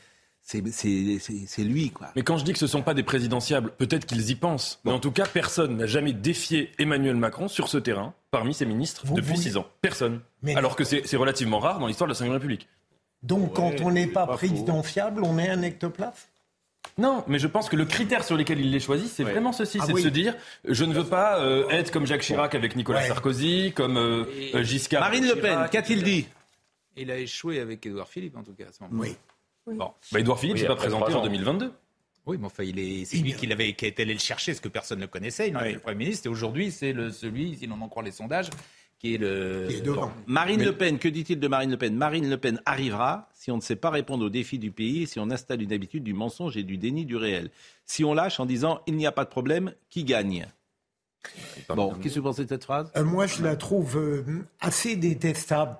C'est 0.42 1.64
lui, 1.64 1.90
quoi. 1.90 2.08
Mais 2.16 2.22
quand 2.22 2.38
je 2.38 2.44
dis 2.44 2.52
que 2.52 2.58
ce 2.58 2.64
ne 2.64 2.70
sont 2.70 2.82
pas 2.82 2.94
des 2.94 3.02
présidentiables, 3.02 3.72
peut-être 3.76 4.06
qu'ils 4.06 4.30
y 4.30 4.34
pensent. 4.34 4.80
Mais 4.84 4.90
en 4.90 4.98
tout 4.98 5.12
cas, 5.12 5.26
personne 5.26 5.76
n'a 5.76 5.86
jamais 5.86 6.14
défié 6.14 6.72
Emmanuel 6.78 7.14
Macron 7.14 7.46
sur 7.46 7.68
ce 7.68 7.76
terrain, 7.76 8.14
parmi 8.30 8.54
ses 8.54 8.64
ministres, 8.64 9.04
depuis 9.12 9.36
six 9.36 9.58
ans. 9.58 9.66
Personne. 9.82 10.22
Alors 10.56 10.76
que 10.76 10.84
c'est 10.84 11.16
relativement 11.16 11.58
rare 11.58 11.78
dans 11.78 11.86
l'histoire 11.86 12.08
de 12.08 12.18
la 12.18 12.26
Ve 12.26 12.32
République. 12.32 12.68
Donc, 13.22 13.54
quand 13.54 13.80
on 13.82 13.90
n'est 13.90 14.06
pas, 14.06 14.26
pas 14.26 14.34
présidentiable, 14.34 15.22
on 15.24 15.38
est 15.38 15.50
un 15.50 15.62
ectoplasme 15.62 16.30
non, 16.98 17.24
mais 17.28 17.38
je 17.38 17.46
pense 17.46 17.68
que 17.68 17.76
le 17.76 17.86
critère 17.86 18.24
sur 18.24 18.36
lequel 18.36 18.60
il 18.60 18.70
les 18.70 18.80
choisi, 18.80 19.08
c'est 19.08 19.24
vraiment 19.24 19.52
ceci, 19.52 19.78
ah 19.80 19.84
c'est 19.86 19.92
de 19.94 19.98
se 19.98 20.08
dire, 20.08 20.36
je 20.66 20.84
ne 20.84 20.92
veux 20.92 21.04
pas 21.04 21.40
euh, 21.40 21.68
être 21.70 21.90
comme 21.90 22.06
Jacques 22.06 22.22
Chirac 22.22 22.54
avec 22.54 22.76
Nicolas 22.76 23.06
Sarkozy, 23.06 23.72
comme 23.74 23.96
euh, 23.96 24.24
euh, 24.54 24.62
Giscard. 24.62 25.00
Marine 25.00 25.26
Le 25.26 25.36
Pen, 25.36 25.66
qu'a-t-il 25.70 26.02
dit 26.02 26.26
Il 26.96 27.10
a 27.10 27.18
échoué 27.18 27.58
avec 27.58 27.84
Édouard 27.86 28.08
Philippe, 28.08 28.36
en 28.36 28.42
tout 28.42 28.52
cas, 28.52 28.64
à 28.68 28.72
ce 28.72 28.82
moment. 28.82 29.02
Oui. 29.02 29.16
Bon. 29.66 29.92
Bah, 30.12 30.20
Édouard 30.20 30.38
Philippe, 30.38 30.58
s'est 30.58 30.66
pas 30.66 30.76
présenté 30.76 31.14
en 31.14 31.22
2022. 31.22 31.72
Oui, 32.26 32.36
mais 32.38 32.46
enfin, 32.46 32.64
il 32.64 32.78
est, 32.78 33.06
c'est 33.06 33.16
lui 33.16 33.32
qui, 33.32 33.50
avait, 33.50 33.72
qui 33.72 33.86
est 33.86 33.98
allé 33.98 34.12
le 34.12 34.20
chercher, 34.20 34.52
ce 34.52 34.60
que 34.60 34.68
personne 34.68 35.00
ne 35.00 35.06
connaissait. 35.06 35.48
Il 35.48 35.56
était 35.56 35.72
le 35.72 35.80
Premier 35.80 36.04
ministre, 36.04 36.26
et 36.26 36.30
aujourd'hui, 36.30 36.70
c'est 36.70 36.92
le, 36.92 37.10
celui, 37.10 37.56
si 37.56 37.66
l'on 37.66 37.80
en 37.80 37.88
croit 37.88 38.02
les 38.02 38.12
sondages, 38.12 38.50
qui 39.00 39.14
est 39.14 39.18
le. 39.18 39.66
Marine 40.26 40.62
Le 40.62 40.76
Pen, 40.76 40.98
que 40.98 41.08
dit-il 41.08 41.40
de 41.40 41.48
Marine 41.48 41.70
Le 41.70 41.78
Pen? 41.78 41.96
Marine 41.96 42.28
Le 42.28 42.36
Pen 42.36 42.60
arrivera 42.66 43.28
si 43.34 43.50
on 43.50 43.56
ne 43.56 43.62
sait 43.62 43.76
pas 43.76 43.90
répondre 43.90 44.24
aux 44.26 44.30
défis 44.30 44.58
du 44.58 44.70
pays, 44.70 45.06
si 45.06 45.18
on 45.18 45.30
installe 45.30 45.62
une 45.62 45.72
habitude 45.72 46.04
du 46.04 46.12
mensonge 46.12 46.56
et 46.56 46.62
du 46.62 46.76
déni 46.76 47.06
du 47.06 47.16
réel. 47.16 47.50
Si 47.86 48.04
on 48.04 48.12
lâche 48.12 48.38
en 48.38 48.46
disant 48.46 48.82
il 48.86 48.94
n'y 48.96 49.06
a 49.06 49.12
pas 49.12 49.24
de 49.24 49.30
problème, 49.30 49.72
qui 49.88 50.04
gagne? 50.04 50.46
Bon, 51.68 51.94
qu'est-ce 51.94 52.14
que 52.14 52.20
vous 52.20 52.26
pensez 52.26 52.44
de 52.44 52.48
cette 52.48 52.64
phrase? 52.64 52.90
Euh, 52.96 53.04
Moi, 53.04 53.26
je 53.26 53.42
la 53.42 53.54
trouve 53.54 53.96
euh, 53.96 54.24
assez 54.60 54.96
détestable. 54.96 55.76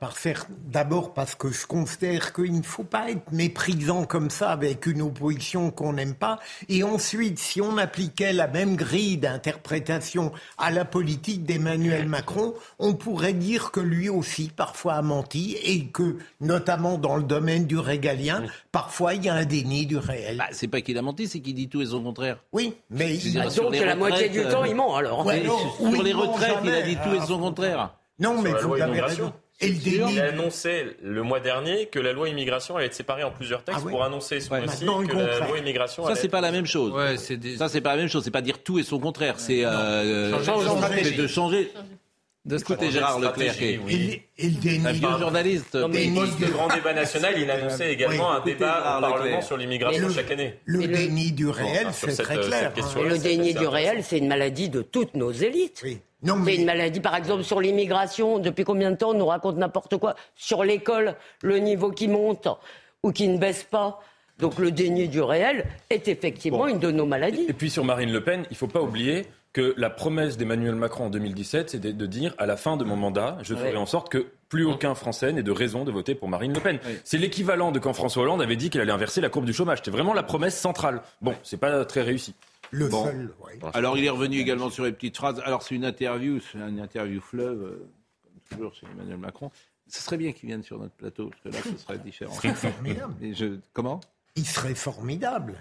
D'abord 0.66 1.14
parce 1.14 1.34
que 1.34 1.51
je 1.51 1.66
considère 1.66 2.32
qu'il 2.32 2.55
ne 2.55 2.62
faut 2.62 2.84
pas 2.84 3.11
être 3.11 3.32
méprisant 3.32 4.05
comme 4.05 4.30
ça 4.30 4.51
avec 4.51 4.86
une 4.86 5.03
opposition 5.03 5.70
qu'on 5.70 5.95
n'aime 5.95 6.14
pas. 6.14 6.38
Et 6.68 6.84
ensuite, 6.84 7.38
si 7.38 7.61
on 7.61 7.76
appliquait 7.78 8.32
la 8.32 8.47
même 8.47 8.76
grille 8.76 9.16
d'interprétation 9.16 10.32
à 10.59 10.70
la 10.70 10.84
politique 10.84 11.45
d'Emmanuel 11.45 12.07
Macron, 12.07 12.55
on 12.78 12.95
pourrait 12.95 13.32
dire 13.32 13.70
que 13.70 13.80
lui 13.80 14.09
aussi, 14.09 14.51
parfois, 14.55 14.95
a 14.95 15.03
menti 15.03 15.57
et 15.64 15.86
que, 15.86 16.18
notamment 16.41 16.99
dans 16.99 17.16
le 17.16 17.24
domaine 17.24 17.66
du 17.66 17.78
régalien, 17.78 18.45
parfois, 18.70 19.14
il 19.14 19.24
y 19.24 19.28
a 19.28 19.34
un 19.34 19.45
déni 19.45 19.86
du 19.86 19.97
réel. 19.97 20.36
Bah, 20.38 20.49
c'est 20.53 20.68
pas 20.68 20.82
qu'il 20.82 20.99
a 20.99 21.03
menti, 21.03 21.26
c'est 21.26 21.41
qu'il 21.41 21.55
dit 21.55 21.68
tout 21.68 21.82
et 21.82 21.86
son 21.86 22.03
contraire. 22.03 22.38
Oui, 22.53 22.74
mais... 22.91 23.16
Il... 23.16 23.34
donc, 23.34 23.74
la 23.74 23.97
moitié 23.97 24.28
du 24.28 24.43
temps, 24.43 24.64
il 24.64 24.74
ment, 24.74 24.95
alors 24.95 25.29
sur 25.30 26.02
les 26.02 26.12
retraites, 26.12 26.58
il 26.64 26.70
a 26.70 26.82
dit 26.82 26.96
tout 26.96 27.14
et 27.14 27.26
son 27.26 27.38
contraire. 27.38 27.94
Non, 28.18 28.42
mais 28.42 28.52
vous 28.52 28.74
avez 28.74 29.00
raison. 29.00 29.32
il 29.62 30.20
a 30.20 30.28
annoncé 30.28 30.96
le 31.02 31.22
mois 31.22 31.40
dernier 31.40 31.86
que 31.86 31.98
la 31.98 32.12
loi 32.12 32.28
immigration 32.28 32.76
allait 32.76 32.86
être 32.86 32.94
séparée 32.94 33.24
en 33.24 33.30
plusieurs 33.30 33.62
textes 33.62 33.82
ah 33.86 33.90
pour 33.90 34.04
annoncer 34.04 34.40
ce 34.40 34.48
mois-ci 34.50 34.84
que 34.84 35.16
la 35.16 35.46
loi 35.46 35.58
immigration. 35.58 36.06
Ça 36.06 36.14
c'est 36.14 36.28
pas 36.28 36.40
la 36.40 36.50
même 36.50 36.66
chose. 36.66 36.92
Ça 37.58 37.68
c'est 37.68 37.80
pas 37.80 37.90
la 37.90 37.96
même 37.96 38.08
chose. 38.08 38.24
C'est 38.24 38.30
pas 38.30 38.42
dire 38.42 38.62
tout 38.62 38.78
et 38.78 38.82
son 38.82 38.98
contraire. 38.98 39.34
C'est 39.38 39.62
euh, 39.64 40.32
de 41.16 41.26
changer. 41.26 41.72
De 42.47 42.57
Écoutez 42.57 42.91
Gérard 42.91 43.20
Leclerc, 43.20 43.55
oui. 43.84 44.22
et, 44.38 44.49
le 44.49 44.61
déni 44.62 45.05
un 45.05 45.18
journaliste. 45.18 45.74
Non, 45.74 45.88
mais 45.88 46.09
poste 46.09 46.41
de 46.41 46.47
grand 46.47 46.68
débat 46.68 46.95
national, 46.95 47.34
il 47.36 47.51
annonçait 47.51 47.93
également 47.93 48.32
un 48.32 48.41
débat 48.41 48.97
au 48.97 49.01
Parlement 49.03 49.43
sur 49.43 49.59
l'immigration 49.59 50.09
chaque 50.09 50.30
année. 50.30 50.55
Le, 50.64 50.86
déni 50.86 51.32
du 51.32 51.49
réel, 51.49 51.88
c'est 51.93 52.16
très 52.16 52.38
clair. 52.38 52.72
Le 53.05 53.18
déni 53.18 53.53
du 53.53 53.66
réel, 53.66 54.03
c'est 54.03 54.16
une 54.16 54.28
maladie 54.28 54.70
de 54.70 54.80
toutes 54.80 55.14
nos 55.14 55.30
élites. 55.30 55.84
C'est 55.84 56.55
une 56.55 56.64
maladie, 56.64 57.01
par 57.01 57.14
exemple, 57.14 57.45
sur 57.45 57.61
l'immigration. 57.61 58.38
Depuis 58.38 58.64
combien 58.64 58.91
de 58.91 58.97
temps 58.97 59.11
on 59.11 59.14
nous 59.14 59.26
raconte 59.26 59.59
n'importe 59.59 59.99
quoi 59.99 60.14
Sur 60.34 60.64
l'école, 60.64 61.16
le 61.43 61.59
niveau 61.59 61.91
qui 61.91 62.09
monte 62.09 62.49
ou 63.03 63.12
qui 63.12 63.28
ne 63.28 63.36
baisse 63.36 63.64
pas? 63.64 64.01
Donc 64.38 64.59
le 64.59 64.70
déni 64.70 65.09
du 65.09 65.20
réel 65.20 65.66
est 65.91 66.09
effectivement 66.09 66.66
une 66.66 66.78
de 66.78 66.91
nos 66.91 67.05
maladies. 67.05 67.45
Et 67.49 67.53
puis 67.53 67.68
sur 67.68 67.84
Marine 67.84 68.11
Le 68.11 68.24
Pen, 68.24 68.45
il 68.51 68.55
ne 68.55 68.57
faut 68.57 68.66
pas 68.66 68.80
oublier 68.80 69.26
que 69.53 69.74
la 69.76 69.90
promesse 69.90 70.36
d'Emmanuel 70.36 70.76
Macron 70.76 71.07
en 71.07 71.11
2017, 71.11 71.70
c'est 71.70 71.80
de, 71.80 72.07
dire 72.07 72.34
à 72.38 72.46
la 72.46 72.57
fin 72.57 72.76
de 72.76 72.84
mon 72.84 72.96
mandat, 72.96 73.38
je 73.42 73.55
ferai 73.55 73.76
en 73.76 73.86
sorte 73.86 74.09
que 74.09 74.26
plus 74.48 74.64
aucun 74.64 74.94
Français 74.94 75.32
n'ait 75.32 75.42
de 75.42 75.51
raison 75.51 75.84
de 75.84 75.90
voter 75.90 76.14
pour 76.14 76.28
Marine 76.28 76.53
Le 76.53 76.61
Pen. 76.61 76.78
C'est 77.05 77.18
l'équivalent 77.18 77.72
de 77.72 77.78
quand 77.78 77.92
François 77.92 78.22
Hollande 78.22 78.42
avait 78.42 78.57
dit 78.57 78.70
qu'il 78.70 78.80
allait 78.80 78.92
inverser 78.92 79.20
la 79.20 79.28
courbe 79.28 79.44
du 79.44 79.53
chômage. 79.53 79.78
C'était 79.78 79.90
vraiment 79.90 80.14
la 80.14 80.22
promesse 80.22 80.59
centrale. 80.59 81.03
Bon, 81.20 81.34
c'est 81.42 81.57
pas 81.57 81.84
très 81.84 82.03
réussi. 82.03 82.34
Le 82.72 82.88
seul, 82.88 83.34
Alors 83.74 83.98
il 83.98 84.05
est 84.05 84.11
revenu 84.11 84.38
également 84.38 84.70
sur 84.70 84.84
les 84.84 84.92
petites 84.92 85.16
phrases. 85.16 85.40
Alors 85.44 85.62
c'est 85.62 85.74
une 85.74 85.84
interview, 85.84 86.38
c'est 86.40 86.59
une 86.59 86.78
interview 86.78 87.20
fleuve, 87.20 87.62
euh, 87.62 87.88
comme 88.22 88.59
toujours 88.59 88.74
chez 88.74 88.86
Emmanuel 88.94 89.18
Macron. 89.18 89.51
Ce 89.88 90.01
serait 90.01 90.16
bien 90.16 90.30
qu'il 90.30 90.48
vienne 90.48 90.62
sur 90.62 90.78
notre 90.78 90.94
plateau, 90.94 91.30
parce 91.30 91.42
que 91.42 91.48
là, 91.48 91.72
ce 91.76 91.82
serait 91.82 91.98
différent. 91.98 92.32
Il 92.32 92.36
serait 92.36 92.55
formidable. 92.55 93.14
je... 93.32 93.46
Comment? 93.72 94.01
Il 94.36 94.46
serait 94.46 94.76
formidable. 94.76 95.61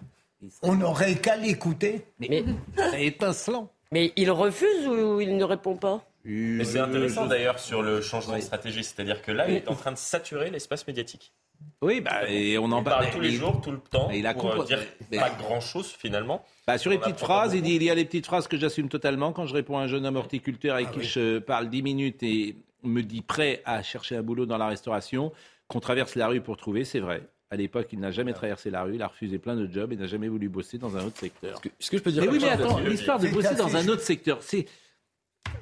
On 0.62 0.76
n'aurait 0.76 1.16
qu'à 1.16 1.36
l'écouter. 1.36 2.06
Mais, 2.20 2.46
mais 2.78 3.08
étincelant. 3.08 3.72
Mais 3.92 4.14
il 4.16 4.30
refuse 4.30 4.88
ou 4.88 5.20
il 5.20 5.36
ne 5.36 5.44
répond 5.44 5.76
pas? 5.76 6.04
Mais 6.26 6.64
c'est 6.64 6.80
intéressant 6.80 7.26
d'ailleurs 7.26 7.60
sur 7.60 7.82
le 7.82 8.02
changement 8.02 8.36
de 8.36 8.42
stratégie, 8.42 8.84
c'est-à-dire 8.84 9.22
que 9.22 9.32
là, 9.32 9.50
il 9.50 9.56
est 9.56 9.70
en 9.70 9.76
train 9.76 9.92
de 9.92 9.98
saturer 9.98 10.50
l'espace 10.50 10.86
médiatique. 10.86 11.34
Oui, 11.82 12.00
bah, 12.00 12.30
et 12.30 12.58
on 12.58 12.72
en 12.72 12.84
parle 12.84 13.10
tous 13.10 13.20
les 13.20 13.32
jours, 13.32 13.62
tout 13.62 13.72
le 13.72 13.80
temps. 13.80 14.10
il 14.12 14.26
a 14.28 14.34
pour 14.34 14.64
dire 14.64 14.80
pas 15.12 15.30
grand-chose 15.32 15.88
finalement. 15.88 16.46
Bah, 16.68 16.78
sur 16.78 16.92
les 16.92 16.98
petites 16.98 17.20
phrases, 17.20 17.54
il 17.54 17.62
dit 17.62 17.76
il 17.76 17.84
y 17.84 17.90
a 17.90 17.96
les 17.96 18.06
petites 18.06 18.26
phrases 18.26 18.48
que 18.48 18.58
j'assume 18.58 18.90
totalement. 18.90 19.34
Quand 19.34 19.46
je 19.46 19.54
réponds 19.54 19.78
à 19.78 19.82
un 19.82 19.88
jeune 19.88 20.06
homme 20.06 20.18
horticulteur 20.18 20.76
avec 20.76 20.90
ah 20.92 20.94
qui 20.94 21.04
je 21.04 21.40
parle 21.40 21.70
dix 21.70 21.82
minutes 21.82 22.22
et 22.24 22.56
me 22.84 23.02
dit 23.02 23.22
prêt 23.22 23.62
à 23.66 23.82
chercher 23.82 24.16
un 24.18 24.22
boulot 24.22 24.46
dans 24.46 24.58
la 24.58 24.68
restauration, 24.68 25.32
qu'on 25.68 25.80
traverse 25.80 26.16
la 26.16 26.28
rue 26.28 26.42
pour 26.42 26.58
trouver, 26.58 26.86
c'est 26.86 27.00
vrai. 27.00 27.24
À 27.52 27.56
l'époque, 27.56 27.88
il 27.93 28.00
n'a 28.00 28.12
jamais 28.12 28.34
traversé 28.34 28.70
la 28.70 28.84
rue, 28.84 28.95
il 28.95 29.02
a 29.02 29.08
refusé 29.08 29.39
plein 29.39 29.56
de 29.56 29.66
jobs 29.72 29.91
et 29.91 29.95
n'a 29.95 30.06
jamais 30.06 30.28
voulu 30.28 30.50
bosser 30.50 30.78
dans 30.78 30.95
un 30.97 31.06
autre 31.06 31.18
secteur. 31.18 31.60
Est-ce 31.66 31.89
que, 31.89 31.97
je 31.97 32.04
peux 32.04 32.12
dire 32.12 32.22
Mais 32.22 32.30
oui, 32.30 32.38
mais 32.39 32.50
attends, 32.50 32.80
l'histoire 32.80 33.18
de 33.18 33.28
bosser 33.30 33.56
dans 33.56 33.76
un 33.76 33.88
autre 33.88 34.04
secteur, 34.04 34.38
c'est 34.41 34.68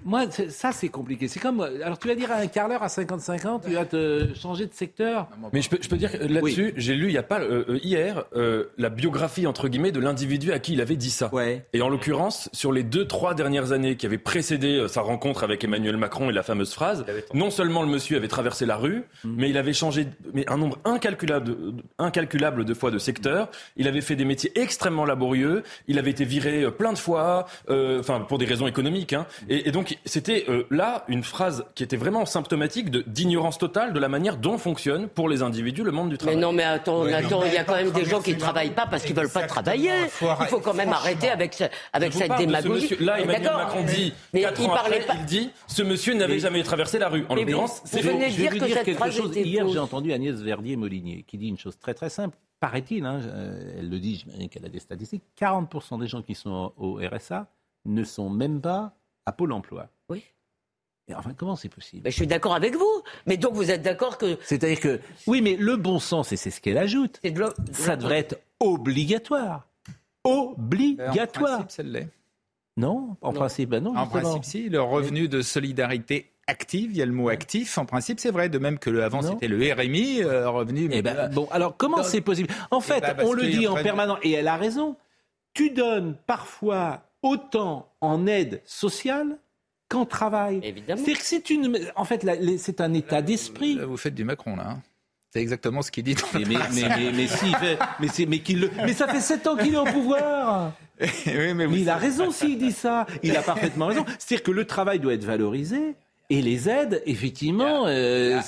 moi, 0.07 0.23
ça, 0.31 0.71
c'est 0.71 0.87
compliqué. 0.87 1.27
C'est 1.27 1.41
comme. 1.41 1.59
Alors, 1.59 1.99
tu 1.99 2.07
vas 2.07 2.15
dire 2.15 2.31
à 2.31 2.35
un 2.35 2.47
carleur 2.47 2.81
à 2.81 2.87
55 2.87 3.45
ans, 3.45 3.59
tu 3.59 3.73
vas 3.73 3.83
te 3.83 4.33
changer 4.35 4.65
de 4.65 4.73
secteur. 4.73 5.27
Mais 5.51 5.61
je 5.61 5.69
peux, 5.69 5.77
je 5.81 5.89
peux 5.89 5.97
dire 5.97 6.11
là-dessus, 6.21 6.73
j'ai 6.77 6.95
lu 6.95 7.07
il 7.07 7.13
y 7.13 7.17
a 7.17 7.23
pas 7.23 7.41
euh, 7.41 7.65
euh, 7.67 7.79
hier 7.83 8.23
euh, 8.35 8.67
la 8.77 8.89
biographie 8.89 9.45
entre 9.47 9.67
guillemets 9.67 9.91
de 9.91 9.99
l'individu 9.99 10.53
à 10.53 10.59
qui 10.59 10.73
il 10.73 10.81
avait 10.81 10.95
dit 10.95 11.09
ça. 11.09 11.29
Ouais. 11.33 11.65
Et 11.73 11.81
en 11.81 11.89
l'occurrence, 11.89 12.49
sur 12.53 12.71
les 12.71 12.83
deux 12.83 13.05
trois 13.05 13.33
dernières 13.33 13.73
années 13.73 13.97
qui 13.97 14.05
avaient 14.05 14.17
précédé 14.17 14.87
sa 14.87 15.01
rencontre 15.01 15.43
avec 15.43 15.63
Emmanuel 15.65 15.97
Macron 15.97 16.29
et 16.29 16.33
la 16.33 16.43
fameuse 16.43 16.73
phrase, 16.73 17.05
non 17.33 17.49
seulement 17.49 17.83
le 17.83 17.89
monsieur 17.89 18.15
avait 18.15 18.29
traversé 18.29 18.65
la 18.65 18.77
rue, 18.77 19.03
mm. 19.25 19.35
mais 19.35 19.49
il 19.49 19.57
avait 19.57 19.73
changé 19.73 20.07
mais 20.33 20.49
un 20.49 20.57
nombre 20.57 20.79
incalculable 20.85 21.45
de, 21.45 21.73
incalculable 21.97 22.63
de 22.63 22.73
fois 22.73 22.91
de 22.91 22.97
secteur. 22.97 23.49
Il 23.75 23.89
avait 23.89 24.01
fait 24.01 24.15
des 24.15 24.25
métiers 24.25 24.51
extrêmement 24.55 25.03
laborieux. 25.03 25.63
Il 25.89 25.99
avait 25.99 26.11
été 26.11 26.23
viré 26.23 26.71
plein 26.71 26.93
de 26.93 26.97
fois, 26.97 27.45
enfin 27.69 28.21
pour 28.21 28.37
des 28.37 28.45
raisons 28.45 28.67
économiques. 28.67 29.11
Hein, 29.11 29.25
et, 29.49 29.66
et 29.67 29.71
donc 29.71 29.97
c'était 30.05 30.45
euh, 30.47 30.63
là 30.71 31.03
une 31.09 31.23
phrase 31.23 31.65
qui 31.75 31.83
était 31.83 31.97
vraiment 31.97 32.25
symptomatique 32.25 32.89
d'ignorance 32.89 33.57
totale 33.57 33.91
de 33.91 33.99
la 33.99 34.07
manière 34.07 34.37
dont 34.37 34.57
fonctionne 34.57 35.09
pour 35.09 35.27
les 35.27 35.41
individus 35.41 35.83
le 35.83 35.91
monde 35.91 36.09
du 36.09 36.17
travail. 36.17 36.35
Mais 36.37 36.41
non, 36.41 36.53
mais 36.53 36.63
attends, 36.63 37.03
attends, 37.03 37.43
il 37.43 37.51
y 37.51 37.57
a 37.57 37.65
quand 37.65 37.75
même 37.75 37.91
des 37.91 38.05
gens 38.05 38.21
qui 38.21 38.33
ne 38.33 38.39
travaillent 38.39 38.73
pas 38.73 38.85
parce 38.87 39.03
qu'ils 39.03 39.13
veulent 39.15 39.29
pas 39.29 39.43
travailler. 39.45 39.91
Il 40.21 40.45
faut 40.47 40.61
quand 40.61 40.73
même 40.73 40.93
arrêter 40.93 41.29
avec, 41.29 41.53
ce- 41.53 41.65
avec 41.91 42.13
Je 42.13 42.17
cette 42.17 42.31
ce 42.31 42.37
démagogie. 42.37 42.95
Là, 43.01 43.19
Emmanuel 43.19 43.43
d'accord, 43.43 43.57
Macron 43.59 43.83
dit, 43.83 44.13
mais 44.33 44.41
il 44.41 44.45
ans 44.47 44.67
parlait 44.67 45.01
après, 45.01 45.07
pas. 45.07 45.15
il 45.19 45.25
dit, 45.25 45.49
ce 45.67 45.83
monsieur 45.83 46.13
n'avait 46.13 46.39
jamais 46.39 46.63
traversé 46.63 46.97
la 46.97 47.09
rue. 47.09 47.25
En 47.27 47.35
l'occurrence, 47.35 47.81
c'est 47.83 48.01
dire 48.01 48.29
je 48.29 48.41
vais 48.43 48.49
dire 48.59 48.75
cette 48.77 48.85
quelque 48.85 49.11
chose. 49.11 49.35
Hier, 49.35 49.67
j'ai 49.67 49.79
entendu 49.79 50.13
Agnès 50.13 50.35
Verdier-Molinier 50.39 51.25
qui 51.27 51.37
dit 51.37 51.49
une 51.49 51.57
chose 51.57 51.77
très 51.77 51.93
très 51.93 52.09
simple. 52.09 52.37
Paraît-il, 52.61 53.05
hein, 53.05 53.19
euh, 53.21 53.75
elle 53.79 53.89
le 53.89 53.99
dit, 53.99 54.15
j'imagine 54.15 54.47
qu'elle 54.49 54.65
a 54.65 54.69
des 54.69 54.79
statistiques, 54.79 55.23
40% 55.39 55.99
des 55.99 56.07
gens 56.07 56.21
qui 56.21 56.35
sont 56.35 56.71
au 56.77 56.95
RSA 56.95 57.47
ne 57.85 58.03
sont 58.03 58.29
même 58.29 58.61
pas 58.61 58.93
à 59.27 59.33
Pôle 59.33 59.51
emploi. 59.51 59.89
Oui. 60.09 60.23
Et 61.09 61.13
enfin, 61.13 61.33
comment 61.35 61.55
c'est 61.55 61.69
possible? 61.69 62.01
Mais 62.05 62.11
je 62.11 62.15
suis 62.15 62.27
d'accord 62.27 62.55
avec 62.55 62.75
vous. 62.75 63.03
Mais 63.25 63.37
donc 63.37 63.53
vous 63.53 63.69
êtes 63.69 63.81
d'accord 63.81 64.17
que 64.17 64.37
C'est-à-dire 64.41 64.79
que, 64.79 64.99
oui, 65.27 65.41
mais 65.41 65.55
le 65.55 65.75
bon 65.75 65.99
sens, 65.99 66.31
et 66.31 66.37
c'est 66.37 66.49
ce 66.49 66.59
qu'elle 66.59 66.77
ajoute, 66.77 67.19
de 67.23 67.53
ça 67.73 67.97
devrait 67.97 68.19
être 68.19 68.39
obligatoire. 68.59 69.67
Obligatoire. 70.23 71.51
En 71.51 71.57
principe, 71.57 71.71
ça 71.71 71.83
l'est. 71.83 72.09
Non, 72.77 73.17
en 73.21 73.33
principe, 73.33 73.69
ben 73.69 73.83
non. 73.83 73.95
En 73.95 74.05
justement. 74.05 74.21
principe, 74.21 74.45
si. 74.45 74.69
Le 74.69 74.81
revenu 74.81 75.27
de 75.27 75.41
solidarité 75.41 76.31
active, 76.45 76.91
il 76.91 76.97
y 76.97 77.01
a 77.01 77.05
le 77.05 77.11
mot 77.11 77.29
actif. 77.29 77.77
En 77.77 77.85
principe, 77.85 78.19
c'est 78.19 78.31
vrai. 78.31 78.49
De 78.49 78.59
même 78.59 78.79
que 78.79 78.89
le, 78.89 79.03
avant, 79.03 79.21
c'était 79.21 79.47
le 79.47 79.57
RMI, 79.73 80.21
euh, 80.21 80.49
revenu. 80.49 80.87
Eh 80.91 81.01
ben, 81.01 81.29
bon, 81.33 81.47
alors 81.51 81.75
comment 81.75 82.03
c'est 82.03 82.21
possible? 82.21 82.53
En 82.71 82.79
fait, 82.79 83.01
ben, 83.01 83.25
on 83.25 83.33
le 83.33 83.47
dit 83.47 83.67
en 83.67 83.75
permanence, 83.75 84.19
et 84.23 84.31
elle 84.31 84.47
a 84.47 84.57
raison. 84.57 84.95
Tu 85.53 85.71
donnes 85.71 86.15
parfois 86.27 87.06
autant 87.21 87.91
en 88.01 88.27
aide 88.27 88.61
sociale 88.65 89.37
qu'en 89.89 90.05
travail. 90.05 90.59
Évidemment. 90.63 91.01
C'est 91.05 91.13
que 91.13 91.21
c'est 91.23 91.49
une, 91.49 91.77
en 91.95 92.05
fait, 92.05 92.25
c'est 92.57 92.81
un 92.81 92.93
état 92.93 93.21
d'esprit. 93.21 93.75
Là, 93.75 93.85
vous 93.85 93.97
faites 93.97 94.15
du 94.15 94.23
Macron, 94.23 94.55
là. 94.55 94.69
hein. 94.71 94.81
C'est 95.33 95.41
exactement 95.41 95.81
ce 95.81 95.91
qu'il 95.91 96.03
dit 96.05 96.15
dans 96.15 96.21
Mais, 96.33 96.45
mais, 96.45 96.55
mais, 96.73 96.89
mais, 96.89 97.11
mais 97.11 97.27
si, 97.27 97.51
mais, 97.61 97.77
mais, 97.99 98.07
c'est- 98.07 98.25
mais 98.25 98.39
qu'il 98.39 98.61
le- 98.61 98.71
mais 98.77 98.93
ça 98.93 99.07
fait 99.07 99.19
sept 99.19 99.45
ans 99.45 99.57
qu'il 99.57 99.73
est 99.73 99.77
au 99.77 99.83
pouvoir. 99.83 100.71
oui, 101.01 101.53
mais, 101.53 101.67
Mais 101.67 101.81
il 101.81 101.89
a 101.89 101.97
raison 101.97 102.31
s'il 102.31 102.57
dit 102.57 102.71
ça. 102.71 103.05
Il 103.23 103.35
a 103.35 103.41
parfaitement 103.41 103.87
raison. 103.87 104.05
C'est-à-dire 104.19 104.43
que 104.43 104.51
le 104.51 104.65
travail 104.65 104.99
doit 104.99 105.13
être 105.13 105.25
valorisé. 105.25 105.95
Et 106.29 106.41
les 106.41 106.67
aides, 106.67 107.01
effectivement, 107.05 107.85
euh, 107.87 108.41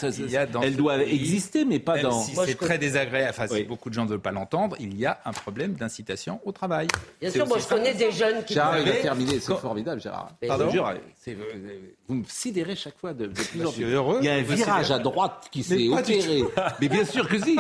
elles 0.62 0.76
doivent 0.76 1.00
pays, 1.02 1.16
exister, 1.16 1.64
mais 1.64 1.80
pas 1.80 1.94
Même 1.96 2.04
dans. 2.04 2.22
si 2.24 2.36
c'est 2.36 2.56
très 2.56 2.78
désagréable, 2.78 3.30
enfin, 3.30 3.48
si 3.48 3.54
Oui. 3.54 3.64
beaucoup 3.64 3.90
de 3.90 3.94
gens 3.94 4.04
ne 4.04 4.10
veulent 4.10 4.20
pas 4.20 4.34
l'entendre, 4.34 4.76
il 4.82 5.00
y 5.00 5.06
a 5.06 5.22
un 5.24 5.32
problème 5.32 5.76
d'incitation 5.76 6.42
au 6.44 6.52
travail. 6.52 6.90
Bien 7.22 7.30
sûr, 7.30 7.48
moi 7.48 7.58
je 7.58 7.68
connais 7.68 7.94
des 7.94 8.12
jeunes 8.12 8.44
qui. 8.44 8.54
Gérard, 8.56 8.82
il 8.82 8.90
a 8.90 8.96
terminé, 8.96 9.40
c'est 9.40 9.56
formidable, 9.56 10.02
Gérard. 10.02 10.30
Pardon 10.46 10.70
vous 12.08 12.16
me 12.16 12.24
sidérez 12.28 12.76
chaque 12.76 12.98
fois 12.98 13.14
de, 13.14 13.28
de 13.28 13.32
plus 13.34 13.62
en 13.66 13.68
Je 13.70 13.74
suis 13.76 13.84
plus. 13.84 13.94
heureux. 13.94 14.18
Il 14.22 14.26
y 14.26 14.30
a 14.30 14.34
un 14.36 14.42
Vous 14.44 14.56
virage 14.56 14.92
à 14.92 15.00
droite 15.00 15.48
qui 15.52 15.64
s'est 15.64 15.88
opéré. 15.90 16.44
Mais 16.82 16.90
bien 16.90 17.06
sûr 17.06 17.28
que 17.28 17.38
si. 17.40 17.58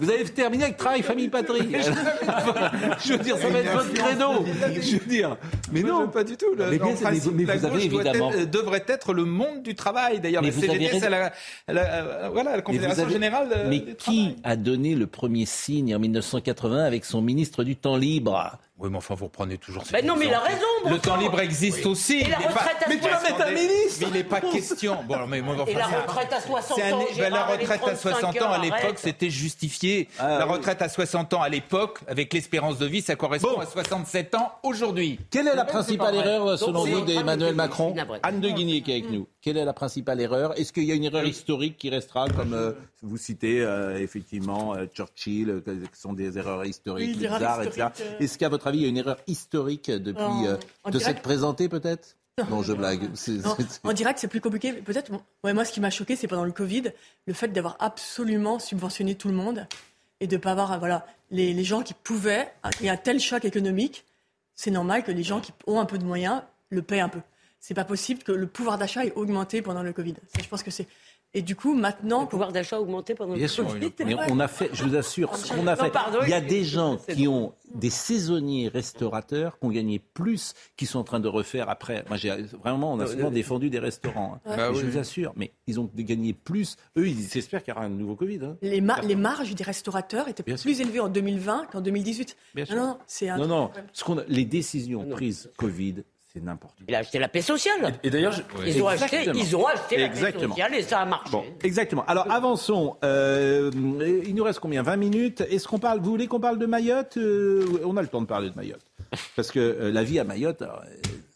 Vous 0.00 0.10
avez 0.10 0.24
terminé 0.24 0.64
avec 0.64 0.76
travail, 0.76 1.02
famille, 1.02 1.28
patrie. 1.28 1.68
je 3.04 3.12
veux 3.12 3.18
dire, 3.18 3.36
ça 3.38 3.48
va 3.48 3.58
être 3.58 3.72
votre 3.72 3.92
credo. 3.92 4.44
Je 4.80 4.96
veux 4.96 5.06
dire. 5.06 5.36
Mais 5.72 5.82
non. 5.82 6.08
pas 6.08 6.24
du 6.24 6.36
tout. 6.36 6.46
Mais 6.56 6.78
bien 6.78 6.94
vous- 6.94 7.06
avez 7.06 7.84
évidemment- 7.84 8.32
euh, 8.32 8.44
devrait 8.46 8.84
être 8.88 9.12
le 9.12 9.24
monde 9.24 9.62
du 9.62 9.74
travail. 9.74 10.20
D'ailleurs, 10.20 10.42
la 10.42 10.52
CGT, 10.52 10.98
c'est 11.00 11.10
la, 11.10 11.32
euh, 11.68 12.28
voilà, 12.32 12.56
la 12.56 12.62
Confédération 12.62 13.08
Générale 13.08 13.48
euh, 13.54 13.66
Mais 13.68 13.80
qui 13.98 14.36
a 14.44 14.56
donné 14.56 14.94
le 14.94 15.06
premier 15.06 15.46
signe 15.46 15.94
en 15.94 15.98
1980 15.98 16.84
avec 16.84 17.04
son 17.04 17.20
ministre 17.22 17.64
du 17.64 17.76
temps 17.76 17.96
libre? 17.96 18.58
Oui, 18.80 18.88
mais 18.90 18.96
enfin, 18.96 19.14
vous 19.14 19.26
reprenez 19.26 19.58
toujours 19.58 19.84
ces 19.84 19.92
Ben 19.92 20.06
non, 20.06 20.16
mais 20.16 20.26
il 20.26 20.32
a 20.34 20.40
raison, 20.40 20.64
bon 20.84 20.90
Le 20.90 20.98
temps 20.98 21.16
libre 21.16 21.38
existe 21.40 21.84
aussi. 21.84 22.20
Et 22.20 22.24
la 22.24 22.38
il 22.40 22.44
est 22.44 22.46
pas- 22.46 22.60
retraite 22.60 22.76
à 22.82 22.88
Mais 22.88 22.96
tu 22.98 23.08
vas 23.08 23.20
mettre 23.22 23.42
un 23.42 23.50
ministre 23.50 23.98
Mais 24.00 24.06
il 24.06 24.12
n'est 24.14 24.24
pas 24.24 24.40
question. 24.40 24.96
Bon, 25.06 25.14
alors, 25.16 25.28
mais 25.28 25.42
moi, 25.42 25.54
enfin, 25.60 25.70
Et 25.70 25.74
la 25.74 25.86
retraite 25.86 26.32
à 26.32 26.40
60 26.40 26.78
c'est 26.78 26.90
un- 26.90 26.94
ans, 26.96 27.04
ben, 27.18 27.30
La 27.32 27.44
retraite 27.44 27.82
à 27.86 27.94
60 27.96 28.24
ans, 28.24 28.32
35 28.32 28.52
à 28.54 28.58
l'époque, 28.58 28.98
c'était 28.98 29.28
justifié. 29.28 30.08
Ah, 30.18 30.38
la 30.38 30.46
oui. 30.46 30.52
retraite 30.54 30.80
à 30.80 30.88
60 30.88 31.34
ans, 31.34 31.42
à 31.42 31.48
l'époque, 31.50 31.98
avec 32.08 32.32
l'espérance 32.32 32.78
de 32.78 32.86
vie, 32.86 33.02
ça 33.02 33.16
correspond 33.16 33.50
Bon. 33.56 33.60
à 33.60 33.66
67 33.66 34.34
ans 34.34 34.52
aujourd'hui. 34.62 35.20
Quelle 35.30 35.48
est 35.48 35.54
la 35.54 35.64
principale 35.66 36.14
erreur, 36.14 36.58
selon 36.58 36.72
Donc, 36.84 36.88
vous, 36.88 37.00
d'Emmanuel 37.02 37.54
Macron. 37.54 37.94
Anne 38.22 38.40
de 38.40 38.48
Guigny 38.48 38.82
qui 38.82 38.92
est 38.92 38.94
avec 39.00 39.10
nous. 39.10 39.26
Quelle 39.42 39.56
est 39.56 39.64
la 39.64 39.72
principale 39.72 40.20
erreur? 40.20 40.58
Est-ce 40.58 40.72
qu'il 40.72 40.84
y 40.84 40.92
a 40.92 40.94
une 40.94 41.04
erreur 41.04 41.24
historique 41.24 41.78
qui 41.78 41.88
restera, 41.88 42.28
comme 42.28 42.52
euh, 42.52 42.72
vous 43.02 43.16
citez 43.16 43.62
euh, 43.62 43.98
effectivement 43.98 44.74
euh, 44.74 44.84
Churchill, 44.94 45.62
ce 45.66 45.72
sont 46.00 46.12
des 46.12 46.36
erreurs 46.36 46.64
historiques, 46.66 47.16
Oui, 47.18 47.26
tsar, 47.26 47.62
etc. 47.62 47.88
Est-ce 48.18 48.36
qu'à 48.36 48.50
votre 48.50 48.66
avis, 48.66 48.78
il 48.80 48.82
y 48.82 48.86
a 48.86 48.88
une 48.88 48.98
erreur 48.98 49.16
historique 49.26 49.90
depuis 49.90 50.22
En- 50.22 50.58
en 50.84 50.90
de 50.90 50.98
direct 50.98 51.04
s'être 51.16 51.22
présenté 51.22 51.68
peut-être? 51.70 52.16
Non, 52.50 52.62
je 52.62 52.72
blague. 52.74 53.02
Non, 53.44 53.56
en 53.84 53.92
direct, 53.92 54.18
c'est 54.18 54.28
plus 54.28 54.40
compliqué. 54.40 54.72
Peut-être, 54.74 55.10
bon, 55.10 55.20
ouais, 55.44 55.52
moi, 55.52 55.64
ce 55.64 55.72
qui 55.72 55.80
m'a 55.80 55.90
choqué, 55.90 56.16
c'est 56.16 56.26
pendant 56.28 56.44
le 56.44 56.52
Covid, 56.52 56.84
le 57.26 57.32
fait 57.34 57.48
d'avoir 57.48 57.76
absolument 57.80 58.58
subventionné 58.58 59.14
tout 59.14 59.28
le 59.28 59.34
monde 59.34 59.66
et 60.20 60.26
de 60.26 60.36
pas 60.36 60.52
avoir, 60.52 60.78
voilà, 60.78 61.06
les, 61.30 61.52
les 61.54 61.64
gens 61.64 61.82
qui 61.82 61.92
pouvaient, 61.94 62.48
il 62.80 62.86
y 62.86 62.88
a 62.88 62.92
un 62.92 62.96
tel 62.98 63.20
choc 63.20 63.44
économique, 63.46 64.04
c'est 64.54 64.70
normal 64.70 65.02
que 65.02 65.10
les 65.12 65.22
gens 65.22 65.40
qui 65.40 65.52
ont 65.66 65.80
un 65.80 65.86
peu 65.86 65.96
de 65.98 66.04
moyens 66.04 66.42
le 66.70 66.82
paient 66.82 67.00
un 67.00 67.08
peu. 67.08 67.20
C'est 67.60 67.74
pas 67.74 67.84
possible 67.84 68.22
que 68.22 68.32
le 68.32 68.46
pouvoir 68.46 68.78
d'achat 68.78 69.04
ait 69.04 69.12
augmenté 69.14 69.60
pendant 69.62 69.82
le 69.82 69.92
Covid. 69.92 70.14
Ça, 70.34 70.42
je 70.42 70.48
pense 70.48 70.62
que 70.62 70.70
c'est. 70.70 70.88
Et 71.32 71.42
du 71.42 71.54
coup, 71.54 71.74
maintenant, 71.74 72.22
Le 72.22 72.26
pouvoir 72.26 72.50
d'achat 72.50 72.76
a 72.76 72.80
augmenté 72.80 73.14
pendant 73.14 73.34
Bien 73.34 73.42
le 73.42 73.48
sûr, 73.48 73.64
Covid. 73.64 73.92
mais 74.04 74.16
on 74.30 74.40
a 74.40 74.48
fait, 74.48 74.68
je 74.72 74.82
vous 74.82 74.96
assure, 74.96 75.36
ce 75.36 75.52
qu'on 75.52 75.64
a 75.68 75.76
Non, 75.76 75.84
fait. 75.84 75.90
pardon, 75.92 76.18
il 76.24 76.28
y 76.30 76.32
a 76.34 76.40
des 76.40 76.64
gens 76.64 76.96
qui 76.96 77.28
ont 77.28 77.54
des 77.72 77.90
saisonniers 77.90 78.66
restaurateurs 78.66 79.56
qui 79.60 79.64
ont 79.66 79.70
gagné 79.70 80.00
plus, 80.00 80.54
qui 80.76 80.86
sont 80.86 80.98
en 80.98 81.04
train 81.04 81.20
de 81.20 81.28
refaire 81.28 81.68
après. 81.70 82.02
Moi, 82.08 82.16
j'ai 82.16 82.30
vraiment, 82.60 82.92
on 82.94 82.98
a 82.98 83.06
souvent 83.06 83.30
défendu 83.30 83.70
des 83.70 83.78
restaurants. 83.78 84.40
hein. 84.44 84.56
Bah 84.56 84.72
Je 84.74 84.84
vous 84.84 84.98
assure, 84.98 85.32
mais 85.36 85.52
ils 85.68 85.78
ont 85.78 85.88
gagné 85.94 86.32
plus. 86.32 86.76
Eux, 86.96 87.06
ils 87.06 87.36
espèrent 87.38 87.62
qu'il 87.62 87.72
y 87.74 87.76
aura 87.76 87.84
un 87.86 87.90
nouveau 87.90 88.16
Covid. 88.16 88.40
hein. 88.42 88.56
les, 88.62 88.80
ma- 88.80 89.00
les 89.02 89.14
marges 89.14 89.54
des 89.54 89.62
restaurateurs 89.62 90.26
étaient 90.26 90.42
Bien 90.42 90.56
plus 90.56 90.80
élevées 90.80 90.98
en 90.98 91.08
2020 91.08 91.66
qu'en 91.70 91.80
2018. 91.80 92.36
Bien 92.56 92.64
sûr. 92.64 92.74
Non, 92.74 92.86
non, 92.86 92.98
c'est 93.06 93.28
un 93.28 93.36
Non, 93.38 93.46
non. 93.46 93.70
Ce 93.92 94.02
qu'on 94.02 94.18
a- 94.18 94.24
les 94.26 94.44
décisions 94.46 95.04
prises 95.08 95.48
Covid, 95.56 96.02
c'est 96.32 96.42
n'importe 96.42 96.76
quoi. 96.76 96.84
Il 96.88 96.94
a 96.94 96.98
acheté 96.98 97.18
la 97.18 97.28
paix 97.28 97.42
sociale. 97.42 97.98
Et 98.04 98.10
d'ailleurs, 98.10 98.32
je- 98.32 98.42
Ils, 98.66 98.82
ont 98.82 98.86
acheté, 98.88 99.16
Exactement. 99.16 99.44
ils 99.44 99.56
ont 99.56 99.66
acheté 99.66 99.96
la 99.96 100.08
paix 100.08 100.14
Exactement. 100.14 100.54
sociale 100.54 100.74
et 100.74 100.82
ça 100.82 101.00
a 101.00 101.04
marché. 101.06 101.30
Bon, 101.32 101.44
exactement. 101.62 102.04
Alors 102.06 102.30
avançons. 102.30 102.96
Euh, 103.04 103.70
il 104.26 104.34
nous 104.34 104.44
reste 104.44 104.60
combien? 104.60 104.82
20 104.82 104.96
minutes. 104.96 105.40
Est-ce 105.42 105.66
qu'on 105.66 105.78
parle 105.78 106.00
Vous 106.00 106.10
voulez 106.10 106.26
qu'on 106.28 106.40
parle 106.40 106.58
de 106.58 106.66
Mayotte? 106.66 107.16
Euh, 107.16 107.80
On 107.84 107.96
a 107.96 108.02
le 108.02 108.08
temps 108.08 108.20
de 108.20 108.26
parler 108.26 108.50
de 108.50 108.54
Mayotte 108.56 108.84
parce 109.34 109.50
que 109.50 109.58
euh, 109.58 109.90
la 109.90 110.04
vie 110.04 110.18
à 110.20 110.24
Mayotte. 110.24 110.62
alors, 110.62 110.84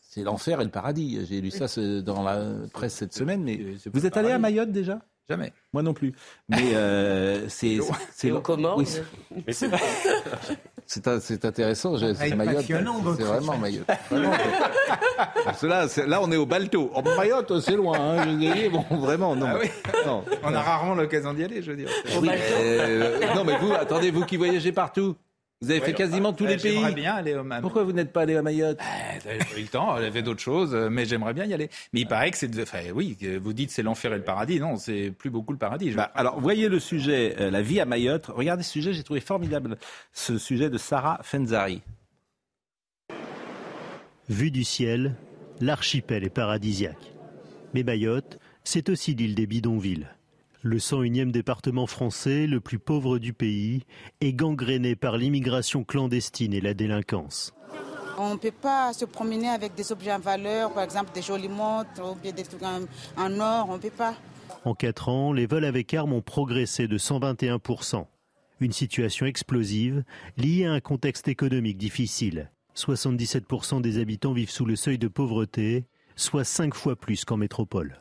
c'est 0.09 0.23
l'enfer 0.23 0.61
et 0.61 0.65
le 0.65 0.71
paradis. 0.71 1.27
J'ai 1.29 1.41
lu 1.41 1.51
ça 1.51 1.67
dans 2.03 2.23
la 2.23 2.41
presse 2.73 2.95
cette 2.95 3.15
semaine. 3.15 3.43
Mais 3.43 3.59
vous 3.93 4.07
êtes 4.07 4.17
allé 4.17 4.31
à 4.31 4.39
Mayotte 4.39 4.71
déjà? 4.71 5.01
Jamais. 5.29 5.53
Moi 5.73 5.83
non 5.83 5.95
plus. 5.95 6.13
Mais 6.49 6.75
euh, 6.75 7.49
c'est 7.49 7.79
c'est 8.13 8.31
aux 8.31 8.41
Comores, 8.43 8.77
oui, 8.79 8.87
Mais 9.47 9.53
c'est 9.53 9.69
c'est 10.87 11.45
intéressant. 11.45 11.97
j'ai- 11.97 12.13
va 12.13 12.25
C'est 12.29 12.35
Mayotte. 12.37 12.65
C'est 12.67 13.23
vraiment 13.25 13.57
Mayotte. 13.59 13.87
Vraiment. 14.11 14.33
Parce 15.45 15.61
que 15.61 15.67
là, 15.67 15.87
là, 16.07 16.21
on 16.23 16.31
est 16.31 16.37
au 16.37 16.47
Balto. 16.47 16.91
En 16.95 17.03
Mayotte, 17.03 17.61
c'est 17.61 17.77
loin. 17.77 17.99
Hein, 17.99 18.25
je 18.25 18.31
dire, 18.37 18.71
bon, 18.71 18.85
vraiment, 18.97 19.35
non. 19.37 19.47
Ah 19.51 19.57
oui. 19.61 19.69
non. 20.07 20.25
On 20.43 20.55
a 20.55 20.61
rarement 20.61 20.95
l'occasion 20.95 21.33
d'y 21.33 21.45
aller, 21.45 21.63
je 21.63 21.71
veux 21.71 21.77
dire. 21.77 21.89
Oui, 22.21 22.29
euh, 22.31 23.21
non, 23.35 23.45
mais 23.45 23.57
vous, 23.59 23.73
attendez, 23.73 24.11
vous 24.11 24.25
qui 24.25 24.37
voyagez 24.37 24.73
partout, 24.73 25.17
vous 25.65 25.71
avez 25.71 25.81
fait 25.81 25.87
Ouais, 25.89 25.95
quasiment 25.95 26.31
bah, 26.31 26.37
tous 26.39 26.47
les 26.47 26.57
pays. 26.57 26.75
J'aimerais 26.75 26.93
bien 26.93 27.15
aller 27.15 27.35
au 27.35 27.43
Mayotte. 27.45 27.63
Pourquoi 27.63 27.85
vous 27.85 27.93
n'êtes 27.93 28.13
pas 28.13 28.23
allé 28.23 28.37
à 28.37 28.43
Mayotte 28.43 28.79
J'avais 29.25 29.39
pas 29.39 29.59
eu 29.59 29.63
le 29.63 29.69
temps, 29.69 29.97
j'avais 29.99 30.23
d'autres 30.23 30.41
choses, 30.43 30.75
euh, 30.75 30.89
mais 30.91 31.05
j'aimerais 31.07 31.35
bien 31.35 31.45
y 31.45 31.55
aller. 31.55 31.71
Mais 31.93 32.01
il 32.01 32.07
paraît 32.07 32.31
que 32.31 32.37
c'est, 32.37 32.49
de- 32.49 32.63
enfin 32.63 32.81
oui, 32.95 33.17
que 33.21 33.39
vous 33.39 33.53
dites 33.53 33.71
c'est 33.71 33.83
l'enfer 33.83 34.13
et 34.13 34.17
le 34.19 34.23
paradis, 34.25 34.61
non, 34.61 34.77
c'est 34.77 35.11
plus 35.11 35.31
beaucoup 35.31 35.53
le 35.53 35.59
paradis. 35.59 35.91
je 35.93 35.97
Bah, 35.97 36.11
Alors, 36.15 36.41
voyez 36.41 36.69
le 36.69 36.79
sujet, 36.81 37.35
euh, 37.41 37.51
la 37.51 37.63
vie 37.63 37.81
à 37.81 37.85
Mayotte. 37.85 38.27
Regardez 38.27 38.63
ce 38.63 38.71
sujet, 38.71 38.93
j'ai 38.93 39.03
trouvé 39.03 39.21
formidable 39.21 39.77
ce 40.13 40.39
sujet 40.39 40.71
de 40.71 40.79
Sarah 40.79 41.21
Fenzari. 41.23 41.83
Vue 44.29 44.51
du 44.51 44.65
ciel, 44.65 45.15
l'archipel 45.61 46.25
est 46.25 46.31
paradisiaque. 46.31 47.13
Mais 47.75 47.83
Mayotte, 47.83 48.39
c'est 48.65 48.89
aussi 48.89 49.15
l'île 49.15 49.35
des 49.35 49.47
bidonvilles. 49.47 50.07
Le 50.67 50.79
101e 50.79 51.31
département 51.31 51.87
français, 51.87 52.47
le 52.47 52.59
plus 52.59 52.79
pauvre 52.79 53.19
du 53.19 53.35
pays, 53.35 53.83
est 54.23 54.33
gangréné 54.33 54.97
par 54.97 55.19
l'immigration 55.19 55.85
clandestine 55.85 56.55
et 56.55 56.63
la 56.63 56.73
délinquance. 56.73 57.53
On 58.17 58.33
ne 58.33 58.39
peut 58.39 58.51
pas 58.51 58.95
se 58.95 59.05
promener 59.05 59.51
avec 59.51 59.75
des 59.75 59.93
objets 59.93 60.15
en 60.15 60.21
valeur, 60.21 60.73
par 60.73 60.85
exemple 60.85 61.11
des 61.13 61.21
jolies 61.21 61.51
montres 61.51 62.01
ou 62.03 62.15
bien 62.15 62.33
des 62.33 62.45
trucs 62.45 62.63
en, 62.63 62.81
en 63.19 63.41
or, 63.41 63.67
on 63.69 63.75
ne 63.75 63.79
peut 63.79 63.91
pas. 63.91 64.15
En 64.65 64.75
quatre 64.75 65.11
ans, 65.11 65.35
les 65.35 65.45
vols 65.45 65.67
avec 65.67 65.93
armes 65.93 66.15
ont 66.15 66.23
progressé 66.23 66.89
de 66.89 66.97
121%. 66.97 68.07
Une 68.61 68.73
situation 68.73 69.27
explosive 69.27 70.03
liée 70.39 70.65
à 70.65 70.73
un 70.73 70.81
contexte 70.81 71.29
économique 71.29 71.77
difficile. 71.77 72.51
77% 72.75 73.83
des 73.83 73.99
habitants 73.99 74.33
vivent 74.33 74.51
sous 74.51 74.65
le 74.65 74.77
seuil 74.77 74.97
de 74.97 75.09
pauvreté, 75.09 75.85
soit 76.17 76.45
cinq 76.45 76.75
fois 76.75 76.97
plus 76.97 77.27
qu'en 77.27 77.37
métropole. 77.37 77.99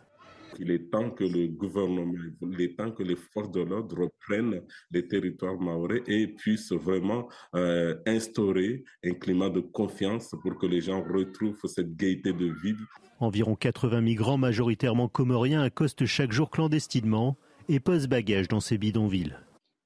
Il 0.60 0.72
est 0.72 0.90
temps 0.92 1.10
que 1.10 1.24
le 1.24 1.48
gouvernement, 1.48 2.14
il 2.42 2.62
est 2.62 2.78
temps 2.78 2.92
que 2.92 3.04
les 3.04 3.16
forces 3.16 3.52
de 3.52 3.62
l'ordre 3.62 4.04
reprennent 4.04 4.62
les 4.92 5.08
territoires 5.08 5.60
maorais 5.60 6.04
et 6.08 6.28
puissent 6.28 6.72
vraiment 6.72 7.28
euh, 7.56 7.96
instaurer 8.06 8.84
un 9.04 9.14
climat 9.14 9.50
de 9.50 9.62
confiance 9.62 10.36
pour 10.42 10.58
que 10.58 10.66
les 10.66 10.82
gens 10.82 11.04
retrouvent 11.04 11.60
cette 11.66 11.96
gaieté 11.96 12.34
de 12.34 12.46
vivre. 12.62 12.86
Environ 13.20 13.56
80 13.56 14.02
migrants 14.02 14.38
majoritairement 14.38 15.08
comoriens 15.08 15.62
accostent 15.62 16.06
chaque 16.06 16.32
jour 16.32 16.50
clandestinement 16.50 17.38
et 17.70 17.80
posent 17.80 18.08
bagages 18.08 18.48
dans 18.48 18.60
ces 18.60 18.78
bidonvilles. 18.78 19.36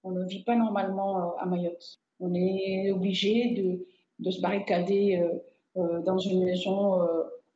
On 0.03 0.11
ne 0.11 0.25
vit 0.25 0.43
pas 0.43 0.55
normalement 0.55 1.19
euh, 1.19 1.43
à 1.43 1.45
Mayotte. 1.45 1.99
On 2.19 2.33
est 2.33 2.91
obligé 2.91 3.53
de, 3.53 3.85
de, 4.19 4.31
se 4.31 4.41
barricader 4.41 5.21
euh, 5.77 6.01
dans 6.01 6.17
une 6.17 6.43
maison 6.43 7.03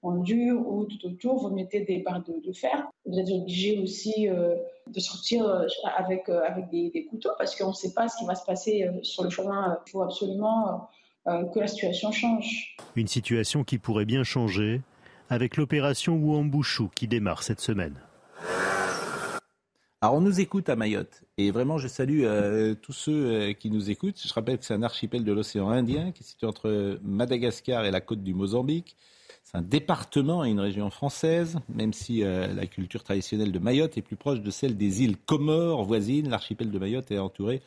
en 0.03 0.17
dur 0.17 0.67
ou 0.67 0.85
tout 0.85 1.05
autour, 1.05 1.37
vous 1.37 1.53
mettez 1.53 1.81
des 1.81 1.99
barres 1.99 2.23
de, 2.23 2.51
fer. 2.53 2.89
Vous 3.05 3.19
êtes 3.19 3.29
obligé 3.29 3.79
aussi 3.79 4.27
de 4.27 4.99
sortir 4.99 5.45
avec, 5.95 6.27
avec 6.27 6.69
des, 6.69 6.89
des 6.89 7.05
couteaux 7.05 7.29
parce 7.37 7.55
qu'on 7.55 7.69
ne 7.69 7.73
sait 7.73 7.93
pas 7.93 8.07
ce 8.07 8.17
qui 8.17 8.25
va 8.25 8.35
se 8.35 8.45
passer 8.45 8.89
sur 9.03 9.23
le 9.23 9.29
chemin. 9.29 9.77
Il 9.85 9.91
faut 9.91 10.01
absolument 10.01 10.89
que 11.25 11.59
la 11.59 11.67
situation 11.67 12.11
change. 12.11 12.75
Une 12.95 13.07
situation 13.07 13.63
qui 13.63 13.77
pourrait 13.77 14.05
bien 14.05 14.23
changer 14.23 14.81
avec 15.29 15.55
l'opération 15.55 16.15
Ouambouchou 16.15 16.89
qui 16.93 17.07
démarre 17.07 17.43
cette 17.43 17.61
semaine. 17.61 17.95
Alors 20.01 20.15
on 20.15 20.21
nous 20.21 20.41
écoute 20.41 20.67
à 20.67 20.75
Mayotte 20.75 21.23
et 21.37 21.51
vraiment 21.51 21.77
je 21.77 21.87
salue 21.87 22.23
euh, 22.23 22.73
tous 22.73 22.91
ceux 22.91 23.25
euh, 23.25 23.53
qui 23.53 23.69
nous 23.69 23.91
écoutent. 23.91 24.19
Je 24.19 24.33
rappelle 24.33 24.57
que 24.57 24.65
c'est 24.65 24.73
un 24.73 24.81
archipel 24.81 25.23
de 25.23 25.31
l'océan 25.31 25.69
Indien 25.69 26.11
qui 26.11 26.23
est 26.23 26.25
situé 26.25 26.47
entre 26.47 26.99
Madagascar 27.03 27.85
et 27.85 27.91
la 27.91 28.01
côte 28.01 28.23
du 28.23 28.33
Mozambique. 28.33 28.97
C'est 29.43 29.57
un 29.57 29.61
département 29.61 30.45
et 30.45 30.49
une 30.49 30.59
région 30.59 30.89
française, 30.89 31.59
même 31.67 31.93
si 31.93 32.23
euh, 32.23 32.47
la 32.53 32.67
culture 32.67 33.03
traditionnelle 33.03 33.51
de 33.51 33.59
Mayotte 33.59 33.97
est 33.97 34.01
plus 34.01 34.15
proche 34.15 34.41
de 34.41 34.51
celle 34.51 34.77
des 34.77 35.03
îles 35.03 35.17
Comores 35.17 35.83
voisines. 35.83 36.29
L'archipel 36.29 36.71
de 36.71 36.79
Mayotte 36.79 37.11
est 37.11 37.19
entouré 37.19 37.61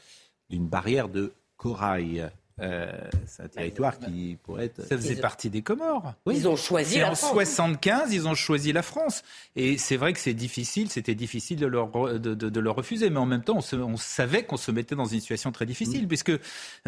d'une 0.49 0.66
barrière 0.66 1.09
de 1.09 1.33
corail. 1.57 2.31
Euh, 2.61 2.92
c'est 3.26 3.42
un 3.42 3.48
territoire 3.48 3.98
qui 3.98 4.38
pourrait 4.42 4.66
être. 4.66 4.82
Ça 4.82 4.96
faisait 4.96 5.16
partie 5.16 5.50
des 5.50 5.62
Comores. 5.62 6.14
Oui. 6.24 6.36
Ils 6.36 6.48
ont 6.48 6.57
choisi 6.57 6.98
la 6.98 7.11
en 7.11 7.14
France. 7.14 7.30
En 7.30 7.34
75, 7.34 8.12
ils 8.12 8.28
ont 8.28 8.34
choisi 8.34 8.72
la 8.72 8.82
France. 8.82 9.22
Et 9.57 9.76
c'est 9.76 9.96
vrai 9.96 10.12
que 10.12 10.20
c'est 10.20 10.34
difficile, 10.34 10.88
c'était 10.88 11.16
difficile 11.16 11.59
de 11.59 11.66
leur, 11.66 11.90
de, 11.90 12.34
de, 12.34 12.48
de 12.48 12.61
leur, 12.61 12.76
refuser. 12.76 13.11
Mais 13.11 13.18
en 13.18 13.26
même 13.26 13.42
temps, 13.42 13.57
on, 13.57 13.61
se, 13.61 13.74
on 13.74 13.96
savait 13.96 14.44
qu'on 14.44 14.57
se 14.57 14.70
mettait 14.70 14.94
dans 14.94 15.05
une 15.05 15.20
situation 15.20 15.50
très 15.50 15.66
difficile, 15.66 16.05
mm. 16.05 16.09
puisque 16.09 16.32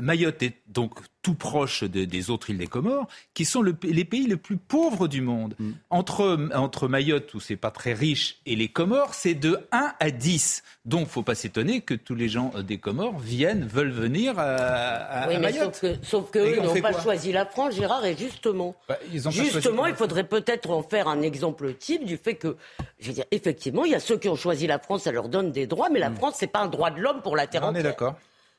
Mayotte 0.01 0.43
est 0.43 0.55
donc 0.69 1.01
tout 1.23 1.35
proche 1.35 1.83
de, 1.83 2.05
des 2.05 2.31
autres 2.31 2.51
îles 2.51 2.59
des 2.59 2.69
Comores, 2.69 3.09
qui 3.35 3.45
sont 3.45 3.63
le, 3.63 3.75
les 3.83 4.05
pays 4.05 4.29
les 4.29 4.37
plus 4.37 4.59
pauvres 4.59 5.09
du 5.09 5.21
monde. 5.21 5.57
Mm. 5.59 5.71
Entre, 5.91 6.49
entre 6.55 6.87
Mayotte, 6.87 7.35
où 7.35 7.41
c'est 7.41 7.57
pas 7.57 7.73
très 7.73 7.93
riche, 7.93 8.39
et 8.47 8.55
les 8.55 8.69
Comores, 8.69 9.15
c'est 9.15 9.35
de 9.35 9.59
1 9.73 9.95
à 9.99 10.11
10. 10.13 10.63
Donc, 10.85 11.09
faut 11.09 11.25
pas 11.25 11.35
s'étonner 11.35 11.81
que 11.81 11.95
tous 11.95 12.15
les 12.15 12.29
gens 12.29 12.53
des 12.63 12.79
Comores 12.79 13.19
viennent, 13.19 13.67
veulent 13.67 13.91
venir 13.91 14.39
à, 14.39 14.45
à, 14.45 15.29
oui, 15.29 15.35
à 15.35 15.39
Mayotte. 15.41 15.56
Sauf 15.59 15.81
que, 15.81 15.95
sauf 16.03 16.31
que 16.31 16.39
eux 16.39 16.61
n'ont 16.61 16.81
pas 16.81 17.01
choisi 17.01 17.33
la 17.33 17.47
France, 17.47 17.75
Gérard, 17.75 18.05
et 18.05 18.17
justement, 18.17 18.75
bah, 18.89 18.99
justement, 19.29 19.87
il 19.87 19.95
faudrait 19.95 20.29
peut-être 20.29 20.71
en 20.71 20.83
faire 20.83 21.09
un 21.09 21.23
exemple 21.23 21.75
type 21.75 22.05
du 22.05 22.17
fait 22.17 22.35
que, 22.35 22.57
je 22.99 23.09
veux 23.09 23.15
dire, 23.15 23.25
effectivement, 23.31 23.85
il 23.85 23.93
y 23.93 23.95
a 23.95 24.01
ceux 24.01 24.19
qui 24.19 24.29
ont 24.29 24.37
choisi 24.37 24.67
la 24.67 24.79
France, 24.79 25.03
ça 25.03 25.13
leur 25.13 25.29
donne 25.29 25.53
des 25.53 25.67
droits, 25.67 25.89
mais 25.91 25.99
la 25.99 26.11
France, 26.11 26.35
c'est 26.39 26.47
pas 26.47 26.61
un 26.61 26.69
droit 26.69 26.91
de 26.91 27.01
l'homme 27.01 27.23
pour 27.23 27.37
la 27.37 27.47
terre 27.47 27.63
On 27.65 27.69
entière. 27.69 27.81
est 27.81 27.85
d'accord. 27.85 28.15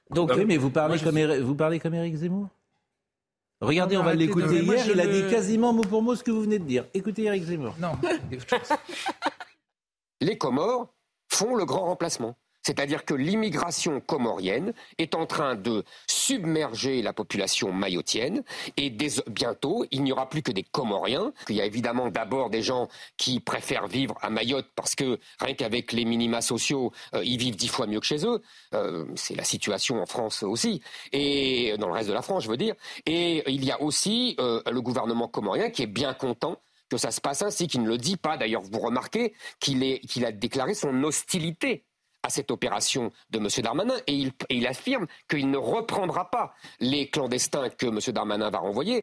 Donc, 0.09 0.31
oui, 0.35 0.45
mais 0.45 0.57
vous 0.57 0.69
parlez, 0.69 0.99
comme, 0.99 1.17
suis... 1.17 1.41
vous 1.41 1.55
parlez 1.55 1.79
comme 1.79 1.93
Éric 1.93 2.15
Zemmour? 2.15 2.47
Regardez, 3.59 3.97
on 3.97 4.03
va 4.03 4.13
l'écouter 4.13 4.61
hier. 4.61 4.85
Il 4.87 4.99
a 4.99 5.07
dit 5.07 5.27
quasiment 5.29 5.73
mot 5.73 5.81
pour 5.81 6.01
mot 6.01 6.15
ce 6.15 6.23
que 6.23 6.31
vous 6.31 6.41
venez 6.41 6.59
de 6.59 6.65
dire. 6.65 6.85
Écoutez 6.93 7.23
Eric 7.23 7.43
Zemmour. 7.43 7.75
Non. 7.79 7.93
Les 10.21 10.37
Comores 10.37 10.87
font 11.27 11.55
le 11.55 11.65
grand 11.65 11.85
remplacement. 11.85 12.35
C'est-à-dire 12.67 13.05
que 13.05 13.13
l'immigration 13.13 14.01
comorienne 14.01 14.73
est 14.97 15.15
en 15.15 15.25
train 15.25 15.55
de 15.55 15.85
submerger 16.05 17.01
la 17.01 17.13
population 17.13 17.71
mayotienne 17.71 18.43
et 18.75 18.89
bientôt, 18.89 19.85
il 19.91 20.03
n'y 20.03 20.11
aura 20.11 20.27
plus 20.27 20.41
que 20.41 20.51
des 20.51 20.63
Comoriens. 20.63 21.31
Il 21.47 21.55
y 21.55 21.61
a 21.61 21.65
évidemment 21.65 22.09
d'abord 22.09 22.49
des 22.49 22.61
gens 22.61 22.89
qui 23.15 23.39
préfèrent 23.39 23.87
vivre 23.87 24.15
à 24.21 24.29
Mayotte 24.29 24.67
parce 24.75 24.95
que 24.95 25.17
rien 25.39 25.53
qu'avec 25.53 25.93
les 25.93 26.03
minima 26.03 26.41
sociaux, 26.41 26.91
euh, 27.15 27.23
ils 27.23 27.37
vivent 27.37 27.55
dix 27.55 27.69
fois 27.69 27.87
mieux 27.87 28.01
que 28.01 28.05
chez 28.05 28.25
eux. 28.25 28.41
Euh, 28.73 29.05
c'est 29.15 29.35
la 29.35 29.45
situation 29.45 30.01
en 30.01 30.05
France 30.05 30.43
aussi 30.43 30.81
et 31.13 31.73
dans 31.79 31.87
le 31.87 31.93
reste 31.93 32.09
de 32.09 32.13
la 32.13 32.21
France, 32.21 32.43
je 32.43 32.49
veux 32.49 32.57
dire. 32.57 32.75
Et 33.05 33.49
il 33.49 33.63
y 33.63 33.71
a 33.71 33.81
aussi 33.81 34.35
euh, 34.41 34.61
le 34.69 34.81
gouvernement 34.81 35.29
comorien 35.29 35.69
qui 35.69 35.83
est 35.83 35.87
bien 35.87 36.13
content 36.13 36.61
que 36.89 36.97
ça 36.97 37.11
se 37.11 37.21
passe 37.21 37.41
ainsi, 37.41 37.67
qui 37.67 37.79
ne 37.79 37.87
le 37.87 37.97
dit 37.97 38.17
pas. 38.17 38.35
D'ailleurs, 38.35 38.61
vous 38.61 38.79
remarquez 38.79 39.33
qu'il 39.61 40.01
qu'il 40.01 40.25
a 40.25 40.33
déclaré 40.33 40.73
son 40.73 41.03
hostilité 41.03 41.86
à 42.27 42.29
cette 42.29 42.51
opération 42.51 43.11
de 43.29 43.39
M. 43.39 43.47
Darmanin 43.63 43.95
et 44.05 44.29
il, 44.49 44.67
affirme 44.67 45.07
qu'il 45.29 45.49
ne 45.49 45.57
reprendra 45.57 46.29
pas 46.29 46.53
les 46.81 47.09
clandestins 47.09 47.69
que 47.69 47.85
M. 47.85 47.99
Darmanin 48.13 48.49
va 48.49 48.59
renvoyer. 48.59 49.01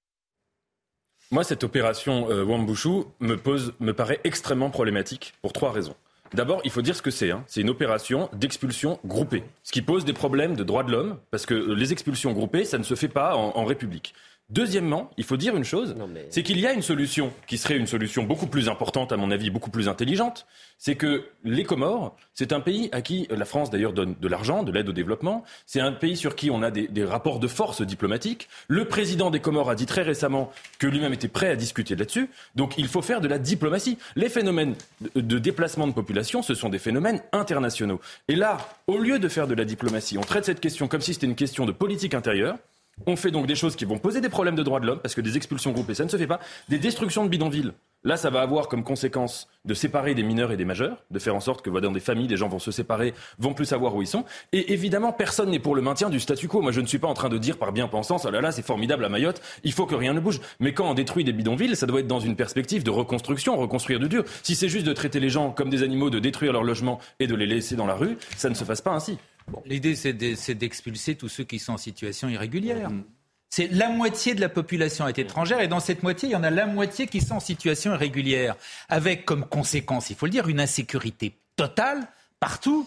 Moi, 1.31 1.43
cette 1.43 1.65
opération 1.65 2.31
euh, 2.31 2.45
Wambushu 2.45 3.05
me, 3.21 3.37
pose, 3.37 3.73
me 3.81 3.95
paraît 3.95 4.21
extrêmement 4.25 4.69
problématique 4.69 5.33
pour 5.41 5.55
trois 5.55 5.73
raisons. 5.73 5.97
D'abord, 6.35 6.61
il 6.65 6.71
faut 6.71 6.83
dire 6.83 6.95
ce 6.95 7.01
que 7.01 7.11
c'est. 7.11 7.31
Hein. 7.31 7.45
C'est 7.47 7.63
une 7.63 7.71
opération 7.71 8.29
d'expulsion 8.35 9.01
groupée, 9.07 9.45
ce 9.63 9.73
qui 9.73 9.81
pose 9.81 10.05
des 10.05 10.13
problèmes 10.13 10.55
de 10.55 10.65
droits 10.65 10.83
de 10.83 10.93
l'homme, 10.93 11.19
parce 11.31 11.47
que 11.47 11.55
les 11.55 11.93
expulsions 11.93 12.33
groupées, 12.33 12.67
ça 12.67 12.77
ne 12.77 12.83
se 12.83 12.95
fait 12.95 13.09
pas 13.09 13.37
en 13.37 13.65
République. 13.65 14.15
Deuxièmement, 14.51 15.11
il 15.17 15.25
faut 15.25 15.39
dire 15.39 15.57
une 15.57 15.65
chose, 15.65 15.97
mais... 16.13 16.27
c'est 16.29 16.43
qu'il 16.43 16.61
y 16.61 16.67
a 16.67 16.75
une 16.75 16.83
solution 16.83 17.33
qui 17.47 17.57
serait 17.57 17.79
une 17.79 17.87
solution 17.87 18.25
beaucoup 18.25 18.47
plus 18.47 18.69
importante, 18.69 19.11
à 19.11 19.17
mon 19.17 19.31
avis, 19.31 19.49
beaucoup 19.49 19.71
plus 19.71 19.89
intelligente. 19.89 20.47
C'est 20.77 20.97
que 20.97 21.25
les 21.45 21.65
Comores, 21.65 22.15
c'est 22.35 22.53
un 22.53 22.61
pays 22.61 22.91
à 22.93 23.01
qui 23.01 23.27
la 23.31 23.47
France 23.47 23.71
d'ailleurs 23.71 23.95
donne 23.95 24.15
de 24.21 24.29
l'argent, 24.29 24.63
de 24.63 24.71
l'aide 24.71 24.91
au 24.91 24.93
développement. 24.93 25.45
C'est 25.65 25.81
un 25.81 25.93
pays 25.93 26.19
sur 26.19 26.37
qui 26.37 26.51
on 26.51 26.63
a 26.63 26.71
des, 26.71 26.89
des, 26.89 27.05
rapports 27.05 27.41
de 27.41 27.49
force 27.49 27.81
diplomatiques. 27.81 28.51
Le 28.69 28.85
président 28.85 29.31
des 29.31 29.41
Comores 29.41 29.71
a 29.71 29.75
dit 29.75 29.87
très 29.87 30.03
récemment 30.03 30.53
que 30.79 30.87
lui-même 30.87 31.15
était 31.15 31.29
prêt 31.29 31.49
à 31.49 31.57
discuter 31.57 31.97
là-dessus. 31.97 32.29
Donc 32.55 32.77
il 32.77 32.89
faut 32.89 33.01
faire 33.01 33.23
de 33.23 33.29
la 33.29 33.39
diplomatie. 33.39 33.97
Les 34.15 34.29
phénomènes 34.29 34.75
de, 35.01 35.23
de 35.23 35.39
déplacement 35.39 35.87
de 35.87 35.93
population, 35.93 36.43
ce 36.43 36.53
sont 36.55 36.69
des 36.69 36.79
phénomènes 36.79 37.23
internationaux. 37.33 38.01
Et 38.29 38.37
là, 38.37 38.59
au 38.89 38.99
lieu 38.99 39.19
de 39.19 39.29
faire 39.29 39.47
de 39.47 39.55
la 39.55 39.65
diplomatie, 39.65 40.19
on 40.19 40.23
traite 40.23 40.45
cette 40.45 40.61
question 40.61 40.87
comme 40.87 41.01
si 41.01 41.15
c'était 41.15 41.27
une 41.27 41.35
question 41.35 41.65
de 41.65 41.73
politique 41.73 42.13
intérieure. 42.13 42.59
On 43.07 43.17
fait 43.17 43.31
donc 43.31 43.47
des 43.47 43.55
choses 43.55 43.77
qui 43.77 43.85
vont 43.85 43.99
poser 43.99 44.21
des 44.21 44.29
problèmes 44.29 44.55
de 44.55 44.63
droits 44.63 44.81
de 44.81 44.87
l'homme, 44.87 45.01
parce 45.01 45.15
que 45.15 45.21
des 45.21 45.37
expulsions 45.37 45.73
groupées, 45.73 45.95
ça 45.95 46.05
ne 46.05 46.09
se 46.09 46.17
fait 46.17 46.27
pas. 46.27 46.41
Des 46.69 46.79
destructions 46.79 47.25
de 47.25 47.29
bidonvilles. 47.29 47.73
Là, 48.07 48.19
ça 48.19 48.29
va 48.29 48.43
avoir 48.43 48.69
comme 48.69 48.85
conséquence 48.85 49.49
de 49.65 49.73
séparer 49.73 50.15
des 50.15 50.23
mineurs 50.23 50.53
et 50.53 50.59
des 50.59 50.67
majeurs, 50.67 51.03
de 51.11 51.19
faire 51.19 51.35
en 51.35 51.41
sorte 51.41 51.63
que 51.63 51.71
dans 51.71 51.91
des 51.91 52.01
familles, 52.01 52.29
les 52.29 52.37
gens 52.37 52.49
vont 52.49 52.59
se 52.59 52.71
séparer, 52.71 53.15
vont 53.39 53.55
plus 53.55 53.65
savoir 53.65 53.95
où 53.97 54.03
ils 54.03 54.07
sont. 54.07 54.27
Et 54.53 54.75
évidemment, 54.75 55.11
personne 55.11 55.51
n'est 55.51 55.59
pour 55.59 55.75
le 55.75 55.81
maintien 55.81 56.11
du 56.11 56.21
statu 56.21 56.47
quo. 56.47 56.61
Moi, 56.61 56.71
je 56.71 56.83
ne 56.83 56.87
suis 56.87 56.99
pas 56.99 57.09
en 57.09 57.15
train 57.15 57.31
de 57.31 57.39
dire 57.39 57.57
par 57.57 57.73
bien-pensance, 57.73 58.27
oh 58.27 58.31
là 58.31 58.43
là, 58.43 58.53
c'est 58.53 58.65
formidable 58.65 59.07
à 59.07 59.09
Mayotte, 59.09 59.41
il 59.65 59.73
faut 59.73 59.87
que 59.87 59.95
rien 59.95 60.13
ne 60.13 60.21
bouge. 60.21 60.41
Mais 60.61 60.75
quand 60.75 60.91
on 60.91 60.93
détruit 60.93 61.25
des 61.25 61.33
bidonvilles, 61.33 61.77
ça 61.77 61.87
doit 61.87 62.01
être 62.01 62.07
dans 62.07 62.21
une 62.21 62.37
perspective 62.37 62.85
de 62.85 62.91
reconstruction, 62.91 63.57
reconstruire 63.57 63.99
de 63.99 64.07
dur. 64.07 64.25
Si 64.43 64.55
c'est 64.55 64.69
juste 64.69 64.87
de 64.87 64.93
traiter 64.93 65.19
les 65.19 65.31
gens 65.31 65.51
comme 65.51 65.71
des 65.71 65.83
animaux, 65.83 66.11
de 66.11 66.19
détruire 66.19 66.53
leur 66.53 66.63
logement 66.63 67.01
et 67.21 67.27
de 67.27 67.35
les 67.35 67.47
laisser 67.47 67.75
dans 67.75 67.87
la 67.87 67.95
rue, 67.95 68.19
ça 68.37 68.51
ne 68.51 68.55
se 68.55 68.65
fasse 68.65 68.83
pas 68.83 68.93
ainsi. 68.93 69.17
Bon. 69.49 69.63
L'idée, 69.67 69.95
c'est 69.95 70.55
d'expulser 70.55 71.17
tous 71.17 71.29
ceux 71.29 71.45
qui 71.45 71.59
sont 71.59 71.75
en 71.75 71.79
situation 71.79 72.29
irrégulière. 72.29 72.91
Mmh. 72.91 73.05
C'est 73.51 73.69
la 73.69 73.89
moitié 73.89 74.35
de 74.35 74.41
la 74.41 74.49
population 74.49 75.07
est 75.07 75.19
étrangère 75.19 75.61
et 75.61 75.69
dans 75.69 75.79
cette 75.79 76.03
moitié, 76.03 76.29
il 76.29 76.33
y 76.33 76.37
en 76.37 76.43
a 76.43 76.51
la 76.51 76.67
moitié 76.67 77.07
qui 77.07 77.21
sont 77.21 77.37
en 77.37 77.41
situation 77.41 77.95
irrégulière, 77.95 78.57
avec 78.89 79.25
comme 79.25 79.47
conséquence, 79.47 80.11
il 80.11 80.17
faut 80.17 80.27
le 80.27 80.33
dire, 80.33 80.49
une 80.49 80.59
insécurité 80.59 81.37
totale 81.55 82.09
partout. 82.45 82.87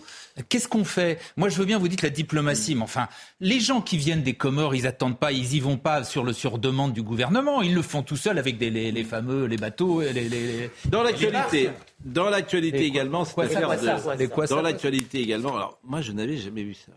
Qu'est-ce 0.49 0.67
qu'on 0.67 0.85
fait? 0.85 1.19
Moi, 1.35 1.49
je 1.49 1.57
veux 1.57 1.65
bien 1.65 1.79
vous 1.79 1.87
dites 1.87 2.03
la 2.03 2.11
diplomatie, 2.11 2.75
mais 2.75 2.83
enfin, 2.83 3.07
les 3.39 3.59
gens 3.59 3.81
qui 3.81 3.97
viennent 3.97 4.21
des 4.21 4.35
Comores, 4.35 4.75
ils 4.75 4.85
attendent 4.85 5.17
pas, 5.17 5.31
ils 5.31 5.55
y 5.55 5.59
vont 5.59 5.77
pas 5.77 6.03
sur 6.03 6.23
le 6.23 6.31
sur 6.31 6.59
demande 6.59 6.93
du 6.93 7.01
gouvernement. 7.01 7.63
Ils 7.63 7.73
le 7.73 7.81
font 7.81 8.03
tout 8.03 8.17
seuls 8.17 8.37
avec 8.37 8.59
des, 8.59 8.69
les, 8.69 8.91
les 8.91 9.03
fameux 9.03 9.45
les 9.45 9.57
bateaux, 9.57 10.01
les, 10.01 10.29
les 10.29 10.69
dans 10.85 11.01
l'actualité. 11.01 11.71
Dans 12.05 12.29
l'actualité 12.29 12.85
également, 12.85 13.25
c'est 13.25 13.35
de, 13.35 14.45
dans 14.47 14.61
l'actualité 14.61 15.21
également. 15.21 15.55
Alors, 15.55 15.79
moi, 15.83 16.01
je 16.01 16.11
n'avais 16.11 16.37
jamais 16.37 16.61
vu 16.61 16.75
ça. 16.75 16.91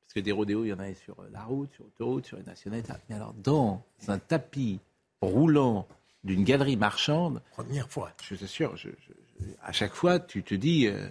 Parce 0.00 0.14
que 0.14 0.20
des 0.20 0.32
rodéos, 0.32 0.64
il 0.64 0.68
y 0.68 0.72
en 0.72 0.78
avait 0.78 0.96
sur 1.04 1.16
la 1.30 1.42
route, 1.42 1.68
sur 1.74 1.84
l'autoroute, 1.84 2.24
sur 2.24 2.38
les 2.38 2.44
nationales. 2.44 2.84
Mais 3.10 3.16
alors, 3.16 3.34
dans 3.34 3.82
un 4.08 4.18
tapis 4.18 4.78
roulant 5.20 5.86
d'une 6.24 6.42
galerie 6.42 6.78
marchande. 6.78 7.42
Première 7.52 7.90
fois. 7.90 8.10
Je 8.22 8.34
suis 8.34 8.48
sûr, 8.48 8.74
je, 8.78 8.88
je, 8.88 9.12
à 9.62 9.72
chaque 9.72 9.94
fois, 9.94 10.18
tu 10.18 10.42
te 10.42 10.54
dis. 10.54 10.86
Euh... 10.86 11.06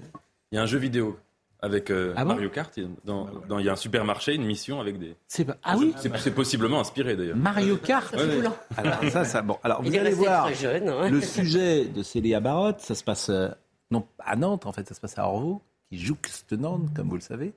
Il 0.52 0.56
y 0.56 0.58
a 0.58 0.62
un 0.62 0.66
jeu 0.66 0.78
vidéo 0.78 1.18
avec 1.60 1.90
euh, 1.90 2.14
ah 2.16 2.24
bon 2.24 2.34
Mario 2.34 2.50
Kart. 2.50 2.80
Dans, 3.04 3.28
dans, 3.48 3.60
il 3.60 3.66
y 3.66 3.70
a 3.70 3.74
un 3.74 3.78
supermarché, 3.78 4.36
une 4.36 4.46
mission 4.46 4.80
avec 4.80 5.00
des. 5.00 5.16
C'est 5.28 5.46
pas... 5.46 5.58
Ah 5.64 5.76
oui 5.78 5.94
C'est 5.98 6.32
possiblement 6.32 6.80
inspiré 6.80 7.16
d'ailleurs. 7.16 7.38
Mario 7.38 7.78
Kart 7.78 8.14
ouais, 8.16 8.24
ouais. 8.24 8.50
Alors, 8.78 9.12
ça, 9.12 9.26
ça, 9.26 9.42
bon. 9.42 9.58
Alors, 9.64 9.82
vous 9.82 9.96
allez 9.96 10.12
voir 10.12 10.54
jeune, 10.54 10.88
hein. 10.88 11.10
le 11.10 11.22
sujet 11.22 11.86
de 11.86 12.04
Célia 12.04 12.40
Barotte. 12.40 12.80
Ça 12.82 12.96
se 12.96 13.04
passe, 13.04 13.30
euh, 13.30 13.50
non, 13.92 14.08
à 14.20 14.36
Nantes, 14.36 14.66
en 14.66 14.72
fait, 14.72 14.88
ça 14.88 14.94
se 14.94 15.02
passe 15.02 15.18
à 15.18 15.28
Orvaux, 15.28 15.62
qui 15.90 15.98
jouxte 15.98 16.54
Nantes, 16.54 16.90
comme 16.96 17.10
vous 17.10 17.16
le 17.16 17.22
savez 17.22 17.54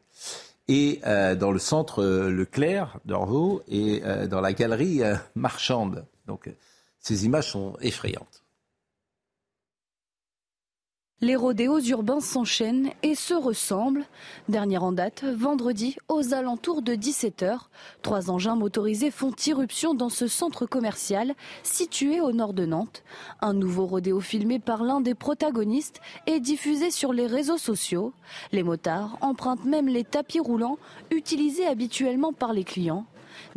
et 0.70 1.01
euh, 1.05 1.34
dans 1.34 1.51
le 1.51 1.59
centre 1.59 2.01
euh, 2.01 2.30
Leclerc 2.30 3.01
d'Orvaux 3.05 3.61
et 3.66 4.03
euh, 4.05 4.28
dans 4.28 4.41
la 4.41 4.53
galerie 4.53 5.03
euh, 5.03 5.16
marchande. 5.34 6.07
Donc 6.28 6.49
ces 7.01 7.26
images 7.26 7.51
sont 7.51 7.76
effrayantes. 7.80 8.39
Les 11.23 11.37
rodéos 11.37 11.81
urbains 11.81 12.21
s'enchaînent 12.21 12.93
et 13.03 13.14
se 13.14 13.35
ressemblent. 13.35 14.07
Dernière 14.49 14.85
en 14.85 14.93
date, 14.93 15.23
vendredi, 15.25 15.99
aux 16.09 16.33
alentours 16.33 16.81
de 16.81 16.95
17h, 16.95 17.59
trois 18.01 18.31
engins 18.31 18.57
motorisés 18.57 19.11
font 19.11 19.35
irruption 19.47 19.93
dans 19.93 20.09
ce 20.09 20.27
centre 20.29 20.64
commercial 20.64 21.35
situé 21.62 22.23
au 22.23 22.33
nord 22.33 22.55
de 22.55 22.64
Nantes. 22.64 23.05
Un 23.43 23.53
nouveau 23.53 23.85
rodéo 23.85 24.20
filmé 24.20 24.61
par 24.61 24.82
l'un 24.82 25.03
des 25.03 25.15
protagonistes 25.15 26.01
est 26.27 26.40
diffusé 26.40 26.90
sur 26.90 27.12
les 27.12 27.27
réseaux 27.27 27.59
sociaux. 27.59 28.15
Les 28.51 28.62
motards 28.62 29.19
empruntent 29.20 29.66
même 29.66 29.89
les 29.89 30.05
tapis 30.05 30.40
roulants 30.40 30.78
utilisés 31.11 31.66
habituellement 31.66 32.32
par 32.32 32.55
les 32.55 32.65
clients. 32.65 33.05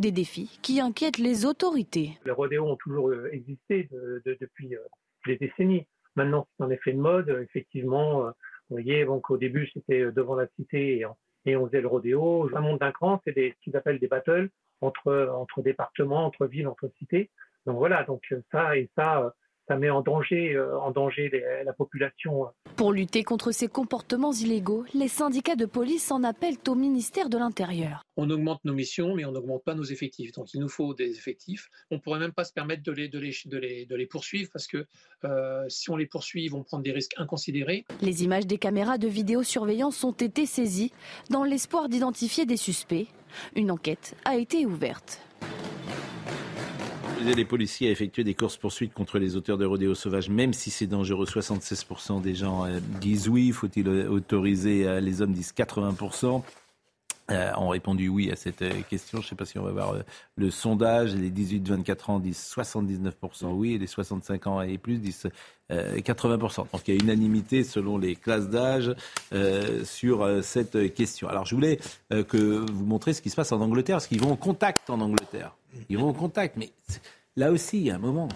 Des 0.00 0.12
défis 0.12 0.58
qui 0.60 0.80
inquiètent 0.80 1.18
les 1.18 1.46
autorités. 1.46 2.18
Les 2.26 2.32
rodéos 2.32 2.66
ont 2.66 2.76
toujours 2.76 3.10
existé 3.32 3.88
depuis 4.26 4.76
euh, 4.76 4.80
des 5.26 5.36
décennies. 5.36 5.86
Maintenant, 6.16 6.46
c'est 6.56 6.64
un 6.64 6.70
effet 6.70 6.92
de 6.92 6.98
mode. 6.98 7.28
Effectivement, 7.42 8.26
euh, 8.26 8.30
vous 8.70 8.76
voyez, 8.76 9.04
donc 9.04 9.30
au 9.30 9.36
début, 9.36 9.68
c'était 9.72 10.00
euh, 10.00 10.12
devant 10.12 10.34
la 10.34 10.46
cité 10.56 11.04
et, 11.46 11.56
on 11.56 11.66
faisait 11.66 11.80
le 11.80 11.88
rodéo. 11.88 12.48
Un 12.54 12.60
monde 12.60 12.78
d'un 12.78 12.92
cran, 12.92 13.20
c'est 13.24 13.34
ce 13.34 13.60
qu'ils 13.62 13.76
appellent 13.76 13.98
des 13.98 14.08
battles 14.08 14.48
entre, 14.80 15.28
entre 15.34 15.62
départements, 15.62 16.24
entre 16.24 16.46
villes, 16.46 16.68
entre 16.68 16.90
cités. 16.98 17.30
Donc 17.66 17.76
voilà, 17.76 18.04
donc 18.04 18.22
ça 18.50 18.76
et 18.76 18.90
ça, 18.96 19.34
ça 19.68 19.76
met 19.76 19.90
en 19.90 20.02
danger, 20.02 20.54
euh, 20.54 20.78
en 20.78 20.90
danger 20.90 21.30
la 21.64 21.72
population. 21.72 22.46
Pour 22.76 22.92
lutter 22.92 23.24
contre 23.24 23.52
ces 23.52 23.68
comportements 23.68 24.32
illégaux, 24.32 24.84
les 24.94 25.08
syndicats 25.08 25.56
de 25.56 25.66
police 25.66 26.10
en 26.10 26.22
appellent 26.22 26.58
au 26.68 26.74
ministère 26.74 27.28
de 27.28 27.38
l'Intérieur. 27.38 28.02
On 28.16 28.28
augmente 28.30 28.64
nos 28.64 28.74
missions, 28.74 29.14
mais 29.14 29.24
on 29.24 29.32
n'augmente 29.32 29.64
pas 29.64 29.74
nos 29.74 29.84
effectifs. 29.84 30.32
Donc 30.32 30.52
il 30.54 30.60
nous 30.60 30.68
faut 30.68 30.94
des 30.94 31.10
effectifs. 31.10 31.68
On 31.90 31.96
ne 31.96 32.00
pourrait 32.00 32.20
même 32.20 32.32
pas 32.32 32.44
se 32.44 32.52
permettre 32.52 32.82
de 32.82 32.92
les, 32.92 33.08
de 33.08 33.18
les, 33.18 33.34
de 33.46 33.58
les, 33.58 33.86
de 33.86 33.96
les 33.96 34.06
poursuivre 34.06 34.50
parce 34.52 34.66
que 34.66 34.86
euh, 35.24 35.64
si 35.68 35.90
on 35.90 35.96
les 35.96 36.06
poursuit, 36.06 36.44
ils 36.44 36.50
vont 36.50 36.62
prendre 36.62 36.82
des 36.82 36.92
risques 36.92 37.14
inconsidérés. 37.16 37.84
Les 38.02 38.24
images 38.24 38.46
des 38.46 38.58
caméras 38.58 38.98
de 38.98 39.08
vidéosurveillance 39.08 40.04
ont 40.04 40.12
été 40.12 40.46
saisies 40.46 40.92
dans 41.30 41.44
l'espoir 41.44 41.88
d'identifier 41.88 42.46
des 42.46 42.56
suspects. 42.56 43.06
Une 43.56 43.70
enquête 43.70 44.14
a 44.24 44.36
été 44.36 44.66
ouverte 44.66 45.20
les 47.32 47.44
policiers 47.44 47.88
à 47.88 47.90
effectuer 47.90 48.24
des 48.24 48.34
courses-poursuites 48.34 48.92
contre 48.92 49.18
les 49.18 49.36
auteurs 49.36 49.56
de 49.56 49.64
rodéos 49.64 49.94
sauvages, 49.94 50.28
même 50.28 50.52
si 50.52 50.70
c'est 50.70 50.86
dangereux. 50.86 51.26
76% 51.26 52.20
des 52.20 52.34
gens 52.34 52.66
euh, 52.66 52.80
disent 53.00 53.28
oui. 53.28 53.52
Faut-il 53.52 53.88
autoriser 53.88 54.86
euh, 54.86 55.00
Les 55.00 55.22
hommes 55.22 55.32
disent 55.32 55.54
80%. 55.56 56.42
Euh, 57.30 57.52
ont 57.56 57.68
répondu 57.68 58.08
oui 58.08 58.30
à 58.30 58.36
cette 58.36 58.62
question. 58.88 59.22
Je 59.22 59.24
ne 59.24 59.28
sais 59.30 59.34
pas 59.34 59.46
si 59.46 59.58
on 59.58 59.62
va 59.62 59.72
voir 59.72 59.94
le 60.36 60.50
sondage. 60.50 61.14
Les 61.14 61.30
18-24 61.30 62.10
ans 62.10 62.18
disent 62.18 62.52
79% 62.54 63.46
oui 63.52 63.72
et 63.72 63.78
les 63.78 63.86
65 63.86 64.46
ans 64.46 64.60
et 64.60 64.76
plus 64.76 64.98
disent 64.98 65.30
80%. 65.70 66.66
Donc 66.70 66.82
il 66.86 66.94
y 66.94 66.98
a 66.98 67.02
unanimité 67.02 67.64
selon 67.64 67.96
les 67.96 68.14
classes 68.14 68.50
d'âge 68.50 68.94
sur 69.84 70.44
cette 70.44 70.92
question. 70.92 71.26
Alors 71.26 71.46
je 71.46 71.54
voulais 71.54 71.78
que 72.10 72.70
vous 72.70 72.84
montrez 72.84 73.14
ce 73.14 73.22
qui 73.22 73.30
se 73.30 73.36
passe 73.36 73.52
en 73.52 73.60
Angleterre, 73.62 73.96
parce 73.96 74.06
qu'ils 74.06 74.20
vont 74.20 74.32
au 74.32 74.36
contact 74.36 74.90
en 74.90 75.00
Angleterre. 75.00 75.56
Ils 75.88 75.98
vont 75.98 76.10
au 76.10 76.14
contact. 76.14 76.56
Mais 76.56 76.70
là 77.36 77.50
aussi, 77.50 77.78
il 77.78 77.84
y 77.84 77.90
a 77.90 77.96
un 77.96 77.98
moment. 77.98 78.28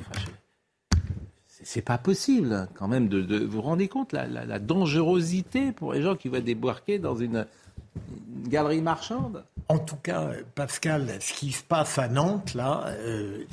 c'est 1.62 1.82
pas 1.82 1.98
possible, 1.98 2.68
quand 2.74 2.88
même, 2.88 3.08
de, 3.08 3.44
vous 3.44 3.60
rendez 3.60 3.88
compte 3.88 4.12
la, 4.12 4.26
la, 4.26 4.58
dangerosité 4.58 5.72
pour 5.72 5.92
les 5.92 6.02
gens 6.02 6.16
qui 6.16 6.28
vont 6.28 6.40
débarquer 6.40 6.98
dans 6.98 7.16
une, 7.16 7.46
galerie 8.48 8.82
marchande? 8.82 9.44
En 9.68 9.78
tout 9.78 9.96
cas, 9.96 10.30
Pascal, 10.54 11.08
ce 11.20 11.32
qui 11.32 11.52
se 11.52 11.62
passe 11.62 11.98
à 11.98 12.08
Nantes, 12.08 12.54
là, 12.54 12.86
euh, 12.88 13.44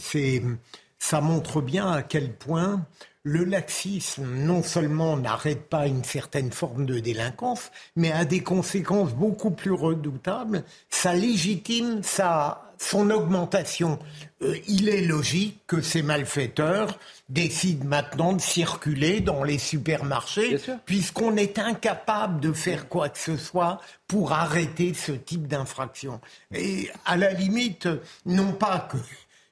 ça 0.98 1.22
montre 1.22 1.62
bien 1.62 1.92
à 1.92 2.04
quel 2.04 2.32
point 2.32 2.86
le 3.24 3.44
laxisme, 3.44 4.26
non 4.36 4.62
seulement 4.62 5.18
n'arrête 5.18 5.68
pas 5.68 5.88
une 5.88 6.04
certaine 6.04 6.52
forme 6.52 6.86
de 6.86 7.00
délinquance, 7.00 7.72
mais 7.96 8.12
a 8.12 8.24
des 8.24 8.42
conséquences 8.42 9.14
beaucoup 9.14 9.50
plus 9.50 9.72
redoutables. 9.72 10.64
Ça 10.90 11.16
légitime 11.16 12.04
sa, 12.04 12.65
son 12.78 13.10
augmentation. 13.10 14.00
Euh, 14.42 14.58
il 14.68 14.90
est 14.90 15.02
logique 15.02 15.60
que 15.68 15.82
ces 15.82 16.02
malfaiteurs 16.02 16.98
décident 17.30 17.86
maintenant 17.86 18.34
de 18.34 18.42
circuler 18.42 19.20
dans 19.20 19.44
les 19.44 19.58
supermarchés, 19.58 20.58
puisqu'on 20.86 21.36
est 21.38 21.58
incapable 21.60 22.40
de 22.40 22.54
faire 22.54 22.88
quoi 22.88 23.10
que 23.10 23.18
ce 23.18 23.38
soit 23.38 23.80
pour 24.08 24.34
arrêter 24.34 24.94
ce 24.94 25.12
type 25.12 25.48
d'infraction. 25.48 26.22
Et 26.54 26.90
à 27.06 27.18
la 27.18 27.34
limite, 27.34 27.88
non 28.26 28.52
pas 28.52 28.88
que 28.92 28.98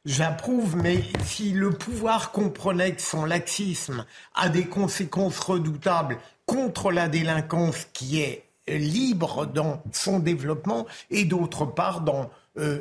J'approuve, 0.06 0.76
mais 0.76 1.02
si 1.24 1.52
le 1.52 1.70
pouvoir 1.70 2.34
comprenait 2.34 2.94
que 2.94 3.02
son 3.02 3.24
laxisme 3.24 4.06
a 4.36 4.50
des 4.50 4.66
conséquences 4.66 5.40
redoutables 5.40 6.18
contre 6.46 6.92
la 6.92 7.08
délinquance 7.08 7.88
qui 7.94 8.20
est 8.20 8.44
libre 8.68 9.46
dans 9.46 9.82
son 9.94 10.20
développement 10.20 10.88
et 11.10 11.24
d'autre 11.24 11.66
part 11.66 12.02
dans 12.02 12.30
euh, 12.56 12.80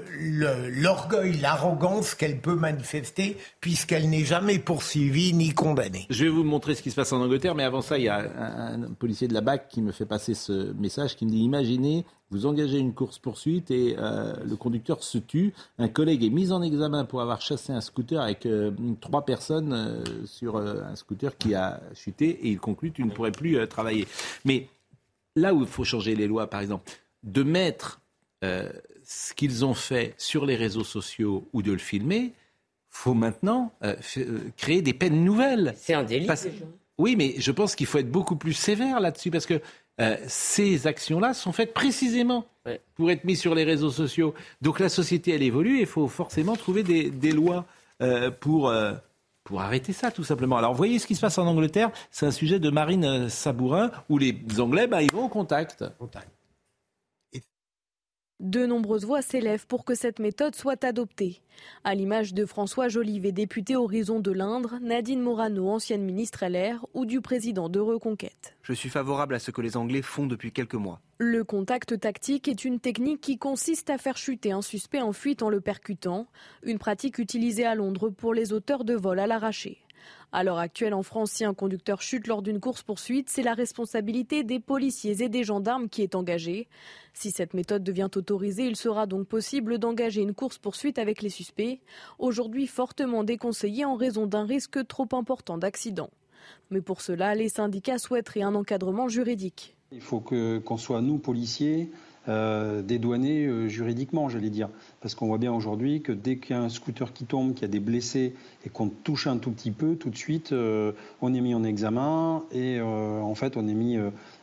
l'orgueil, 0.71 1.39
l'arrogance 1.39 2.15
qu'elle 2.15 2.39
peut 2.39 2.55
manifester 2.55 3.39
puisqu'elle 3.63 4.11
n'est 4.11 4.25
jamais 4.25 4.59
poursuivie 4.59 5.33
ni 5.33 5.55
condamnée. 5.55 6.07
Je 6.11 6.25
vais 6.25 6.31
vous 6.31 6.45
montrer 6.45 6.75
ce 6.75 6.83
qui 6.83 6.91
se 6.91 6.97
passe 6.97 7.11
en 7.15 7.23
Angleterre, 7.23 7.55
mais 7.55 7.65
avant 7.65 7.81
ça, 7.81 7.97
il 7.97 8.05
y 8.05 8.09
a 8.11 8.19
un, 8.19 8.83
policier 8.99 9.29
de 9.29 9.35
la 9.35 9.41
BAC 9.41 9.69
qui 9.69 9.81
me 9.81 9.91
fait 9.91 10.05
passer 10.05 10.35
ce 10.35 10.75
message 10.75 11.17
qui 11.17 11.25
me 11.25 11.31
dit 11.31 11.39
imaginez, 11.39 12.05
vous 12.31 12.45
engagez 12.45 12.77
une 12.77 12.93
course-poursuite 12.93 13.71
et 13.71 13.97
euh, 13.99 14.35
le 14.45 14.57
conducteur 14.57 15.03
se 15.03 15.17
tue. 15.17 15.55
Un 15.79 15.89
collègue 15.89 16.23
est 16.23 16.31
mis 16.31 16.53
en 16.53 16.61
examen 16.61 17.07
pour 17.07 17.23
avoir 17.23 17.41
chassé 17.41 17.73
un 17.73 17.81
scooter 17.81 18.21
avec 18.21 18.45
euh, 18.45 18.73
trois 19.01 19.25
personnes 19.25 20.05
sur 20.27 20.59
un 20.59 20.95
scooter 20.97 21.39
qui 21.39 21.55
a 21.55 21.81
chuté 21.95 22.29
et 22.29 22.51
il 22.51 22.59
conclut 22.59 22.93
tu 22.93 23.05
ne 23.05 23.11
pourrais 23.11 23.33
plus 23.33 23.67
travailler. 23.69 24.07
Mais 24.45 24.69
là 25.35 25.55
où 25.55 25.63
il 25.63 25.67
faut 25.67 25.85
changer 25.85 26.15
les 26.15 26.27
lois, 26.27 26.49
par 26.49 26.61
exemple, 26.61 26.93
de 27.23 27.43
mettre 27.43 28.03
ce 29.13 29.35
qu'ils 29.35 29.65
ont 29.65 29.75
fait 29.75 30.15
sur 30.17 30.47
les 30.47 30.57
réseaux 30.57 30.85
sociaux 30.85 31.49
ou 31.53 31.63
de 31.63 31.73
le 31.73 31.79
filmer, 31.79 32.33
faut 32.91 33.15
maintenant 33.15 33.73
euh, 33.83 33.97
euh, 34.19 34.39
créer 34.57 34.83
des 34.83 34.95
peines 34.95 35.25
nouvelles. 35.25 35.75
C'est 35.77 35.95
un 35.95 36.03
délit. 36.03 36.29
Oui, 36.99 37.17
mais 37.17 37.35
je 37.39 37.51
pense 37.51 37.75
qu'il 37.75 37.87
faut 37.87 37.99
être 37.99 38.11
beaucoup 38.11 38.37
plus 38.37 38.53
sévère 38.53 39.01
là-dessus 39.01 39.31
parce 39.31 39.47
que 39.47 39.61
euh, 40.01 40.17
ces 40.27 40.87
actions-là 40.87 41.35
sont 41.35 41.53
faites 41.53 41.75
précisément 41.75 42.47
pour 42.95 43.11
être 43.11 43.25
mises 43.25 43.41
sur 43.41 43.55
les 43.55 43.65
réseaux 43.65 43.91
sociaux. 43.91 44.35
Donc 44.61 44.79
la 44.79 44.89
société, 44.89 45.33
elle 45.33 45.43
évolue 45.43 45.79
et 45.79 45.81
il 45.81 45.87
faut 45.87 46.07
forcément 46.07 46.55
trouver 46.55 46.83
des, 46.83 47.33
lois 47.33 47.65
pour, 48.41 48.73
pour 49.43 49.61
arrêter 49.61 49.93
ça, 49.93 50.13
tout 50.13 50.23
simplement. 50.23 50.59
Alors, 50.59 50.73
vous 50.73 50.77
voyez 50.77 51.01
ce 51.01 51.07
qui 51.07 51.17
se 51.17 51.21
passe 51.21 51.39
en 51.39 51.47
Angleterre? 51.47 51.91
C'est 52.13 52.27
un 52.27 52.31
sujet 52.31 52.61
de 52.61 52.71
Marine 52.71 53.29
Sabourin 53.29 53.91
où 54.09 54.19
les 54.19 54.37
Anglais, 54.59 54.87
bah, 54.87 55.03
ils 55.03 55.11
vont 55.11 55.25
au 55.25 55.29
contact. 55.29 55.85
contact. 55.99 56.29
De 58.43 58.67
nombreuses 58.67 59.05
voix 59.05 59.23
s'élèvent 59.23 59.69
pour 59.69 59.85
que 59.85 59.95
cette 59.95 60.19
méthode 60.19 60.57
soit 60.57 60.83
adoptée. 60.83 61.43
À 61.85 61.95
l'image 61.95 62.35
de 62.35 62.45
François 62.45 62.89
Jolivet, 62.89 63.31
député 63.31 63.77
Horizon 63.77 64.19
de 64.19 64.33
l'Indre, 64.33 64.81
Nadine 64.83 65.23
Morano, 65.23 65.69
ancienne 65.69 66.03
ministre 66.03 66.45
LR, 66.45 66.85
ou 66.93 67.07
du 67.07 67.21
président 67.21 67.69
de 67.69 67.79
Reconquête. 67.79 68.57
Je 68.65 68.73
suis 68.73 68.89
favorable 68.89 69.37
à 69.37 69.39
ce 69.39 69.53
que 69.53 69.61
les 69.61 69.77
Anglais 69.77 70.03
font 70.03 70.27
depuis 70.27 70.51
quelques 70.51 70.75
mois. 70.75 71.01
Le 71.25 71.45
contact 71.45 72.01
tactique 72.01 72.49
est 72.49 72.65
une 72.65 72.81
technique 72.81 73.21
qui 73.21 73.39
consiste 73.39 73.91
à 73.91 73.97
faire 73.97 74.17
chuter 74.17 74.51
un 74.51 74.61
suspect 74.61 75.03
en 75.03 75.13
fuite 75.13 75.45
en 75.45 75.51
le 75.51 75.61
percutant, 75.61 76.27
une 76.65 76.81
pratique 76.81 77.21
utilisée 77.21 77.65
à 77.65 77.77
Londres 77.77 78.11
pour 78.11 78.35
les 78.35 78.53
auteurs 78.53 78.83
de 78.83 78.95
vols 78.95 79.21
à 79.21 79.29
l'arraché. 79.29 79.79
À 80.33 80.43
l'heure 80.43 80.59
actuelle, 80.59 80.95
en 80.95 81.05
France, 81.05 81.31
si 81.31 81.45
un 81.45 81.55
conducteur 81.55 82.03
chute 82.03 82.27
lors 82.27 82.43
d'une 82.43 82.59
course-poursuite, 82.59 83.29
c'est 83.31 83.45
la 83.45 83.55
responsabilité 83.55 84.43
des 84.43 84.59
policiers 84.59 85.23
et 85.23 85.29
des 85.29 85.45
gendarmes 85.45 85.89
qui 85.89 86.03
est 86.03 86.17
engagée. 86.17 86.67
Si 87.15 87.31
cette 87.31 87.55
méthode 87.55 87.85
devient 87.85 88.11
autorisée, 88.17 88.67
il 88.67 88.75
sera 88.75 89.07
donc 89.07 89.29
possible 89.29 89.79
d'engager 89.79 90.23
une 90.23 90.35
course-poursuite 90.35 90.99
avec 90.99 91.23
les 91.23 91.31
suspects, 91.31 91.79
aujourd'hui 92.19 92.67
fortement 92.67 93.23
déconseillée 93.23 93.85
en 93.85 93.95
raison 93.95 94.27
d'un 94.27 94.45
risque 94.45 94.85
trop 94.89 95.07
important 95.13 95.57
d'accident. 95.57 96.11
Mais 96.73 96.81
pour 96.81 97.01
cela, 97.01 97.37
les 97.37 97.49
syndicats 97.49 97.99
souhaiteraient 97.99 98.43
un 98.43 98.57
encadrement 98.57 99.07
juridique. 99.07 99.77
Il 99.95 100.01
faut 100.01 100.21
qu'on 100.21 100.77
soit, 100.77 101.03
nous, 101.03 101.19
policiers, 101.19 101.91
euh, 102.29 102.83
dédouanés 102.83 103.47
euh, 103.47 103.69
juridiquement, 103.69 104.29
j'allais 104.29 104.51
dire. 104.51 104.69
Parce 105.01 105.15
qu'on 105.15 105.27
voit 105.27 105.39
bien 105.39 105.53
aujourd'hui 105.53 106.03
que 106.03 106.13
dès 106.13 106.37
qu'il 106.37 106.55
y 106.55 106.59
a 106.59 106.63
un 106.63 106.69
scooter 106.69 107.13
qui 107.13 107.25
tombe, 107.25 107.53
qu'il 107.53 107.63
y 107.63 107.65
a 107.65 107.69
des 107.69 107.81
blessés 107.81 108.35
et 108.65 108.69
qu'on 108.69 108.89
touche 108.89 109.27
un 109.27 109.39
tout 109.39 109.51
petit 109.51 109.73
peu, 109.73 109.97
tout 109.97 110.09
de 110.09 110.17
suite, 110.17 110.53
euh, 110.53 110.93
on 111.21 111.35
est 111.35 111.41
mis 111.41 111.55
en 111.55 111.65
examen 111.65 112.45
et 112.53 112.81
en 112.81 113.35
fait, 113.35 113.57
on 113.57 113.67
est 113.67 113.75
mis, 113.75 113.99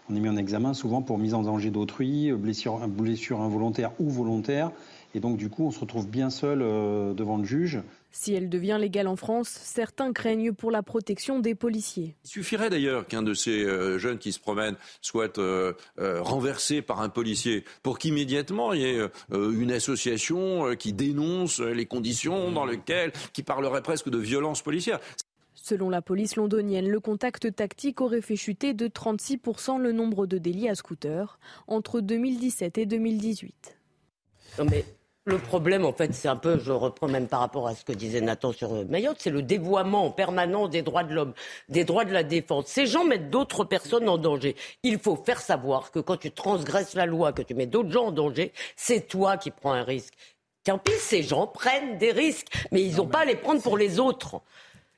on 0.09 0.15
est 0.15 0.19
mis 0.19 0.29
en 0.29 0.37
examen 0.37 0.73
souvent 0.73 1.01
pour 1.01 1.17
mise 1.17 1.33
en 1.33 1.43
danger 1.43 1.71
d'autrui, 1.71 2.31
blessure, 2.33 2.85
blessure 2.87 3.41
involontaire 3.41 3.91
ou 3.99 4.09
volontaire. 4.09 4.71
Et 5.15 5.19
donc, 5.19 5.37
du 5.37 5.49
coup, 5.49 5.63
on 5.63 5.71
se 5.71 5.79
retrouve 5.79 6.07
bien 6.07 6.29
seul 6.29 6.59
devant 6.59 7.37
le 7.37 7.45
juge. 7.45 7.81
Si 8.11 8.33
elle 8.33 8.49
devient 8.49 8.77
légale 8.79 9.07
en 9.07 9.15
France, 9.15 9.49
certains 9.49 10.13
craignent 10.13 10.51
pour 10.51 10.71
la 10.71 10.81
protection 10.81 11.39
des 11.39 11.53
policiers. 11.53 12.15
Il 12.25 12.29
suffirait 12.29 12.69
d'ailleurs 12.69 13.07
qu'un 13.07 13.21
de 13.21 13.33
ces 13.33 13.63
euh, 13.63 13.99
jeunes 13.99 14.17
qui 14.17 14.31
se 14.31 14.39
promènent 14.39 14.77
soit 15.01 15.37
euh, 15.37 15.73
euh, 15.99 16.21
renversé 16.21 16.81
par 16.81 17.01
un 17.01 17.09
policier 17.09 17.65
pour 17.83 17.99
qu'immédiatement 17.99 18.73
il 18.73 18.81
y 18.81 18.85
ait 18.85 18.99
une 19.31 19.71
association 19.71 20.75
qui 20.75 20.93
dénonce 20.93 21.59
les 21.59 21.85
conditions 21.85 22.51
dans 22.51 22.65
lesquelles, 22.65 23.11
qui 23.33 23.43
parlerait 23.43 23.81
presque 23.81 24.09
de 24.09 24.17
violence 24.17 24.61
policière. 24.61 24.99
Selon 25.53 25.89
la 25.89 26.01
police 26.01 26.35
londonienne, 26.35 26.87
le 26.87 26.99
contact 26.99 27.53
tactique 27.55 28.01
aurait 28.01 28.21
fait 28.21 28.35
chuter 28.35 28.73
de 28.73 28.87
36% 28.87 29.79
le 29.79 29.91
nombre 29.91 30.25
de 30.25 30.37
délits 30.37 30.69
à 30.69 30.75
scooter 30.75 31.39
entre 31.67 32.01
2017 32.01 32.77
et 32.77 32.85
2018. 32.85 33.77
Non 34.57 34.65
mais 34.65 34.85
le 35.29 35.37
problème, 35.37 35.85
en 35.85 35.93
fait, 35.93 36.13
c'est 36.13 36.27
un 36.27 36.35
peu, 36.35 36.59
je 36.59 36.71
reprends 36.71 37.07
même 37.07 37.27
par 37.27 37.39
rapport 37.39 37.67
à 37.67 37.75
ce 37.75 37.85
que 37.85 37.93
disait 37.93 38.19
Nathan 38.19 38.51
sur 38.51 38.73
Mayotte, 38.85 39.17
c'est 39.19 39.29
le 39.29 39.43
dévoiement 39.43 40.09
permanent 40.09 40.67
des 40.67 40.81
droits 40.81 41.03
de 41.03 41.13
l'homme, 41.13 41.33
des 41.69 41.83
droits 41.83 42.03
de 42.03 42.11
la 42.11 42.23
défense. 42.23 42.65
Ces 42.67 42.87
gens 42.87 43.05
mettent 43.05 43.29
d'autres 43.29 43.63
personnes 43.63 44.09
en 44.09 44.17
danger. 44.17 44.55
Il 44.83 44.97
faut 44.97 45.15
faire 45.15 45.39
savoir 45.39 45.91
que 45.91 45.99
quand 45.99 46.17
tu 46.17 46.31
transgresses 46.31 46.95
la 46.95 47.05
loi, 47.05 47.31
que 47.31 47.43
tu 47.43 47.53
mets 47.53 47.67
d'autres 47.67 47.91
gens 47.91 48.07
en 48.07 48.11
danger, 48.11 48.51
c'est 48.75 49.07
toi 49.07 49.37
qui 49.37 49.51
prends 49.51 49.73
un 49.73 49.83
risque. 49.83 50.13
Tant 50.63 50.79
pis, 50.79 50.91
ces 50.99 51.23
gens 51.23 51.47
prennent 51.47 51.97
des 51.97 52.11
risques, 52.11 52.47
mais 52.71 52.81
ils 52.81 52.97
n'ont 52.97 53.07
pas 53.07 53.19
à 53.19 53.25
les 53.25 53.35
prendre 53.35 53.61
pour 53.61 53.77
les 53.77 53.99
autres. 53.99 54.41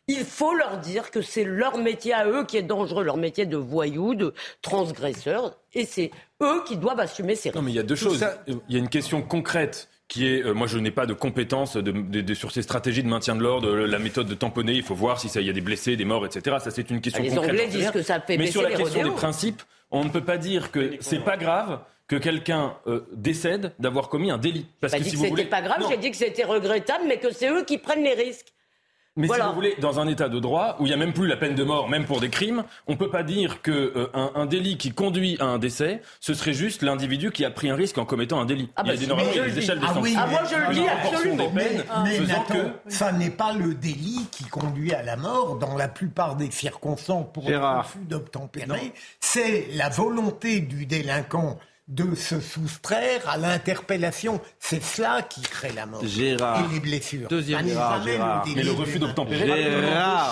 Il 0.07 0.25
faut 0.25 0.53
leur 0.55 0.79
dire 0.79 1.11
que 1.11 1.21
c'est 1.21 1.43
leur 1.43 1.77
métier 1.77 2.13
à 2.13 2.27
eux 2.27 2.45
qui 2.45 2.57
est 2.57 2.63
dangereux, 2.63 3.03
leur 3.03 3.17
métier 3.17 3.45
de 3.45 3.57
voyous, 3.57 4.15
de 4.15 4.33
transgresseurs, 4.61 5.57
et 5.73 5.85
c'est 5.85 6.11
eux 6.41 6.63
qui 6.65 6.77
doivent 6.77 6.99
assumer 6.99 7.35
ces 7.35 7.49
risques. 7.49 7.55
Non, 7.55 7.61
mais 7.61 7.71
il 7.71 7.75
y 7.75 7.79
a 7.79 7.83
deux 7.83 7.95
choses. 7.95 8.25
Il 8.47 8.59
y 8.69 8.75
a 8.75 8.79
une 8.79 8.89
question 8.89 9.21
concrète 9.21 9.89
qui 10.11 10.27
est, 10.27 10.43
euh, 10.43 10.51
moi 10.53 10.67
je 10.67 10.77
n'ai 10.77 10.91
pas 10.91 11.05
de 11.05 11.13
compétences 11.13 11.77
de, 11.77 11.89
de, 11.91 12.19
de, 12.19 12.33
sur 12.33 12.51
ces 12.51 12.61
stratégies 12.61 13.01
de 13.01 13.07
maintien 13.07 13.33
de 13.33 13.41
l'ordre, 13.41 13.73
la 13.73 13.97
méthode 13.97 14.27
de 14.27 14.33
tamponner, 14.33 14.73
il 14.73 14.83
faut 14.83 14.93
voir 14.93 15.17
s'il 15.21 15.41
y 15.41 15.49
a 15.49 15.53
des 15.53 15.61
blessés, 15.61 15.95
des 15.95 16.03
morts, 16.03 16.25
etc. 16.25 16.57
Ça 16.61 16.69
c'est 16.69 16.89
une 16.91 16.99
question 16.99 17.23
ah, 17.23 17.29
les 17.29 17.33
concrète. 17.33 17.51
Anglais 17.51 17.67
disent 17.67 17.91
que 17.91 18.01
ça 18.01 18.19
fait 18.19 18.38
Mais 18.38 18.47
sur 18.51 18.61
la 18.61 18.69
les 18.71 18.75
question 18.75 18.99
rodéos. 18.99 19.13
des 19.13 19.17
principes, 19.17 19.61
on 19.89 20.03
ne 20.03 20.09
peut 20.09 20.23
pas 20.23 20.38
dire 20.38 20.69
que 20.71 20.97
c'est 20.99 21.23
pas 21.23 21.38
grave 21.38 21.79
que 22.09 22.17
quelqu'un 22.17 22.75
euh, 22.88 23.07
décède 23.13 23.71
d'avoir 23.79 24.09
commis 24.09 24.31
un 24.31 24.38
délit. 24.38 24.65
Parce 24.81 24.91
que 24.91 24.97
pas 24.97 25.03
dit 25.03 25.09
si 25.11 25.15
que 25.15 25.17
vous 25.19 25.23
c'était 25.23 25.35
voulez, 25.43 25.49
pas 25.49 25.61
grave, 25.61 25.81
j'ai 25.89 25.95
dit 25.95 26.11
que 26.11 26.17
c'était 26.17 26.43
regrettable, 26.43 27.05
mais 27.07 27.17
que 27.17 27.31
c'est 27.31 27.49
eux 27.49 27.63
qui 27.63 27.77
prennent 27.77 28.03
les 28.03 28.13
risques. 28.13 28.51
Mais 29.17 29.27
Voilà. 29.27 29.43
si 29.43 29.49
vous 29.49 29.55
voulez, 29.55 29.75
dans 29.81 29.99
un 29.99 30.07
état 30.07 30.29
de 30.29 30.39
droit 30.39 30.77
où 30.79 30.85
il 30.85 30.88
n'y 30.89 30.93
a 30.93 30.97
même 30.97 31.11
plus 31.11 31.27
la 31.27 31.35
peine 31.35 31.53
de 31.53 31.63
mort, 31.65 31.89
même 31.89 32.05
pour 32.05 32.21
des 32.21 32.29
crimes, 32.29 32.63
on 32.88 32.93
ne 32.93 32.97
peut 32.97 33.09
pas 33.09 33.23
dire 33.23 33.61
que 33.61 33.71
euh, 33.95 34.07
un, 34.13 34.45
délit 34.45 34.77
qui 34.77 34.91
conduit 34.91 35.35
à 35.41 35.45
un 35.45 35.57
décès, 35.59 36.01
ce 36.21 36.33
serait 36.33 36.53
juste 36.53 36.81
l'individu 36.81 37.31
qui 37.31 37.43
a 37.43 37.51
pris 37.51 37.69
un 37.69 37.75
risque 37.75 37.97
en 37.97 38.05
commettant 38.05 38.39
un 38.39 38.45
délit. 38.45 38.69
Ah 38.77 38.83
bah 38.83 38.93
il 38.93 38.93
y 38.93 38.95
a 38.95 38.97
des, 38.99 39.03
si, 39.03 39.07
normalement, 39.09 39.31
mais 39.31 39.35
il 39.35 39.39
y 39.39 39.41
a 39.41 39.43
je 39.43 39.49
des 39.49 39.55
le 39.55 39.61
échelles 39.63 39.79
Ah 39.83 39.93
oui, 40.01 40.13
sanctions. 40.13 40.21
ah, 40.23 40.27
moi, 40.27 40.41
je 40.49 40.55
le 40.69 40.73
dis 40.73 40.88
absolument. 40.88 41.35
des 41.35 41.49
peines 41.59 41.83
Mais 42.05 42.11
faisant 42.11 42.33
Nathan, 42.39 42.53
que 42.85 42.91
ça 42.91 43.11
n'est 43.11 43.29
pas 43.29 43.51
le 43.51 43.73
délit 43.75 44.27
qui 44.31 44.45
conduit 44.45 44.93
à 44.93 45.03
la 45.03 45.17
mort 45.17 45.57
dans 45.57 45.75
la 45.75 45.89
plupart 45.89 46.38
des 46.38 46.49
circonstances 46.49 47.25
pour 47.33 47.45
Gérard. 47.45 47.73
le 47.73 47.79
refus 47.81 47.99
d'obtempérer. 48.07 48.93
C'est 49.19 49.67
la 49.73 49.89
volonté 49.89 50.61
du 50.61 50.85
délinquant 50.85 51.57
de 51.87 52.15
se 52.15 52.39
soustraire 52.39 53.27
à 53.27 53.37
l'interpellation. 53.37 54.39
C'est 54.59 54.81
cela 54.81 55.21
qui 55.23 55.41
crée 55.41 55.71
la 55.73 55.85
mort 55.85 56.05
Gérard. 56.05 56.63
et 56.69 56.73
les 56.73 56.79
blessures. 56.79 57.27
Deuxième 57.27 57.67
Gérard, 57.67 58.01
délit 58.45 58.55
Mais 58.55 58.63
le 58.63 58.71
refus 58.71 58.99
d'obtempérer. 58.99 59.71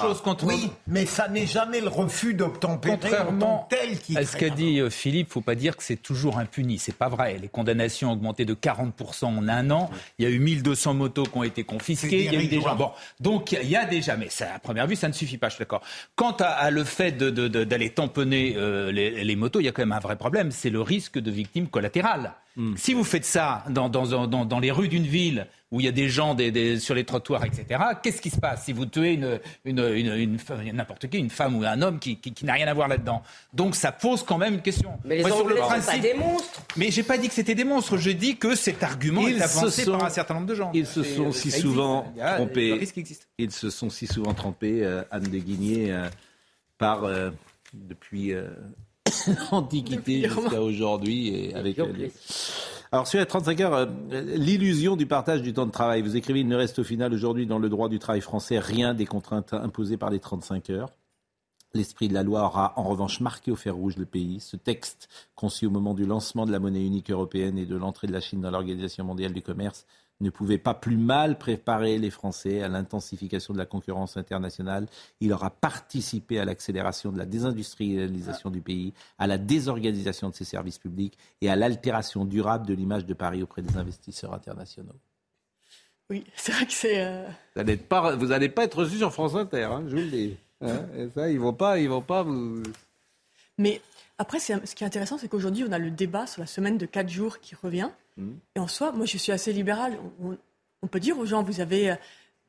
Chose 0.02 0.22
contre 0.22 0.46
Oui, 0.46 0.72
mais 0.88 1.06
ça 1.06 1.28
n'est 1.28 1.46
jamais 1.48 1.82
le 1.82 1.90
refus 1.90 2.34
d'obtempérer 2.34 2.98
Contrairement 3.00 3.68
tel 3.70 4.00
qui 4.00 4.18
à 4.18 4.26
ce 4.26 4.38
qu'a 4.38 4.50
dit 4.50 4.80
euh, 4.80 4.90
Philippe, 4.90 5.32
faut 5.32 5.42
pas 5.42 5.56
dire 5.56 5.76
que 5.76 5.84
c'est 5.84 5.98
toujours 6.02 6.38
impuni. 6.40 6.78
C'est 6.80 6.96
pas 6.96 7.10
vrai. 7.10 7.38
Les 7.42 7.50
condamnations 7.50 8.10
ont 8.10 8.14
augmenté 8.14 8.46
de 8.46 8.54
40% 8.54 9.26
en 9.26 9.48
un 9.50 9.70
an. 9.72 9.90
Il 10.18 10.24
y 10.24 10.28
a 10.28 10.32
eu 10.32 10.40
1200 10.40 10.94
motos 10.94 11.24
qui 11.24 11.38
ont 11.38 11.44
été 11.44 11.64
confisquées. 11.64 12.26
Il 12.26 12.34
y 12.34 12.38
a 12.38 12.42
eu 12.42 12.48
des 12.48 12.62
gens. 12.62 12.76
Bon, 12.76 12.92
donc 13.20 13.52
il 13.52 13.70
y 13.70 13.76
a 13.76 13.86
déjà, 13.86 14.16
mais 14.16 14.30
ça, 14.30 14.54
à 14.56 14.60
première 14.60 14.88
vue, 14.88 14.96
ça 14.96 15.08
ne 15.08 15.14
suffit 15.14 15.38
pas. 15.38 15.50
Je 15.50 15.56
suis 15.56 15.62
d'accord. 15.64 15.82
Quant 16.16 16.32
à, 16.40 16.46
à 16.46 16.70
le 16.72 16.84
fait 16.84 17.12
de- 17.12 17.30
de- 17.30 17.48
de- 17.48 17.64
d'aller 17.64 17.90
tamponner 17.90 18.54
euh, 18.56 18.92
les, 18.92 19.24
les 19.24 19.36
motos, 19.36 19.60
il 19.60 19.66
y 19.66 19.70
a 19.70 19.72
quand 19.72 19.82
même 19.82 19.92
un 19.92 20.00
vrai 20.00 20.16
problème. 20.16 20.52
C'est 20.52 20.70
le 20.70 20.82
risque 20.82 21.20
de 21.20 21.32
victimes 21.50 21.68
collatérales. 21.68 22.34
Si 22.76 22.94
vous 22.94 23.06
faites 23.06 23.24
ça 23.24 23.64
dans, 23.70 23.88
dans, 23.88 24.28
dans, 24.28 24.44
dans 24.46 24.60
les 24.60 24.70
rues 24.72 24.90
d'une 24.90 25.06
ville 25.06 25.48
où 25.72 25.80
il 25.80 25.86
y 25.86 25.88
a 25.88 25.94
des 25.94 26.10
gens 26.10 26.36
des, 26.36 26.52
des- 26.52 26.78
sur 26.78 26.94
les 26.94 27.06
trottoirs, 27.06 27.46
etc., 27.46 27.66
qu'est-ce 28.04 28.20
qui 28.22 28.30
se 28.30 28.38
passe 28.38 28.66
si 28.66 28.74
vous 28.74 28.86
tuez 28.86 29.14
une, 29.14 29.40
une, 29.64 29.80
une, 29.80 30.38
n'importe 30.74 31.08
qui, 31.08 31.20
une 31.20 31.30
femme 31.30 31.56
ou 31.56 31.64
un 31.64 31.82
homme 31.82 32.00
qui, 32.00 32.18
qui, 32.18 32.34
qui 32.34 32.44
n'a 32.44 32.54
rien 32.54 32.68
à 32.68 32.74
voir 32.74 32.90
là-dedans? 32.90 33.24
Donc 33.54 33.76
ça 33.76 33.94
pose 33.94 34.24
quand 34.24 34.38
même 34.38 34.56
une 34.56 34.62
question. 34.62 34.92
Mais 35.06 35.18
les 35.18 35.22
Moi, 35.22 35.32
sur 35.32 35.48
le 35.48 35.56
sont 35.56 35.62
pas 35.62 35.68
principe- 35.80 36.02
des 36.02 36.14
monstres. 36.16 36.62
Mais 36.76 36.92
j'ai 36.92 37.04
pas 37.04 37.18
dit 37.18 37.30
que 37.30 37.34
c'était 37.34 37.56
des 37.56 37.64
monstres. 37.64 37.96
Je 37.96 38.12
dis 38.12 38.36
que 38.36 38.56
cet 38.56 38.84
argument 38.84 39.26
Ils 39.26 39.38
est 39.38 39.42
avancé 39.42 39.84
sont- 39.86 39.92
par 39.94 40.04
un 40.04 40.10
certain 40.10 40.34
nombre 40.34 40.48
de 40.48 40.56
gens. 40.56 40.72
Ils 40.74 40.86
se 40.88 41.02
sont 41.04 41.32
ça 41.32 41.40
si 41.40 41.52
souvent 41.52 42.14
trompés. 42.36 42.78
Ils 43.38 43.52
se 43.52 43.70
sont 43.70 43.90
si 43.90 44.06
souvent 44.06 44.34
trompés, 44.34 44.84
euh, 44.84 45.04
Anne 45.12 45.24
de 45.24 45.38
Guigné, 45.38 45.94
euh, 45.94 46.10
par 46.78 47.06
euh, 47.06 47.30
depuis 47.74 48.34
euh, 48.34 48.48
l'Antiquité 49.52 50.30
jusqu'à 50.30 50.62
aujourd'hui 50.62 51.30
et 51.30 51.56
avec. 51.56 51.78
Les-. 51.78 52.12
Alors 52.92 53.06
sur 53.08 53.20
les 53.20 53.26
35 53.26 53.62
heures, 53.62 53.74
euh, 53.74 53.86
l'illusion 54.36 54.96
du 54.96 55.06
partage 55.06 55.44
du 55.44 55.54
temps 55.54 55.68
de 55.68 55.72
travail. 55.72 56.02
Vous 56.02 56.18
écrivez, 56.18 56.40
il 56.40 56.48
ne 56.48 56.56
reste 56.56 56.80
au 56.80 56.84
final 56.84 57.14
aujourd'hui 57.14 57.46
dans 57.46 57.60
le 57.60 57.70
droit 57.70 57.88
du 57.88 58.00
travail 58.00 58.22
français 58.22 58.58
rien 58.58 58.96
des 58.96 59.06
contraintes 59.06 59.54
imposées 59.54 59.98
par 59.98 60.10
les 60.10 60.20
35 60.20 60.72
heures. 60.72 60.90
L'esprit 61.76 62.08
de 62.08 62.16
la 62.16 62.24
loi 62.24 62.46
aura 62.46 62.74
en 62.78 62.84
revanche 62.84 63.20
marqué 63.20 63.52
au 63.52 63.56
fer 63.56 63.76
rouge 63.76 63.98
le 63.98 64.06
pays. 64.08 64.40
Ce 64.40 64.56
texte, 64.56 65.08
conçu 65.36 65.68
au 65.68 65.70
moment 65.70 65.94
du 65.94 66.04
lancement 66.04 66.48
de 66.48 66.52
la 66.52 66.58
monnaie 66.58 66.84
unique 66.84 67.12
européenne 67.12 67.60
et 67.60 67.68
de 67.68 67.76
l'entrée 67.76 68.08
de 68.08 68.12
la 68.12 68.22
Chine 68.22 68.42
dans 68.42 68.50
l'Organisation 68.50 69.06
mondiale 69.06 69.34
du 69.34 69.44
commerce, 69.44 69.86
ne 70.22 70.30
pouvait 70.30 70.58
pas 70.58 70.74
plus 70.74 70.98
mal 70.98 71.38
préparer 71.38 71.98
les 71.98 72.10
Français 72.10 72.62
à 72.62 72.68
l'intensification 72.68 73.54
de 73.54 73.58
la 73.58 73.66
concurrence 73.66 74.18
internationale. 74.18 74.88
Il 75.22 75.32
aura 75.32 75.50
participé 75.50 76.40
à 76.40 76.46
l'accélération 76.46 77.12
de 77.12 77.18
la 77.18 77.26
désindustrialisation 77.26 78.50
du 78.50 78.62
pays, 78.62 78.94
à 79.18 79.28
la 79.28 79.38
désorganisation 79.38 80.30
de 80.30 80.36
ses 80.36 80.46
services 80.46 80.78
publics 80.78 81.18
et 81.42 81.50
à 81.50 81.56
l'altération 81.56 82.26
durable 82.26 82.68
de 82.68 82.74
l'image 82.74 83.06
de 83.06 83.14
Paris 83.14 83.44
auprès 83.44 83.62
des 83.62 83.78
investisseurs 83.78 84.34
internationaux. 84.34 84.96
Oui, 86.10 86.24
c'est 86.36 86.52
vrai 86.52 86.66
que 86.66 86.74
c'est. 86.74 87.02
euh, 87.06 87.28
Vous 87.56 88.26
n'allez 88.28 88.50
pas, 88.50 88.64
être 88.64 88.80
reçu 88.80 88.98
sur 88.98 89.14
France 89.14 89.36
Inter, 89.36 89.64
hein, 89.66 89.84
je 89.88 89.96
vous 89.96 90.02
le 90.02 90.10
dis. 90.10 90.38
Hein, 90.62 90.82
et 90.98 91.08
ça, 91.10 91.30
ils 91.30 91.40
vont 91.40 91.54
pas, 91.54 91.80
ils 91.80 91.88
vont 91.88 92.02
pas 92.02 92.24
vous. 92.24 92.64
Mais 93.58 93.80
après, 94.18 94.40
ce 94.40 94.76
qui 94.76 94.84
est 94.84 94.88
intéressant, 94.88 95.18
c'est 95.18 95.28
qu'aujourd'hui, 95.30 95.64
on 95.68 95.72
a 95.72 95.78
le 95.78 95.92
débat 95.92 96.28
sur 96.28 96.42
la 96.42 96.48
semaine 96.48 96.78
de 96.78 96.86
4 96.86 97.08
jours 97.10 97.40
qui 97.40 97.56
revient. 97.56 97.90
Mhm. 98.20 98.40
Et 98.56 98.60
en 98.60 98.68
soi, 98.68 98.92
moi, 98.92 99.06
je 99.06 99.18
suis 99.18 99.32
assez 99.32 99.52
libéral. 99.54 99.98
On, 100.22 100.38
on 100.82 100.88
peut 100.88 101.00
dire 101.00 101.18
aux 101.18 101.26
gens, 101.26 101.42
vous 101.44 101.60
avez, 101.62 101.92
euh, 101.92 101.96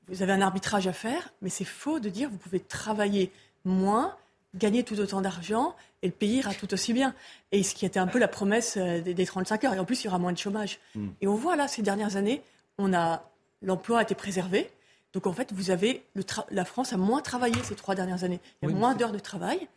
vous 0.08 0.22
avez 0.22 0.32
un 0.32 0.40
arbitrage 0.40 0.86
à 0.86 0.92
faire, 0.92 1.32
mais 1.42 1.48
c'est 1.48 1.64
faux 1.64 2.00
de 2.00 2.08
dire 2.08 2.28
vous 2.30 2.36
pouvez 2.38 2.60
travailler 2.60 3.32
moins, 3.64 4.16
gagner 4.54 4.82
tout 4.82 4.98
autant 4.98 5.20
d'argent 5.20 5.74
et 6.02 6.06
le 6.06 6.12
pays 6.12 6.38
ira 6.38 6.54
tout 6.54 6.72
aussi 6.74 6.92
bien. 6.92 7.14
Et 7.52 7.62
ce 7.62 7.74
qui 7.74 7.86
était 7.86 8.00
un 8.00 8.06
peu 8.06 8.18
la 8.18 8.28
promesse 8.28 8.76
euh, 8.76 9.00
des, 9.00 9.14
des 9.14 9.26
35 9.26 9.64
heures. 9.64 9.74
Et 9.74 9.78
en 9.78 9.84
plus, 9.84 10.02
il 10.02 10.06
y 10.06 10.08
aura 10.08 10.18
moins 10.18 10.32
de 10.32 10.38
chômage. 10.38 10.78
Mhm. 10.94 11.14
Et 11.20 11.28
on 11.28 11.34
voit 11.34 11.56
là, 11.56 11.68
ces 11.68 11.82
dernières 11.82 12.16
années, 12.16 12.42
on 12.78 12.92
a 12.92 13.22
l'emploi 13.62 13.98
a 13.98 14.02
été 14.02 14.14
préservé. 14.14 14.70
Donc 15.12 15.26
en 15.26 15.32
fait, 15.32 15.52
vous 15.52 15.70
avez 15.70 16.02
le 16.14 16.22
la 16.50 16.64
France 16.64 16.92
a 16.92 16.96
moins 16.96 17.20
travaillé 17.20 17.56
ces 17.64 17.74
trois 17.74 17.94
dernières 17.94 18.24
années. 18.24 18.40
Il 18.62 18.68
y 18.68 18.70
a 18.70 18.74
Oui, 18.74 18.78
moins 18.78 18.94
d'heures 18.94 19.12
de 19.12 19.18
travail. 19.18 19.68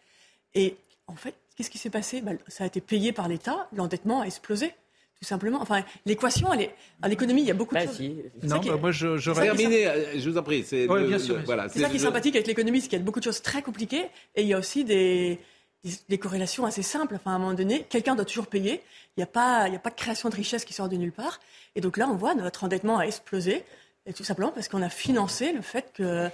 Et 0.53 0.77
en 1.07 1.15
fait, 1.15 1.35
qu'est-ce 1.55 1.69
qui 1.69 1.79
s'est 1.79 1.89
passé? 1.89 2.21
Ben, 2.21 2.37
Ça 2.47 2.63
a 2.63 2.67
été 2.67 2.81
payé 2.81 3.11
par 3.11 3.27
l'État. 3.27 3.67
L'endettement 3.73 4.21
a 4.21 4.25
explosé, 4.25 4.73
tout 5.23 5.27
simplement. 5.29 5.61
Enfin, 5.61 5.83
l'équation, 6.05 6.51
elle 6.53 6.61
est. 6.63 6.75
À 7.01 7.07
l'économie, 7.07 7.41
il 7.43 7.47
y 7.47 7.51
a 7.51 7.53
beaucoup 7.53 7.73
de 7.75 7.79
Bah 7.79 7.85
choses. 7.87 7.95
si. 7.95 8.09
Non, 8.43 8.57
bah, 8.59 8.73
est- 8.75 8.77
moi 8.77 8.91
je, 8.91 9.15
j'aurais- 9.17 9.43
Terminé, 9.43 9.87
euh, 9.87 10.19
je 10.19 10.29
vous 10.29 10.37
en 10.37 10.43
prie. 10.43 10.63
C'est 10.65 10.85
Ouais, 10.87 11.05
voilà, 11.45 11.69
C'est 11.69 11.79
ça 11.79 11.89
qui 11.89 11.95
est 11.95 11.99
sympathique 11.99 12.35
avec 12.35 12.45
l'économie, 12.47 12.81
c'est 12.81 12.89
qu'il 12.89 12.99
y 12.99 13.01
a 13.01 13.05
beaucoup 13.05 13.19
de 13.19 13.23
choses 13.23 13.41
très 13.41 13.61
compliquées 13.61 14.05
et 14.35 14.41
il 14.41 14.47
y 14.47 14.53
a 14.53 14.59
aussi 14.59 14.83
des, 14.83 15.39
des, 15.85 15.91
des 16.09 16.17
corrélations 16.17 16.65
assez 16.65 16.81
simples. 16.83 17.15
Enfin, 17.15 17.31
à 17.31 17.35
un 17.35 17.39
moment 17.39 17.53
donné, 17.53 17.85
quelqu'un 17.89 18.15
doit 18.15 18.25
toujours 18.25 18.47
payer. 18.47 18.81
Il 19.15 19.19
n'y 19.19 19.23
a, 19.23 19.27
pas- 19.27 19.67
il 19.67 19.71
n'y 19.71 19.77
a 19.77 19.79
pas 19.79 19.91
de 19.91 19.95
création 19.95 20.27
de 20.27 20.35
richesse 20.35 20.65
qui 20.65 20.73
sort 20.73 20.89
de 20.89 20.97
nulle 20.97 21.13
part. 21.13 21.39
Et 21.75 21.81
donc 21.81 21.95
là, 21.95 22.09
on 22.09 22.15
voit 22.15 22.35
notre 22.35 22.65
endettement 22.65 22.99
a 22.99 23.03
explosé, 23.05 23.63
et 24.05 24.11
tout 24.13 24.25
simplement 24.25 24.51
parce 24.51 24.67
qu'on 24.67 24.81
a 24.81 24.89
financé 24.89 25.53
le 25.53 25.61
fait 25.61 25.91
que, 25.93 26.27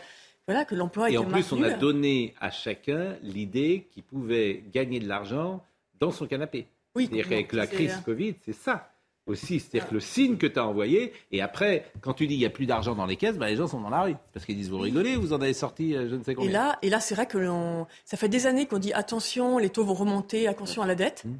voilà, 0.47 0.65
que 0.65 0.73
l'emploi 0.73 1.11
Et 1.11 1.17
en 1.19 1.25
plus, 1.25 1.51
on 1.51 1.61
a 1.61 1.69
donné 1.69 2.33
à 2.41 2.49
chacun 2.49 3.15
l'idée 3.21 3.87
qu'il 3.93 4.01
pouvait 4.01 4.63
gagner 4.73 4.99
de 4.99 5.07
l'argent 5.07 5.63
dans 5.99 6.09
son 6.11 6.25
canapé. 6.25 6.65
Oui, 6.95 7.05
C'est-à-dire 7.05 7.29
qu'avec 7.29 7.53
la 7.53 7.67
crise 7.67 8.01
Covid, 8.05 8.35
c'est 8.45 8.53
ça 8.53 8.91
aussi. 9.25 9.59
C'est-à-dire 9.59 9.87
que 9.89 9.93
le 9.93 9.99
signe 9.99 10.37
que 10.37 10.47
tu 10.47 10.57
as 10.57 10.65
envoyé, 10.65 11.13
et 11.31 11.41
après, 11.41 11.91
quand 12.01 12.13
tu 12.13 12.25
dis 12.25 12.33
il 12.33 12.39
n'y 12.39 12.45
a 12.45 12.49
plus 12.49 12.65
d'argent 12.65 12.95
dans 12.95 13.05
les 13.05 13.15
caisses, 13.15 13.37
bah, 13.37 13.47
les 13.47 13.55
gens 13.57 13.67
sont 13.67 13.79
dans 13.79 13.89
la 13.91 14.01
rue. 14.01 14.15
Parce 14.33 14.45
qu'ils 14.45 14.55
disent, 14.55 14.69
vous 14.69 14.79
rigolez, 14.79 15.15
vous 15.15 15.33
en 15.33 15.41
avez 15.41 15.53
sorti 15.53 15.95
euh, 15.95 16.09
je 16.09 16.15
ne 16.15 16.23
sais 16.23 16.33
combien. 16.33 16.49
Et 16.49 16.53
là, 16.53 16.79
et 16.81 16.89
là 16.89 16.99
c'est 16.99 17.13
vrai 17.15 17.27
que 17.27 17.37
l'on- 17.37 17.85
ça 18.05 18.17
fait 18.17 18.29
des 18.29 18.47
années 18.47 18.65
qu'on 18.65 18.79
dit 18.79 18.91
attention, 18.93 19.57
les 19.59 19.69
taux 19.69 19.83
vont 19.85 19.93
remonter, 19.93 20.47
attention 20.47 20.81
à 20.81 20.87
la 20.87 20.95
dette. 20.95 21.25
Mmh. 21.25 21.35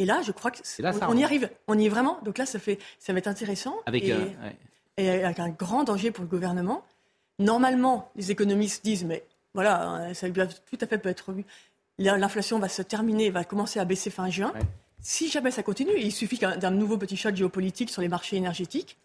Et 0.00 0.04
là, 0.06 0.22
je 0.22 0.32
crois 0.32 0.50
que 0.50 0.58
c'est- 0.62 0.82
là, 0.82 0.92
ça 0.92 1.08
on, 1.08 1.14
on 1.14 1.16
y 1.16 1.24
arrive, 1.24 1.50
on 1.68 1.78
y 1.78 1.86
est 1.86 1.88
vraiment. 1.88 2.18
Donc 2.24 2.38
là, 2.38 2.46
ça 2.46 2.58
fait, 2.58 2.78
ça 2.98 3.12
va 3.12 3.18
être 3.18 3.28
intéressant. 3.28 3.74
Avec 3.86 4.04
et, 4.04 4.12
un- 4.12 4.18
ouais. 4.18 4.56
et 4.96 5.10
avec 5.24 5.38
un 5.40 5.48
grand 5.50 5.82
danger 5.84 6.10
pour 6.12 6.22
le 6.24 6.30
gouvernement. 6.30 6.84
Normalement, 7.40 8.10
les 8.14 8.30
économistes 8.30 8.84
disent, 8.84 9.04
mais 9.04 9.24
voilà, 9.54 9.88
hein, 9.88 10.14
ça 10.14 10.28
doit 10.30 10.46
tout 10.46 10.78
à 10.80 10.86
fait 10.86 10.98
peut 10.98 11.08
être 11.08 11.34
L'inflation 11.98 12.58
va 12.58 12.68
se 12.68 12.82
terminer, 12.82 13.30
va 13.30 13.44
commencer 13.44 13.78
à 13.78 13.84
baisser 13.84 14.10
fin 14.10 14.28
juin. 14.28 14.52
Si 15.06 15.28
jamais 15.28 15.50
ça 15.50 15.62
continue, 15.62 15.92
il 15.98 16.12
suffit 16.12 16.38
d'un 16.38 16.70
nouveau 16.70 16.96
petit 16.96 17.18
choc 17.18 17.36
géopolitique 17.36 17.90
sur 17.90 18.00
les 18.00 18.08
marchés 18.08 18.36
énergétiques. 18.36 18.96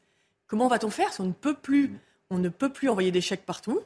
Comment 0.48 0.70
va-t-on 0.70 0.90
faire 0.90 1.12
si 1.12 1.20
on 1.20 1.26
ne 1.26 1.34
peut 1.34 1.54
plus, 1.54 2.00
on 2.30 2.38
ne 2.38 2.48
peut 2.48 2.72
plus 2.72 2.88
envoyer 2.88 3.12
des 3.12 3.20
chèques 3.20 3.46
partout? 3.46 3.82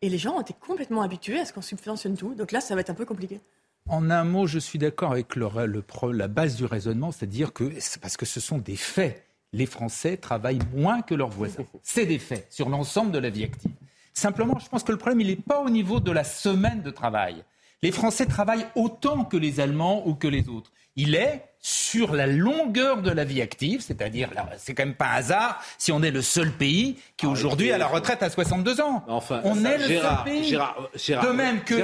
Et 0.00 0.08
les 0.08 0.16
gens 0.16 0.36
ont 0.36 0.40
été 0.40 0.54
complètement 0.58 1.02
habitués 1.02 1.38
à 1.38 1.44
ce 1.44 1.52
qu'on 1.52 1.60
subventionne 1.60 2.16
tout. 2.16 2.34
Donc 2.34 2.52
là, 2.52 2.62
ça 2.62 2.74
va 2.74 2.80
être 2.80 2.88
un 2.88 2.94
peu 2.94 3.04
compliqué. 3.04 3.38
En 3.86 4.08
un 4.08 4.24
mot, 4.24 4.46
je 4.46 4.58
suis 4.58 4.78
d'accord 4.78 5.12
avec 5.12 5.36
la 5.36 6.28
base 6.28 6.56
du 6.56 6.64
raisonnement, 6.64 7.12
c'est-à-dire 7.12 7.52
que 7.52 7.70
parce 8.00 8.16
que 8.16 8.24
ce 8.24 8.40
sont 8.40 8.56
des 8.56 8.76
faits. 8.76 9.22
Les 9.52 9.66
Français 9.66 10.16
travaillent 10.16 10.62
moins 10.74 11.02
que 11.02 11.14
leurs 11.14 11.28
voisins. 11.28 11.66
C'est 11.82 12.06
des 12.06 12.18
faits 12.18 12.46
sur 12.48 12.70
l'ensemble 12.70 13.12
de 13.12 13.18
la 13.18 13.28
vie 13.28 13.44
active. 13.44 13.72
Simplement, 14.14 14.58
je 14.58 14.70
pense 14.70 14.84
que 14.84 14.92
le 14.92 14.98
problème, 14.98 15.20
il 15.20 15.26
n'est 15.26 15.36
pas 15.36 15.60
au 15.60 15.68
niveau 15.68 16.00
de 16.00 16.12
la 16.12 16.24
semaine 16.24 16.80
de 16.80 16.90
travail. 16.90 17.44
Les 17.82 17.92
Français 17.92 18.24
travaillent 18.24 18.66
autant 18.74 19.26
que 19.26 19.36
les 19.36 19.60
Allemands 19.60 20.08
ou 20.08 20.14
que 20.14 20.28
les 20.28 20.48
autres. 20.48 20.72
Il 20.96 21.14
est 21.14 21.44
sur 21.60 22.14
la 22.14 22.26
longueur 22.26 23.02
de 23.02 23.10
la 23.10 23.24
vie 23.24 23.42
active, 23.42 23.80
c'est-à-dire, 23.80 24.30
c'est 24.58 24.74
quand 24.74 24.84
même 24.84 24.94
pas 24.94 25.06
un 25.08 25.14
hasard 25.16 25.60
si 25.76 25.90
on 25.92 26.02
est 26.02 26.10
le 26.10 26.22
seul 26.22 26.50
pays 26.52 26.96
qui 27.16 27.26
Ah, 27.26 27.30
aujourd'hui 27.30 27.72
a 27.72 27.78
la 27.78 27.86
retraite 27.88 28.22
à 28.22 28.30
62 28.30 28.80
ans. 28.80 29.04
Enfin, 29.08 29.40
on 29.44 29.54
ça, 29.56 29.74
est 29.74 29.78
le 29.78 29.86
Gérard, 29.88 30.24
seul 30.24 30.32
pays. 30.32 30.44
Gérard, 30.44 30.88
Gérard, 30.94 31.26
de 31.26 31.30
même 31.32 31.62
que. 31.64 31.74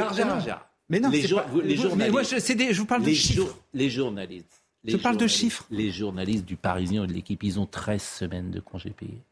Mais 0.90 1.00
non, 1.00 1.08
les, 1.08 1.22
c'est 1.22 1.28
jour- 1.28 1.42
pas- 1.42 1.48
vous- 1.50 1.60
les 1.60 1.74
vous- 1.76 1.82
journalistes. 1.82 2.06
mais 2.06 2.10
moi, 2.10 2.22
je, 2.22 2.52
des- 2.52 2.72
je 2.74 2.78
vous 2.78 2.86
parle 2.86 3.02
de 3.02 3.06
les 3.08 3.14
chiffres. 3.14 3.36
jour- 3.36 3.58
les 3.72 3.90
journalistes. 3.90 4.62
les 4.84 4.92
Je 4.92 4.96
parle 4.98 5.16
de 5.16 5.26
chiffres. 5.26 5.64
Les 5.70 5.90
journalistes 5.90 6.44
du 6.44 6.56
Parisien 6.56 7.04
et 7.04 7.06
de 7.06 7.12
l'équipe, 7.12 7.42
ils 7.42 7.58
ont 7.58 7.64
13 7.66 8.02
semaines 8.02 8.50
de 8.50 8.60
congés 8.60 8.90
payés. 8.90 9.22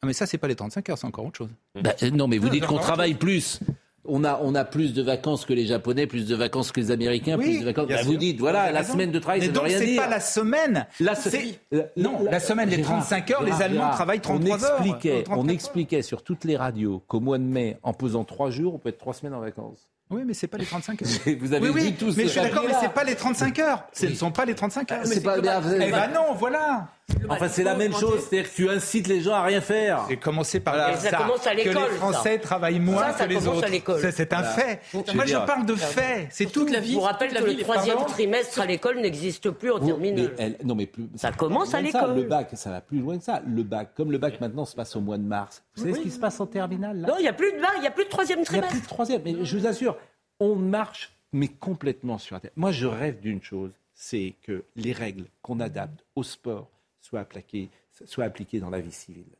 Ah, 0.00 0.06
mais 0.06 0.12
ça, 0.12 0.24
c'est 0.26 0.38
pas 0.38 0.46
les 0.48 0.54
35 0.54 0.88
heures, 0.90 0.98
c'est 0.98 1.06
encore 1.06 1.26
autre 1.26 1.38
chose. 1.38 1.50
Bah, 1.74 1.94
euh, 2.02 2.10
non, 2.10 2.28
mais 2.28 2.38
vous 2.38 2.46
Non, 2.46 2.52
dites 2.52 2.66
qu'on 2.66 2.78
travaille 2.78 3.14
plus. 3.14 3.58
On 4.06 4.22
a, 4.24 4.38
on 4.42 4.54
a 4.54 4.64
plus 4.64 4.92
de 4.92 5.02
vacances 5.02 5.46
que 5.46 5.52
les 5.54 5.64
Japonais, 5.66 6.06
plus 6.06 6.26
de 6.26 6.34
vacances 6.34 6.72
que 6.72 6.80
les 6.80 6.90
Américains, 6.90 7.38
plus 7.38 7.60
de 7.60 7.64
vacances. 7.64 7.88
Bah, 7.88 8.02
vous 8.04 8.16
dites, 8.16 8.38
voilà, 8.38 8.70
la 8.70 8.80
raison. 8.80 8.92
semaine 8.92 9.10
de 9.10 9.18
travail, 9.18 9.40
Mais 9.40 9.46
ça 9.46 9.52
ne 9.52 9.56
veut 9.58 9.64
rien 9.64 9.78
c'est 9.78 9.86
dire. 9.86 10.02
pas 10.02 10.08
la 10.08 10.20
semaine. 10.20 10.86
La 11.00 11.14
C'est- 11.14 11.58
la- 11.70 11.84
non, 11.96 12.22
la 12.22 12.38
semaine, 12.40 12.68
les 12.68 12.76
Gérard, 12.76 12.98
35 12.98 13.30
heures, 13.30 13.42
les 13.42 13.52
Allemands 13.52 13.76
Gérard, 13.80 13.94
travaillent 13.94 14.20
33 14.20 14.58
on 14.58 14.62
heures. 14.62 14.70
expliquait, 14.82 15.10
euh, 15.10 15.22
34 15.22 15.38
On 15.38 15.48
heures. 15.48 15.54
expliquait 15.54 16.02
sur 16.02 16.22
toutes 16.22 16.44
les 16.44 16.56
radios 16.56 17.02
qu'au 17.08 17.20
mois 17.20 17.38
de 17.38 17.44
mai, 17.44 17.78
en 17.82 17.94
pesant 17.94 18.24
trois 18.24 18.50
jours, 18.50 18.74
on 18.74 18.78
peut 18.78 18.90
être 18.90 18.98
trois 18.98 19.14
semaines 19.14 19.34
en 19.34 19.40
vacances. 19.40 19.88
Oui, 20.10 20.20
mais 20.26 20.34
c'est 20.34 20.48
pas 20.48 20.58
les 20.58 20.66
35 20.66 21.00
heures. 21.00 21.08
Vous 21.40 21.54
avez 21.54 21.66
oui, 21.66 21.72
oui, 21.74 21.82
vu 21.86 21.92
tous 21.94 22.14
mais 22.14 22.24
je 22.24 22.28
suis 22.28 22.40
d'accord, 22.42 22.64
mais 22.68 22.74
c'est 22.78 22.92
pas 22.92 23.04
les 23.04 23.14
35 23.14 23.58
heures. 23.58 23.84
Ce 23.94 24.04
ne 24.04 24.14
sont 24.14 24.30
pas 24.30 24.44
les 24.44 24.54
35 24.54 24.92
heures. 24.92 25.00
C'est 25.04 25.22
pas- 25.22 25.38
Eh 25.38 25.90
ben 25.90 26.10
non, 26.14 26.34
voilà. 26.38 26.88
Enfin, 27.28 27.48
c'est 27.48 27.64
la 27.64 27.74
même 27.74 27.92
chose, 27.92 28.20
c'est-à-dire 28.28 28.50
que 28.50 28.54
tu 28.56 28.68
incites 28.68 29.06
les 29.08 29.20
gens 29.20 29.34
à 29.34 29.42
rien 29.42 29.60
faire. 29.60 30.04
J'ai 30.08 30.16
commencé 30.16 30.58
par 30.60 30.74
dire 30.74 30.88
Et 30.88 30.96
ça 30.96 31.16
commence 31.16 31.46
à 31.46 31.52
que 31.52 31.56
l'école, 31.58 31.90
les 31.90 31.96
Français 31.96 32.32
ça. 32.34 32.38
travaillent 32.38 32.80
moins 32.80 33.12
Ça, 33.12 33.18
ça 33.18 33.24
que 33.24 33.28
les 33.30 33.34
commence 33.36 33.54
à 33.54 33.58
autres. 33.58 33.68
l'école. 33.70 34.00
Ça, 34.00 34.12
C'est 34.12 34.32
un 34.32 34.36
Voilà. 34.42 34.50
fait. 34.52 34.80
Moi, 35.14 35.26
je 35.26 35.36
parle 35.36 35.66
de 35.66 35.74
faits. 35.74 36.28
C'est 36.30 36.46
tout. 36.50 36.66
Je 36.66 36.92
vous 36.92 37.00
rappelle 37.00 37.32
que 37.34 37.44
le 37.44 37.56
troisième 37.58 37.98
trimestre 38.06 38.60
à 38.60 38.66
l'école 38.66 39.00
n'existe 39.00 39.50
plus 39.50 39.70
en 39.70 39.80
terminale. 39.80 40.32
non, 40.64 40.74
mais 40.74 40.86
plus, 40.86 41.08
Ça 41.16 41.30
commence 41.32 41.68
à 41.68 41.72
ça. 41.72 41.80
l'école. 41.82 42.14
Le 42.16 42.22
bac, 42.24 42.48
ça 42.54 42.70
va 42.70 42.80
plus 42.80 42.98
loin 43.00 43.18
que 43.18 43.24
ça. 43.24 43.42
Le 43.46 43.62
bac, 43.62 43.90
comme 43.94 44.10
le 44.10 44.18
bac 44.18 44.40
maintenant 44.40 44.64
se 44.64 44.74
passe 44.74 44.96
au 44.96 45.00
mois 45.00 45.18
de 45.18 45.24
mars. 45.24 45.62
Vous 45.76 45.82
savez 45.82 45.92
Oui. 45.92 45.98
ce 45.98 46.04
qui 46.04 46.10
se 46.10 46.18
passe 46.18 46.40
en 46.40 46.46
terminale 46.46 47.00
là? 47.00 47.08
Non, 47.08 47.14
il 47.18 47.22
n'y 47.22 47.28
a 47.28 47.32
plus 47.32 47.52
de 47.52 47.60
bac, 47.60 47.70
il 47.76 47.80
n'y 47.82 47.86
a 47.86 47.90
plus 47.90 48.04
de 48.04 48.10
troisième 48.10 48.38
Il 48.38 48.42
n'y 48.42 48.46
a 48.46 48.50
trimestre. 48.62 48.70
plus 48.72 48.80
de 48.82 48.86
troisième. 48.86 49.22
Mais 49.24 49.34
je 49.44 49.58
vous 49.58 49.66
assure, 49.66 49.96
on 50.40 50.54
marche, 50.56 51.12
mais 51.32 51.48
complètement 51.48 52.18
sur 52.18 52.34
la 52.34 52.40
tête. 52.40 52.52
Moi, 52.56 52.72
je 52.72 52.86
rêve 52.86 53.20
d'une 53.20 53.42
chose, 53.42 53.70
c'est 53.94 54.34
que 54.42 54.64
les 54.76 54.92
règles 54.92 55.24
qu'on 55.42 55.60
adapte 55.60 56.04
au 56.16 56.22
sport 56.22 56.68
soient 57.04 58.24
appliquées 58.24 58.60
dans 58.60 58.70
la 58.70 58.80
vie 58.80 58.92
civile, 58.92 59.36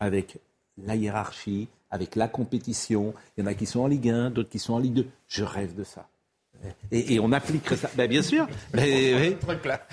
avec 0.00 0.38
la 0.76 0.96
hiérarchie, 0.96 1.68
avec 1.90 2.16
la 2.16 2.28
compétition. 2.28 3.14
Il 3.36 3.40
y 3.40 3.44
en 3.44 3.46
a 3.46 3.54
qui 3.54 3.66
sont 3.66 3.80
en 3.80 3.86
Ligue 3.86 4.10
1, 4.10 4.30
d'autres 4.30 4.50
qui 4.50 4.58
sont 4.58 4.74
en 4.74 4.78
Ligue 4.78 4.94
2. 4.94 5.06
Je 5.28 5.44
rêve 5.44 5.74
de 5.74 5.84
ça. 5.84 6.08
Et, 6.92 7.14
et 7.14 7.20
on 7.20 7.32
appliquerait 7.32 7.76
ça. 7.76 7.90
Ben, 7.94 8.08
bien 8.08 8.22
sûr. 8.22 8.46
Mais, 8.74 9.14
oui. 9.14 9.36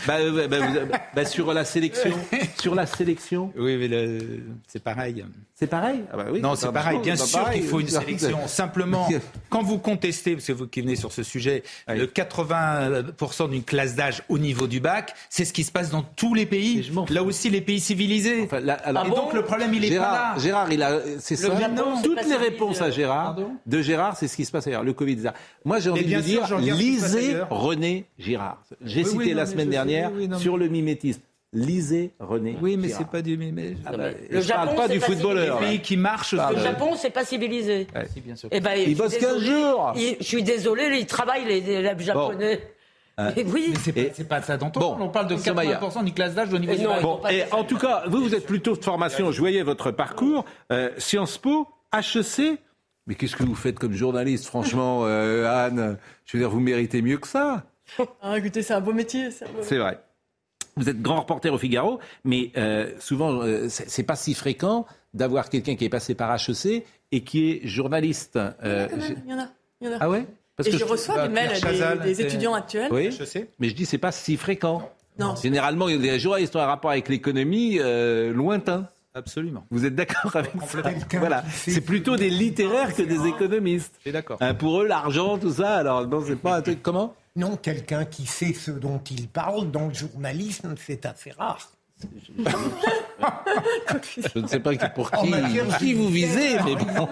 Bah, 0.07 0.15
euh, 0.19 1.25
sur 1.25 1.53
la 1.53 1.65
sélection, 1.65 2.11
sur 2.59 2.75
la 2.75 2.85
sélection. 2.85 3.51
Oui, 3.57 3.77
mais 3.77 3.87
le- 3.87 4.19
c'est 4.67 4.81
pareil. 4.83 5.23
C'est 5.55 5.67
pareil? 5.67 6.01
Ah 6.11 6.17
oui, 6.31 6.41
Non, 6.41 6.55
c'est 6.55 6.65
pas 6.67 6.71
pareil. 6.73 6.99
Bien 6.99 7.15
sûr 7.15 7.39
pareil. 7.39 7.59
qu'il 7.61 7.69
faut 7.69 7.79
une 7.79 7.87
sélection. 7.87 8.39
Simplement, 8.47 9.07
quand 9.49 9.61
vous 9.63 9.77
contestez, 9.77 10.33
parce 10.33 10.47
que 10.47 10.53
vous 10.53 10.67
qui 10.67 10.81
venez 10.81 10.95
sur 10.95 11.11
ce 11.11 11.23
sujet, 11.23 11.63
le 11.87 12.05
80% 12.07 13.49
d'une 13.49 13.63
classe 13.63 13.95
d'âge 13.95 14.23
au 14.29 14.37
niveau 14.37 14.67
du 14.67 14.79
bac, 14.79 15.13
c'est 15.29 15.45
ce 15.45 15.53
qui 15.53 15.63
se 15.63 15.71
passe 15.71 15.89
dans 15.89 16.01
tous 16.03 16.33
les 16.33 16.45
pays. 16.45 16.91
Là 17.09 17.23
aussi, 17.23 17.49
les 17.49 17.61
pays 17.61 17.79
civilisés. 17.79 18.47
alors- 18.83 19.05
Et 19.05 19.09
donc, 19.09 19.33
le 19.33 19.43
problème, 19.43 19.73
il 19.73 19.85
est 19.85 19.89
Gérard, 19.89 20.09
pas 20.11 20.33
là. 20.35 20.39
Gérard, 20.41 20.71
il 20.73 20.83
a, 20.83 20.99
c'est 21.19 21.39
Le 21.41 21.49
ça? 21.49 21.69
Toutes 22.03 22.25
les 22.27 22.35
réponses 22.35 22.81
à 22.81 22.91
Gérard, 22.91 23.37
de 23.65 23.81
Gérard, 23.81 24.17
c'est 24.17 24.27
ce 24.27 24.35
qui 24.35 24.45
se 24.45 24.51
passe 24.51 24.67
ailleurs. 24.67 24.83
Le 24.83 24.93
Covid, 24.93 25.13
etc. 25.13 25.29
Moi, 25.65 25.79
j'ai 25.79 25.89
envie 25.89 26.03
de 26.05 26.19
dire, 26.21 26.45
lisez. 26.61 27.37
René 27.49 28.05
Girard. 28.19 28.61
J'ai 28.83 29.01
Oui, 29.01 29.05
cité 29.05 29.17
oui, 29.17 29.29
non, 29.31 29.37
la 29.37 29.45
semaine 29.45 29.69
dernière 29.69 30.11
oui, 30.15 30.27
non, 30.27 30.37
sur 30.37 30.57
le 30.57 30.67
mimétisme. 30.67 31.21
Lisez 31.53 32.11
René. 32.19 32.57
Oui, 32.61 32.77
mais 32.77 32.87
Girard. 32.87 33.01
c'est 33.03 33.11
pas 33.11 33.21
du. 33.21 33.35
Mais- 33.37 33.75
Ah 33.85 33.91
bah, 33.97 34.09
Le 34.29 34.39
je 34.41 34.47
parle 34.47 34.67
Japon, 34.69 34.75
pas 34.81 34.87
du 34.87 34.99
pas 34.99 35.05
footballeur. 35.07 35.59
Les 35.59 35.65
là. 35.65 35.71
pays 35.71 35.81
qui 35.81 35.97
marchent. 35.97 36.33
Ah, 36.39 36.51
Le 36.55 36.61
Japon, 36.61 36.91
c'est 36.95 37.09
pas 37.09 37.25
civilisé. 37.25 37.87
Si, 38.13 38.21
bien 38.21 38.35
sûr. 38.37 38.47
Eh 38.53 38.61
ben, 38.61 38.71
Il 38.75 38.79
je 38.79 38.85
suis 38.85 38.95
bosse 38.95 39.17
15 39.17 39.33
désolée. 39.41 39.45
jours. 39.61 39.93
Il- 39.97 40.15
Je 40.19 40.23
suis 40.25 40.43
désolé, 40.43 40.97
ils 40.99 41.05
travaillent 41.05 41.45
les 41.45 41.69
élèves 41.69 41.99
japonais. 42.01 42.61
Euh, 43.19 43.31
Mais 43.35 43.43
oui. 43.43 43.73
Mais 43.93 44.11
c'est 44.15 44.23
pas, 44.23 44.37
pas 44.37 44.41
ça 44.41 44.55
dont 44.55 44.71
on 44.73 44.79
Bon, 44.79 44.89
parle. 44.91 45.01
On 45.01 45.09
parle 45.09 45.27
de 45.27 45.35
Somaya. 45.35 45.71
80% 45.77 46.03
d'une 46.05 46.13
classe 46.13 46.33
d'âge 46.33 46.53
au 46.53 46.57
niveau 46.57 46.71
Et 46.71 46.77
du 46.77 46.83
non, 46.83 47.01
Bon, 47.01 47.19
et 47.29 47.43
en 47.51 47.65
tout 47.65 47.77
cas, 47.77 48.03
vous, 48.07 48.23
vous 48.23 48.33
êtes 48.33 48.45
plutôt 48.45 48.77
de 48.77 48.83
formation. 48.83 49.33
Je 49.33 49.39
voyais 49.41 49.61
votre 49.63 49.91
parcours. 49.91 50.45
Euh, 50.71 50.89
Sciences 50.97 51.37
Po, 51.37 51.67
HEC. 51.93 52.57
Mais 53.11 53.15
qu'est-ce 53.15 53.35
que 53.35 53.43
vous 53.43 53.55
faites 53.55 53.77
comme 53.77 53.91
journaliste, 53.91 54.45
franchement, 54.45 55.01
euh, 55.03 55.45
Anne? 55.45 55.97
Je 56.25 56.37
veux 56.37 56.41
dire, 56.43 56.49
vous 56.49 56.61
méritez 56.61 57.01
mieux 57.01 57.17
que 57.17 57.27
ça. 57.27 57.65
Ah, 58.21 58.37
écoutez, 58.37 58.61
c'est 58.61 58.73
un 58.73 58.79
beau 58.79 58.93
métier. 58.93 59.31
c'est 59.31 59.77
vrai. 59.77 59.99
Vous 60.77 60.87
êtes 60.87 61.01
grand 61.01 61.19
reporter 61.19 61.53
au 61.53 61.57
Figaro, 61.57 61.99
mais 62.23 62.51
euh, 62.55 62.89
souvent, 62.99 63.41
euh, 63.43 63.67
c'est 63.67 64.03
pas 64.03 64.15
si 64.15 64.33
fréquent 64.33 64.85
d'avoir 65.13 65.49
quelqu'un 65.49 65.75
qui 65.75 65.83
est 65.83 65.89
passé 65.89 66.15
par 66.15 66.33
HEC 66.33 66.85
et 67.11 67.21
qui 67.25 67.51
est 67.51 67.67
journaliste. 67.67 68.37
Euh, 68.37 68.87
Quand 68.87 68.95
même, 68.95 69.05
j'ai- 69.05 69.15
Il 69.25 69.31
y 69.31 69.33
en 69.33 69.39
a. 69.39 69.47
Il 69.81 69.87
y 69.87 69.89
en 69.89 69.93
a. 69.95 69.97
ah 69.99 70.09
ouais? 70.09 70.25
Parce 70.55 70.69
Et 70.69 70.71
que 70.71 70.77
je 70.77 70.85
reçois 70.85 71.15
Bah, 71.15 71.27
des 71.27 71.33
mails 71.33 71.59
des, 71.59 72.03
des 72.13 72.21
étudiants 72.21 72.53
actuels. 72.53 72.87
Oui, 72.93 73.07
HEC 73.07 73.49
mais 73.59 73.67
je 73.67 73.75
dis 73.75 73.85
c'est 73.85 73.97
pas 73.97 74.13
si 74.13 74.37
fréquent. 74.37 74.89
Non. 75.19 75.35
Généralement, 75.35 75.87
les 75.87 76.17
journalistes 76.17 76.55
ont 76.55 76.61
un 76.61 76.65
rapport 76.65 76.91
avec 76.91 77.09
l'économie 77.09 77.77
euh, 77.81 78.31
lointain. 78.31 78.87
Absolument. 79.13 79.65
Vous 79.71 79.85
êtes 79.85 79.95
d'accord 79.95 80.35
avec 80.35 80.51
ça 80.67 80.81
Voilà, 81.19 81.43
c'est 81.51 81.81
plutôt 81.81 82.15
des 82.15 82.29
littéraires 82.29 82.95
que 82.95 83.01
des 83.01 83.27
économistes. 83.27 83.93
Je 83.97 84.01
suis 84.03 84.11
d'accord. 84.11 84.37
Hein, 84.39 84.53
pour 84.53 84.81
eux, 84.81 84.87
l'argent, 84.87 85.37
tout 85.37 85.51
ça, 85.53 85.75
alors 85.77 86.07
non, 86.07 86.23
c'est 86.25 86.37
pas 86.37 86.57
un 86.57 86.61
truc 86.61 86.81
comment? 86.81 87.13
Non, 87.35 87.55
quelqu'un 87.57 88.05
qui 88.05 88.25
sait 88.25 88.53
ce 88.53 88.71
dont 88.71 89.01
il 89.11 89.27
parle 89.27 89.69
dans 89.71 89.87
le 89.87 89.93
journalisme, 89.93 90.75
c'est 90.77 91.05
assez 91.05 91.31
rare. 91.31 91.71
Je 94.33 94.39
ne 94.39 94.47
sais 94.47 94.59
pas 94.59 94.75
qui- 94.75 94.85
pour 94.95 95.11
qui, 95.11 95.29
matière 95.29 95.77
qui 95.77 95.93
vous 95.93 96.07
visez, 96.09 96.55
mais 96.65 96.75
bon. 96.75 97.07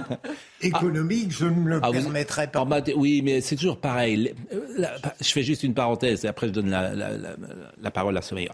Économique, 0.61 1.31
je 1.31 1.45
ne 1.45 1.51
me 1.51 1.69
le 1.69 1.79
Ah, 1.83 1.91
permettrai 1.91 2.47
pas. 2.47 2.65
Oui, 2.95 3.21
mais 3.23 3.41
c'est 3.41 3.55
toujours 3.55 3.77
pareil. 3.79 4.33
Euh, 4.53 4.61
la- 4.77 4.95
je 5.21 5.29
fais 5.31 5.43
juste 5.43 5.63
une 5.63 5.73
parenthèse 5.73 6.25
et 6.25 6.27
après 6.27 6.47
je 6.47 6.53
donne 6.53 6.69
la, 6.69 6.93
la- 6.95 7.17
la- 7.17 7.35
la 7.79 7.91
parole 7.91 8.17
à 8.17 8.21
Sommeil. 8.21 8.49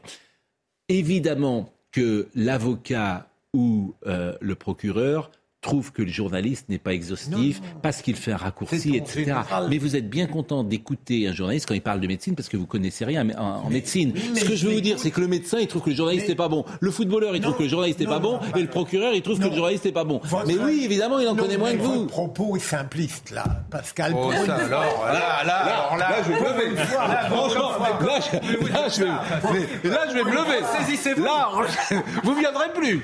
Évidemment 0.90 1.72
que 1.92 2.28
l'avocat 2.36 3.28
ou 3.56 3.96
euh, 4.06 4.38
le 4.42 4.56
procureur 4.56 5.32
trouve 5.66 5.92
que 5.92 6.02
le 6.04 6.08
journaliste 6.12 6.70
n'est 6.70 6.78
pas 6.78 6.94
exhaustif 6.94 7.60
parce 7.82 8.02
qu'il 8.02 8.16
fait 8.16 8.32
un 8.32 8.38
raccourci, 8.38 8.96
etc. 8.96 9.34
Mais 9.70 9.78
vous 9.80 9.96
êtes 9.96 10.10
bien 10.10 10.28
content 10.28 10.64
d'écouter 10.64 11.28
un 11.28 11.34
journaliste 11.34 11.68
quand 11.68 11.74
il 11.74 11.82
parle 11.82 12.00
de 12.00 12.08
médecine 12.08 12.36
parce 12.36 12.48
que 12.50 12.56
vous 12.58 12.68
connaissez 12.68 13.04
rien 13.04 13.28
en, 13.38 13.66
en 13.66 13.70
médecine. 13.70 14.14
mais 14.34 14.40
Ce 14.42 14.46
que 14.46 14.56
je 14.56 14.68
veux 14.68 14.74
vous 14.76 14.82
dire, 14.82 15.00
c'est 15.00 15.12
que 15.12 15.20
le 15.22 15.28
médecin, 15.28 15.58
il 15.60 15.68
trouve 15.68 15.82
que 15.82 15.90
le 15.90 15.96
journaliste 15.96 16.28
n'est 16.30 16.36
pas 16.36 16.48
bon. 16.50 16.64
Le 16.80 16.92
footballeur, 16.92 17.36
il 17.36 17.42
trouve 17.42 17.58
que 17.58 17.64
le 17.64 17.70
journaliste 17.70 18.00
n'est 18.00 18.06
pas 18.06 18.20
bon. 18.20 18.34
non, 18.34 18.40
Et 18.56 18.62
le 18.62 18.68
procureur, 18.70 19.14
il 19.14 19.22
trouve 19.22 19.40
que 19.40 19.48
le 19.48 19.56
journaliste 19.56 19.86
n'est 19.86 19.92
pas 19.92 20.04
bon. 20.04 20.22
Votre- 20.24 20.48
Mais 20.48 20.56
oui, 20.58 20.82
évidemment, 20.86 21.20
il 21.20 21.28
en 21.28 21.34
Non, 21.36 21.44
connaît 21.44 21.58
moins 21.58 21.72
que 21.74 21.78
vous. 21.82 21.94
Votre 22.02 22.08
propos 22.08 22.56
est 22.56 22.60
simpliste, 22.60 23.32
là, 23.32 23.44
Pascal. 23.72 24.14
Oh, 24.16 24.32
ça, 24.46 24.56
alors, 24.56 25.06
là, 25.08 25.44
là, 25.46 25.56
alors 25.56 25.98
là, 25.98 26.10
je 26.26 26.32
vais 26.32 26.40
me 26.40 26.46
lever. 26.70 26.82
Franchement, 27.30 27.72
là, 28.02 28.20
je, 28.22 28.72
là, 28.72 28.88
je 28.90 29.04
vais, 29.04 29.68
mais 29.84 29.90
là, 29.90 30.02
je 30.10 30.14
vais 30.14 30.24
me 30.24 30.32
lever. 30.32 30.66
Saisissez-vous. 30.78 31.24
Là, 31.24 31.50
vous 32.24 32.36
viendrez 32.36 32.72
plus. 32.74 33.04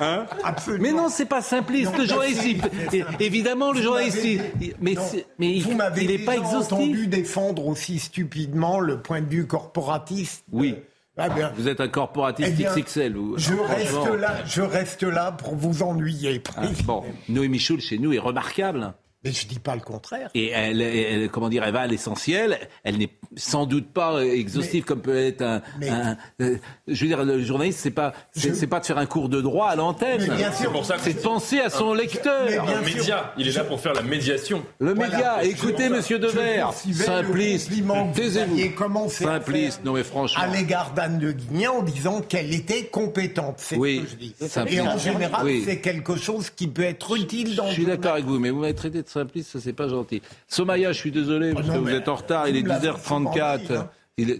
Hein 0.00 0.26
Absolument. 0.44 0.82
mais 0.82 0.92
non, 0.92 1.08
c'est 1.08 1.24
pas 1.26 1.40
simpliste. 1.42 1.92
Le 2.00 2.06
journaliste, 2.06 2.44
il- 2.92 3.04
évidemment, 3.20 3.72
le 3.72 3.82
journaliste, 3.82 4.24
il- 4.24 4.74
mais, 4.80 4.94
Non. 4.94 5.02
mais 5.38 5.52
il, 5.56 5.62
Vous 5.62 5.74
m'avez 5.74 6.04
il 6.04 6.10
est 6.10 6.18
pas 6.24 6.36
exhaustif. 6.36 6.72
entendu 6.72 7.06
défendre 7.06 7.66
aussi 7.66 7.98
stupidement 7.98 8.80
le 8.80 9.00
point 9.00 9.20
de 9.20 9.28
vue 9.28 9.46
corporatiste. 9.46 10.44
Oui. 10.52 10.76
Ah 11.16 11.28
bien, 11.28 11.52
Vous 11.56 11.68
êtes 11.68 11.80
un 11.80 11.88
corporatiste 11.88 12.48
Eh 12.50 12.56
bien, 12.56 12.72
XXL. 12.74 13.14
Vous, 13.14 13.36
je 13.36 13.52
reste 13.52 14.14
là, 14.18 14.36
je 14.46 14.62
reste 14.62 15.02
là 15.02 15.32
pour 15.32 15.54
vous 15.54 15.82
ennuyer. 15.82 16.42
Ah, 16.56 16.62
bon, 16.84 17.02
Noémie 17.28 17.58
Schulz 17.58 17.84
chez 17.84 17.98
nous 17.98 18.12
est 18.14 18.18
remarquable. 18.18 18.94
Mais 19.22 19.32
je 19.32 19.46
dis 19.46 19.58
pas 19.58 19.74
le 19.74 19.82
contraire. 19.82 20.30
Et 20.34 20.48
elle, 20.48 20.80
elle- 20.80 21.28
comment 21.30 21.50
dire, 21.50 21.62
elle 21.64 21.74
va 21.74 21.80
à 21.80 21.86
l'essentiel. 21.86 22.58
Elle 22.84 22.96
n'est 22.96 23.10
sans 23.36 23.66
doute 23.66 23.92
pas 23.92 24.24
exhaustive 24.24 24.84
comme 24.84 25.02
peut 25.02 25.14
être 25.16 25.42
un. 25.42 25.60
Mais- 25.78 25.90
un- 25.90 26.16
euh, 26.40 26.56
je 26.88 27.00
veux 27.02 27.06
dire, 27.06 27.22
le 27.24 27.42
journaliste, 27.42 27.80
c'est 27.80 27.90
pas, 27.90 28.14
c'est 28.32 28.48
Je- 28.50 28.54
c'est 28.54 28.66
pas 28.66 28.80
de 28.80 28.86
faire 28.86 28.96
un 28.96 29.04
cours 29.04 29.28
de 29.28 29.42
droit 29.42 29.68
à 29.68 29.76
l'antenne. 29.76 30.22
Mais 30.26 30.36
bien 30.36 30.50
sûr. 30.52 30.60
C'est 30.68 30.72
pour 30.72 30.84
ça 30.86 30.94
que 30.96 31.02
C'est 31.02 31.12
de 31.14 31.18
penser 31.20 31.60
à 31.60 31.68
son 31.68 31.92
lecteur. 31.92 32.44
Mais 32.46 32.52
bien 32.60 32.80
Le 32.80 32.86
sûr. 32.88 32.96
média, 32.96 33.34
il 33.36 33.46
est 33.48 33.52
là 33.56 33.64
pour 33.64 33.78
faire 33.80 33.92
la 33.92 34.02
médiation. 34.02 34.62
Le 34.78 34.94
Voilà. 34.94 35.10
média, 35.12 35.44
écoutez, 35.44 35.88
Monsieur 35.90 36.18
Devers, 36.18 36.72
simpliste, 36.72 37.70
taisez-vous. 38.14 39.10
Simpliste, 39.10 39.84
non 39.84 39.92
mais 39.92 40.04
franchement. 40.04 40.42
à 40.42 40.46
l'égard 40.46 40.92
d'Anne 40.94 41.18
de 41.18 41.32
Guignan 41.32 41.76
en 41.78 41.82
disant 41.82 42.20
qu'elle 42.22 42.54
était 42.54 42.84
compétente. 42.86 43.56
C'est 43.58 43.76
Oui, 43.76 43.98
ce 43.98 44.02
que 44.04 44.10
je 44.10 44.16
dis. 44.16 44.34
simpliste. 44.48 44.78
Et 44.78 44.86
en 44.88 44.98
général, 44.98 45.44
Oui. 45.44 45.62
c'est 45.66 45.80
quelque 45.80 46.16
chose 46.16 46.50
qui 46.50 46.68
peut 46.68 46.82
être 46.82 47.16
utile 47.16 47.54
dans 47.56 47.68
Je 47.68 47.74
suis 47.74 47.84
d'accord 47.86 48.12
avec 48.14 48.24
vous, 48.24 48.38
mais 48.38 48.50
vous 48.50 48.60
m'avez 48.60 48.74
traité 48.74 49.02
de 49.02 49.08
simpliste, 49.10 49.50
ça 49.50 49.60
c'est 49.60 49.72
pas 49.72 49.88
gentil. 49.88 50.22
Somaya, 50.48 50.92
je 50.92 50.98
suis 50.98 51.10
désolé, 51.10 51.52
parce 51.52 51.66
Oh 51.68 51.72
non, 51.72 51.74
que 51.74 51.88
vous 51.88 51.94
êtes 51.94 52.08
en 52.08 52.14
retard, 52.14 52.48
il 52.48 52.56
est 52.56 52.60
vous 52.60 52.66
me 52.66 52.70
l'avez 52.70 52.88
10h34. 52.88 52.98
souvent 52.98 53.30
dit, 53.58 53.72
hein. 53.74 53.90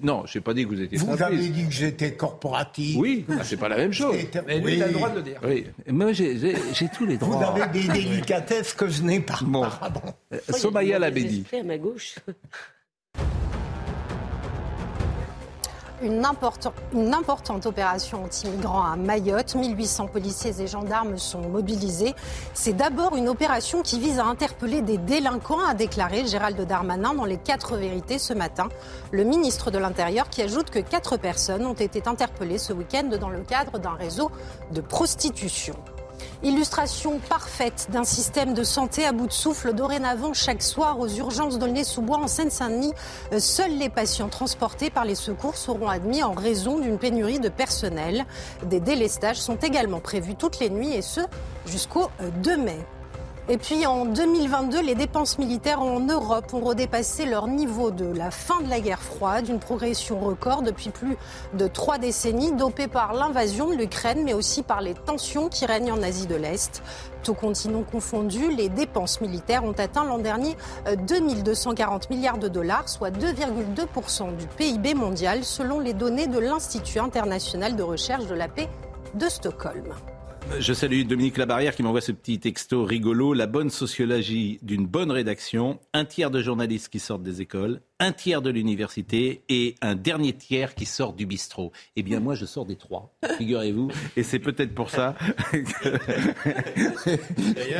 Non, 0.02 0.24
je 0.26 0.38
n'ai 0.38 0.42
pas 0.42 0.52
dit 0.52 0.64
que 0.64 0.68
vous 0.68 0.80
étiez 0.80 0.98
Vous 0.98 1.22
avez 1.22 1.38
dit 1.38 1.64
que 1.64 1.72
j'étais 1.72 2.12
corporatif. 2.14 2.97
Oui, 2.98 3.24
ah, 3.30 3.42
c'est 3.44 3.56
pas 3.56 3.68
la 3.68 3.76
même 3.76 3.92
chose. 3.92 4.14
Mais 4.47 4.59
lui, 4.59 4.74
il 4.74 4.82
a 4.82 4.88
le 4.88 4.92
droit 4.92 5.10
de 5.10 5.16
le 5.16 5.22
dire. 5.22 5.40
Oui, 5.42 5.66
moi 5.88 6.12
j'ai 6.12 6.36
tous 6.94 7.06
les 7.06 7.16
droits. 7.16 7.36
Vous 7.36 7.62
avez 7.62 7.66
des 7.66 7.88
délicatesses 7.88 8.74
que 8.74 8.88
je 8.88 9.02
n'ai 9.02 9.20
pas. 9.20 9.38
Bon. 9.42 9.64
Euh, 10.32 10.38
Somaya 10.51 10.98
l'avait 10.98 11.24
dit. 11.24 11.44
à 11.59 11.62
ma 11.62 11.78
gauche. 11.78 12.16
Une, 16.02 16.24
importante 16.24 17.66
opération 17.66 18.24
anti-migrants 18.24 18.85
à 18.85 18.97
Mayotte. 18.97 19.55
1800 19.55 20.06
policiers 20.06 20.52
et 20.60 20.66
gendarmes 20.66 21.18
sont 21.18 21.43
mobilisés. 21.43 22.14
C'est 22.55 22.72
d'abord 22.72 23.16
une 23.16 23.28
opération 23.28 23.82
qui 23.82 24.01
vise 24.01 24.18
à 24.18 24.24
interpeller 24.24 24.81
des 24.81 24.98
délinquants, 24.98 25.64
a 25.64 25.74
déclaré 25.74 26.27
Gérald 26.27 26.60
Darmanin 26.66 27.14
dans 27.14 27.27
les 27.27 27.36
quatre 27.36 27.77
vérités 27.77 28.18
ce 28.18 28.32
matin. 28.32 28.68
Le 29.10 29.24
ministre 29.24 29.70
de 29.70 29.78
l'Intérieur 29.78 30.31
qui 30.31 30.43
ajoute 30.43 30.70
que 30.70 30.78
quatre 30.78 31.16
personnes 31.16 31.66
ont 31.66 31.74
été 31.74 32.02
interpellées 32.06 32.59
ce 32.59 32.72
week-end 32.72 33.10
dans 33.20 33.31
le 33.31 33.40
cadre 33.40 33.78
d'un 33.78 33.94
réseau 33.94 34.31
de 34.72 34.81
prostitution. 34.81 35.74
Illustration 36.42 37.18
parfaite 37.28 37.88
d'un 37.90 38.04
système 38.04 38.54
de 38.54 38.64
santé 38.64 39.04
à 39.04 39.12
bout 39.12 39.26
de 39.26 39.32
souffle. 39.32 39.74
Dorénavant, 39.74 40.32
chaque 40.32 40.62
soir, 40.62 40.98
aux 40.98 41.08
urgences 41.08 41.58
d'Aulnay-sous-Bois, 41.58 42.16
en 42.16 42.28
Seine-Saint-Denis, 42.28 42.94
euh, 43.34 43.40
seuls 43.40 43.76
les 43.76 43.90
patients 43.90 44.30
transportés 44.30 44.88
par 44.88 45.04
les 45.04 45.14
secours 45.14 45.56
seront 45.56 45.88
admis 45.88 46.22
en 46.22 46.32
raison 46.32 46.78
d'une 46.78 46.96
pénurie 46.96 47.40
de 47.40 47.50
personnel. 47.50 48.24
Des 48.64 48.80
délestages 48.80 49.38
sont 49.38 49.56
également 49.56 50.00
prévus 50.00 50.34
toutes 50.34 50.60
les 50.60 50.70
nuits 50.70 50.94
et 50.94 51.02
ce, 51.02 51.20
jusqu'au 51.66 52.08
2 52.42 52.52
euh, 52.52 52.56
mai. 52.56 52.78
Et 53.52 53.59
puis 53.59 53.85
en 53.85 54.05
2022, 54.05 54.81
les 54.81 54.94
dépenses 54.94 55.36
militaires 55.36 55.82
en 55.82 55.98
Europe 55.98 56.55
ont 56.55 56.60
redépassé 56.60 57.27
leur 57.27 57.48
niveau 57.48 57.90
de 57.90 58.05
la 58.05 58.31
fin 58.31 58.60
de 58.60 58.70
la 58.70 58.78
guerre 58.78 59.02
froide, 59.02 59.48
une 59.48 59.59
progression 59.59 60.20
record 60.20 60.62
depuis 60.62 60.90
plus 60.90 61.16
de 61.55 61.66
trois 61.66 61.98
décennies, 61.98 62.52
dopée 62.52 62.86
par 62.86 63.12
l'invasion 63.12 63.68
de 63.68 63.74
l'Ukraine, 63.74 64.22
mais 64.22 64.35
aussi 64.35 64.62
par 64.62 64.81
les 64.81 64.94
tensions 64.94 65.48
qui 65.48 65.66
règnent 65.66 65.90
en 65.90 66.01
Asie 66.01 66.28
de 66.28 66.36
l'Est. 66.36 66.81
Tout 67.24 67.35
continent 67.35 67.82
confondu, 67.82 68.55
les 68.55 68.68
dépenses 68.68 69.20
militaires 69.20 69.64
ont 69.64 69.72
atteint 69.72 70.05
l'an 70.05 70.18
dernier 70.18 70.56
2240 71.09 72.05
euh, 72.05 72.14
milliards 72.14 72.39
de 72.39 72.47
dollars, 72.47 72.89
soit 72.89 73.10
2,2% 73.10 74.36
du 74.36 74.47
PIB 74.47 74.94
mondial, 74.94 75.43
selon 75.43 75.81
les 75.81 75.93
données 75.93 76.28
de 76.28 76.39
l'Institut 76.39 77.01
international 77.01 77.74
de 77.74 77.82
recherche 77.82 78.28
de 78.28 78.35
la 78.36 78.47
paix 78.47 78.68
de 79.14 79.28
Stockholm. 79.28 79.93
Je 80.58 80.74
salue 80.74 81.04
Dominique 81.04 81.38
Labarrière 81.38 81.74
qui 81.74 81.82
m'envoie 81.82 82.00
ce 82.00 82.12
petit 82.12 82.38
texto 82.38 82.84
rigolo. 82.84 83.32
La 83.34 83.46
bonne 83.46 83.70
sociologie 83.70 84.58
d'une 84.62 84.86
bonne 84.86 85.10
rédaction, 85.10 85.78
un 85.94 86.04
tiers 86.04 86.30
de 86.30 86.42
journalistes 86.42 86.88
qui 86.88 86.98
sortent 86.98 87.22
des 87.22 87.40
écoles, 87.40 87.80
un 87.98 88.12
tiers 88.12 88.42
de 88.42 88.50
l'université 88.50 89.42
et 89.48 89.74
un 89.80 89.94
dernier 89.94 90.32
tiers 90.32 90.74
qui 90.74 90.86
sort 90.86 91.12
du 91.12 91.24
bistrot. 91.24 91.72
Eh 91.96 92.02
bien, 92.02 92.20
moi, 92.20 92.34
je 92.34 92.44
sors 92.44 92.66
des 92.66 92.76
trois, 92.76 93.14
figurez-vous. 93.38 93.90
Et 94.16 94.22
c'est 94.22 94.38
peut-être 94.38 94.74
pour 94.74 94.90
ça 94.90 95.14
que... 95.52 95.88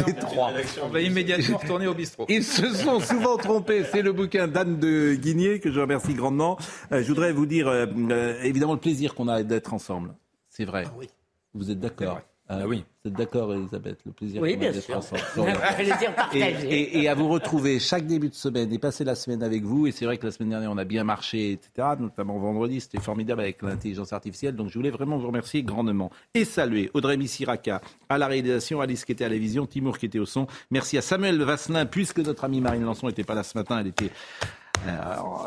les 0.07 0.15
trois. 0.15 0.53
On 0.83 0.89
va 0.89 1.01
immédiatement 1.01 1.59
retourner 1.59 1.87
au 1.87 1.95
bistrot. 1.95 2.27
Ils 2.29 2.45
se 2.45 2.73
sont 2.73 3.01
souvent 3.01 3.37
trompés. 3.37 3.85
C'est 3.85 4.03
le 4.03 4.13
bouquin 4.13 4.49
d'Anne 4.49 4.79
de 4.79 5.15
Guigné 5.15 5.61
que 5.61 5.71
je 5.71 5.81
remercie 5.81 6.15
grandement. 6.15 6.57
Euh, 6.93 7.03
je 7.03 7.09
voudrais 7.09 7.33
vous 7.33 7.47
dire, 7.47 7.69
euh, 7.69 7.87
euh, 8.11 8.41
évidemment, 8.43 8.75
le 8.75 8.81
plaisir 8.81 9.15
qu'on 9.15 9.29
a 9.29 9.43
d'être 9.43 9.75
ensemble. 9.75 10.15
C'est 10.49 10.65
vrai. 10.65 10.85
Ah 10.87 10.95
vous 11.53 11.71
êtes 11.71 11.81
d'accord 11.81 12.21
ah 12.53 12.67
oui. 12.67 12.85
Vous 13.05 13.11
êtes 13.11 13.17
d'accord, 13.17 13.55
Elisabeth 13.55 14.01
Le 14.05 14.11
plaisir 14.11 14.43
oui, 14.43 14.57
bien 14.57 14.73
sûr. 14.73 15.01
plaisir 15.77 16.15
partagé. 16.17 16.69
Et, 16.69 17.01
et, 17.01 17.09
à 17.09 17.15
vous 17.15 17.29
retrouver 17.29 17.79
chaque 17.79 18.07
début 18.07 18.29
de 18.29 18.35
semaine 18.35 18.73
et 18.73 18.79
passer 18.81 19.05
la 19.05 19.15
semaine 19.15 19.45
avec 19.45 19.63
vous. 19.63 19.87
Et 19.87 19.93
c'est 19.93 20.05
vrai 20.05 20.19
que 20.19 20.27
la 20.27 20.33
semaine 20.33 20.51
dernière, 20.51 20.73
on 20.73 20.77
a 20.77 20.85
bien 20.85 21.05
marché, 21.05 21.53
etc. 21.53 21.91
Notamment 22.01 22.39
vendredi, 22.39 22.81
c'était 22.81 22.99
formidable 22.99 23.41
avec 23.41 23.63
l'intelligence 23.63 24.13
artificielle. 24.13 24.57
Donc 24.57 24.69
je 24.69 24.75
voulais 24.75 24.91
vraiment 24.91 25.17
vous 25.17 25.29
remercier 25.29 25.63
grandement. 25.63 26.11
Et 26.35 26.45
saluer 26.45 26.91
Audrey 26.93 27.17
Missiraka 27.17 27.81
à 28.09 28.19
la 28.19 28.27
réalisation, 28.27 28.81
Alice 28.81 29.05
qui 29.05 29.13
était 29.13 29.25
à 29.25 29.29
la 29.29 29.39
vision, 29.39 29.67
Timour 29.67 29.97
qui 29.97 30.07
était 30.07 30.19
au 30.19 30.27
son. 30.27 30.49
Merci 30.73 30.99
à 30.99 31.03
Samuel 31.03 31.41
Vasselin, 31.41 31.87
puisque 31.87 32.19
notre 32.19 32.43
amie 32.43 32.61
Marine 32.61 32.85
Lançon 32.85 33.07
n'était 33.07 33.25
pas 33.25 33.35
là 33.35 33.45
ce 33.45 33.57
matin, 33.57 33.79
elle 33.79 33.87
était 33.87 34.11
euh, 34.87 34.93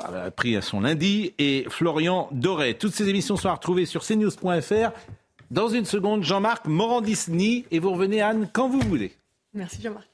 elle 0.10 0.16
a 0.28 0.32
pris 0.32 0.56
à 0.56 0.62
son 0.62 0.82
lundi, 0.82 1.34
et 1.40 1.66
Florian 1.70 2.30
Doré. 2.32 2.76
Toutes 2.76 2.94
ces 2.94 3.10
émissions 3.10 3.36
sont 3.36 3.50
à 3.50 3.54
retrouver 3.54 3.86
sur 3.86 4.04
cnews.fr. 4.06 4.92
Dans 5.54 5.68
une 5.68 5.86
seconde, 5.86 6.24
Jean-Marc 6.24 6.66
Morandisny 6.66 7.66
et 7.70 7.78
vous 7.78 7.92
revenez, 7.92 8.24
Anne, 8.24 8.50
quand 8.52 8.68
vous 8.68 8.80
voulez. 8.80 9.12
Merci 9.54 9.84
Jean-Marc. 9.84 10.08